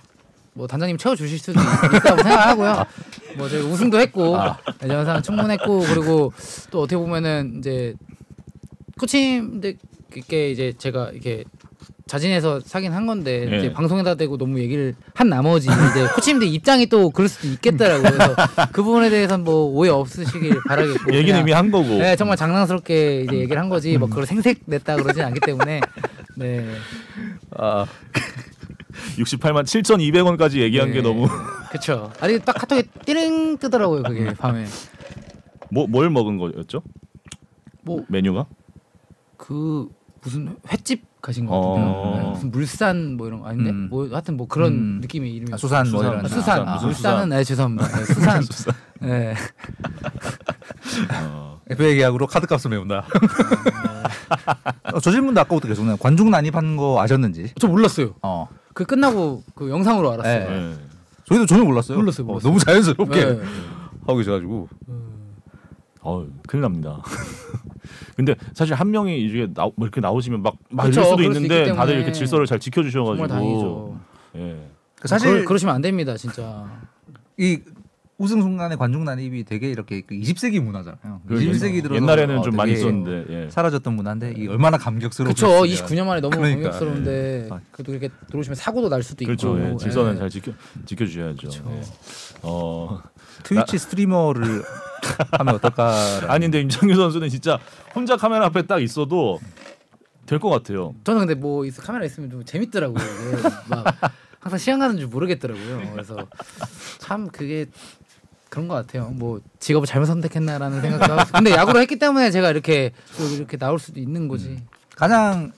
뭐 0.53 0.67
단장님 0.67 0.99
채워 0.99 1.15
주실 1.15 1.39
수도 1.39 1.53
있다고 1.61 2.23
생각하고요. 2.23 2.85
뭐 3.39 3.49
저희 3.49 3.63
우승도 3.63 4.01
했고 4.01 4.37
재정사강 4.81 5.23
충분했고 5.23 5.79
그리고 5.79 6.33
또 6.73 6.83
어떻게 6.83 6.97
보면은 6.97 7.59
이제 7.59 7.95
코치님들께 8.99 10.51
이제 10.51 10.73
제가 10.77 11.11
이렇게 11.13 11.45
자진해서 12.09 12.59
사긴 12.65 12.93
한 12.93 13.07
건데 13.07 13.47
예. 13.49 13.59
이제 13.59 13.73
방송에다 13.73 14.17
대고 14.17 14.37
너무 14.39 14.59
얘기를 14.59 14.97
한 15.15 15.29
나머지 15.29 15.69
이제 15.69 16.09
코치님들 16.17 16.49
입장이 16.49 16.87
또 16.87 17.11
그럴 17.11 17.29
수도 17.29 17.47
있겠더라고요. 17.47 18.11
그래서 18.11 18.35
그 18.73 18.83
부분에 18.83 19.09
대해서는 19.09 19.45
뭐 19.45 19.67
오해 19.67 19.89
없으시길 19.89 20.63
바라겠고 20.67 21.15
얘기는 21.15 21.39
이미 21.39 21.53
한 21.53 21.71
거고. 21.71 21.87
네, 21.87 22.17
정말 22.17 22.37
장난스럽게 22.37 23.23
이제 23.23 23.37
얘기를 23.37 23.57
한 23.57 23.69
거지 23.69 23.97
뭐 23.97 24.09
그걸 24.09 24.27
생색 24.27 24.63
냈다 24.67 24.97
그러진 24.97 25.23
않기 25.23 25.39
때문에 25.39 25.81
네. 26.41 26.67
아, 27.57 27.85
68만 29.19 29.63
7,200원까지 29.65 30.57
얘기한 30.61 30.89
네. 30.89 30.95
게 30.95 31.03
너무 31.03 31.27
그쵸. 31.71 32.11
아니 32.21 32.39
딱 32.41 32.55
카톡에 32.55 32.83
띠링 33.05 33.59
뜨더라고요 33.59 34.03
그게 34.03 34.33
밤에. 34.35 34.65
뭐 35.71 35.87
뭘 35.87 36.09
먹은 36.11 36.39
거였죠? 36.39 36.83
뭐 37.83 38.05
메뉴가? 38.09 38.47
그 39.37 39.89
무슨 40.23 40.57
횟집 40.71 41.05
가신 41.23 41.47
거 41.47 41.55
어. 41.55 41.75
같은데요. 41.75 42.23
네, 42.23 42.31
무슨 42.31 42.51
물산 42.51 43.17
뭐 43.17 43.27
이런 43.27 43.41
거 43.41 43.49
아닌데 43.49 43.71
음. 43.71 43.89
뭐 43.91 44.09
하여튼 44.11 44.37
뭐 44.37 44.47
그런 44.49 44.73
음. 44.73 44.99
느낌의 45.01 45.35
이름이 45.35 45.53
아, 45.53 45.57
수산 45.57 45.91
뭐 45.91 46.01
수산. 46.01 46.13
이런 46.13 46.25
아, 46.25 46.29
수산 46.29 46.69
아, 46.69 46.81
물산은 46.83 47.29
네 47.31 47.45
죄송합니다. 47.45 47.89
네, 47.89 48.05
수산. 48.05 48.43
네. 49.01 49.35
어. 51.25 51.61
FA 51.71 51.95
계약으로 51.95 52.27
카드값을 52.27 52.71
메운다. 52.71 53.07
어, 54.93 55.01
저 55.01 55.11
질문도 55.11 55.41
아까부터 55.41 55.69
계속 55.69 55.85
나요. 55.87 55.97
관중 55.97 56.31
난입한 56.31 56.77
거 56.77 57.01
아셨는지? 57.01 57.53
저 57.59 57.69
몰랐어요. 57.69 58.15
어, 58.23 58.49
그 58.75 58.85
끝나고 58.85 59.45
그 59.55 59.71
영상으로 59.71 60.13
알았어요. 60.13 60.51
네. 60.51 60.57
네. 60.57 60.75
저희도 61.27 61.47
전혀 61.47 61.65
몰랐어요. 61.65 61.97
몰랐어요, 61.99 62.25
어, 62.25 62.27
몰랐어요. 62.27 62.51
너무 62.51 62.59
자연스럽게 62.59 63.25
네. 63.25 63.41
하고 64.07 64.17
계셔가지고. 64.19 64.69
어, 66.03 66.27
큰일 66.47 66.63
납니다. 66.63 67.03
근데 68.17 68.35
사실 68.55 68.75
한 68.75 68.91
명이 68.91 69.21
이게 69.21 69.47
나, 69.53 69.65
뭐 69.65 69.87
이렇게 69.87 70.01
나오시면 70.01 70.43
막, 70.43 70.57
막 70.71 70.89
이럴 70.89 71.05
수도 71.05 71.23
있는데 71.23 71.73
다들 71.75 71.97
이렇게 71.97 72.13
질서를 72.13 72.47
잘 72.47 72.59
지켜주셔가지고. 72.59 73.99
예. 74.37 74.71
사실 75.05 75.33
그러, 75.33 75.45
그러시면 75.47 75.75
안 75.75 75.83
됩니다, 75.83 76.17
진짜. 76.17 76.67
이 77.39 77.61
우승 78.21 78.43
순간에 78.43 78.77
관중 78.77 79.05
난입이 79.05 79.45
되게 79.45 79.71
이렇게 79.71 80.03
그 80.03 80.15
20세기 80.15 80.61
문화잖아요. 80.61 81.23
그 81.27 81.37
21세기 81.37 81.83
들어서 81.83 81.95
옛날에는 81.95 82.39
어, 82.39 82.43
좀 82.43 82.55
많이 82.55 82.73
있었는데 82.73 83.25
예. 83.35 83.51
사라졌던 83.51 83.95
문화인데 83.95 84.35
이 84.37 84.47
얼마나 84.47 84.77
감격스러워. 84.77 85.33
그쵸. 85.33 85.49
29년 85.63 86.05
만에 86.05 86.21
너무 86.21 86.37
그러니까, 86.37 86.71
감격스러운데 86.71 87.49
예. 87.51 87.59
그래도 87.73 87.93
이렇게 87.93 88.11
들어오시면 88.27 88.57
사고도 88.57 88.91
날 88.91 89.03
수도 89.03 89.25
그렇죠. 89.25 89.57
있고. 89.57 89.73
예. 89.73 89.77
질서는 89.79 90.15
예. 90.15 90.19
잘 90.19 90.29
지켜 90.29 90.53
지켜주셔야죠. 90.85 91.49
예. 91.71 91.81
어 92.43 93.01
트위치 93.43 93.79
스트리머를 93.79 94.65
하면 95.33 95.55
어떨까? 95.57 96.21
아니 96.29 96.47
근데 96.47 96.61
임창규 96.61 96.95
선수는 96.95 97.29
진짜 97.29 97.59
혼자 97.95 98.17
카메라 98.17 98.47
앞에 98.47 98.63
딱 98.63 98.81
있어도 98.83 99.41
될 100.27 100.39
것 100.39 100.49
같아요. 100.51 100.95
저는 101.05 101.21
근데 101.27 101.35
뭐 101.35 101.65
있- 101.67 101.77
카메라 101.77 102.05
있으면 102.05 102.31
좀 102.31 102.45
재밌더라고요. 102.45 103.03
막 103.69 103.85
항상 104.39 104.59
시간 104.59 104.79
가는 104.79 104.97
줄 104.97 105.09
모르겠더라고요. 105.09 105.91
그래서 105.93 106.17
참 106.99 107.29
그게 107.29 107.67
그런 108.49 108.69
것 108.69 108.75
같아요. 108.75 109.11
뭐 109.11 109.41
직업을 109.59 109.87
잘못 109.87 110.07
선택했나라는 110.07 110.81
생각도 110.81 111.13
하고. 111.15 111.31
근데 111.35 111.51
야구를 111.53 111.81
했기 111.81 111.99
때문에 111.99 112.31
제가 112.31 112.51
이렇게 112.51 112.93
또 113.17 113.25
이렇게 113.25 113.57
나올 113.57 113.79
수도 113.79 114.01
있는 114.01 114.29
거지. 114.29 114.61
가장 114.97 115.53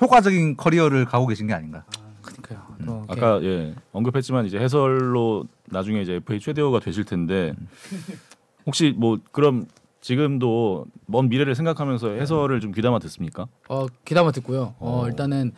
효과적인 0.00 0.56
커리어를 0.56 1.04
가고 1.06 1.26
계신 1.26 1.46
게 1.46 1.54
아닌가? 1.54 1.84
그러니까요. 2.22 2.62
또 2.86 3.04
이렇게 3.08 3.20
아까 3.20 3.42
예 3.42 3.74
언급했지만 3.92 4.46
이제 4.46 4.58
해설로 4.58 5.44
나중에 5.66 6.00
이제 6.02 6.14
FA 6.14 6.38
최대호가 6.40 6.80
되실 6.80 7.04
텐데 7.04 7.54
혹시 8.68 8.94
뭐 8.94 9.18
그럼 9.32 9.66
지금도 10.02 10.84
먼 11.06 11.30
미래를 11.30 11.54
생각하면서 11.54 12.10
해설을 12.10 12.60
좀 12.60 12.70
귀담아 12.70 12.98
듣습니까? 12.98 13.48
어 13.68 13.86
귀담아 14.04 14.30
듣고요. 14.32 14.74
어, 14.78 15.00
어. 15.00 15.08
일단은 15.08 15.52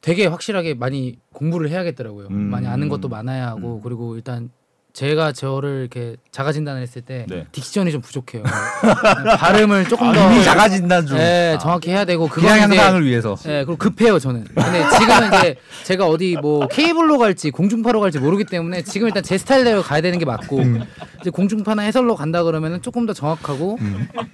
되게 0.00 0.26
확실하게 0.26 0.74
많이 0.74 1.18
공부를 1.32 1.70
해야겠더라고요. 1.70 2.28
음. 2.28 2.50
많이 2.50 2.68
아는 2.68 2.88
것도 2.88 3.08
많아야 3.08 3.48
하고 3.48 3.80
그리고 3.80 4.14
일단 4.14 4.50
제가 4.94 5.32
저를 5.32 5.80
이렇게 5.80 6.14
자가 6.30 6.52
진단했을 6.52 7.02
때 7.02 7.26
네. 7.28 7.46
딕션이 7.50 7.90
좀 7.90 8.00
부족해요. 8.00 8.44
발음을 9.38 9.88
조금 9.88 10.12
더 10.12 10.20
아, 10.28 10.32
이미 10.32 10.44
자가 10.44 10.68
진단 10.68 11.04
중. 11.04 11.16
네, 11.16 11.58
정확히 11.60 11.90
해야 11.90 12.04
되고 12.04 12.30
이제 12.38 12.46
향상을 12.46 13.04
위해서. 13.04 13.34
네, 13.42 13.64
그리고 13.64 13.76
급해요 13.76 14.20
저는. 14.20 14.44
근데 14.54 14.88
지금은 14.96 15.28
이제 15.38 15.56
제가 15.82 16.06
어디 16.06 16.36
뭐 16.40 16.68
케이블로 16.68 17.18
갈지 17.18 17.50
공중파로 17.50 17.98
갈지 17.98 18.20
모르기 18.20 18.44
때문에 18.44 18.82
지금 18.82 19.08
일단 19.08 19.24
제 19.24 19.36
스타일대로 19.36 19.82
가야 19.82 20.00
되는 20.00 20.16
게 20.16 20.24
맞고 20.24 20.58
음. 20.58 20.84
이제 21.20 21.30
공중파나 21.30 21.82
해설로 21.82 22.14
간다 22.14 22.44
그러면은 22.44 22.80
조금 22.80 23.04
더 23.04 23.12
정확하고 23.12 23.80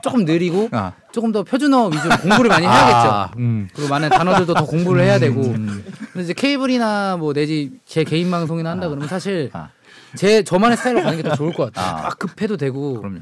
조금 0.02 0.26
느리고 0.26 0.64
음. 0.64 0.68
아. 0.72 0.92
조금 1.10 1.32
더 1.32 1.42
표준어 1.42 1.86
위주로 1.86 2.16
공부를 2.18 2.50
많이 2.50 2.66
해야겠죠. 2.66 3.10
아, 3.10 3.30
음. 3.38 3.66
그리고 3.74 3.88
많은 3.88 4.10
단어들도 4.10 4.52
더 4.52 4.66
공부를 4.66 5.04
해야 5.04 5.18
되고. 5.18 5.40
근데 5.40 6.22
이제 6.22 6.34
케이블이나 6.34 7.16
뭐 7.16 7.32
내지 7.32 7.72
제 7.86 8.04
개인 8.04 8.30
방송이나 8.30 8.70
한다 8.70 8.88
그러면 8.88 9.08
사실 9.08 9.48
아. 9.54 9.70
제 10.16 10.42
저만의 10.42 10.76
스타일로 10.76 11.02
가는 11.02 11.16
게 11.16 11.22
더 11.22 11.34
좋을 11.36 11.52
것 11.52 11.72
같아요. 11.72 11.96
아. 11.98 12.02
막 12.02 12.18
급해도 12.18 12.56
되고. 12.56 13.00
그럼요. 13.00 13.20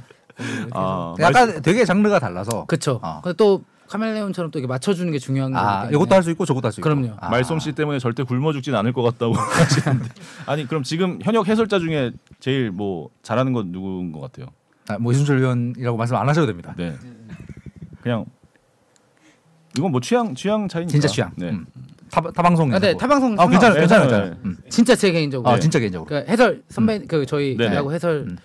아, 0.73 1.15
약간 1.21 1.61
되게 1.63 1.85
장르가 1.85 2.19
달라서. 2.19 2.67
그쵸. 2.67 3.01
어. 3.03 3.21
근데 3.23 3.37
또 3.37 3.63
카멜레온처럼 3.89 4.51
또 4.51 4.59
이렇게 4.59 4.69
맞춰주는 4.69 5.11
게 5.13 5.19
중요한 5.19 5.53
거기 5.53 5.65
아. 5.65 5.89
이것도 5.91 6.15
할 6.15 6.23
수 6.23 6.31
있고 6.31 6.45
저것도 6.45 6.67
할 6.67 6.73
수 6.73 6.81
있고. 6.81 6.89
그럼요. 6.89 7.15
아. 7.21 7.29
말솜씨 7.31 7.73
때문에 7.73 7.99
절대 7.99 8.23
굶어 8.23 8.53
죽진 8.53 8.75
않을 8.75 8.93
것 8.93 9.03
같다고 9.03 9.33
하시는데 9.39 10.09
아니 10.47 10.67
그럼 10.69 10.83
지금 10.83 11.19
현역 11.23 11.49
해설자 11.49 11.79
중에 11.79 12.13
제일 12.41 12.71
뭐 12.71 13.09
잘하는 13.23 13.53
건 13.53 13.73
누구인 13.73 14.13
것 14.13 14.21
같아요? 14.21 14.47
아, 14.89 14.99
뭐 14.99 15.13
이순철 15.13 15.41
위원이라고 15.41 15.97
말씀 15.99 16.17
안 16.17 16.29
하셔도 16.29 16.47
됩니다. 16.47 16.75
네, 16.77 16.95
그냥 18.03 18.25
이건 19.77 19.91
뭐 19.91 20.01
취향 20.01 20.35
취향 20.35 20.67
차이니까 20.69 20.91
진짜 20.93 21.09
취향. 21.09 21.33
네. 21.37 21.51
음. 21.51 21.67
타, 22.11 22.21
타방송. 22.21 22.73
아, 22.75 22.79
네, 22.79 22.97
타방송 22.97 23.39
아, 23.39 23.49
괜찮아요, 23.49 23.75
네, 23.75 23.81
괜찮아요, 23.81 24.05
네, 24.07 24.11
괜찮아요. 24.11 24.31
네. 24.35 24.39
음. 24.45 24.57
진짜 24.69 24.95
제 24.97 25.11
개인적으로. 25.13 25.49
아, 25.51 25.55
네. 25.55 25.61
진짜 25.61 25.79
개인적으로. 25.79 26.07
그 26.09 26.25
해설 26.31 26.63
선배 26.69 26.99
그 27.01 27.27
저희 27.27 27.57
네네. 27.57 27.77
야구 27.77 27.93
해설 27.93 28.27
음. 28.29 28.37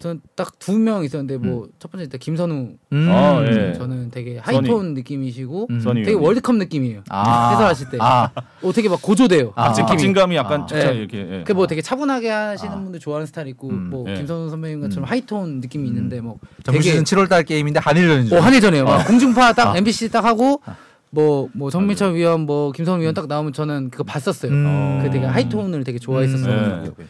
저는 0.00 0.22
딱 0.34 0.58
두 0.58 0.78
명 0.78 1.04
있었는데 1.04 1.36
뭐 1.36 1.66
첫 1.78 1.90
번째 1.92 2.04
일단 2.04 2.18
김선우 2.18 2.68
음. 2.92 3.08
아, 3.10 3.44
예. 3.46 3.74
저는 3.74 4.10
되게 4.10 4.38
하이톤 4.38 4.94
느낌이시고 4.94 5.66
음. 5.68 5.80
선이 5.80 6.00
되게 6.00 6.12
위원님. 6.12 6.24
월드컵 6.26 6.56
느낌이에요. 6.56 7.02
아. 7.10 7.50
해설하실 7.50 7.90
때. 7.90 7.98
아, 8.00 8.30
어, 8.62 8.72
되게 8.72 8.88
막 8.88 9.02
고조돼요. 9.02 9.52
아. 9.56 9.64
박진. 9.66 9.84
박진감이 9.84 10.36
약간 10.36 10.62
아. 10.62 10.66
네. 10.68 10.94
이렇게 10.94 11.18
예. 11.40 11.44
그 11.44 11.53
뭐 11.53 11.66
되게 11.66 11.82
차분하게 11.82 12.30
하시는 12.30 12.72
아. 12.72 12.80
분들 12.80 12.98
좋아하는 12.98 13.26
스타일 13.26 13.48
있고 13.48 13.68
음, 13.68 13.90
뭐 13.90 14.06
예. 14.08 14.14
김선우 14.14 14.48
선배님 14.48 14.80
같처럼 14.80 15.06
하이톤 15.06 15.60
느낌이 15.60 15.86
있는데 15.88 16.22
뭐 16.22 16.38
정규 16.62 16.80
시즌 16.80 17.04
7월달 17.04 17.44
게임인데 17.46 17.80
한일전이죠. 17.80 18.36
어, 18.36 18.40
한일전이에요. 18.40 18.84
막 18.86 19.06
공중파 19.06 19.52
딱 19.52 19.74
아. 19.74 19.76
MBC 19.76 20.08
딱 20.10 20.24
하고 20.24 20.62
뭐뭐 21.10 21.70
정민철 21.70 22.14
위원 22.14 22.42
뭐 22.42 22.72
김선우 22.72 23.00
위원 23.00 23.14
딱 23.14 23.26
나오면 23.26 23.52
저는 23.52 23.90
그거 23.90 24.04
봤었어요. 24.04 24.52
음. 24.52 25.00
그 25.02 25.10
되게 25.10 25.26
하이톤을 25.26 25.84
되게 25.84 25.98
좋아했었어요. 25.98 26.60
네. 26.60 26.74
오케이, 26.78 26.88
오케이. 26.90 27.06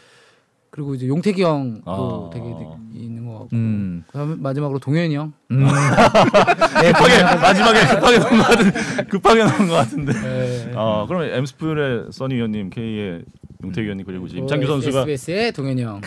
그리고 0.71 0.95
이제 0.95 1.09
용태기 1.09 1.43
형도 1.43 1.83
아. 1.85 2.31
되게 2.33 2.47
있는 2.95 3.27
것 3.27 3.33
같고 3.33 3.49
음. 3.55 4.05
그다음에 4.07 4.37
마지막으로 4.39 4.79
동현이 4.79 5.15
형. 5.15 5.33
음. 5.51 5.67
급하게 5.67 7.23
마지막에 7.23 7.81
급하게 7.87 8.19
넣은 8.19 8.39
것 8.39 8.47
같은 8.47 9.07
급하게 9.09 9.45
넣은 9.45 9.69
것 9.69 9.75
같은데. 9.75 10.13
네. 10.13 10.73
아 10.77 11.05
그러면 11.09 11.31
엠스풀의 11.35 12.07
써니 12.13 12.37
위원님, 12.37 12.71
K의 12.71 13.25
용태 13.63 13.83
위원님 13.83 14.07
그리고 14.07 14.27
이제 14.27 14.39
임창규 14.39 14.65
어, 14.65 14.69
선수가 14.69 15.01
SBS의 15.01 15.53
동현이 15.53 15.83
형. 15.83 16.01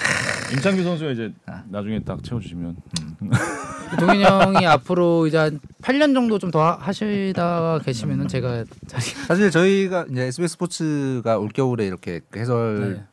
임창규 0.53 0.82
선수가 0.82 1.11
이제 1.11 1.32
아. 1.45 1.64
나중에 1.70 1.99
딱 1.99 2.24
채워주시면 2.24 2.76
동현이 3.99 4.24
형이 4.24 4.65
앞으로 4.65 5.28
이제 5.28 5.38
한 5.38 5.60
8년 5.82 6.14
정도 6.14 6.40
좀 6.40 6.52
더 6.52 6.61
하시다가 6.74 7.80
계시면은 7.80 8.28
제가 8.28 8.64
자리 8.88 9.02
사실 9.28 9.49
저희가 9.52 10.06
이제 10.11 10.24
SBS 10.24 10.53
스포츠가 10.53 11.38
올 11.40 11.49
겨울에 11.49 11.86
이렇게 11.88 12.22
그 12.30 12.40
해설 12.40 13.06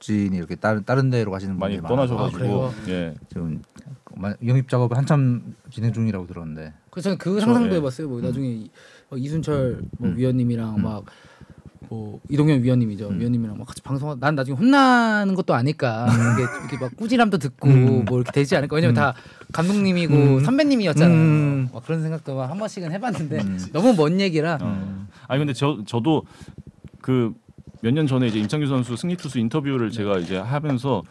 진이 0.00 0.30
네. 0.30 0.36
이렇게 0.38 0.54
다른 0.56 0.84
다른 0.84 1.10
데로 1.10 1.30
가시는 1.30 1.58
많이 1.58 1.76
분들이 1.76 1.86
아, 1.86 1.88
떠나셔가지고 1.96 2.38
그래요? 2.38 2.74
예. 2.88 3.14
지금 3.28 3.62
마- 4.16 4.34
영입 4.46 4.68
작업을 4.68 4.96
한참 4.96 5.54
진행 5.70 5.92
중이라고 5.92 6.26
들었는데. 6.26 6.72
그래서 6.90 7.04
저는 7.04 7.18
그 7.18 7.38
상상도 7.40 7.72
예. 7.74 7.78
해봤어요. 7.78 8.08
뭐 8.08 8.20
나중에 8.20 8.48
이- 8.48 8.70
막 9.10 9.22
이순철 9.22 9.82
뭐 9.98 10.08
음. 10.10 10.16
위원님이랑 10.16 10.80
막 10.82 11.04
뭐 11.88 12.20
이동현 12.28 12.62
위원님이죠. 12.62 13.08
음. 13.08 13.20
위원님이랑 13.20 13.58
막 13.58 13.66
같이 13.66 13.82
방송. 13.82 14.18
난 14.20 14.34
나중에 14.34 14.56
혼나는 14.56 15.34
것도 15.34 15.54
아닐까. 15.54 16.06
이게 16.08 16.42
이렇게 16.42 16.78
막 16.78 16.96
꾸지람도 16.96 17.38
듣고 17.38 17.68
음. 17.68 18.04
뭐 18.04 18.18
이렇게 18.18 18.32
되지 18.32 18.56
않을까. 18.56 18.76
왜냐면 18.76 18.94
음. 18.94 18.96
다 18.96 19.14
감독님이고 19.52 20.14
음. 20.14 20.40
선배님이었잖아요. 20.44 21.14
음. 21.16 21.68
막 21.72 21.84
그런 21.84 22.02
생각도 22.02 22.36
막 22.36 22.50
한 22.50 22.58
번씩은 22.58 22.92
해봤는데 22.92 23.40
음. 23.40 23.58
너무 23.72 23.94
먼 23.94 24.20
얘기라. 24.20 24.58
어. 24.60 25.06
아니 25.28 25.38
근데 25.38 25.52
저 25.52 25.78
저도 25.86 26.22
그 27.00 27.32
몇 27.84 27.92
년 27.92 28.06
전에 28.06 28.28
이제 28.28 28.38
임창규 28.38 28.66
선수 28.68 28.96
승리 28.96 29.16
투수 29.16 29.40
인터뷰를 29.40 29.90
제가 29.90 30.18
이제 30.18 30.36
하면서 30.36 31.02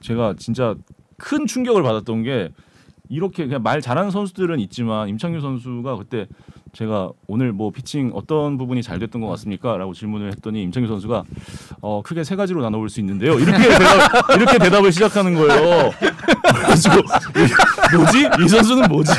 제가 0.00 0.34
진짜 0.36 0.74
큰 1.16 1.46
충격을 1.46 1.80
받았던 1.84 2.24
게 2.24 2.48
이렇게 3.12 3.44
그냥 3.44 3.62
말 3.62 3.82
잘하는 3.82 4.10
선수들은 4.10 4.58
있지만 4.60 5.10
임창규 5.10 5.42
선수가 5.42 5.96
그때 5.96 6.26
제가 6.72 7.10
오늘 7.26 7.52
뭐 7.52 7.70
피칭 7.70 8.12
어떤 8.14 8.56
부분이 8.56 8.82
잘 8.82 8.98
됐던 8.98 9.20
것 9.20 9.28
같습니까?라고 9.28 9.92
질문을 9.92 10.28
했더니 10.28 10.62
임창규 10.62 10.88
선수가 10.88 11.24
어 11.82 12.00
크게 12.02 12.24
세 12.24 12.36
가지로 12.36 12.62
나눠볼 12.62 12.88
수 12.88 13.00
있는데요. 13.00 13.38
이렇게 13.38 13.58
대답, 13.68 14.30
이렇게 14.34 14.58
대답을 14.58 14.92
시작하는 14.92 15.34
거예요. 15.34 15.90
그래가지고 16.54 16.94
뭐지 17.96 18.28
이 18.44 18.48
선수는 18.48 18.88
뭐지? 18.88 19.12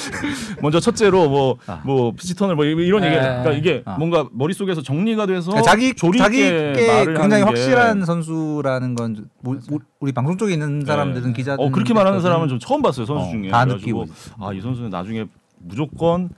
먼저 0.62 0.80
첫째로 0.80 1.28
뭐뭐 1.28 1.58
아. 1.66 2.12
피치 2.16 2.34
터널 2.34 2.56
뭐 2.56 2.64
이런 2.64 3.04
얘기 3.04 3.14
네. 3.14 3.20
그러니까 3.20 3.52
이게 3.52 3.82
아. 3.84 3.96
뭔가 3.98 4.28
머릿속에서 4.32 4.82
정리가 4.82 5.26
돼서 5.26 5.50
그러니까 5.50 5.70
자기 5.70 5.94
조리 5.94 6.18
자기 6.18 6.40
있게 6.40 6.72
게 6.72 6.86
말을 6.86 7.14
굉장히 7.14 7.42
확실한 7.42 8.04
선수라는 8.04 8.94
건 8.94 9.28
뭐, 9.40 9.56
뭐, 9.68 9.78
우리 10.00 10.12
방송 10.12 10.36
쪽에 10.36 10.52
있는 10.52 10.84
사람들은 10.84 11.32
기자들 11.32 11.64
어 11.64 11.70
그렇게 11.70 11.94
말하는 11.94 12.20
사람은 12.20 12.48
좀 12.48 12.58
처음 12.58 12.82
봤어요 12.82 13.06
선수 13.06 13.28
어, 13.28 13.30
중에. 13.30 13.48
다 13.48 13.64
느끼고 13.64 14.06
아이 14.40 14.60
선수는 14.60 14.90
나중에 14.90 15.26
무조건 15.58 16.30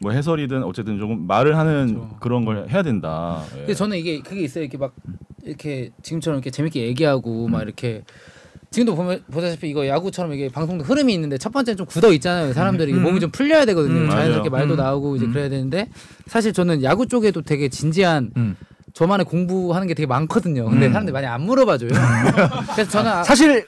뭐 0.00 0.10
해설이든 0.10 0.64
어쨌든 0.64 0.98
조금 0.98 1.26
말을 1.26 1.56
하는 1.56 1.94
그렇죠. 1.94 2.16
그런걸 2.20 2.68
해야 2.68 2.82
된다. 2.82 3.42
예. 3.52 3.58
근데 3.58 3.74
저는 3.74 3.96
이게 3.96 4.20
그게 4.20 4.42
있어요. 4.42 4.64
이렇게 4.64 4.76
막 4.76 4.94
이렇게 5.44 5.90
지금처럼 6.02 6.38
이렇게 6.38 6.50
재밌게 6.50 6.82
얘기하고 6.82 7.48
막 7.48 7.62
이렇게 7.62 8.02
지금도 8.72 8.96
보면 8.96 9.22
보다시피 9.30 9.68
이거 9.68 9.86
야구처럼 9.86 10.32
이게 10.32 10.48
방송도 10.48 10.84
흐름이 10.84 11.12
있는데 11.14 11.38
첫 11.38 11.52
번째는 11.52 11.76
좀 11.76 11.86
굳어 11.86 12.10
있잖아요. 12.14 12.52
사람들이 12.54 12.92
몸이 12.94 13.20
좀 13.20 13.30
풀려야 13.30 13.66
되거든요. 13.66 14.00
음, 14.00 14.10
자연스럽게 14.10 14.48
맞아요. 14.48 14.66
말도 14.66 14.74
음. 14.74 14.84
나오고 14.84 15.16
이제 15.16 15.26
그래야 15.26 15.48
되는데 15.48 15.88
사실 16.26 16.52
저는 16.52 16.82
야구 16.82 17.06
쪽에도 17.06 17.42
되게 17.42 17.68
진지한 17.68 18.30
음. 18.36 18.56
저만의 18.94 19.26
공부하는 19.26 19.86
게 19.86 19.94
되게 19.94 20.06
많거든요. 20.06 20.68
근데 20.68 20.86
음. 20.86 20.92
사람들이 20.92 21.12
많이 21.12 21.26
안 21.26 21.42
물어봐줘요. 21.42 21.90
그래서 22.74 22.90
저는 22.90 23.10
아, 23.10 23.22
사실 23.22 23.66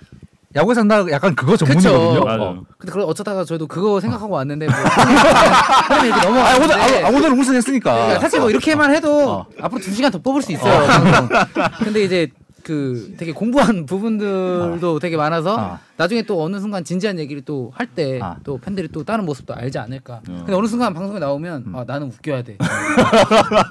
야구에 0.57 0.75
산다 0.75 1.05
약간 1.11 1.35
그거 1.35 1.57
전문이거든요. 1.57 2.21
어. 2.21 2.63
근데 2.79 2.93
그걸 2.93 3.03
어쩌다가 3.03 3.45
저도 3.45 3.67
그거 3.67 4.01
생각하고 4.01 4.35
왔는데 4.35 4.67
뭐 4.67 4.75
이렇게 6.05 6.13
아 6.13 6.57
오늘 6.57 6.73
아, 6.73 7.09
아, 7.09 7.11
오늘 7.11 7.33
우승했으니까. 7.33 7.93
그러니까 7.93 8.21
사실 8.21 8.41
뭐 8.41 8.51
이렇게만 8.51 8.95
해도 8.95 9.31
어. 9.31 9.47
앞으로 9.61 9.81
두 9.83 9.91
시간 9.91 10.11
더 10.13 10.19
뽑을 10.19 10.41
수 10.41 10.53
있어요. 10.53 10.87
방송. 10.87 11.29
근데 11.83 12.05
이제 12.05 12.29
그 12.65 13.15
되게 13.19 13.33
공부한 13.33 13.85
부분들도 13.87 14.99
되게 14.99 15.17
많아서 15.17 15.55
어. 15.57 15.79
나중에 15.99 16.23
또 16.23 16.43
어느 16.43 16.59
순간 16.59 16.83
진지한 16.83 17.19
얘기를 17.19 17.43
또 17.43 17.71
할 17.75 17.87
때또 17.87 18.55
어. 18.55 18.59
팬들이 18.61 18.89
또 18.89 19.05
다른 19.05 19.25
모습도 19.27 19.55
알지 19.55 19.79
않을까. 19.79 20.15
어. 20.15 20.21
근데 20.25 20.55
어느 20.55 20.67
순간 20.67 20.93
방송에 20.95 21.19
나오면 21.21 21.73
아 21.75 21.85
나는 21.87 22.09
웃겨야 22.09 22.43
돼. 22.43 22.57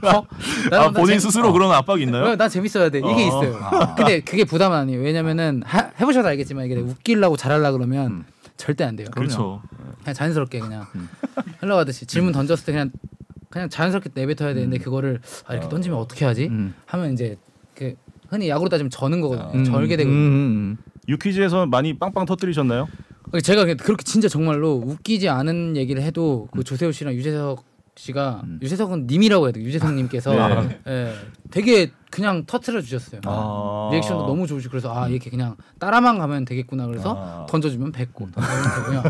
어? 0.06 0.26
아, 0.68 0.70
나는 0.70 0.94
본인 0.94 1.16
재- 1.18 1.20
스스로 1.20 1.52
그런 1.52 1.72
압박이 1.72 2.04
있나요? 2.04 2.26
어, 2.32 2.36
난 2.36 2.50
재밌어야 2.50 2.90
돼. 2.90 3.00
이게 3.00 3.08
어. 3.08 3.18
있어요. 3.28 3.60
근데 3.98 4.20
그게 4.22 4.44
부담은 4.46 4.78
아니에요. 4.78 5.02
왜냐면은 5.02 5.64
하- 5.66 5.92
해보셔서 6.00 6.28
알겠지만 6.30 6.66
이게 6.66 6.76
웃기려고 6.76 7.36
잘하려고 7.36 7.78
그러면 7.80 8.08
음. 8.12 8.26
절대 8.58 8.84
안 8.84 8.96
돼요. 8.96 9.08
그렇죠. 9.12 9.62
그냥 10.04 10.14
자연스럽게 10.14 10.60
그냥 10.60 10.86
흘러가듯이 11.60 12.06
질문 12.06 12.32
던졌을 12.32 12.66
때 12.66 12.72
그냥 12.74 12.92
그냥 13.50 13.70
자연스럽게 13.70 14.12
내뱉어야 14.14 14.54
되는데 14.54 14.78
그거를 14.78 15.20
아, 15.48 15.54
이렇게 15.54 15.68
던지면 15.70 15.98
어떻게 15.98 16.26
하지? 16.26 16.46
음. 16.48 16.74
하면 16.86 17.14
이제 17.14 17.38
그 17.40 17.53
흔히 18.34 18.50
야구로 18.50 18.70
따지면 18.70 18.90
저는 18.90 19.22
거거든요. 19.22 19.52
음. 19.54 19.64
절게 19.64 19.96
되거든요. 19.98 20.18
음, 20.18 20.26
음, 20.26 20.78
유퀴즈에서 21.08 21.68
많이 21.68 21.98
빵빵 21.98 22.26
터뜨리셨나요? 22.26 22.88
제가 23.44 23.66
그렇게 23.66 24.04
진짜 24.04 24.28
정말로 24.28 24.74
웃기지 24.74 25.30
않은 25.30 25.78
얘기를 25.78 26.02
해도 26.02 26.48
그 26.52 26.64
조세호 26.64 26.92
씨랑 26.92 27.14
유재석 27.14 27.64
씨가 27.96 28.42
음. 28.44 28.60
유재석은 28.62 29.06
님이라고 29.08 29.46
해야 29.46 29.52
돼. 29.52 29.62
유재석님께서 29.62 30.34
네. 30.34 30.80
예, 30.88 31.14
되게 31.52 31.92
그냥 32.10 32.44
터트려 32.46 32.82
주셨어요. 32.82 33.22
아. 33.26 33.90
리액션도 33.92 34.26
너무 34.26 34.48
좋으시고 34.48 34.72
그래서 34.72 34.94
아 34.96 35.08
이렇게 35.08 35.30
그냥 35.30 35.56
따라만 35.80 36.18
가면 36.18 36.46
되겠구나 36.46 36.88
그래서 36.88 37.16
아. 37.18 37.46
던져주면 37.48 37.92
뱉고 37.92 38.30
던져주면 38.32 38.84
그냥 38.86 39.04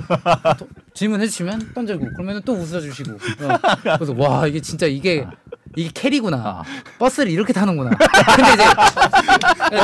또 0.57 0.67
질문해 0.93 1.27
주시면 1.27 1.73
던져고 1.73 2.05
그러면 2.13 2.41
또 2.45 2.53
웃어주시고 2.53 3.11
어. 3.11 3.97
그래서 3.97 4.13
와 4.17 4.47
이게 4.47 4.59
진짜 4.61 4.85
이게 4.85 5.25
이게 5.75 5.89
carry구나 5.93 6.37
아. 6.37 6.63
버스를 6.99 7.31
이렇게 7.31 7.53
타는구나 7.53 7.91
근데 8.35 8.53
이제 8.53 8.63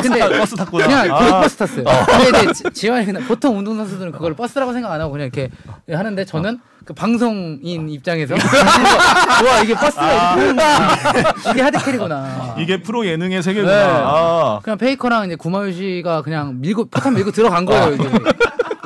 근데 0.02 0.38
버스 0.38 0.54
탔구나. 0.56 0.86
그냥 0.86 1.10
아. 1.10 1.40
버스 1.40 1.56
탔어요 1.56 1.84
근데 2.06 2.42
이제 2.44 2.52
지- 2.52 2.62
지환이 2.72 3.04
그냥 3.06 3.24
보통 3.26 3.58
운동선수들은 3.58 4.12
그걸 4.12 4.34
버스라고 4.34 4.72
생각 4.72 4.92
안 4.92 5.00
하고 5.00 5.12
그냥 5.12 5.30
이렇게 5.32 5.50
하는데 5.90 6.24
저는 6.24 6.60
그 6.84 6.94
방송인 6.94 7.88
입장에서 7.90 8.34
와 9.46 9.60
이게 9.62 9.74
버스가 9.74 10.36
이렇게 10.36 11.50
이게 11.52 11.62
하드캐리구나 11.62 12.54
이게 12.58 12.80
프로 12.82 13.06
예능의 13.06 13.42
세계구나. 13.42 13.72
네. 13.72 13.82
아. 14.04 14.60
그냥 14.62 14.78
페이커랑 14.78 15.26
이제 15.26 15.36
구마유 15.36 15.72
씨가 15.72 16.22
그냥 16.22 16.60
밀고 16.60 16.86
포탄 16.86 17.14
밀고 17.14 17.30
들어간 17.32 17.64
거예요 17.66 17.94
이제. 17.94 18.10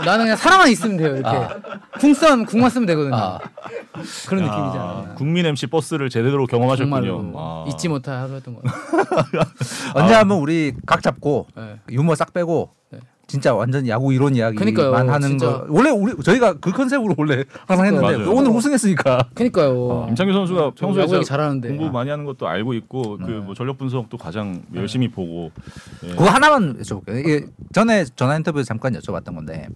나는 0.05 0.25
그냥 0.25 0.37
사람만 0.37 0.69
있으면 0.71 0.97
돼요 0.97 1.17
이렇게. 1.17 1.55
궁선 2.01 2.45
궁만 2.45 2.71
쓰면 2.71 2.87
되거든요. 2.87 3.15
아. 3.15 3.39
그런 4.29 4.45
야, 4.45 4.51
느낌이잖아요. 4.51 5.15
국민 5.17 5.47
MC 5.47 5.67
버스를 5.69 6.11
제대로 6.11 6.47
경험하셨군요. 6.47 7.33
아. 7.37 7.65
잊지 7.69 7.89
못할 7.89 8.19
하루였던 8.21 8.55
거예요. 8.55 8.65
언제 9.95 10.15
한번 10.15 10.39
우리 10.39 10.73
각 10.87 11.03
잡고 11.03 11.47
네. 11.57 11.81
유머 11.91 12.15
싹 12.15 12.33
빼고 12.33 12.71
네. 12.91 12.99
진짜 13.27 13.55
완전 13.55 13.87
야구 13.89 14.13
이론 14.13 14.35
이야기만 14.37 14.59
그러니까요, 14.73 15.11
하는 15.11 15.29
진짜. 15.29 15.47
거 15.47 15.67
원래 15.69 15.91
우리 15.91 16.15
저희가 16.23 16.55
그 16.55 16.71
컨셉으로 16.73 17.15
원래 17.17 17.45
항상 17.67 17.87
했는데 17.87 18.17
맞아요. 18.19 18.31
오늘 18.33 18.51
우승했으니까 18.51 19.29
그러니까요. 19.35 20.07
임창규 20.11 20.33
선수가 20.33 20.73
평소에 20.73 21.03
야구 21.05 21.25
잘하는데. 21.25 21.69
공부 21.69 21.91
많이 21.91 22.11
하는 22.11 22.25
것도 22.25 22.47
알고 22.47 22.75
있고 22.75 23.19
그뭐 23.19 23.55
전력 23.55 23.79
분석도 23.79 24.17
가장 24.19 24.63
열심히 24.75 25.09
보고 25.11 25.51
예. 26.05 26.09
그거 26.09 26.25
하나만 26.27 26.79
여쭤볼게요. 26.81 27.19
이게 27.19 27.47
전에 27.73 28.05
전화 28.17 28.37
인터뷰에서 28.37 28.67
잠깐 28.67 28.93
여쭤봤던 28.95 29.35
건데 29.35 29.69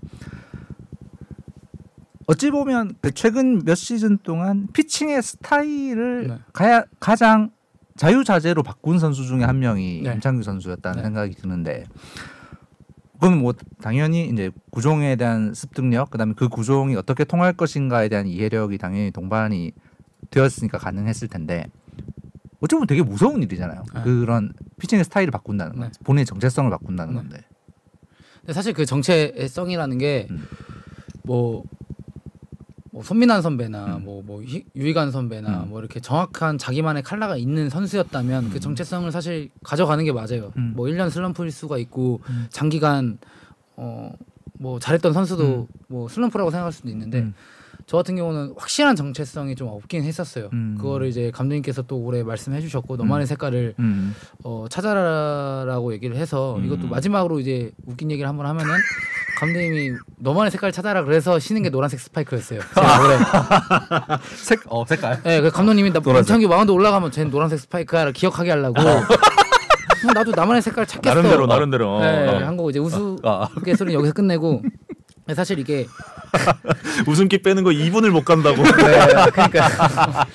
어찌 2.26 2.50
보면 2.50 2.94
그 3.00 3.10
최근 3.12 3.64
몇 3.64 3.74
시즌 3.74 4.18
동안 4.18 4.68
피칭의 4.74 5.22
스타일을 5.22 6.28
네. 6.28 6.38
가야, 6.52 6.84
가장 7.00 7.50
자유자재로 7.96 8.62
바꾼 8.62 8.98
선수 8.98 9.24
중에 9.24 9.44
한 9.44 9.58
명이 9.58 10.02
네. 10.04 10.12
임창규 10.12 10.42
선수였다는 10.42 10.98
네. 10.98 11.02
생각이 11.04 11.34
드는데 11.36 11.84
그건 13.20 13.38
뭐 13.38 13.52
당연히 13.82 14.28
이제 14.28 14.50
구종에 14.70 15.16
대한 15.16 15.52
습득력 15.52 16.10
그다음에 16.10 16.34
그 16.36 16.48
구종이 16.48 16.94
어떻게 16.94 17.24
통할 17.24 17.52
것인가에 17.52 18.08
대한 18.08 18.28
이해력이 18.28 18.78
당연히 18.78 19.10
동반이 19.10 19.72
되었으니까 20.30 20.78
가능했을 20.78 21.26
텐데 21.28 21.66
어찌 22.60 22.74
보면 22.74 22.86
되게 22.86 23.02
무서운 23.02 23.42
일이잖아요. 23.42 23.84
네. 23.94 24.02
그런 24.02 24.52
피칭의 24.78 25.04
스타일을 25.04 25.30
바꾼다는 25.32 25.72
건 25.76 25.90
네. 25.90 25.98
본인의 26.04 26.26
정체성을 26.26 26.70
바꾼다는 26.70 27.14
네. 27.14 27.20
건데. 27.20 27.44
근데 28.40 28.52
사실 28.52 28.72
그 28.72 28.86
정체성이라는 28.86 29.98
게 29.98 30.28
음. 30.30 30.46
뭐, 32.90 33.00
뭐 33.00 33.02
손민환 33.02 33.42
선배나 33.42 33.96
음. 33.98 34.04
뭐, 34.04 34.22
뭐 34.24 34.42
희- 34.42 34.64
유희관 34.76 35.10
선배나 35.10 35.64
음. 35.64 35.68
뭐 35.70 35.80
이렇게 35.80 36.00
정확한 36.00 36.58
자기만의 36.58 37.02
칼라가 37.02 37.36
있는 37.36 37.68
선수였다면 37.70 38.50
그 38.50 38.60
정체성을 38.60 39.10
사실 39.12 39.50
가져가는 39.62 40.02
게 40.04 40.12
맞아요. 40.12 40.52
음. 40.56 40.72
뭐 40.76 40.86
1년 40.86 41.10
슬럼프일 41.10 41.50
수가 41.50 41.78
있고 41.78 42.20
음. 42.30 42.46
장기간 42.50 43.18
어 43.76 44.12
뭐 44.60 44.80
잘했던 44.80 45.12
선수도 45.12 45.68
음. 45.70 45.78
뭐 45.86 46.08
슬럼프라고 46.08 46.50
생각할 46.50 46.72
수도 46.72 46.88
있는데 46.88 47.20
음. 47.20 47.32
저 47.88 47.96
같은 47.96 48.16
경우는 48.16 48.52
확실한 48.58 48.96
정체성이 48.96 49.54
좀 49.54 49.68
없긴 49.68 50.04
했었어요. 50.04 50.50
음. 50.52 50.76
그거를 50.78 51.08
이제 51.08 51.30
감독님께서 51.30 51.80
또 51.82 51.96
올해 51.96 52.22
말씀해 52.22 52.60
주셨고 52.60 52.98
너만의 52.98 53.26
색깔을 53.26 53.76
음. 53.78 54.14
어, 54.44 54.66
찾아라라고 54.68 55.94
얘기를 55.94 56.14
해서 56.16 56.56
음. 56.56 56.66
이것도 56.66 56.86
마지막으로 56.86 57.40
이제 57.40 57.72
웃긴 57.86 58.10
얘기를 58.10 58.28
한번 58.28 58.44
하면은 58.44 58.74
감독님이 59.38 59.92
너만의 60.18 60.50
색깔 60.50 60.70
찾아라 60.70 61.02
그래서 61.02 61.38
신은 61.38 61.62
게 61.62 61.70
노란색 61.70 61.98
스파이크였어요. 62.00 62.60
제가. 62.60 64.20
색, 64.36 64.60
어 64.66 64.84
색깔. 64.84 65.22
네, 65.22 65.40
그 65.40 65.50
감독님이 65.50 65.90
나. 65.90 66.00
임찬규 66.18 66.46
마운드 66.46 66.70
올라가면 66.70 67.10
쟤는 67.10 67.30
노란색 67.30 67.58
스파이크야를 67.60 68.12
기억하게 68.12 68.50
하려고. 68.50 68.74
그냥 70.02 70.14
나도 70.14 70.32
나만의 70.32 70.60
색깔 70.60 70.84
찾겠어. 70.84 71.14
나름대로 71.14 71.46
나름대로. 71.46 72.00
네, 72.00 72.28
어. 72.28 72.46
한거 72.46 72.68
이제 72.68 72.80
아. 73.22 73.48
우스갯소리는 73.56 73.98
여기서 73.98 74.12
끝내고. 74.12 74.60
근데 75.28 75.34
사실 75.36 75.58
이게 75.58 75.86
웃음기 77.06 77.42
빼는 77.42 77.62
거 77.62 77.68
2분을 77.68 78.08
못 78.08 78.24
간다고. 78.24 78.62
네, 78.62 78.70
그러니까. 79.30 79.66
아, 80.24 80.26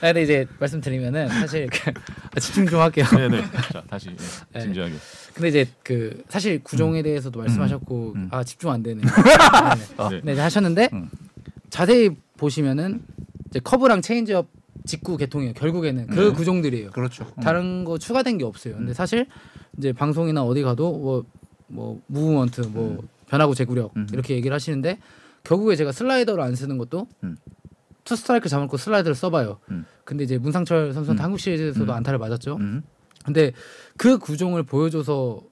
근데 0.00 0.22
이제 0.22 0.46
말씀드리면은 0.58 1.28
사실 1.28 1.68
그- 1.68 2.40
집중 2.40 2.66
좀 2.66 2.80
할게요. 2.80 3.04
네네. 3.14 3.42
자 3.70 3.82
다시 3.90 4.08
예, 4.08 4.14
네. 4.54 4.60
진지하게. 4.60 4.94
근데 5.34 5.48
이제 5.48 5.66
그 5.82 6.22
사실 6.30 6.64
구종에 6.64 7.02
대해서도 7.02 7.40
말씀하셨고 7.40 8.12
음. 8.16 8.28
아 8.30 8.42
집중 8.42 8.70
안 8.70 8.82
되네. 8.82 9.02
네. 10.10 10.20
네, 10.24 10.32
이제 10.32 10.40
하셨는데 10.40 10.88
음. 10.94 11.10
자세히 11.68 12.08
보시면은 12.38 13.02
이제 13.50 13.60
커브랑 13.62 14.00
체인지업 14.00 14.46
직구 14.86 15.18
계통이에요. 15.18 15.52
결국에는 15.52 16.06
그 16.06 16.20
네. 16.20 16.30
구종들이에요. 16.30 16.90
그렇죠. 16.92 17.26
다른 17.42 17.84
거 17.84 17.98
추가된 17.98 18.38
게 18.38 18.46
없어요. 18.46 18.76
근데 18.76 18.94
사실 18.94 19.26
이제 19.76 19.92
방송이나 19.92 20.42
어디 20.42 20.62
가도 20.62 20.90
뭐, 20.90 21.24
뭐 21.66 22.00
movement, 22.06 22.62
뭐 22.62 23.02
변화구 23.30 23.54
제구력 23.54 23.96
음. 23.96 24.08
이렇게 24.12 24.34
얘기를 24.34 24.52
하시는데 24.52 24.98
결국에 25.44 25.76
제가 25.76 25.92
슬라이더를 25.92 26.42
안 26.42 26.56
쓰는 26.56 26.78
것도 26.78 27.06
음. 27.22 27.36
투 28.02 28.16
스트라이크 28.16 28.48
잡고 28.48 28.76
슬라이더를 28.76 29.14
써봐요. 29.14 29.60
음. 29.70 29.84
근데 30.04 30.24
이제 30.24 30.36
문상철 30.36 30.92
선수한테 30.92 31.22
음. 31.22 31.24
한국 31.24 31.38
시리즈에서도 31.38 31.90
음. 31.90 31.96
안타를 31.96 32.18
맞았죠. 32.18 32.56
음. 32.56 32.82
근데 33.24 33.52
그 33.96 34.18
구종을 34.18 34.64
보여줘서 34.64 35.42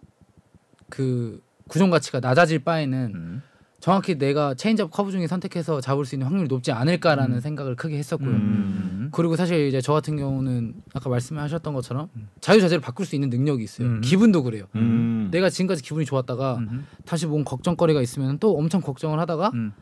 그 0.91 1.41
구종 1.69 1.91
가치가 1.91 2.19
낮아질 2.19 2.65
바에는 2.65 3.13
음. 3.15 3.43
정확히 3.81 4.19
내가 4.19 4.55
체인지업 4.55 4.91
커브 4.91 5.13
중에 5.13 5.29
선택해서 5.29 5.81
잡을 5.81 6.05
수 6.05 6.17
있는 6.17 6.27
확률이 6.27 6.49
높지 6.49 6.73
않을까라는 6.73 7.37
음. 7.37 7.41
생각을 7.41 7.77
크게 7.77 7.97
했었고요. 7.97 8.31
음. 8.31 9.09
그리고 9.13 9.37
사실 9.37 9.69
이제 9.69 9.81
저 9.81 9.93
같은 9.93 10.17
경우는 10.17 10.75
아까 10.95 11.09
말씀하셨던 11.09 11.75
것처럼 11.75 12.09
자유자재로 12.41 12.81
바꿀 12.81 13.07
수 13.07 13.15
있는 13.15 13.31
능력이 13.31 13.63
있어요. 13.63 13.87
음. 13.87 14.01
기분도 14.01 14.43
그래요. 14.43 14.65
음. 14.75 15.29
내가 15.31 15.49
지금까지 15.49 15.83
기분이 15.83 16.05
좋았다가 16.07 16.57
음. 16.57 16.87
다시 17.05 17.27
뭔 17.27 17.45
걱정거리가 17.45 18.03
있으면 18.03 18.39
또 18.39 18.59
엄청 18.59 18.81
걱정을 18.81 19.21
하다가 19.21 19.53
음. 19.55 19.73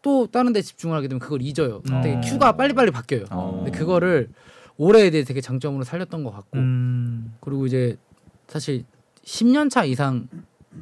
또 0.00 0.28
다른 0.28 0.52
데 0.52 0.62
집중을 0.62 0.96
하게 0.96 1.08
되면 1.08 1.18
그걸 1.18 1.42
잊어요. 1.42 1.82
되게 2.02 2.16
어. 2.16 2.20
큐가 2.24 2.52
빨리빨리 2.52 2.92
바뀌어요. 2.92 3.24
어. 3.30 3.62
근데 3.64 3.76
그거를 3.76 4.30
올해에 4.76 5.10
대해 5.10 5.24
되게 5.24 5.40
장점으로 5.40 5.82
살렸던 5.82 6.22
것 6.22 6.30
같고 6.30 6.58
음. 6.58 7.34
그리고 7.40 7.66
이제 7.66 7.96
사실 8.46 8.84
10년 9.24 9.70
차 9.70 9.84
이상 9.84 10.28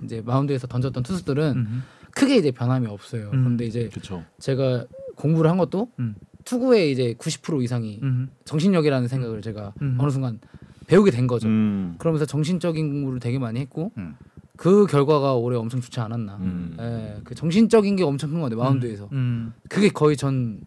이제 0.05 0.23
마운드에서 0.25 0.67
던졌던 0.67 1.03
투수들은 1.03 1.57
음. 1.57 1.83
크게 2.19 2.37
이제 2.37 2.51
변함이 2.51 2.87
없어요. 2.89 3.31
음. 3.33 3.43
그런데 3.43 3.65
이제 3.65 3.89
그렇죠. 3.91 4.25
제가 4.41 4.87
공부를 5.15 5.49
한 5.49 5.57
것도 5.57 5.89
음. 6.01 6.17
투구의 6.45 6.91
이제 6.91 7.15
90% 7.19 7.63
이상이 7.63 8.01
음. 8.03 8.29
정신력이라는 8.45 9.07
생각을 9.07 9.41
제가 9.41 9.73
음. 9.83 9.97
어느 10.01 10.11
순간 10.11 10.41
배우게 10.89 11.13
된 11.13 11.29
거죠. 11.29 11.47
음. 11.47 11.95
그러면서 11.99 12.27
정신적인 12.27 12.91
공부를 12.91 13.21
되게 13.21 13.39
많이 13.39 13.61
했고 13.61 13.93
음. 13.99 14.17
그 14.57 14.87
결과가 14.87 15.35
올해 15.35 15.57
엄청 15.57 15.81
좋지 15.81 16.01
않았나. 16.01 16.37
음. 16.39 16.77
예, 16.81 17.21
그 17.23 17.37
정신적인 17.37 17.95
게 17.95 18.03
엄청 18.03 18.31
큰 18.31 18.41
건데 18.41 18.57
마운드에서 18.57 19.09
음. 19.13 19.53
그게 19.69 19.89
거의 19.89 20.17
전 20.17 20.61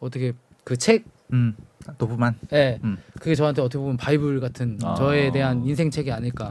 어떻게 0.00 0.34
그 0.64 0.76
책, 0.76 1.06
음. 1.32 1.54
도프만. 1.96 2.34
예, 2.52 2.78
음. 2.84 2.98
그게 3.18 3.34
저한테 3.34 3.62
어떻게 3.62 3.78
보면 3.78 3.96
바이블 3.96 4.40
같은 4.40 4.78
아. 4.82 4.94
저에 4.96 5.32
대한 5.32 5.64
인생 5.64 5.90
책이 5.90 6.12
아닐까. 6.12 6.50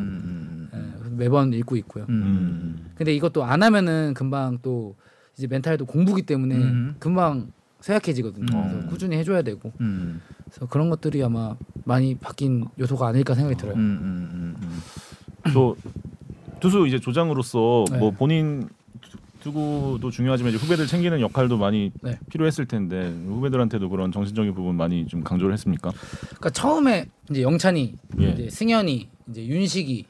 매번 1.15 1.53
읽고 1.53 1.75
있고요. 1.77 2.05
음. 2.09 2.91
근데 2.95 3.13
이것도 3.15 3.43
안 3.43 3.63
하면은 3.63 4.13
금방 4.13 4.57
또 4.61 4.95
이제 5.37 5.47
mental도 5.47 5.85
공부기 5.85 6.21
때문에 6.23 6.55
음. 6.55 6.95
금방 6.99 7.51
쇠약해지거든요. 7.81 8.45
음. 8.57 8.69
그래서 8.71 8.87
꾸준히 8.87 9.17
해줘야 9.17 9.41
되고 9.41 9.71
음. 9.81 10.21
그래서 10.45 10.65
그런 10.67 10.89
것들이 10.89 11.23
아마 11.23 11.55
많이 11.83 12.15
바뀐 12.15 12.65
요소가 12.79 13.07
아닐까 13.07 13.35
생각이 13.35 13.57
들어요. 13.57 13.75
음. 13.75 13.99
음. 14.01 14.55
음. 14.61 15.51
또 15.53 15.75
투수 16.59 16.87
이제 16.87 16.99
조장으로서 16.99 17.85
네. 17.91 17.97
뭐 17.99 18.11
본인 18.11 18.67
투- 19.01 19.17
투구도 19.43 20.09
중요하지만 20.09 20.53
이제 20.53 20.63
후배들 20.63 20.87
챙기는 20.87 21.19
역할도 21.21 21.57
많이 21.57 21.91
네. 22.01 22.17
필요했을 22.31 22.65
텐데 22.65 23.13
후배들한테도 23.27 23.89
그런 23.89 24.11
정신적인 24.11 24.55
부분 24.55 24.75
많이 24.75 25.05
좀 25.05 25.23
강조를 25.23 25.53
했습니까? 25.53 25.91
그러니까 26.21 26.49
처음에 26.49 27.05
이제 27.29 27.43
영찬이, 27.43 27.93
예. 28.21 28.29
이제 28.31 28.49
승현이, 28.49 29.07
이제 29.29 29.45
윤식이, 29.45 30.05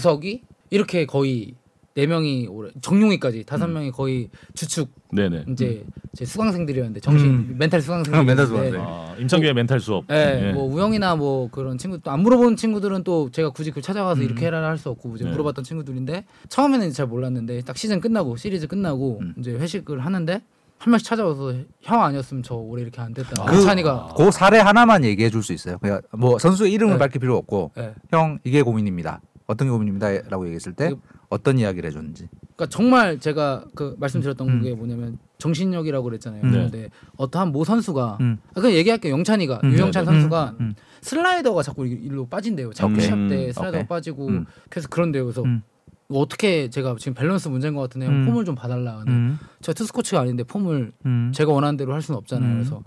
우석이 0.00 0.42
이렇게 0.70 1.04
거의 1.04 1.54
네 1.94 2.06
명이 2.06 2.46
올해 2.46 2.70
정용이까지 2.80 3.44
다섯 3.44 3.64
음. 3.66 3.74
명이 3.74 3.90
거의 3.90 4.30
주축 4.54 4.88
네네. 5.12 5.46
이제 5.48 5.84
제 6.14 6.24
수강생들이었는데 6.24 7.00
정신 7.00 7.26
음. 7.28 7.56
멘탈 7.58 7.82
수강생들. 7.82 8.24
멘탈 8.24 8.46
수강생. 8.46 8.80
아, 8.80 9.16
임창규의 9.18 9.52
멘탈 9.54 9.80
수업. 9.80 10.04
네, 10.06 10.48
예. 10.48 10.52
뭐 10.52 10.64
우영이나 10.72 11.16
뭐 11.16 11.50
그런 11.50 11.76
친구 11.78 11.98
또 11.98 12.12
안 12.12 12.20
물어본 12.20 12.54
친구들은 12.56 13.02
또 13.02 13.30
제가 13.30 13.50
굳이 13.50 13.72
그 13.72 13.82
찾아가서 13.82 14.22
이렇게 14.22 14.46
해라 14.46 14.64
할 14.66 14.78
수 14.78 14.88
없고 14.90 15.16
이제 15.16 15.24
네. 15.24 15.32
물어봤던 15.32 15.64
친구들인데 15.64 16.24
처음에는 16.48 16.92
잘 16.92 17.06
몰랐는데 17.08 17.62
딱 17.62 17.76
시즌 17.76 18.00
끝나고 18.00 18.36
시리즈 18.36 18.68
끝나고 18.68 19.18
음. 19.20 19.34
이제 19.38 19.50
회식을 19.52 20.04
하는데 20.06 20.40
한 20.78 20.90
명씩 20.92 21.06
찾아와서 21.08 21.54
형 21.82 22.02
아니었으면 22.04 22.42
저 22.44 22.54
올해 22.54 22.82
이렇게 22.82 23.00
안 23.00 23.12
됐다. 23.12 23.44
그- 23.44 23.56
영찬이가 23.56 24.14
그 24.16 24.30
사례 24.30 24.58
하나만 24.60 25.04
얘기해 25.04 25.28
줄 25.28 25.42
수 25.42 25.52
있어요. 25.52 25.76
그냥 25.78 26.00
뭐 26.16 26.38
선수의 26.38 26.72
이름을 26.72 26.94
네. 26.94 26.98
밝힐 27.00 27.20
필요 27.20 27.36
없고 27.36 27.72
네. 27.76 27.92
형 28.12 28.38
이게 28.44 28.62
고민입니다. 28.62 29.20
어떤 29.50 29.66
게 29.66 29.72
고민입니다라고 29.72 30.44
얘기했을 30.46 30.72
때 30.74 30.88
이거- 30.90 31.00
어떤 31.28 31.58
이야기를 31.58 31.88
해줬는지. 31.90 32.28
그러니까 32.56 32.66
정말 32.66 33.18
제가 33.18 33.64
그 33.74 33.96
말씀드렸던 33.98 34.48
음. 34.48 34.62
게 34.62 34.74
뭐냐면 34.74 35.18
정신력이라고 35.38 36.04
그랬잖아요. 36.04 36.42
음. 36.44 36.50
근데 36.52 36.88
어떠한 37.16 37.50
모 37.50 37.64
선수가 37.64 38.18
음. 38.20 38.38
아, 38.54 38.60
그냥 38.60 38.76
얘기할게요. 38.76 39.12
영찬이가 39.12 39.60
음. 39.64 39.72
유영찬 39.72 40.04
네, 40.04 40.10
네. 40.10 40.14
선수가 40.14 40.56
음. 40.60 40.74
슬라이더가 41.00 41.62
자꾸 41.62 41.86
일- 41.86 42.04
일로 42.04 42.26
빠진대요. 42.26 42.72
자꾸 42.72 42.92
오케이. 42.92 43.06
시합 43.06 43.16
때 43.28 43.46
음. 43.48 43.52
슬라이더가 43.52 43.68
오케이. 43.78 43.86
빠지고 43.86 44.26
음. 44.28 44.44
그래서 44.68 44.88
그런데요. 44.88 45.24
그래서 45.24 45.42
음. 45.42 45.62
이거 46.08 46.18
어떻게 46.20 46.68
제가 46.70 46.94
지금 46.98 47.14
밸런스 47.14 47.48
문제인 47.48 47.74
것 47.74 47.80
같은데 47.82 48.06
음. 48.06 48.26
폼을 48.26 48.44
좀 48.44 48.54
봐달라. 48.54 49.02
음. 49.08 49.38
제가 49.62 49.74
투수 49.74 49.92
코치가 49.92 50.20
아닌데 50.20 50.44
폼을 50.44 50.92
음. 51.06 51.32
제가 51.34 51.50
원하는 51.52 51.76
대로 51.76 51.92
할 51.94 52.02
수는 52.02 52.18
없잖아요. 52.18 52.50
음. 52.52 52.54
그래서 52.58 52.82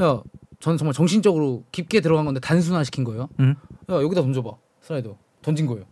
야 0.00 0.22
저는 0.60 0.76
정말 0.78 0.92
정신적으로 0.92 1.64
깊게 1.72 2.00
들어간 2.02 2.24
건데 2.24 2.40
단순화 2.40 2.84
시킨 2.84 3.04
거예요. 3.04 3.28
음. 3.40 3.54
야 3.90 3.94
여기다 4.02 4.20
던져봐 4.22 4.50
슬라이더 4.82 5.16
던진 5.48 5.66
거예요. 5.66 5.84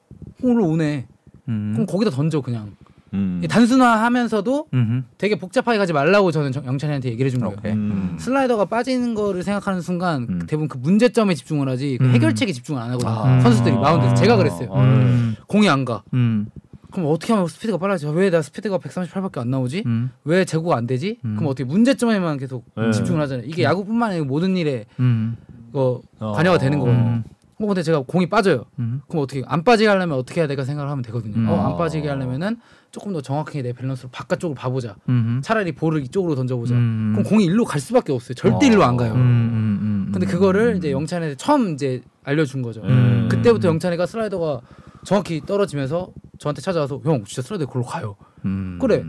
홈으로 0.42 0.66
오네. 0.68 1.06
음. 1.48 1.70
그럼 1.72 1.86
거기다 1.86 2.10
던져 2.10 2.42
그냥. 2.42 2.72
음. 3.14 3.40
이 3.42 3.48
단순화하면서도 3.48 4.66
음. 4.74 5.04
되게 5.16 5.38
복잡하게 5.38 5.78
가지 5.78 5.92
말라고 5.94 6.30
저는 6.30 6.52
정- 6.52 6.66
영찬이한테 6.66 7.08
얘기를 7.08 7.26
해준 7.26 7.40
거예요. 7.40 7.56
오케이. 7.58 7.72
음. 7.72 8.16
슬라이더가 8.20 8.66
빠지는 8.66 9.14
거를 9.14 9.42
생각하는 9.42 9.80
순간 9.80 10.26
음. 10.28 10.40
대부분 10.46 10.68
그 10.68 10.76
문제점에 10.76 11.34
집중을 11.34 11.68
하지 11.68 11.96
그 11.98 12.04
음. 12.06 12.10
해결책에 12.12 12.52
집중을 12.52 12.82
안 12.82 12.90
하거든요. 12.90 13.10
아. 13.10 13.40
선수들이 13.40 13.76
마운드에서 13.76 14.14
제가 14.16 14.36
그랬어요. 14.36 14.68
아. 14.72 14.82
음. 14.82 15.36
공이 15.46 15.68
안 15.68 15.84
가. 15.86 16.02
음. 16.12 16.46
그럼 16.90 17.10
어떻게 17.10 17.32
하면 17.32 17.46
스피드가 17.48 17.78
빨라져? 17.78 18.10
왜나 18.10 18.42
스피드가 18.42 18.78
138밖에 18.78 19.38
안 19.38 19.50
나오지? 19.50 19.84
음. 19.86 20.10
왜 20.24 20.44
제구가 20.44 20.76
안 20.76 20.86
되지? 20.86 21.18
음. 21.24 21.36
그럼 21.36 21.50
어떻게 21.50 21.64
문제점에만 21.64 22.36
계속 22.38 22.64
네. 22.76 22.90
집중을 22.90 23.20
하잖아요. 23.22 23.46
이게 23.46 23.62
야구뿐만 23.62 24.10
아니라 24.10 24.24
모든 24.26 24.56
일에 24.56 24.84
음. 25.00 25.36
어, 25.72 26.00
어. 26.18 26.32
관여가 26.32 26.58
되는 26.58 26.78
거거든요. 26.78 27.22
음. 27.58 27.64
어, 27.64 27.66
근데 27.66 27.82
제가 27.82 28.00
공이 28.00 28.28
빠져요. 28.28 28.64
음. 28.78 29.00
그럼 29.08 29.22
어떻게 29.22 29.42
안 29.46 29.64
빠지게 29.64 29.88
하려면 29.88 30.18
어떻게 30.18 30.40
해야 30.40 30.48
될까 30.48 30.64
생각을 30.64 30.90
하면 30.90 31.02
되거든요. 31.02 31.34
음. 31.36 31.48
어, 31.48 31.70
안 31.70 31.76
빠지게 31.76 32.08
하려면은 32.08 32.58
조금 32.90 33.12
더 33.12 33.20
정확하게 33.20 33.62
내 33.62 33.72
밸런스로 33.72 34.10
바깥쪽으로 34.10 34.54
봐보자. 34.54 34.96
음. 35.08 35.40
차라리 35.42 35.72
볼을 35.72 36.02
이쪽으로 36.02 36.34
던져보자. 36.34 36.74
음. 36.74 37.12
그럼 37.14 37.24
공이 37.28 37.44
일로 37.44 37.64
갈 37.64 37.80
수밖에 37.80 38.12
없어요. 38.12 38.34
절대 38.34 38.66
일로 38.66 38.84
안 38.84 38.96
가요. 38.96 39.14
음. 39.14 39.18
음. 39.18 39.78
음. 40.08 40.12
근데 40.12 40.26
그거를 40.26 40.76
이제 40.76 40.90
영찬이한테 40.92 41.36
처음 41.36 41.74
이제 41.74 42.02
알려준 42.24 42.62
거죠. 42.62 42.82
음. 42.82 43.28
그때부터 43.30 43.68
영찬이가 43.68 44.06
슬라이더가 44.06 44.60
정확히 45.04 45.40
떨어지면서 45.44 46.08
저한테 46.38 46.60
찾아와서 46.60 47.00
형 47.04 47.24
진짜 47.24 47.42
슬라이더 47.42 47.66
그걸로 47.66 47.84
가요. 47.84 48.16
음. 48.44 48.78
그래. 48.80 49.04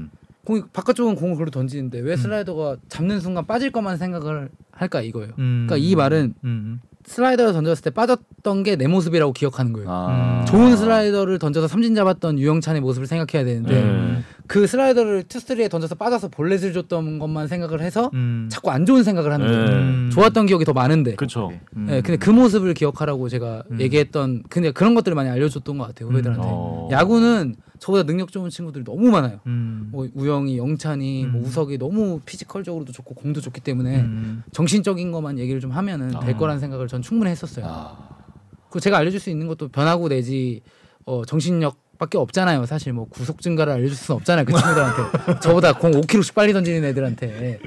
공이 0.45 0.63
바깥쪽은 0.71 1.15
공을 1.15 1.33
그걸로 1.33 1.51
던지는데 1.51 1.99
왜 1.99 2.15
슬라이더가 2.15 2.77
잡는 2.87 3.19
순간 3.19 3.45
빠질 3.45 3.69
것만 3.69 3.97
생각을 3.97 4.49
할까 4.71 5.01
이거예요. 5.01 5.33
음. 5.39 5.65
그러니까 5.67 5.77
이 5.77 5.93
말은 5.95 6.35
음. 6.45 6.79
슬라이더를 7.07 7.53
던졌을 7.53 7.83
때 7.83 7.89
빠졌던 7.89 8.63
게 8.63 8.75
내 8.75 8.85
모습이라고 8.87 9.33
기억하는 9.33 9.73
거예요. 9.73 9.87
아. 9.89 10.45
좋은 10.47 10.75
슬라이더를 10.77 11.39
던져서 11.39 11.67
삼진 11.67 11.95
잡았던 11.95 12.37
유영찬의 12.37 12.81
모습을 12.81 13.07
생각해야 13.07 13.43
되는데 13.45 13.81
네. 13.83 14.23
그 14.47 14.65
슬라이더를 14.65 15.23
two 15.23 15.38
three에 15.38 15.67
던져서 15.67 15.95
빠져서 15.95 16.29
볼넷을 16.29 16.73
줬던 16.73 17.19
것만 17.19 17.47
생각을 17.47 17.81
해서 17.81 18.09
음. 18.13 18.47
자꾸 18.51 18.71
안 18.71 18.85
좋은 18.85 19.03
생각을 19.03 19.31
하는 19.31 19.45
거예요. 19.45 19.65
네. 19.65 20.09
좋았던 20.09 20.45
기억이 20.45 20.65
더 20.65 20.73
많은데. 20.73 21.15
그렇죠. 21.15 21.51
음. 21.75 21.85
네, 21.87 22.01
근데 22.01 22.17
그 22.17 22.29
모습을 22.29 22.73
기억하라고 22.73 23.29
제가 23.29 23.63
음. 23.71 23.81
얘기했던 23.81 24.43
근데 24.49 24.71
그런 24.71 24.95
것들을 24.95 25.13
많이 25.15 25.29
알려줬던 25.29 25.77
것 25.77 25.87
같아요 25.87 26.09
후배들한테. 26.09 26.43
어. 26.45 26.87
야구는 26.91 27.55
저보다 27.79 28.03
능력 28.03 28.31
좋은 28.31 28.49
친구들이 28.49 28.83
너무 28.83 29.09
많아요. 29.11 29.39
음. 29.45 29.89
뭐 29.91 30.07
우영이, 30.13 30.57
영찬이, 30.57 31.27
뭐 31.27 31.41
음. 31.41 31.45
우석이 31.45 31.77
너무 31.77 32.19
physical적으로도 32.25 32.91
좋고 32.91 33.15
공도 33.15 33.41
좋기 33.41 33.61
때문에 33.61 34.01
음. 34.01 34.43
정신적인 34.51 35.11
것만 35.11 35.37
얘기를 35.39 35.59
좀 35.59 35.71
하면은 35.71 36.09
될 36.21 36.35
아. 36.35 36.37
거라는 36.37 36.59
생각을 36.59 36.87
전 36.87 37.01
충분히 37.01 37.31
했었어요. 37.31 37.65
아. 37.67 38.17
그 38.69 38.79
제가 38.79 38.97
알려줄 38.97 39.19
수 39.19 39.29
있는 39.29 39.47
것도 39.47 39.67
변하고 39.69 40.09
내지 40.09 40.61
어, 41.05 41.23
정신력 41.25 41.86
밖에 41.97 42.17
없잖아요. 42.17 42.65
사실 42.65 42.93
뭐 42.93 43.07
구속 43.09 43.41
증가를 43.41 43.73
알려줄 43.73 43.95
수는 43.95 44.17
없잖아요. 44.17 44.45
그 44.45 44.53
친구들한테 44.53 45.39
저보다 45.41 45.73
공 45.73 45.91
5kg씩 45.91 46.33
빨리 46.33 46.53
던지는 46.53 46.83
애들한테. 46.85 47.59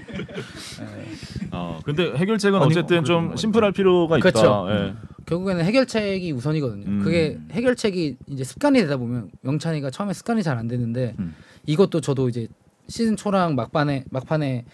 어, 1.53 1.81
근데 1.85 2.13
해결책은 2.15 2.59
아니, 2.61 2.67
어쨌든 2.71 2.99
뭐좀 2.99 3.23
그래도 3.29 3.37
심플할 3.37 3.73
필요가 3.73 4.19
있다. 4.19 4.31
그쵸. 4.31 4.67
예. 4.71 4.95
결국에는 5.27 5.65
해결책이 5.65 6.33
우선이거든요. 6.33 6.85
음. 6.87 7.01
그게 7.05 7.39
해결책이 7.53 8.17
이제 8.29 8.45
습관이 8.45 8.81
되다 8.81 8.97
보면 8.97 9.31
영찬이가 9.45 9.91
처음에 9.91 10.13
습관이 10.13 10.43
잘 10.43 10.59
안 10.59 10.67
되는데 10.69 11.15
음. 11.19 11.35
이것도 11.67 12.01
저도 12.01 12.29
이제 12.29 12.49
시즌 12.89 13.17
초랑 13.17 13.55
막판에 13.55 14.05
막판에 14.11 14.65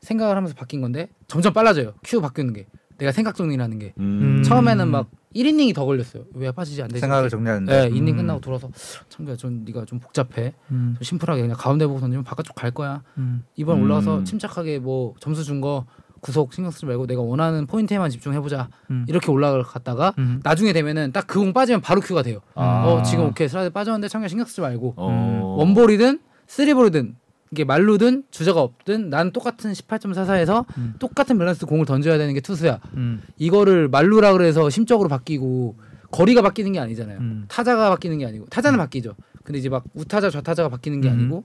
생각을 0.00 0.36
하면서 0.36 0.54
바뀐 0.54 0.80
건데 0.80 1.08
점점 1.26 1.52
빨라져요. 1.52 1.92
큐 2.04 2.20
바뀌는 2.20 2.52
게 2.54 2.66
내가 2.98 3.12
생각 3.12 3.34
정리라는 3.36 3.78
게 3.78 3.92
음. 3.98 4.38
음. 4.38 4.42
처음에는 4.42 4.88
막 4.88 5.08
1이닝이 5.34 5.74
더 5.74 5.84
걸렸어요. 5.84 6.24
왜 6.34 6.50
빠지지 6.50 6.80
안 6.82 6.88
되지? 6.88 7.00
생각을 7.00 7.28
정리하는데. 7.28 7.88
네, 7.90 7.96
이닝 7.96 8.14
음. 8.14 8.16
끝나고 8.18 8.40
돌아서 8.40 8.70
찬규야 9.10 9.36
좀 9.36 9.64
네가 9.66 9.84
좀 9.84 9.98
복잡해. 9.98 10.54
음. 10.70 10.94
좀 10.98 11.02
심플하게 11.02 11.42
그냥 11.42 11.56
가운데 11.58 11.86
보고 11.86 12.00
던지면 12.00 12.24
바깥쪽 12.24 12.54
갈 12.54 12.70
거야. 12.70 13.02
음. 13.18 13.44
이번 13.54 13.78
음. 13.78 13.82
올라와서 13.84 14.24
침착하게 14.24 14.78
뭐 14.78 15.14
점수 15.20 15.44
준 15.44 15.60
거 15.60 15.84
구속 16.20 16.54
신경 16.54 16.70
쓰지 16.70 16.86
말고 16.86 17.06
내가 17.06 17.20
원하는 17.20 17.66
포인트에만 17.66 18.08
집중해 18.10 18.40
보자. 18.40 18.68
음. 18.90 19.04
이렇게 19.08 19.30
올라갔다가 19.30 20.14
음. 20.18 20.40
나중에 20.42 20.72
되면은 20.72 21.12
딱 21.12 21.26
그 21.26 21.38
공 21.40 21.52
빠지면 21.52 21.82
바로 21.82 22.00
큐가 22.00 22.22
돼요. 22.22 22.40
아. 22.54 22.84
어 22.86 23.02
지금 23.02 23.26
오케이 23.26 23.46
슬라이드 23.48 23.70
빠졌는데 23.72 24.08
찬규야 24.08 24.28
신경 24.28 24.46
쓰지 24.46 24.62
말고 24.62 24.94
어. 24.96 25.54
one볼이든 25.58 26.18
three볼이든 26.46 27.16
이게 27.52 27.64
만루든 27.64 28.24
주자가 28.30 28.60
없든 28.60 29.10
난 29.10 29.30
똑같은 29.32 29.72
18.44에서 29.72 30.64
음. 30.78 30.94
똑같은 30.98 31.38
밸런스 31.38 31.66
공을 31.66 31.86
던져야 31.86 32.18
되는 32.18 32.34
게 32.34 32.40
투수야. 32.40 32.80
음. 32.94 33.22
이거를 33.38 33.88
만루라 33.88 34.32
그래서 34.32 34.68
심적으로 34.70 35.08
바뀌고 35.08 35.76
거리가 36.10 36.42
바뀌는 36.42 36.72
게 36.72 36.78
아니잖아요. 36.80 37.18
음. 37.18 37.44
타자가 37.48 37.90
바뀌는 37.90 38.18
게 38.18 38.26
아니고 38.26 38.46
타자는 38.46 38.78
바뀌죠. 38.78 39.14
근데 39.44 39.58
이제 39.58 39.68
막 39.68 39.84
우타자 39.94 40.28
좌타자가 40.30 40.68
바뀌는 40.68 41.00
게 41.00 41.08
음. 41.08 41.12
아니고 41.14 41.44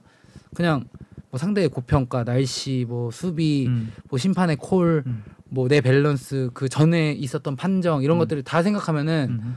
그냥 0.54 0.84
뭐 1.30 1.38
상대의 1.38 1.68
고평가, 1.68 2.24
날씨, 2.24 2.84
뭐 2.88 3.10
수비, 3.10 3.66
음. 3.68 3.92
뭐 4.10 4.18
심판의 4.18 4.56
콜, 4.56 5.02
음. 5.06 5.22
뭐내 5.48 5.80
밸런스, 5.80 6.50
그 6.52 6.68
전에 6.68 7.12
있었던 7.12 7.56
판정 7.56 8.02
이런 8.02 8.18
것들을 8.18 8.42
다 8.42 8.62
생각하면은 8.62 9.26
음. 9.30 9.56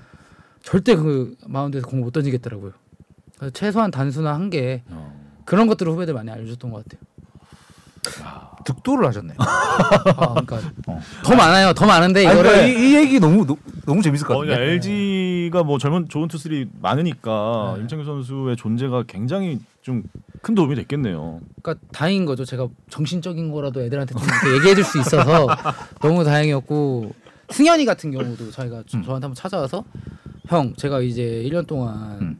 절대 0.62 0.96
그 0.96 1.36
마운드에서 1.48 1.88
공 1.88 2.02
못 2.02 2.12
던지겠더라고요. 2.12 2.72
그래서 3.38 3.52
최소한 3.54 3.92
단순화 3.92 4.34
한 4.34 4.50
게 4.50 4.84
어. 4.90 5.15
그런 5.46 5.68
것들을 5.68 5.92
후배들 5.92 6.14
많이 6.14 6.30
알려줬던 6.32 6.72
것 6.72 6.84
같아요. 6.84 7.02
득도를 8.66 9.08
하셨네. 9.08 9.34
아, 9.38 10.34
그러니까 10.46 10.60
어. 10.88 11.00
더 11.24 11.36
많아요. 11.36 11.74
더 11.74 11.86
많은데 11.86 12.26
아니, 12.26 12.34
이거를 12.34 12.52
그러니까 12.52 12.80
이, 12.80 12.90
이 12.92 12.96
얘기 12.96 13.20
너무 13.20 13.46
너, 13.46 13.56
너무 13.86 14.02
재밌을 14.02 14.26
것 14.26 14.34
어, 14.36 14.38
같은데. 14.40 14.56
그러니까 14.56 14.74
LG가 14.88 15.64
뭐 15.64 15.78
젊은 15.78 16.08
좋은 16.10 16.28
투수들이 16.28 16.68
많으니까 16.82 17.74
네. 17.76 17.82
임창규 17.82 18.06
선수의 18.06 18.56
존재가 18.58 19.04
굉장히 19.08 19.60
좀 19.82 20.04
큰 20.42 20.54
도움이 20.54 20.76
됐겠네요. 20.76 21.40
그러니까 21.64 21.88
다행인 21.92 22.26
거죠. 22.26 22.46
제가 22.46 22.68
정신적인 22.92 23.52
거라도 23.52 23.82
애들한테 23.82 24.14
좀 24.14 24.22
이렇게 24.24 24.54
얘기해 24.58 24.76
줄 24.76 24.84
수 24.84 25.00
있어서 25.00 25.48
너무 26.02 26.24
다행이었고 26.24 27.12
승현이 27.50 27.84
같은 27.86 28.12
경우도 28.12 28.52
저희가 28.52 28.84
저- 28.86 29.00
음. 29.00 29.04
저한테 29.04 29.26
한번 29.26 29.34
찾아와서 29.34 29.84
형 30.48 30.76
제가 30.76 31.02
이제 31.02 31.42
1년 31.50 31.66
동안 31.66 32.20
음. 32.22 32.38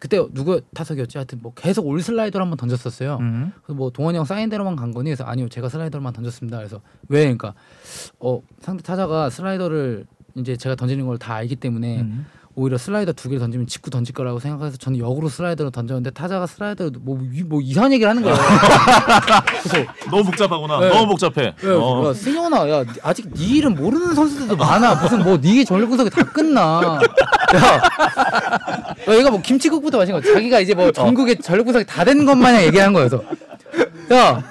그때 0.00 0.18
누구 0.32 0.60
타석이었지 0.74 1.18
하여튼 1.18 1.38
뭐 1.42 1.52
계속 1.54 1.86
올 1.86 2.00
슬라이더를 2.02 2.42
한번 2.42 2.56
던졌었어요. 2.56 3.18
음. 3.20 3.52
그래서 3.62 3.74
뭐 3.76 3.90
동원이 3.90 4.18
형 4.18 4.24
사인대로만 4.24 4.76
간 4.76 4.92
거니 4.92 5.10
그래서 5.10 5.24
아니요 5.24 5.48
제가 5.48 5.68
슬라이더만 5.68 6.12
던졌습니다. 6.12 6.58
그래서 6.58 6.80
왜 7.08 7.20
그러니까 7.22 7.54
어 8.20 8.40
상대 8.60 8.82
타자가 8.82 9.30
슬라이더를 9.30 10.06
이제 10.36 10.56
제가 10.56 10.74
던지는 10.74 11.06
걸 11.06 11.16
다 11.18 11.34
알기 11.34 11.56
때문에 11.56 12.02
음. 12.02 12.26
오히려 12.58 12.78
슬라이더 12.78 13.12
두 13.12 13.28
개를 13.28 13.38
던지면 13.40 13.66
직구 13.66 13.90
던질 13.90 14.14
거라고 14.14 14.40
생각해서 14.40 14.78
저는 14.78 14.98
역으로 14.98 15.28
슬라이더를 15.28 15.70
던졌는데 15.70 16.10
타자가 16.10 16.46
슬라이더를 16.46 16.92
뭐, 17.02 17.18
이- 17.30 17.42
뭐 17.42 17.60
이상한 17.60 17.92
얘기를 17.92 18.08
하는 18.08 18.22
거예요. 18.22 18.34
그래서 19.62 19.90
너무 20.10 20.24
복잡하구나. 20.24 20.80
네. 20.80 20.88
너무 20.88 21.06
복잡해. 21.08 21.48
야, 21.48 21.54
어. 21.78 22.08
야 22.08 22.14
승현아, 22.14 22.70
야 22.70 22.84
아직 23.02 23.28
네 23.34 23.44
이름 23.44 23.74
모르는 23.74 24.14
선수들도 24.14 24.56
많아. 24.56 24.94
무슨 24.94 25.22
뭐네 25.22 25.64
전력 25.64 25.88
분석이 25.90 26.08
다 26.08 26.22
끝나. 26.24 26.98
야, 27.54 27.60
야 29.10 29.14
얘가 29.14 29.30
뭐 29.30 29.40
김치국부터 29.42 29.98
마신 29.98 30.14
거. 30.14 30.20
자기가 30.22 30.58
이제 30.60 30.72
뭐 30.74 30.90
전국의 30.90 31.36
전력 31.42 31.64
분석이 31.64 31.84
다 31.84 32.04
된 32.06 32.24
것 32.24 32.34
마냥 32.36 32.62
얘기한 32.62 32.94
거예요. 32.94 33.08
그래서 33.10 33.22
야 34.12 34.42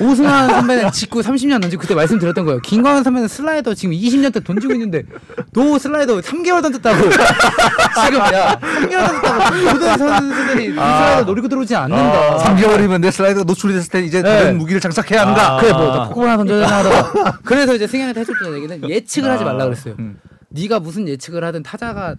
오승환 0.00 0.48
선배는 0.48 0.90
직구 0.92 1.20
30년 1.20 1.60
던지고 1.60 1.82
그때 1.82 1.94
말씀드렸던 1.94 2.44
거예요. 2.44 2.60
김광현 2.60 3.04
선배는 3.04 3.28
슬라이더 3.28 3.74
지금 3.74 3.94
20년째 3.94 4.44
던지고 4.44 4.72
있는데 4.74 5.04
너 5.52 5.78
슬라이더 5.78 6.20
3개월 6.20 6.62
던졌다고. 6.62 7.10
지금 8.04 8.18
야 8.20 8.58
3개월 8.58 9.06
던졌다고 9.06 9.72
모든 9.72 9.98
선수들이 9.98 10.64
이 10.66 10.74
슬라이더 10.74 11.22
노리고 11.24 11.48
들어오지 11.48 11.76
않는다. 11.76 12.38
3개월이면 12.38 13.00
내 13.00 13.10
슬라이드가 13.10 13.44
노출이 13.44 13.74
됐을 13.74 13.90
때 13.90 14.00
이제 14.00 14.22
네. 14.22 14.28
다른 14.38 14.58
무기를 14.58 14.80
장착해야 14.80 15.26
한다. 15.26 15.56
아. 15.56 15.60
그래 15.60 15.72
뭐나 15.72 16.08
포크볼 16.08 16.24
하나 16.28 16.36
던져야 16.38 16.66
하다가 16.66 17.38
그래서 17.44 17.74
이제 17.74 17.86
승현이한테 17.86 18.20
해줬던 18.20 18.54
얘기는 18.56 18.88
예측을 18.90 19.30
하지 19.30 19.44
말라 19.44 19.64
그랬어요. 19.64 19.94
음. 19.98 20.18
네가 20.50 20.80
무슨 20.80 21.08
예측을 21.08 21.42
하든 21.44 21.62
타자가 21.62 22.14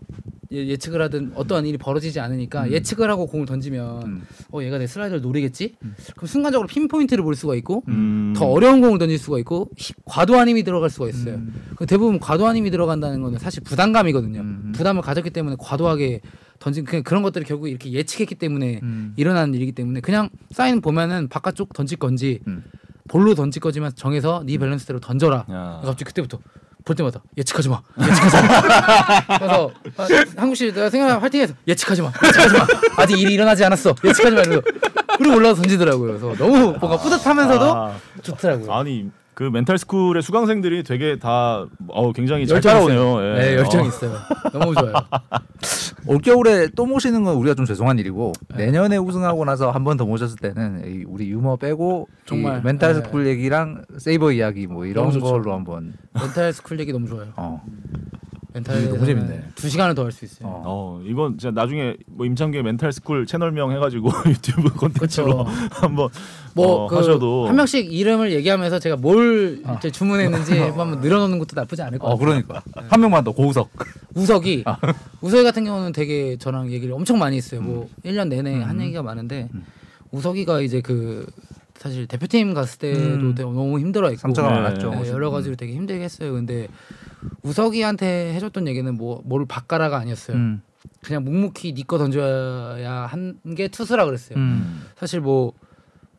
예- 0.55 0.67
예측을 0.69 1.01
하든 1.03 1.33
어떠한 1.35 1.65
일이 1.65 1.77
벌어지지 1.77 2.19
않으니까 2.19 2.71
예측을 2.71 3.09
하고 3.09 3.27
공을 3.27 3.45
던지면 3.45 4.03
음. 4.03 4.21
어 4.51 4.61
얘가 4.63 4.77
내 4.77 4.87
슬라이더를 4.87 5.21
노리겠지? 5.21 5.75
그럼 6.15 6.27
순간적으로 6.27 6.67
핀포인트를 6.67 7.23
볼 7.23 7.35
수가 7.35 7.55
있고 7.55 7.83
음. 7.89 8.33
더 8.35 8.45
어려운 8.45 8.81
공을 8.81 8.97
던질 8.99 9.17
수가 9.17 9.37
있고 9.39 9.69
히- 9.77 9.93
과도한 10.05 10.47
힘이 10.47 10.63
들어갈 10.63 10.89
수가 10.89 11.09
있어요. 11.09 11.35
음. 11.35 11.53
그 11.75 11.85
대부분 11.85 12.19
과도한 12.19 12.55
힘이 12.55 12.71
들어간다는 12.71 13.21
거는 13.21 13.37
사실 13.39 13.61
부담감이거든요. 13.63 14.39
음. 14.39 14.73
부담을 14.75 15.01
가졌기 15.01 15.29
때문에 15.31 15.55
과도하게 15.59 16.21
던진 16.59 16.85
그냥 16.85 17.03
그런 17.03 17.21
것들을 17.21 17.45
결국 17.45 17.67
이렇게 17.67 17.91
예측했기 17.91 18.35
때문에 18.35 18.79
음. 18.81 19.13
일어나는 19.17 19.53
일이기 19.53 19.73
때문에 19.73 19.99
그냥 19.99 20.29
사인 20.51 20.79
보면은 20.81 21.27
바깥쪽 21.27 21.73
던질 21.73 21.97
건지 21.99 22.39
음. 22.47 22.63
볼로 23.07 23.35
던질 23.35 23.59
거지만 23.61 23.91
정해서 23.95 24.41
네 24.45 24.57
밸런스대로 24.57 24.99
던져라. 24.99 25.45
야. 25.51 25.81
갑자기 25.83 26.05
그때부터 26.05 26.39
볼 26.85 26.95
때마다 26.95 27.21
예측하지 27.35 27.67
마. 27.67 27.81
예측하지 27.99 28.47
마. 28.47 28.61
그래서 29.39 29.71
아, 29.97 30.07
한국 30.37 30.55
씨 30.55 30.71
내가 30.71 30.87
생각 30.89 31.21
화이팅해서 31.21 31.55
예측하지 31.67 32.03
마. 32.03 32.11
예측하지 32.23 32.57
마. 32.57 32.67
아직 32.97 33.19
일이 33.19 33.33
일어나지 33.33 33.65
않았어. 33.65 33.95
예측하지 34.03 34.35
마. 34.35 34.43
그래서 34.43 34.61
그리고 35.17 35.35
올라서 35.35 35.55
던지더라고요. 35.63 36.19
그래서 36.19 36.35
너무 36.37 36.77
뭔가 36.79 36.97
뿌듯하면서도 36.97 37.75
아. 37.75 37.95
좋더라고요. 38.21 38.71
아니 38.71 39.09
그 39.35 39.43
mental 39.43 39.77
school의 39.77 40.21
수강생들이 40.23 40.83
되게 40.83 41.19
다 41.19 41.65
어, 41.89 42.11
굉장히 42.13 42.47
잘 42.47 42.55
열정 42.55 42.71
따라오네요. 42.73 42.99
있어요. 42.99 43.27
예. 43.27 43.39
네, 43.39 43.55
열정 43.57 43.81
어. 43.83 43.87
있어요. 43.87 44.13
너무 44.53 44.73
좋아요. 44.73 44.93
올겨울에 46.07 46.69
또 46.75 46.85
모시는 46.85 47.23
건 47.23 47.35
우리가 47.35 47.53
좀 47.55 47.65
죄송한 47.65 47.99
일이고 47.99 48.31
네. 48.55 48.65
내년에 48.67 48.97
우승하고 48.97 49.43
나서 49.45 49.71
한 49.71 49.83
번 49.83 49.97
더 49.97 50.05
모셨을 50.05 50.37
때는 50.37 50.83
이 50.87 51.03
우리 51.07 51.29
유머 51.29 51.57
빼고 51.57 52.07
정말, 52.25 52.59
이 52.59 52.61
멘탈 52.63 52.93
네. 52.95 53.01
school 53.01 53.27
얘기랑 53.27 53.83
saber 53.97 54.31
이야기 54.31 54.67
뭐 54.67 54.85
이런. 54.85 55.09
걸로 55.19 55.53
한번 55.53 55.93
mental 56.13 56.51
school 56.53 56.79
얘기 56.79 56.91
너무 56.93 57.07
좋아요. 57.07 57.27
어. 57.35 57.61
멘탈 58.55 58.87
너무 58.89 59.05
재밌네. 59.05 59.43
두 59.55 59.67
시간을 59.69 59.95
더 59.95 60.03
할 60.05 60.11
수 60.13 60.23
있어요. 60.23 60.47
어. 60.47 60.63
어 60.65 61.01
이건 61.05 61.37
진짜 61.37 61.51
나중에 61.51 61.97
뭐 62.07 62.25
임찬규의 62.25 62.63
mental 62.63 62.93
school 62.93 63.25
채널명 63.25 63.71
해가지고 63.73 64.09
유튜브 64.29 64.69
콘텐츠로 64.73 65.43
그쵸. 65.43 65.45
한번 65.71 66.07
뭐 66.53 66.85
어, 66.85 66.87
그 66.87 66.95
하셔도 66.95 67.47
한 67.49 67.55
명씩 67.57 67.91
이름을 67.91 68.31
얘기하면서 68.31 68.79
제가 68.79 68.95
뭘 68.95 69.61
이제 69.77 69.91
주문했는지 69.91 70.57
한번 70.71 71.01
늘어놓는 71.01 71.37
것도 71.39 71.49
나쁘지 71.53 71.81
않을 71.81 71.99
것어 71.99 72.15
같아요. 72.15 72.25
그러니까 72.25 72.63
한 72.87 73.01
명만 73.01 73.25
더 73.25 73.33
고우석 73.33 73.69
우석이 74.15 74.63
아. 74.65 74.77
우석이 75.19 75.43
같은 75.43 75.65
경우는 75.65 75.91
되게 75.91 76.37
저랑 76.37 76.71
얘기를 76.71 76.93
엄청 76.93 77.19
많이 77.19 77.35
했어요. 77.35 77.61
뭐 77.61 77.89
음. 78.03 78.09
1년 78.09 78.29
내내 78.29 78.61
한 78.61 78.79
얘기가 78.79 79.03
많은데 79.03 79.49
우석이가 80.11 80.61
이제 80.61 80.79
그 80.79 81.25
사실 81.85 82.07
대표팀 82.07 82.55
갔을 82.55 82.79
때도 82.79 82.97
음. 83.27 83.35
너무 83.35 83.79
힘들어했고 83.79 84.19
상처가 84.19 84.49
네. 84.49 84.55
많았죠. 84.55 84.89
네, 84.89 85.09
여러 85.09 85.29
가지로 85.29 85.55
되게 85.55 85.75
힘들게 85.75 86.03
했어요. 86.03 86.33
근데 86.33 86.67
우석이한테 87.43 88.33
해줬던 88.33 88.67
얘기는 88.67 88.91
뭐 88.97 89.21
뭘 89.23 89.45
바꿔라가 89.45 89.97
아니었어요. 89.99 90.35
음. 90.35 90.61
그냥 91.03 91.23
묵묵히 91.23 91.73
니거 91.73 91.99
던져야 91.99 93.05
한 93.05 93.39
게 93.55 93.67
투수라 93.67 94.05
그랬어요. 94.05 94.35
음. 94.39 94.81
사실 94.97 95.19
뭐, 95.21 95.53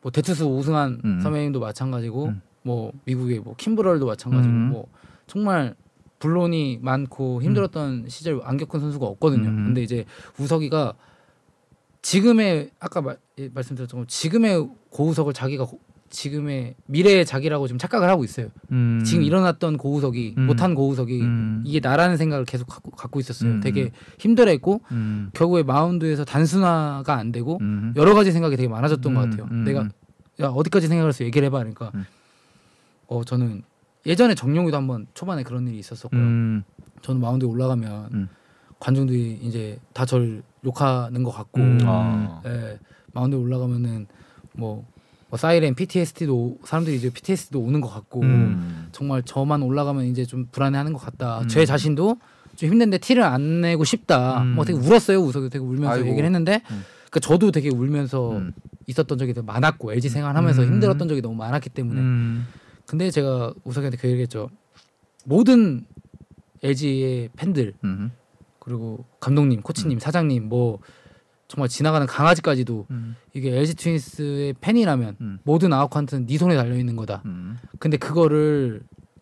뭐 0.01 0.09
대투수 0.09 0.45
우승한 0.45 1.01
음. 1.03 1.19
선배님도 1.19 1.59
마찬가지고 1.59 2.27
음. 2.27 2.41
뭐 2.63 2.93
미국의 3.03 3.39
뭐 3.39 3.53
킴브럴도 3.57 4.05
마찬가지고 4.05 4.53
음. 4.53 4.69
뭐 4.69 4.87
정말 5.27 5.75
불론이 6.19 6.79
많고 6.81 7.41
힘들었던 7.41 8.05
시절 8.07 8.39
안 8.45 8.55
겪은 8.55 8.79
선수가 8.79 9.05
없거든요. 9.05 9.49
음. 9.49 9.65
근데 9.65 9.83
이제 9.83 10.05
우석이가 10.39 10.93
지금의 12.01 12.71
아까 12.79 13.01
말, 13.01 13.17
예, 13.39 13.49
말씀드렸던 13.53 14.01
것 14.01 14.07
지금의 14.07 14.67
고우석을 14.89 15.33
자기가 15.33 15.65
고- 15.65 15.79
지금의 16.09 16.75
미래의 16.85 17.25
자기라고 17.25 17.67
지금 17.67 17.77
착각을 17.79 18.07
하고 18.09 18.23
있어요. 18.23 18.47
음. 18.71 19.03
지금 19.05 19.23
일어났던 19.23 19.77
고우석이 19.77 20.35
음. 20.37 20.45
못한 20.47 20.73
고우석이 20.73 21.21
음. 21.21 21.63
이게 21.65 21.81
나라는 21.81 22.15
생각을 22.15 22.45
계속 22.45 22.65
갖고, 22.67 22.91
갖고 22.91 23.19
있었어요. 23.19 23.51
음. 23.51 23.61
되게 23.61 23.91
힘들어했고 24.17 24.81
음. 24.91 25.31
결국에 25.33 25.63
마운드에서 25.63 26.23
단순화가 26.23 27.13
안 27.13 27.33
되고 27.33 27.57
음. 27.59 27.93
여러 27.97 28.13
가지 28.13 28.31
생각이 28.31 28.55
되게 28.55 28.69
많아졌던 28.69 29.13
것 29.13 29.23
음, 29.23 29.29
같아요. 29.31 29.47
음. 29.51 29.63
내가 29.65 29.89
야 30.39 30.47
어디까지 30.47 30.87
생각을 30.87 31.09
해서 31.09 31.25
얘기를 31.25 31.45
해봐 31.47 31.57
그러니까 31.57 31.91
음. 31.95 32.05
어 33.07 33.23
저는 33.25 33.63
예전에 34.05 34.33
정용이도 34.33 34.77
한번 34.77 35.07
초반에 35.13 35.43
그런 35.43 35.67
일이 35.67 35.77
있었었고요. 35.79 36.21
음. 36.21 36.63
저는 37.01 37.19
마운드에 37.19 37.49
올라가면 37.49 38.09
음. 38.13 38.29
관중들이 38.79 39.39
이제 39.41 39.77
다 39.93 40.05
저를 40.05 40.41
욕하는 40.67 41.23
것 41.23 41.31
같고 41.31 41.61
음. 41.61 41.79
아. 41.83 42.41
예, 42.45 42.77
마운드에 43.13 43.39
올라가면은 43.39 44.07
뭐, 44.53 44.85
뭐 45.29 45.37
사이렌 45.37 45.73
PTSD도 45.75 46.59
사람들이 46.63 46.97
이제 46.97 47.09
PTSD도 47.09 47.59
오는 47.59 47.81
것 47.81 47.89
같고 47.89 48.21
음. 48.21 48.89
정말 48.91 49.23
저만 49.23 49.61
올라가면 49.63 50.05
이제 50.05 50.25
좀 50.25 50.47
불안해하는 50.51 50.93
것 50.93 50.99
같다. 50.99 51.41
음. 51.41 51.47
제 51.47 51.65
자신도 51.65 52.17
좀 52.55 52.69
힘든데 52.69 52.97
티를 52.97 53.23
안 53.23 53.61
내고 53.61 53.83
싶다. 53.83 54.41
음. 54.41 54.55
뭐 54.55 54.65
되게 54.65 54.77
울었어요. 54.77 55.19
우석이 55.19 55.49
되게 55.49 55.63
울면서 55.63 55.95
아이고. 55.95 56.09
얘기를 56.09 56.25
했는데 56.25 56.61
음. 56.71 56.83
그 57.09 57.19
저도 57.19 57.51
되게 57.51 57.69
울면서 57.69 58.37
음. 58.37 58.53
있었던 58.87 59.17
적이 59.17 59.33
되게 59.33 59.45
많았고 59.45 59.93
LG 59.93 60.09
생활하면서 60.09 60.63
음. 60.63 60.67
힘들었던 60.67 61.07
적이 61.07 61.21
너무 61.21 61.35
많았기 61.35 61.69
때문에 61.69 61.99
음. 61.99 62.47
근데 62.85 63.11
제가 63.11 63.53
우석이한테 63.63 63.97
그 63.97 64.07
얘기했죠. 64.09 64.49
모든 65.25 65.85
LG의 66.63 67.29
팬들 67.35 67.73
음. 67.83 68.11
그리고 68.67 69.05
감독님, 69.21 69.61
코치님, 69.61 69.97
사장님 69.99 70.49
뭐 70.49 70.79
정말 71.47 71.69
지나가는 71.69 72.05
강아지까지도 72.05 72.85
음. 72.91 73.15
이게 73.33 73.57
LG 73.57 73.75
트윈스의 73.75 74.55
팬이라면 74.59 75.15
음. 75.21 75.39
모든 75.43 75.71
아웃카운트는 75.71 76.25
네 76.27 76.37
손에 76.37 76.57
달려 76.57 76.75
있는 76.77 76.97
거다. 76.97 77.21
음. 77.25 77.57
근데 77.79 77.95
그거를 77.95 78.81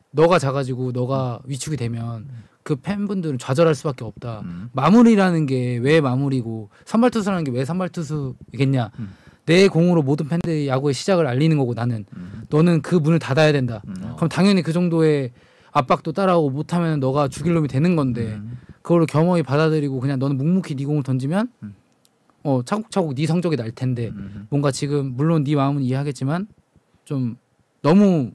너가 0.10 0.40
작아지고 0.40 0.92
너가 0.94 1.42
위축이 1.46 1.78
되면 1.78 2.28
그 2.64 2.76
팬분들은 2.78 3.38
좌절할 3.38 3.76
수밖에 3.76 4.04
없다. 4.04 4.40
음. 4.46 4.70
마무리라는 4.74 5.46
게 5.46 5.78
왜 5.78 6.02
마무리고 6.02 6.70
선발 6.86 7.12
투수라는 7.12 7.44
게 7.44 7.52
왜 7.52 7.64
선발 7.66 7.90
투수겠냐? 7.90 8.90
음. 8.98 9.14
내 9.46 9.68
공으로 9.68 10.02
모든 10.02 10.28
팬들이 10.28 10.68
야구의 10.68 10.96
시작을 10.96 11.28
알리는 11.28 11.56
거고 11.60 11.76
나는 11.76 12.06
음. 12.18 12.42
너는 12.50 12.82
그 12.82 12.96
문을 12.96 13.20
닫아야 13.20 13.52
된다. 13.52 13.84
음. 13.88 13.94
그럼 14.16 14.28
당연히 14.30 14.64
그 14.64 14.74
정도의 14.74 15.34
압박도 15.72 16.14
따라오고 16.14 16.50
못하면 16.50 17.00
너가 17.00 17.28
죽일 17.28 17.54
놈이 17.54 17.68
되는 17.68 17.96
건데 17.96 18.34
음. 18.34 18.58
그거를 18.86 19.08
겸허히 19.08 19.42
받아들이고 19.42 20.00
그냥 20.00 20.20
너는 20.20 20.38
묵묵히 20.38 20.76
네 20.76 20.86
공을 20.86 21.02
던지면 21.02 21.50
음. 21.64 21.74
어 22.44 22.62
차곡차곡 22.64 23.16
네 23.16 23.26
성적이 23.26 23.56
날 23.58 23.72
텐데 23.72 24.10
음. 24.10 24.46
뭔가 24.52 24.70
지금 24.70 25.16
물론 25.18 25.44
네 25.44 25.56
마음은 25.56 25.82
이해하겠지만 25.82 26.48
좀 27.04 27.36
너무 27.82 28.32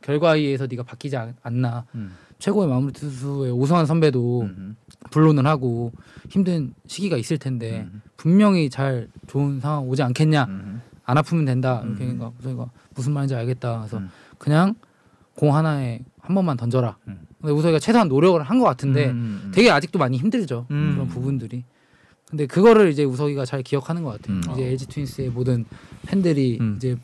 결과에 0.00 0.38
의해서 0.38 0.68
네가 0.70 0.84
바뀌지 0.84 1.16
않, 1.16 1.34
않나 1.42 1.86
음. 1.96 2.12
최고의 2.38 2.68
마무리 2.68 2.92
투수의 2.92 3.50
오성환 3.50 3.86
선배도 3.86 4.42
음. 4.42 4.76
불론을 5.10 5.44
하고 5.44 5.90
힘든 6.28 6.72
시기가 6.86 7.16
있을 7.16 7.38
텐데 7.38 7.80
음. 7.92 8.00
분명히 8.16 8.70
잘 8.70 9.08
좋은 9.26 9.58
상황 9.58 9.88
오지 9.88 10.04
않겠냐 10.04 10.44
음. 10.44 10.82
안 11.04 11.18
아프면 11.18 11.44
된다 11.44 11.82
이렇게 11.84 12.04
음. 12.04 12.30
그러니까 12.38 12.70
무슨 12.94 13.12
말인지 13.12 13.34
알겠다 13.34 13.78
그래서 13.78 13.98
음. 13.98 14.08
그냥 14.38 14.76
공 15.34 15.56
하나에 15.56 16.04
한 16.20 16.36
번만 16.36 16.56
던져라 16.56 16.96
음. 17.08 17.26
근데 17.40 17.52
우석이가 17.52 17.78
최소한 17.78 18.08
노력을 18.08 18.40
한 18.42 18.58
것 18.60 18.64
같은데 18.66 19.10
음. 19.10 19.50
되게 19.54 19.70
아직도 19.70 19.98
많이 19.98 20.16
힘들죠 20.18 20.66
음. 20.70 20.92
그런 20.94 21.08
부분들이 21.08 21.64
근데 22.28 22.46
그거를 22.46 22.90
이제 22.90 23.02
우석이가 23.04 23.44
잘 23.44 23.62
기억하는 23.62 24.02
것 24.02 24.20
같아요 24.20 24.36
음. 24.36 24.42
이제 24.52 24.66
LG 24.66 24.86
트윈스의 24.88 25.30
모든 25.30 25.64
팬들이 26.06 26.58
음. 26.60 26.74
이제 26.76 26.96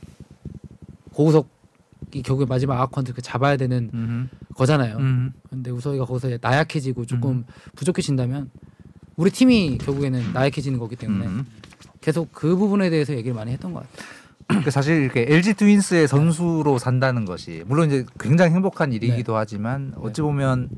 고우석이 1.14 2.22
결국에 2.24 2.44
마지막 2.46 2.80
아컨트 2.80 3.12
그 3.14 3.22
잡아야 3.22 3.56
되는 3.56 3.90
음. 3.94 4.28
거잖아요 4.54 4.96
음. 4.98 5.32
근데 5.50 5.70
우석이가 5.70 6.04
거기서 6.04 6.38
나약해지고 6.40 7.06
조금 7.06 7.44
부족해진다면 7.74 8.50
우리 9.16 9.30
팀이 9.30 9.78
결국에는 9.78 10.32
나약해지는 10.34 10.78
거기 10.78 10.94
때문에 10.96 11.26
음. 11.26 11.46
계속 12.02 12.30
그 12.32 12.54
부분에 12.56 12.90
대해서 12.90 13.14
얘기를 13.14 13.34
많이 13.34 13.50
했던 13.50 13.72
것 13.72 13.80
같아요. 13.80 14.06
그러니까 14.48 14.70
사실 14.70 15.02
이렇게 15.02 15.26
LG 15.28 15.54
트윈스의 15.54 16.06
선수로 16.08 16.78
산다는 16.78 17.24
것이 17.24 17.64
물론 17.66 17.88
이제 17.88 18.04
굉장히 18.18 18.52
행복한 18.54 18.92
일이기도 18.92 19.36
하지만 19.36 19.92
어찌 19.96 20.22
보면 20.22 20.68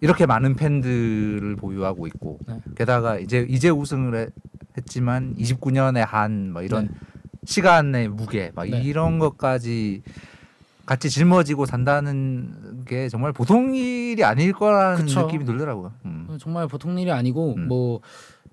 이렇게 0.00 0.24
많은 0.24 0.54
팬들을 0.54 1.56
보유하고 1.56 2.06
있고 2.06 2.38
네. 2.46 2.60
게다가 2.76 3.18
이제 3.18 3.44
이제 3.48 3.68
우승을 3.70 4.14
해- 4.16 4.28
했지만 4.78 5.34
29년의 5.36 6.06
한 6.06 6.52
뭐 6.52 6.62
이런 6.62 6.86
네. 6.86 6.90
시간의 7.44 8.08
무게 8.08 8.52
막 8.54 8.68
네. 8.68 8.80
이런 8.82 9.18
것까지 9.18 10.02
같이 10.86 11.10
짊어지고 11.10 11.66
산다는 11.66 12.84
게 12.86 13.08
정말 13.08 13.32
보통 13.32 13.74
일이 13.74 14.22
아닐 14.24 14.52
거라는 14.52 15.04
그쵸. 15.06 15.22
느낌이 15.22 15.44
들더라고요. 15.44 15.92
음. 16.04 16.38
정말 16.40 16.66
보통 16.68 16.98
일이 16.98 17.10
아니고 17.12 17.54
음. 17.56 17.68
뭐 17.68 18.00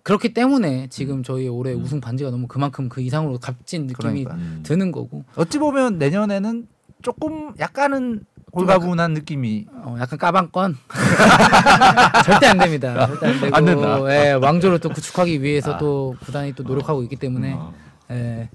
그렇기 0.08 0.34
때문에 0.34 0.88
지금 0.90 1.22
저희 1.22 1.50
올해 1.50 1.74
우승 1.74 2.00
반지가 2.00 2.32
너무 2.32 2.48
그만큼 2.48 2.88
그 2.88 3.02
이상으로 3.02 3.40
값진 3.40 3.88
느낌이 3.88 4.24
그러니까. 4.24 4.36
음. 4.36 4.62
드는 4.64 4.94
거고 4.94 5.26
어찌 5.36 5.60
보면 5.60 5.98
내년에는 5.98 6.66
조금 7.02 7.52
약간은 7.60 8.24
홀가분한 8.54 9.14
느낌이 9.16 9.66
어, 9.70 9.98
약간 10.00 10.18
까방권 10.18 10.78
절대 12.24 12.48
안 12.48 12.58
됩니다. 12.58 13.06
절대 13.06 13.28
안 13.28 13.40
되고 13.42 13.56
안 13.58 13.66
된다. 13.66 14.00
예, 14.10 14.32
왕조를 14.32 14.80
또 14.80 14.88
구축하기 14.88 15.42
위해서 15.42 15.74
아. 15.74 15.78
또 15.78 16.16
구단이 16.22 16.54
또 16.54 16.64
노력하고 16.64 17.04
있기 17.04 17.18
때문에 17.18 17.56
어. 17.58 17.74
예, 18.12 18.50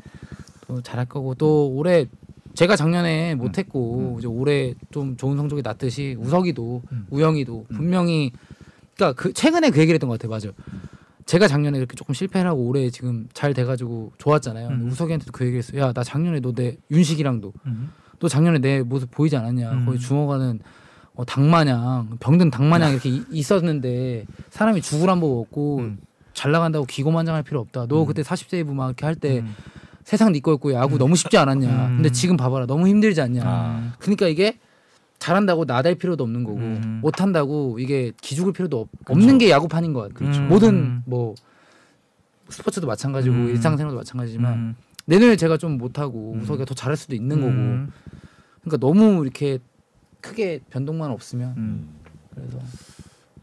또 0.67 0.81
잘할 0.81 1.05
거고 1.05 1.35
또 1.35 1.69
올해 1.69 2.07
제가 2.55 2.77
작년에 2.77 3.35
못했고 3.35 4.17
이제 4.19 4.27
올해 4.27 4.73
좀 4.91 5.19
좋은 5.19 5.37
성적이 5.37 5.61
났듯이 5.61 6.17
우석이도 6.19 6.83
음. 6.93 7.07
우영이도 7.11 7.67
분명히 7.75 8.33
그러니까 8.97 9.21
그 9.21 9.35
최근에 9.35 9.69
그 9.69 9.81
얘기를 9.81 9.97
했던 9.97 10.09
것 10.09 10.19
같아요. 10.19 10.31
맞아요. 10.31 10.55
제가 11.27 11.47
작년에 11.49 11.79
이렇게 11.79 11.95
조금 11.97 12.15
실패를 12.15 12.49
하고 12.51 12.63
올해 12.67 12.91
지금 12.91 13.29
잘 13.33 13.55
돼가지고 13.55 14.13
좋았잖아요. 14.19 14.69
음. 14.69 14.89
우석이한테도 14.91 15.33
그 15.33 15.45
얘기를 15.45 15.59
했어요. 15.59 15.81
야나 15.81 16.03
작년에 16.05 16.41
너 16.41 16.53
내 16.53 16.77
윤식이랑도 16.91 17.53
너 18.19 18.29
작년에 18.29 18.59
내 18.59 18.83
모습 18.83 19.11
보이지 19.11 19.37
않았냐? 19.37 19.73
음. 19.73 19.87
거의 19.87 19.99
중어가는 19.99 20.61
어, 21.15 21.25
닭마냥 21.25 22.17
병든 22.21 22.51
닭마냥 22.51 22.93
이렇게 22.93 23.09
이- 23.11 23.23
있었는데 23.31 24.25
사람이 24.51 24.81
죽을 24.81 25.09
한법 25.11 25.39
없고 25.41 25.79
음. 25.79 25.99
잘 26.33 26.51
나간다고 26.53 26.87
기고만장할 26.87 27.43
필요 27.43 27.61
없다. 27.61 27.87
너 27.87 28.05
그때 28.07 28.23
40세이브 28.23 28.73
막 28.73 28.87
이렇게 28.87 29.05
할때 29.05 29.39
음. 29.41 29.55
세상 30.05 30.33
네 30.33 30.41
거였고 30.41 30.73
야구 30.73 30.99
너무 30.99 31.15
쉽지 31.17 31.37
않았냐. 31.37 31.69
음. 31.69 31.97
근데 31.97 32.11
지금 32.11 32.37
봐봐라 32.37 32.67
너무 32.67 32.89
힘들지 32.89 33.21
않냐. 33.21 33.43
아. 33.45 33.93
그러니까 33.99 34.27
이게 34.29 34.59
잘한다고 35.23 35.67
나댈 35.67 35.95
필요도 35.95 36.25
없는 36.25 36.43
거고 36.43 36.59
음. 36.59 36.99
못한다고 37.01 37.79
이게 37.79 38.11
기죽을 38.21 38.53
필요도 38.53 38.81
없, 38.81 38.89
없는 39.09 39.39
게 39.39 39.51
야구판인 39.51 39.93
것 39.93 40.01
같아요. 40.01 40.15
그렇죠. 40.15 40.43
모든 40.43 40.75
음. 40.75 41.03
뭐 41.07 41.37
스포츠도 42.49 42.89
마찬가지고 42.89 43.33
음. 43.33 43.49
일상생활도 43.51 43.97
마찬가지지만 43.97 44.53
음. 44.55 44.77
내년에 45.07 45.37
제가 45.37 45.59
좀 45.59 45.79
못하고 45.79 46.33
음. 46.33 46.41
우석이가 46.41 46.65
더 46.65 46.75
잘할 46.75 46.97
수도 46.97 47.15
있는 47.15 47.37
거고 47.37 47.53
음. 47.53 47.93
그러니까 48.63 48.85
너무 48.85 49.23
이렇게 49.23 49.61
크게 50.21 50.61
변동만 50.71 51.13
없으면 51.13 51.55
음. 51.57 51.95
그래서 52.35 52.59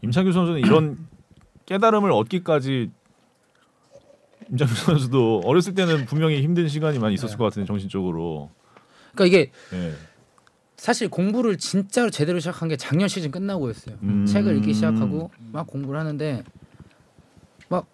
임창규 0.02 0.32
선수는 0.32 0.60
이런 0.60 0.98
깨달음을 1.64 2.12
얻기까지 2.12 2.90
임창규 4.50 4.74
선수도 4.74 5.40
어렸을 5.46 5.74
때는 5.74 6.04
분명히 6.04 6.42
힘든 6.42 6.68
시간이 6.68 6.98
많이 6.98 7.14
있었을 7.14 7.36
네. 7.36 7.38
것 7.38 7.44
같은데 7.44 7.66
정신적으로. 7.66 8.50
그러니까 9.14 9.24
이게 9.24 9.50
예. 9.72 9.94
사실 10.80 11.10
공부를 11.10 11.58
진짜로 11.58 12.08
제대로 12.08 12.38
시작한 12.38 12.66
게 12.70 12.76
작년 12.78 13.06
시즌 13.06 13.30
끝나고였어요. 13.30 13.96
음. 14.02 14.24
책을 14.24 14.56
읽기 14.56 14.72
시작하고 14.72 15.30
막 15.52 15.66
공부를 15.66 16.00
하는데 16.00 16.42
막 17.68 17.84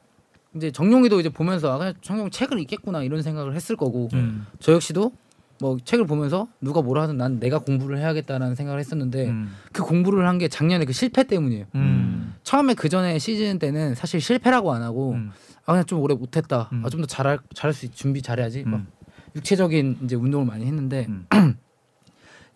이제 0.54 0.70
정용이도 0.70 1.18
이제 1.18 1.28
보면서 1.28 1.72
아 1.74 1.78
그냥 1.78 1.94
정용 2.00 2.30
책을 2.30 2.60
읽겠구나 2.60 3.02
이런 3.02 3.22
생각을 3.22 3.56
했을 3.56 3.74
거고 3.74 4.08
음. 4.14 4.46
저 4.60 4.72
역시도 4.72 5.10
뭐 5.58 5.78
책을 5.84 6.06
보면서 6.06 6.46
누가 6.60 6.80
뭐라 6.80 7.02
하든 7.02 7.16
난 7.16 7.40
내가 7.40 7.58
공부를 7.58 7.98
해야겠다라는 7.98 8.54
생각을 8.54 8.78
했었는데 8.78 9.30
음. 9.30 9.52
그 9.72 9.82
공부를 9.82 10.28
한 10.28 10.38
게 10.38 10.46
작년에 10.46 10.84
그 10.84 10.92
실패 10.92 11.24
때문이에요. 11.24 11.64
음. 11.74 12.34
처음에 12.44 12.74
그 12.74 12.88
전에 12.88 13.18
시즌 13.18 13.58
때는 13.58 13.96
사실 13.96 14.20
실패라고 14.20 14.72
안 14.72 14.82
하고 14.82 15.14
음. 15.14 15.32
아 15.64 15.72
그냥 15.72 15.84
좀 15.86 15.98
오래 16.00 16.14
못했다. 16.14 16.70
음. 16.72 16.84
아좀 16.86 17.00
더 17.00 17.06
잘할 17.08 17.40
잘할 17.52 17.74
수 17.74 17.86
있, 17.86 17.92
준비 17.96 18.22
잘해야지. 18.22 18.62
막 18.62 18.76
음. 18.76 18.86
육체적인 19.34 19.98
이제 20.04 20.14
운동을 20.14 20.46
많이 20.46 20.64
했는데 20.66 21.06
음. 21.08 21.26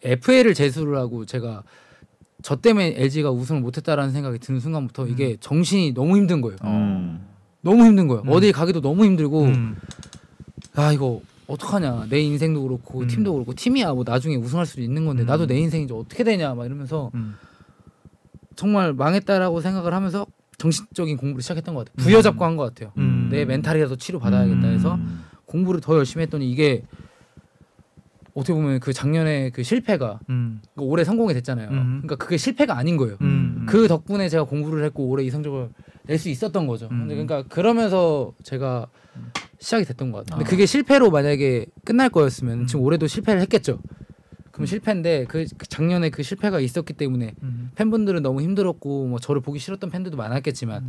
FA를 0.03 0.55
재수를 0.55 0.97
하고 0.97 1.25
제가 1.27 1.63
저 2.43 2.57
때문에 2.57 2.95
LG가 2.97 3.31
우승을 3.31 3.61
못했다라는 3.61 4.13
생각이 4.13 4.39
드는 4.39 4.61
순간부터 4.61 5.07
이게 5.07 5.37
정신이 5.41 5.93
너무 5.93 6.17
힘든 6.17 6.41
거예요. 6.41 6.57
음. 6.65 7.27
너무 7.61 7.85
힘든 7.85 8.09
거예요. 8.09 8.23
음. 8.23 8.29
어디 8.31 8.53
가기도 8.53 8.81
너무 8.81 9.05
힘들고 9.05 9.43
음. 9.45 9.77
아 10.75 10.93
이거 10.93 11.21
어떡하냐 11.47 12.07
내 12.09 12.21
인생도 12.21 12.63
그렇고 12.63 13.01
음. 13.01 13.07
팀도 13.09 13.33
그렇고 13.35 13.53
팀이야 13.55 13.93
뭐 13.93 14.05
나중에 14.07 14.37
우승할 14.37 14.65
수도 14.65 14.81
있는 14.83 15.05
건데 15.05 15.25
음. 15.25 15.27
나도 15.27 15.47
내 15.47 15.59
인생이 15.59 15.85
이제 15.85 15.93
어떻게 15.95 16.25
되냐 16.25 16.55
막 16.55 16.65
이러면서 16.65 17.11
음. 17.15 17.35
정말 18.57 18.93
망했다라고 18.95 19.61
생각을 19.61 19.93
하면서 19.93 20.27
정신적인 20.59 21.17
공부를 21.17 21.43
시작했던 21.43 21.75
것 21.75 21.87
같아요. 21.87 22.05
부여잡고 22.07 22.45
한 22.45 22.57
것 22.57 22.65
같아요. 22.65 22.93
음. 22.99 23.29
내 23.31 23.45
멘탈이라도 23.45 23.97
치료 23.97 24.19
받아야겠다 24.19 24.69
해서 24.69 24.95
음. 24.95 25.25
공부를 25.47 25.81
더 25.81 25.97
열심히 25.97 26.23
했더니 26.23 26.51
이게 26.51 26.85
어떻게 28.35 28.53
보면 28.53 28.81
그 28.81 28.93
작년에 28.93 29.51
그 29.51 29.63
실패가 29.63 30.21
음. 30.29 30.61
그 30.77 30.83
올해 30.83 31.05
성공이 31.05 31.35
됐잖아요. 31.35 31.69
음. 31.71 32.01
그러니까 32.03 32.17
그게 32.17 32.37
실패가 32.37 32.77
아닌 32.77 32.97
거예요. 32.97 33.17
음. 33.21 33.67
그 33.69 33.89
덕분에 33.89 34.29
제가 34.29 34.45
공부를 34.45 34.85
했고 34.85 35.07
올해 35.09 35.25
이 35.25 35.31
성적을 35.31 35.71
낼 36.07 36.19
수 36.19 36.29
있었던 36.29 36.67
거죠. 36.67 36.89
음. 36.91 37.07
근데 37.07 37.15
그러니까 37.15 37.43
그러면서 37.55 38.33
제가 38.43 38.89
시작이 39.59 39.85
됐던 39.85 40.11
것 40.13 40.19
같아요. 40.19 40.39
근데 40.39 40.49
아. 40.49 40.51
그게 40.51 40.67
실패로 40.67 41.11
만약에 41.11 41.67
끝날 41.85 42.09
거였으면 42.09 42.67
지금 42.67 42.85
올해도 42.85 43.07
실패를 43.07 43.41
했겠죠. 43.43 43.81
그럼 44.51 44.67
실패인데 44.67 45.27
그, 45.29 45.47
그 45.57 45.67
작년에 45.69 46.11
그 46.11 46.23
실패가 46.23 46.61
있었기 46.61 46.95
때문에 46.95 47.35
음. 47.43 47.71
팬분들은 47.77 48.23
너무 48.23 48.43
힘들었고 48.43 49.07
뭐 49.07 49.19
저를 49.19 49.41
보기 49.41 49.59
싫었던 49.59 49.91
팬들도 49.91 50.17
많았겠지만 50.17 50.85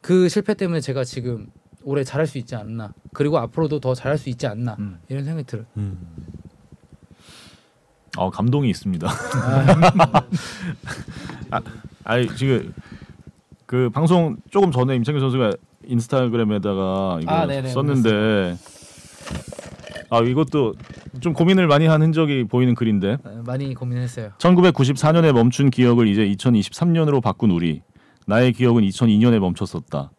그 0.00 0.28
실패 0.28 0.54
때문에 0.54 0.80
제가 0.80 1.04
지금 1.04 1.46
올해 1.84 2.04
잘할 2.04 2.26
수 2.26 2.38
있지 2.38 2.54
않나 2.54 2.92
그리고 3.12 3.38
앞으로도 3.38 3.80
더 3.80 3.94
잘할 3.94 4.18
수 4.18 4.28
있지 4.28 4.46
않나 4.46 4.76
음. 4.78 4.98
이런 5.08 5.24
생각이 5.24 5.46
들어요. 5.46 5.66
어 8.16 8.30
감동이 8.30 8.68
있습니다. 8.70 9.08
아, 11.50 11.60
아니 12.04 12.28
지금 12.36 12.72
그 13.66 13.90
방송 13.90 14.36
조금 14.50 14.72
전에 14.72 14.96
임창규 14.96 15.20
선수가 15.20 15.52
인스타그램에다가 15.86 17.18
이거 17.22 17.30
아, 17.32 17.46
네네, 17.46 17.68
썼는데 17.68 18.56
아 20.10 20.20
이것도 20.20 20.74
좀 21.20 21.32
고민을 21.32 21.66
많이 21.66 21.86
한 21.86 22.02
흔적이 22.02 22.44
보이는 22.44 22.74
글인데 22.74 23.18
어, 23.22 23.42
많이 23.46 23.74
고민했어요. 23.74 24.32
1994년에 24.38 25.32
멈춘 25.32 25.70
기억을 25.70 26.08
이제 26.08 26.26
2023년으로 26.26 27.22
바꾼 27.22 27.50
우리 27.50 27.82
나의 28.26 28.52
기억은 28.52 28.82
2002년에 28.84 29.38
멈췄었다. 29.38 30.10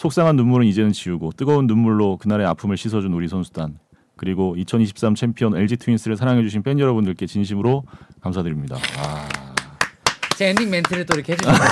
속상한 0.00 0.34
눈물은 0.34 0.66
이제는 0.66 0.92
지우고 0.92 1.32
뜨거운 1.36 1.66
눈물로 1.66 2.16
그날의 2.16 2.46
아픔을 2.46 2.78
씻어준 2.78 3.12
우리 3.12 3.28
선수단 3.28 3.78
그리고 4.16 4.54
2023 4.56 5.14
챔피언 5.14 5.54
LG 5.54 5.76
트윈스를 5.76 6.16
사랑해주신 6.16 6.62
팬 6.62 6.78
여러분들께 6.78 7.26
진심으로 7.26 7.84
감사드립니다. 8.22 8.76
아, 8.98 9.28
제 10.38 10.48
엔딩 10.48 10.70
멘트를 10.70 11.04
또 11.04 11.16
이렇게 11.18 11.34
해주셨어요. 11.34 11.68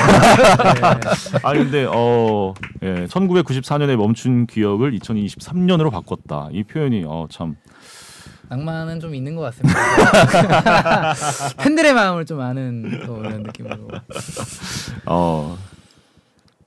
네. 1.00 1.38
아 1.42 1.52
근데 1.54 1.86
어 1.90 2.52
예, 2.82 3.06
1994년에 3.06 3.96
멈춘 3.96 4.46
기억을 4.46 4.92
2023년으로 4.98 5.90
바꿨다. 5.90 6.50
이 6.52 6.64
표현이 6.64 7.04
어 7.06 7.28
참 7.30 7.56
낭만은 8.50 9.00
좀 9.00 9.14
있는 9.14 9.36
것 9.36 9.40
같습니다. 9.42 11.14
팬들의 11.64 11.94
마음을 11.94 12.26
좀 12.26 12.42
아는 12.42 13.00
또 13.06 13.20
이런 13.20 13.42
느낌으로. 13.42 13.88
어. 15.06 15.56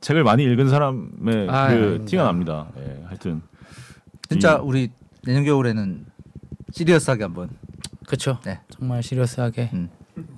책을 0.02 0.24
많이 0.24 0.44
읽은 0.44 0.70
사람의 0.70 1.48
아, 1.50 1.68
그 1.70 1.74
아닙니다. 1.74 2.06
티가 2.06 2.24
납니다. 2.24 2.68
예, 2.80 3.04
하여튼 3.06 3.42
진짜 4.30 4.56
이- 4.58 4.60
우리 4.64 4.90
내년 5.24 5.44
겨울에는 5.46 6.06
시리어스하게 6.72 7.24
한번 7.24 7.50
그렇죠. 8.08 8.40
네. 8.44 8.60
정말 8.70 9.04
시리어스하게. 9.04 9.70
음. 9.74 9.90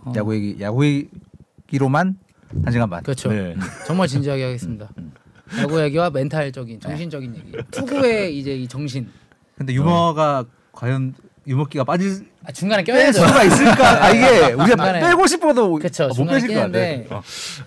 어. 0.05 0.13
야구 0.15 0.35
얘기 0.35 0.57
야구 0.61 0.85
얘기로만 0.85 2.17
한 2.63 2.71
시간 2.71 2.89
반. 2.89 3.01
그렇죠. 3.03 3.29
네. 3.29 3.55
정말 3.87 4.07
진지하게 4.07 4.43
하겠습니다. 4.43 4.89
야구 5.59 5.81
얘기와 5.81 6.09
멘탈적인, 6.09 6.79
정신적인 6.79 7.35
얘기. 7.35 7.51
투구의 7.71 8.37
이제 8.37 8.55
이 8.55 8.67
정신. 8.67 9.07
근데 9.57 9.73
유머가 9.73 10.43
과연 10.71 11.13
유머기가 11.45 11.83
빠질 11.83 12.25
아, 12.45 12.51
중간에 12.51 12.83
뺄 12.83 12.95
껴야죠. 12.95 13.25
수가 13.27 13.43
있을까? 13.43 14.05
아, 14.05 14.09
이게 14.11 14.27
우리가 14.53 14.65
중간에. 14.67 14.99
빼고 15.01 15.27
싶어도. 15.27 15.65
아, 15.65 16.07
못 16.07 16.13
중간에 16.13 16.39
빼실 16.39 16.47
것 16.55 16.61
같아. 16.61 16.71
끼는데 16.71 17.07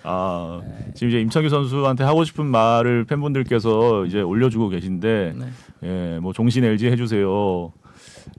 아 0.03 0.61
지금 0.95 1.09
이제 1.09 1.19
임창규 1.21 1.49
선수한테 1.49 2.03
하고 2.03 2.23
싶은 2.23 2.45
말을 2.45 3.05
팬분들께서 3.05 4.05
이제 4.05 4.19
올려주고 4.21 4.69
계신데 4.69 5.33
네. 5.37 5.45
예, 5.83 6.19
뭐 6.19 6.33
종신 6.33 6.63
LG 6.63 6.87
해주세요. 6.91 7.71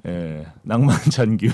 예, 0.07 0.47
낭만 0.63 0.97
잔규. 1.11 1.47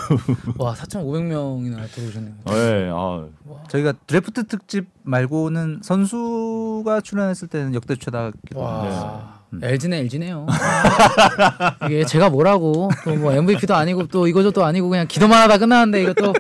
와 0.59 0.75
4,500명이나 0.75 1.91
들어오셨네요. 1.93 2.35
예, 2.51 2.91
아, 2.93 3.27
저희가 3.69 3.93
드래프트 4.07 4.47
특집 4.49 4.87
말고는 5.03 5.81
선수가 5.83 7.01
출연했을 7.03 7.49
때는 7.49 7.75
역대 7.75 7.97
최다기로 7.97 8.61
와 8.61 9.34
LG네 9.63 9.99
LG네요. 10.01 10.47
이게 11.87 12.05
제가 12.05 12.31
뭐라고 12.31 12.91
또 13.05 13.15
뭐 13.15 13.33
MVP도 13.33 13.75
아니고 13.75 14.07
또 14.09 14.27
이거저도 14.27 14.65
아니고 14.65 14.89
그냥 14.89 15.07
기도만 15.07 15.43
하다 15.43 15.59
끝나는데 15.59 16.03
이것도 16.03 16.33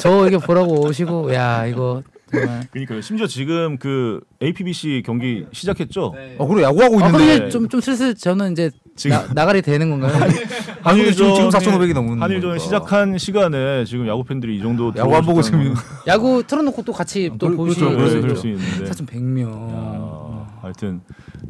저 0.00 0.26
이게 0.26 0.36
보라고 0.38 0.80
오시고 0.86 1.32
야 1.34 1.64
이거 1.66 2.02
정말 2.30 2.66
그러니까 2.72 3.00
심지어 3.00 3.26
지금 3.26 3.78
그 3.78 4.20
APBC 4.42 5.02
경기 5.06 5.46
시작했죠. 5.52 6.14
어 6.38 6.46
그래 6.46 6.62
야구하고 6.64 7.02
아 7.02 7.06
있는데 7.08 7.48
좀좀 7.50 7.80
슬슬 7.80 8.14
저는 8.14 8.52
이제 8.52 8.70
지금- 8.96 9.16
나, 9.16 9.26
나가리 9.32 9.62
되는 9.62 9.88
건가요? 9.90 10.12
한국도 10.82 11.12
지금 11.12 11.34
지금 11.34 11.48
한일전이- 11.48 11.52
4,500이 11.52 11.94
넘는 11.94 12.20
한일전. 12.22 12.58
시작한 12.58 13.16
시간에 13.16 13.84
지금 13.84 14.06
야구 14.08 14.24
팬들이 14.24 14.56
이 14.56 14.60
정도 14.60 14.92
야구 14.96 15.14
안 15.16 15.24
보고 15.24 15.40
지금 15.40 15.72
건- 15.72 15.82
야구 16.08 16.42
틀어놓고 16.46 16.82
또 16.82 16.92
같이 16.92 17.30
또 17.38 17.46
그럴- 17.46 17.56
보시고 17.56 17.90
그렇죠. 17.90 18.20
그럴 18.20 18.36
수 18.36 18.48
있는데. 18.48 18.90
4,100명. 18.90 19.72
야, 19.72 20.46
하여튼 20.62 21.00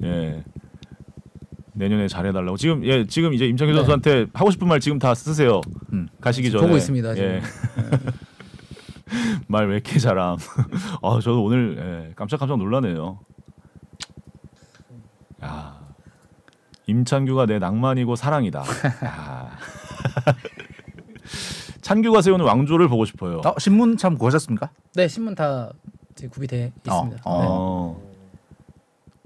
예. 0.05 0.43
내년에 1.75 2.09
잘해달라고 2.09 2.57
지금 2.57 2.85
예 2.85 3.07
지금 3.07 3.33
이제 3.35 3.47
임창규 3.47 3.73
네. 3.73 3.79
선수한테 3.79 4.27
하고 4.35 4.51
싶은 4.51 4.69
말 4.69 4.81
지금 4.81 4.99
다 4.99 5.15
쓰세요. 5.15 5.61
음. 5.93 6.09
가시기 6.21 6.51
전에 6.51 6.63
보고 6.67 6.77
있습니다. 6.77 7.17
예. 7.19 7.41
말왜 9.49 9.75
이렇게 9.75 9.99
잘함. 9.99 10.37
아 11.03 11.21
저도 11.23 11.45
오늘 11.45 12.09
예, 12.11 12.13
깜짝깜짝 12.15 12.59
놀라네요. 12.59 13.21
야 15.45 15.81
임창규가 16.87 17.47
내 17.47 17.59
낭만이고 17.59 18.17
사랑이다. 18.17 18.61
야. 19.05 19.51
찬규가 21.81 22.23
세우는 22.23 22.45
왕조를 22.45 22.89
보고 22.89 23.05
싶어요. 23.05 23.41
어, 23.45 23.55
신문 23.59 23.97
참 23.97 24.17
구하셨습니까? 24.17 24.71
네 24.95 25.09
신문 25.09 25.35
다 25.35 25.73
이제 26.13 26.29
구비돼 26.29 26.73
있습니다. 26.87 27.23
어, 27.25 28.01
네. 28.03 28.12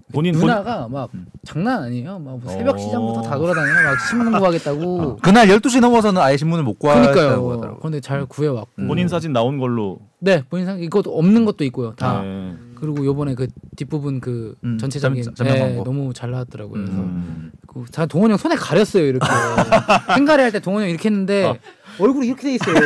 어. 0.08 0.12
본인 0.12 0.32
본- 0.32 0.42
누나가 0.42 0.88
막 0.88 1.10
장난 1.44 1.82
아니에요. 1.84 2.18
막 2.18 2.38
뭐 2.38 2.40
새벽 2.46 2.76
어. 2.76 2.78
시장부터 2.78 3.22
다 3.22 3.36
돌아다녀. 3.36 3.66
막 3.82 3.98
신문 4.08 4.32
구하겠다고. 4.38 5.16
그날 5.22 5.48
12시 5.48 5.80
넘어서는 5.80 6.20
아예 6.22 6.36
신문을 6.36 6.64
못 6.64 6.78
그러니까요. 6.78 7.10
하더라고요. 7.10 7.76
그런데 7.78 8.00
잘 8.00 8.24
구해 8.26 8.48
왔고. 8.48 8.86
본인 8.86 9.08
사진 9.08 9.32
나온 9.32 9.58
걸로. 9.58 9.98
네 10.18 10.42
본인 10.48 10.66
상 10.66 10.78
이것도 10.80 11.16
없는 11.16 11.44
것도 11.44 11.64
있고요. 11.64 11.94
다. 11.94 12.22
네. 12.22 12.54
그리고 12.76 13.04
요번에 13.04 13.34
그 13.34 13.48
뒷부분 13.76 14.20
그 14.20 14.54
음, 14.64 14.76
전체적인 14.78 15.22
네, 15.42 15.58
광고. 15.60 15.84
너무 15.84 16.12
잘 16.12 16.30
나왔더라고요. 16.30 16.84
그래서 16.84 16.98
음. 17.00 17.50
그 17.66 17.84
동원이 18.08 18.32
형 18.32 18.38
손에 18.38 18.54
가렸어요 18.54 19.04
이렇게 19.04 19.26
횡가리 20.16 20.42
할 20.42 20.52
때 20.52 20.60
동원이 20.60 20.84
형 20.84 20.90
이렇게 20.90 21.08
했는데 21.08 21.58
얼굴이 21.98 22.26
이렇게 22.28 22.42
돼 22.42 22.54
있어요. 22.54 22.76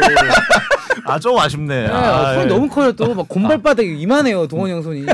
아 1.06 1.18
좀 1.18 1.38
아쉽네. 1.38 1.86
네, 1.86 1.88
아, 1.92 2.34
손이 2.34 2.44
예. 2.44 2.48
너무 2.48 2.68
커요 2.68 2.92
또 2.92 3.14
막 3.14 3.28
곰발바닥이 3.28 4.00
이만해요 4.00 4.46
동원이 4.46 4.72
형 4.72 4.82
손이. 4.82 5.04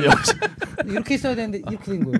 이렇게 0.86 1.14
있어야 1.14 1.34
되는데 1.34 1.58
이렇게 1.58 1.92
된 1.92 2.04
거예요. 2.04 2.18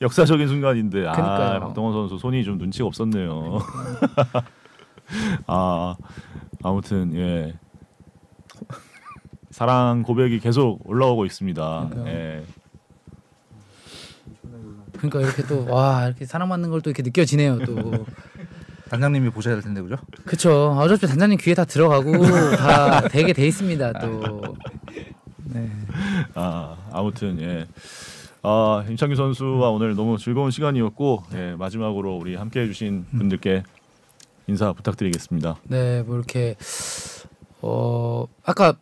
역사적인 0.00 0.46
순간인데 0.48 1.06
아 1.06 1.12
그러니까요. 1.12 1.60
박동원 1.60 1.94
선수 1.94 2.18
손이 2.18 2.44
좀 2.44 2.58
눈치가 2.58 2.86
없었네요. 2.86 3.58
아 5.46 5.94
아무튼 6.62 7.14
예 7.16 7.54
사랑 9.50 10.02
고백이 10.02 10.38
계속 10.40 10.80
올라오고 10.88 11.24
있습니다. 11.24 11.88
그러니까요. 11.90 12.14
예. 12.14 12.44
그러니까 14.98 15.20
이렇게 15.20 15.42
또 15.44 15.64
와 15.68 16.06
이렇게 16.06 16.24
사랑받는 16.26 16.70
걸 16.70 16.80
또 16.82 16.90
이렇게 16.90 17.02
느껴지네요 17.02 17.58
또. 17.64 18.04
단장님이 18.88 19.30
보셔야 19.30 19.54
될 19.54 19.62
텐데 19.62 19.80
그죠? 19.82 19.96
그쵸. 20.24 20.76
어차피 20.78 21.06
단장님 21.06 21.38
귀에 21.38 21.54
다 21.54 21.64
들어가고 21.64 22.12
다 22.56 23.02
되게 23.08 23.32
돼 23.32 23.46
있습니다 23.46 23.92
또. 24.00 24.56
네. 25.44 25.70
아 26.34 26.76
아무튼 26.92 27.40
예. 27.40 27.66
아 28.42 28.84
임창규 28.88 29.14
선수와 29.16 29.70
오늘 29.70 29.94
너무 29.94 30.16
즐거운 30.18 30.50
시간이었고 30.50 31.24
예, 31.34 31.54
마지막으로 31.58 32.16
우리 32.16 32.34
함께 32.36 32.60
해 32.60 32.66
주신 32.66 33.04
분들께 33.10 33.62
인사 34.46 34.72
부탁드리겠습니다. 34.72 35.56
네, 35.64 36.02
뭐 36.02 36.16
이렇게 36.16 36.56
어 37.60 38.26
아까 38.44 38.74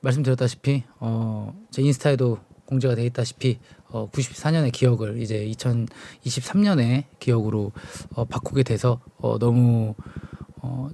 말씀드렸다시피 0.00 0.82
어제 0.98 1.82
인스타에도 1.82 2.38
공개가 2.64 2.94
돼 2.94 3.04
있다시피 3.04 3.58
어 3.92 4.08
94년의 4.10 4.72
기억을 4.72 5.20
이제 5.20 5.46
2023년의 5.46 7.04
기억으로 7.18 7.72
어 8.14 8.24
바꾸게 8.24 8.62
돼서 8.62 9.00
어 9.18 9.38
너무 9.38 9.94
어 10.62 10.88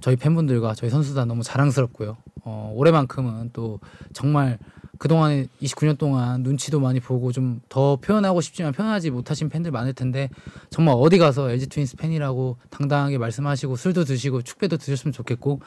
저희 0.00 0.16
팬분들과 0.16 0.74
저희 0.74 0.90
선수단 0.90 1.28
너무 1.28 1.42
자랑스럽고요. 1.42 2.16
어 2.44 2.72
올해만큼은 2.74 3.50
또 3.52 3.80
정말 4.12 4.58
그동안에 4.98 5.46
29년 5.62 5.96
동안 5.96 6.42
눈치도 6.42 6.78
많이 6.80 7.00
보고 7.00 7.32
좀 7.32 7.60
더 7.70 7.96
표현하고 7.96 8.40
싶지만 8.40 8.72
표현하지 8.72 9.10
못하신 9.10 9.48
팬들 9.48 9.70
많을 9.70 9.92
텐데 9.94 10.28
정말 10.70 10.96
어디 10.98 11.18
가서 11.18 11.50
LG 11.50 11.68
트윈스 11.68 11.96
팬이라고 11.96 12.58
당당하게 12.68 13.16
말씀하시고 13.16 13.76
술도 13.76 14.04
드시고 14.04 14.42
축배도 14.42 14.76
드셨으면 14.76 15.12
좋겠고 15.12 15.60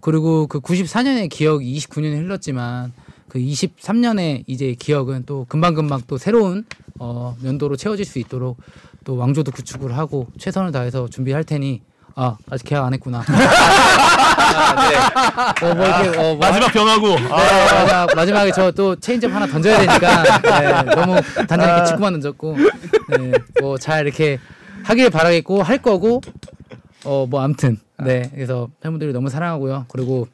그리고 0.00 0.46
그 0.46 0.60
94년의 0.60 1.30
기억이 1.30 1.76
29년이 1.78 2.18
흘렀지만 2.22 2.92
그 3.28 3.38
23년의 3.38 4.44
이제 4.46 4.74
기억은 4.78 5.24
또 5.26 5.44
금방금방 5.48 6.02
또 6.06 6.18
새로운 6.18 6.64
어 6.98 7.36
연도로 7.44 7.76
채워질 7.76 8.04
수 8.04 8.18
있도록 8.18 8.56
또 9.04 9.16
왕조도 9.16 9.52
구축을 9.52 9.96
하고 9.96 10.28
최선을 10.38 10.72
다해서 10.72 11.08
준비할 11.08 11.44
테니 11.44 11.82
아 12.14 12.36
아직 12.50 12.64
계약 12.64 12.84
안 12.86 12.94
했구나. 12.94 13.22
아, 14.56 14.88
네. 14.88 15.66
어, 15.66 15.74
뭐 15.74 15.86
이렇게 15.86 16.18
어, 16.18 16.22
뭐 16.22 16.36
마지막 16.36 16.72
변화구. 16.72 17.08
네, 17.08 17.28
아, 17.30 17.36
마지막, 18.06 18.14
마지막에 18.16 18.52
저 18.52 18.70
또 18.72 18.96
체인지업 18.96 19.32
하나 19.32 19.46
던져야 19.46 19.78
되니까 19.78 20.40
네, 20.84 20.94
너무 20.94 21.20
단단하게 21.46 21.84
직구만 21.86 22.12
던졌고 22.14 22.56
네, 23.18 23.32
뭐 23.60 23.76
잘 23.78 24.06
이렇게 24.06 24.38
하길 24.84 25.10
바라겠고 25.10 25.62
할 25.62 25.78
거고 25.78 26.20
어뭐 27.04 27.40
아무튼 27.40 27.78
네 28.04 28.30
그래서 28.34 28.68
팬분들이 28.80 29.12
너무 29.12 29.28
사랑하고요 29.30 29.86
그리고 29.88 30.26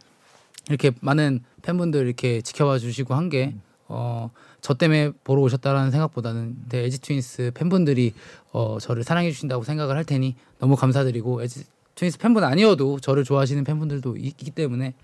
이렇게 0.69 0.91
많은 1.01 1.41
팬분들 1.63 2.07
이렇게 2.07 2.41
지켜봐 2.43 2.79
주시고 2.79 3.15
한 3.15 3.29
게 3.29 3.55
어 3.89 4.31
저 4.63 4.75
때문에 4.75 5.11
보러 5.25 5.43
오셨다라는 5.43 5.91
생각보다는 5.91 6.55
네, 6.69 6.85
LG 6.85 7.01
트윈스 7.01 7.51
팬분들이 7.53 8.15
어 8.53 8.79
저를 8.81 9.03
사랑해 9.03 9.31
주신다고 9.33 9.65
생각을 9.65 9.97
할 9.97 10.05
테니 10.05 10.37
너무 10.61 10.77
감사드리고 10.77 11.43
LG 11.43 11.65
트윈스 11.97 12.19
팬분 12.19 12.45
아니어도 12.45 13.01
저를 13.01 13.25
좋아하시는 13.25 13.65
팬분들도 13.65 14.17
있기 14.17 14.53
때문에 14.53 14.95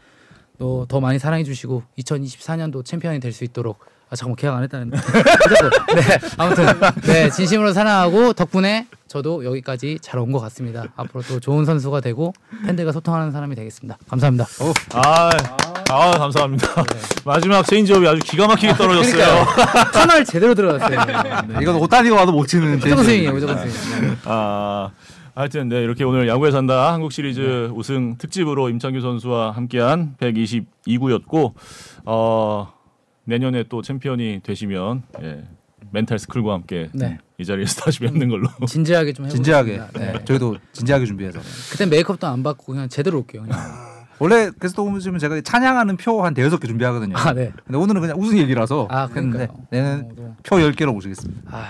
또더 0.58 1.00
많이 1.00 1.18
사랑해 1.18 1.42
주시고 1.44 1.82
2024년도 1.98 2.84
챔피언이 2.84 3.18
될 3.20 3.32
수 3.32 3.42
있도록 3.44 3.80
아 4.10 4.16
잠깐만 4.16 4.36
계약 4.36 4.54
안 4.56 4.62
했다는데. 4.62 4.96
네 4.96 6.18
아무튼 6.38 6.66
네 7.02 7.30
진심으로 7.30 7.72
사랑하고 7.72 8.32
덕분에 8.32 8.86
저도 9.06 9.44
여기까지 9.44 9.98
잘 10.00 10.18
온 10.20 10.32
것 10.32 10.40
같습니다. 10.40 10.84
앞으로 10.96 11.22
또 11.28 11.40
좋은 11.40 11.64
선수가 11.64 12.00
되고 12.00 12.32
팬들과 12.66 12.92
소통하는 12.92 13.30
사람이 13.32 13.54
되겠습니다. 13.54 13.98
감사합니다. 14.08 14.46
아, 14.94 15.30
아 15.90 16.10
감사합니다. 16.18 16.66
마지막 17.24 17.62
체인지업이 17.66 18.06
아주 18.06 18.20
기가 18.24 18.46
막히게 18.46 18.74
떨어졌어요. 18.74 19.44
터널 19.92 20.24
제대로 20.24 20.54
들어갔어요. 20.54 21.04
네. 21.46 21.58
이건 21.62 21.76
오타니가 21.76 22.16
와도 22.16 22.32
못 22.32 22.46
치는 22.46 22.78
무조건 22.78 23.04
스윙이에요 23.04 23.32
무조건 23.32 23.58
스윙. 23.68 24.16
아 24.24 24.90
하여튼 25.34 25.68
네 25.68 25.82
이렇게 25.82 26.02
오늘 26.04 26.26
야구에 26.28 26.50
산다 26.50 26.92
한국 26.92 27.12
시리즈 27.12 27.70
우승 27.74 28.16
특집으로 28.18 28.68
임찬규 28.70 29.00
선수와 29.00 29.52
함께한 29.52 30.16
122구였고 30.20 31.52
어 32.04 32.72
내년에 33.28 33.64
또 33.68 33.82
챔피언이 33.82 34.40
되시면 34.42 35.02
예, 35.22 35.44
멘탈 35.90 36.18
스쿨과 36.18 36.54
함께 36.54 36.88
네. 36.92 37.18
이 37.38 37.44
자리에서 37.44 37.80
다시 37.84 38.00
뵙는 38.00 38.28
걸로. 38.28 38.48
진지하게 38.66 39.12
좀 39.12 39.26
해보겠습니다 39.26 39.34
진지하게 39.34 39.98
네. 39.98 40.12
네. 40.12 40.24
저희도 40.24 40.56
진지하게 40.72 41.04
준비해서 41.04 41.38
그때 41.70 41.84
메이크업도 41.86 42.26
안 42.26 42.42
받고 42.42 42.72
그냥 42.72 42.88
제대로 42.88 43.18
올게요 43.18 43.42
그냥 43.42 43.58
원래 44.18 44.50
게스트 44.60 44.80
오시면 44.80 45.20
제가 45.20 45.40
찬양하는 45.42 45.96
표 45.98 46.22
한 46.24 46.34
대여섯 46.34 46.58
개 46.58 46.66
준비하거든요. 46.66 47.16
아, 47.16 47.32
네. 47.32 47.52
근데 47.64 47.78
오늘은 47.78 48.00
그냥 48.00 48.18
우승 48.18 48.36
얘기라서 48.38 48.88
아, 48.90 49.02
했는데 49.06 49.46
그러니까요. 49.46 49.66
내는 49.70 49.90
어, 50.10 50.14
너무- 50.16 50.34
표 50.42 50.58
10 50.60 50.74
개로 50.74 50.92
모시겠습니다. 50.92 51.42
아, 51.56 51.68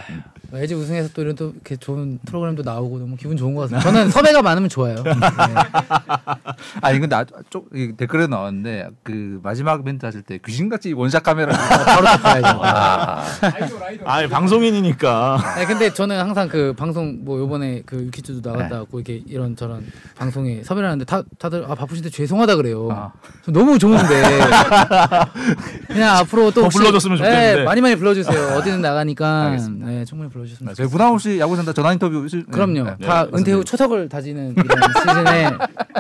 LG 0.53 0.75
우승해서 0.75 1.11
또 1.13 1.21
이런 1.23 1.35
또 1.37 1.51
이렇게 1.55 1.77
좋은 1.77 2.19
프로그램도 2.25 2.63
나오고 2.63 2.99
너무 2.99 3.17
기분 3.17 3.37
좋은 3.37 3.55
것 3.55 3.63
같습니다. 3.63 3.85
저는 3.91 4.11
섭외가 4.11 4.41
많으면 4.41 4.69
좋아요. 4.71 4.95
네. 5.03 5.13
아니 6.81 6.99
근데 6.99 7.17
아주 7.17 7.35
쪽이 7.51 7.97
댓글에 7.97 8.27
나왔는데 8.27 8.89
그 9.03 9.41
마지막 9.43 9.85
멘트 9.85 10.07
하실 10.07 10.23
때 10.23 10.39
귀신같이 10.45 10.93
원샷 10.95 11.23
카메라 11.23 11.53
바로 11.57 12.07
잡아야죠. 12.07 12.61
아, 12.63 13.25
아 14.05 14.27
방송인이니까. 14.29 15.39
네, 15.59 15.67
근데 15.67 15.93
저는 15.93 16.19
항상 16.19 16.49
그 16.49 16.73
방송 16.77 17.19
뭐 17.25 17.39
요번에 17.39 17.83
그 17.85 18.05
유키즈도 18.05 18.49
나갔다 18.51 18.79
왔고 18.79 19.01
이렇게 19.01 19.23
이런 19.27 19.55
저런 19.55 19.85
방송에 20.17 20.63
섭외를 20.63 20.89
하는데 20.89 21.05
다 21.05 21.23
다들 21.39 21.65
아 21.69 21.75
바쁘신데 21.75 22.09
죄송하다 22.11 22.57
그래요. 22.57 22.89
아. 22.91 23.13
저 23.45 23.53
너무 23.53 23.79
좋은데 23.79 24.23
그냥 25.89 26.17
앞으로 26.17 26.45
또더 26.51 26.63
혹시- 26.63 26.79
불러줬으면 26.79 27.19
좋겠는데. 27.19 27.55
네, 27.57 27.65
많이 27.65 27.81
많이 27.81 27.97
불러주세요. 27.97 28.57
어디든 28.57 28.81
나가니까 28.81 29.43
알겠습니다. 29.47 29.87
네, 29.87 30.05
충분히 30.05 30.31
불러 30.31 30.38
주셨으면 30.47 30.75
저희 30.75 30.87
좋겠습니다. 30.87 30.93
부담 30.93 31.15
없이 31.15 31.39
야구 31.39 31.57
산다 31.57 31.73
전화 31.73 31.93
인터뷰 31.93 32.27
실- 32.29 32.45
그럼요. 32.47 32.83
네, 32.85 32.95
네, 32.99 33.07
다 33.07 33.27
은퇴 33.35 33.53
후. 33.53 33.65
초석을 33.65 34.09
다지는 34.09 34.55
시즌에 34.99 35.51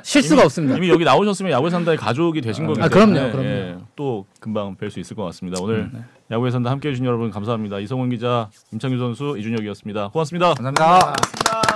실수가 0.03 0.43
없습니다. 0.45 0.77
이미 0.77 0.89
여기 0.89 1.05
나오셨으면 1.05 1.53
야구에 1.53 1.71
산다의 1.71 1.97
가족이 1.99 2.41
되신 2.41 2.67
거기 2.67 2.81
아, 2.83 2.89
때문에 2.89 3.13
그럼요, 3.21 3.33
그럼요. 3.33 3.49
예, 3.49 3.77
또 3.97 4.27
금방 4.41 4.77
뵐 4.77 4.91
수 4.91 5.01
있을 5.01 5.17
것 5.17 5.25
같습니다. 5.25 5.61
오늘 5.63 5.91
야구에 6.31 6.51
산다 6.51 6.71
함께해 6.71 6.93
주신 6.95 7.05
여러분 7.07 7.31
감사합니다. 7.31 7.79
이성훈 7.81 8.11
기자, 8.11 8.49
임창규 8.73 8.99
선수, 8.99 9.37
이준혁이었습니다. 9.39 10.09
고맙습니다. 10.09 10.55
감사합니다. 10.55 11.68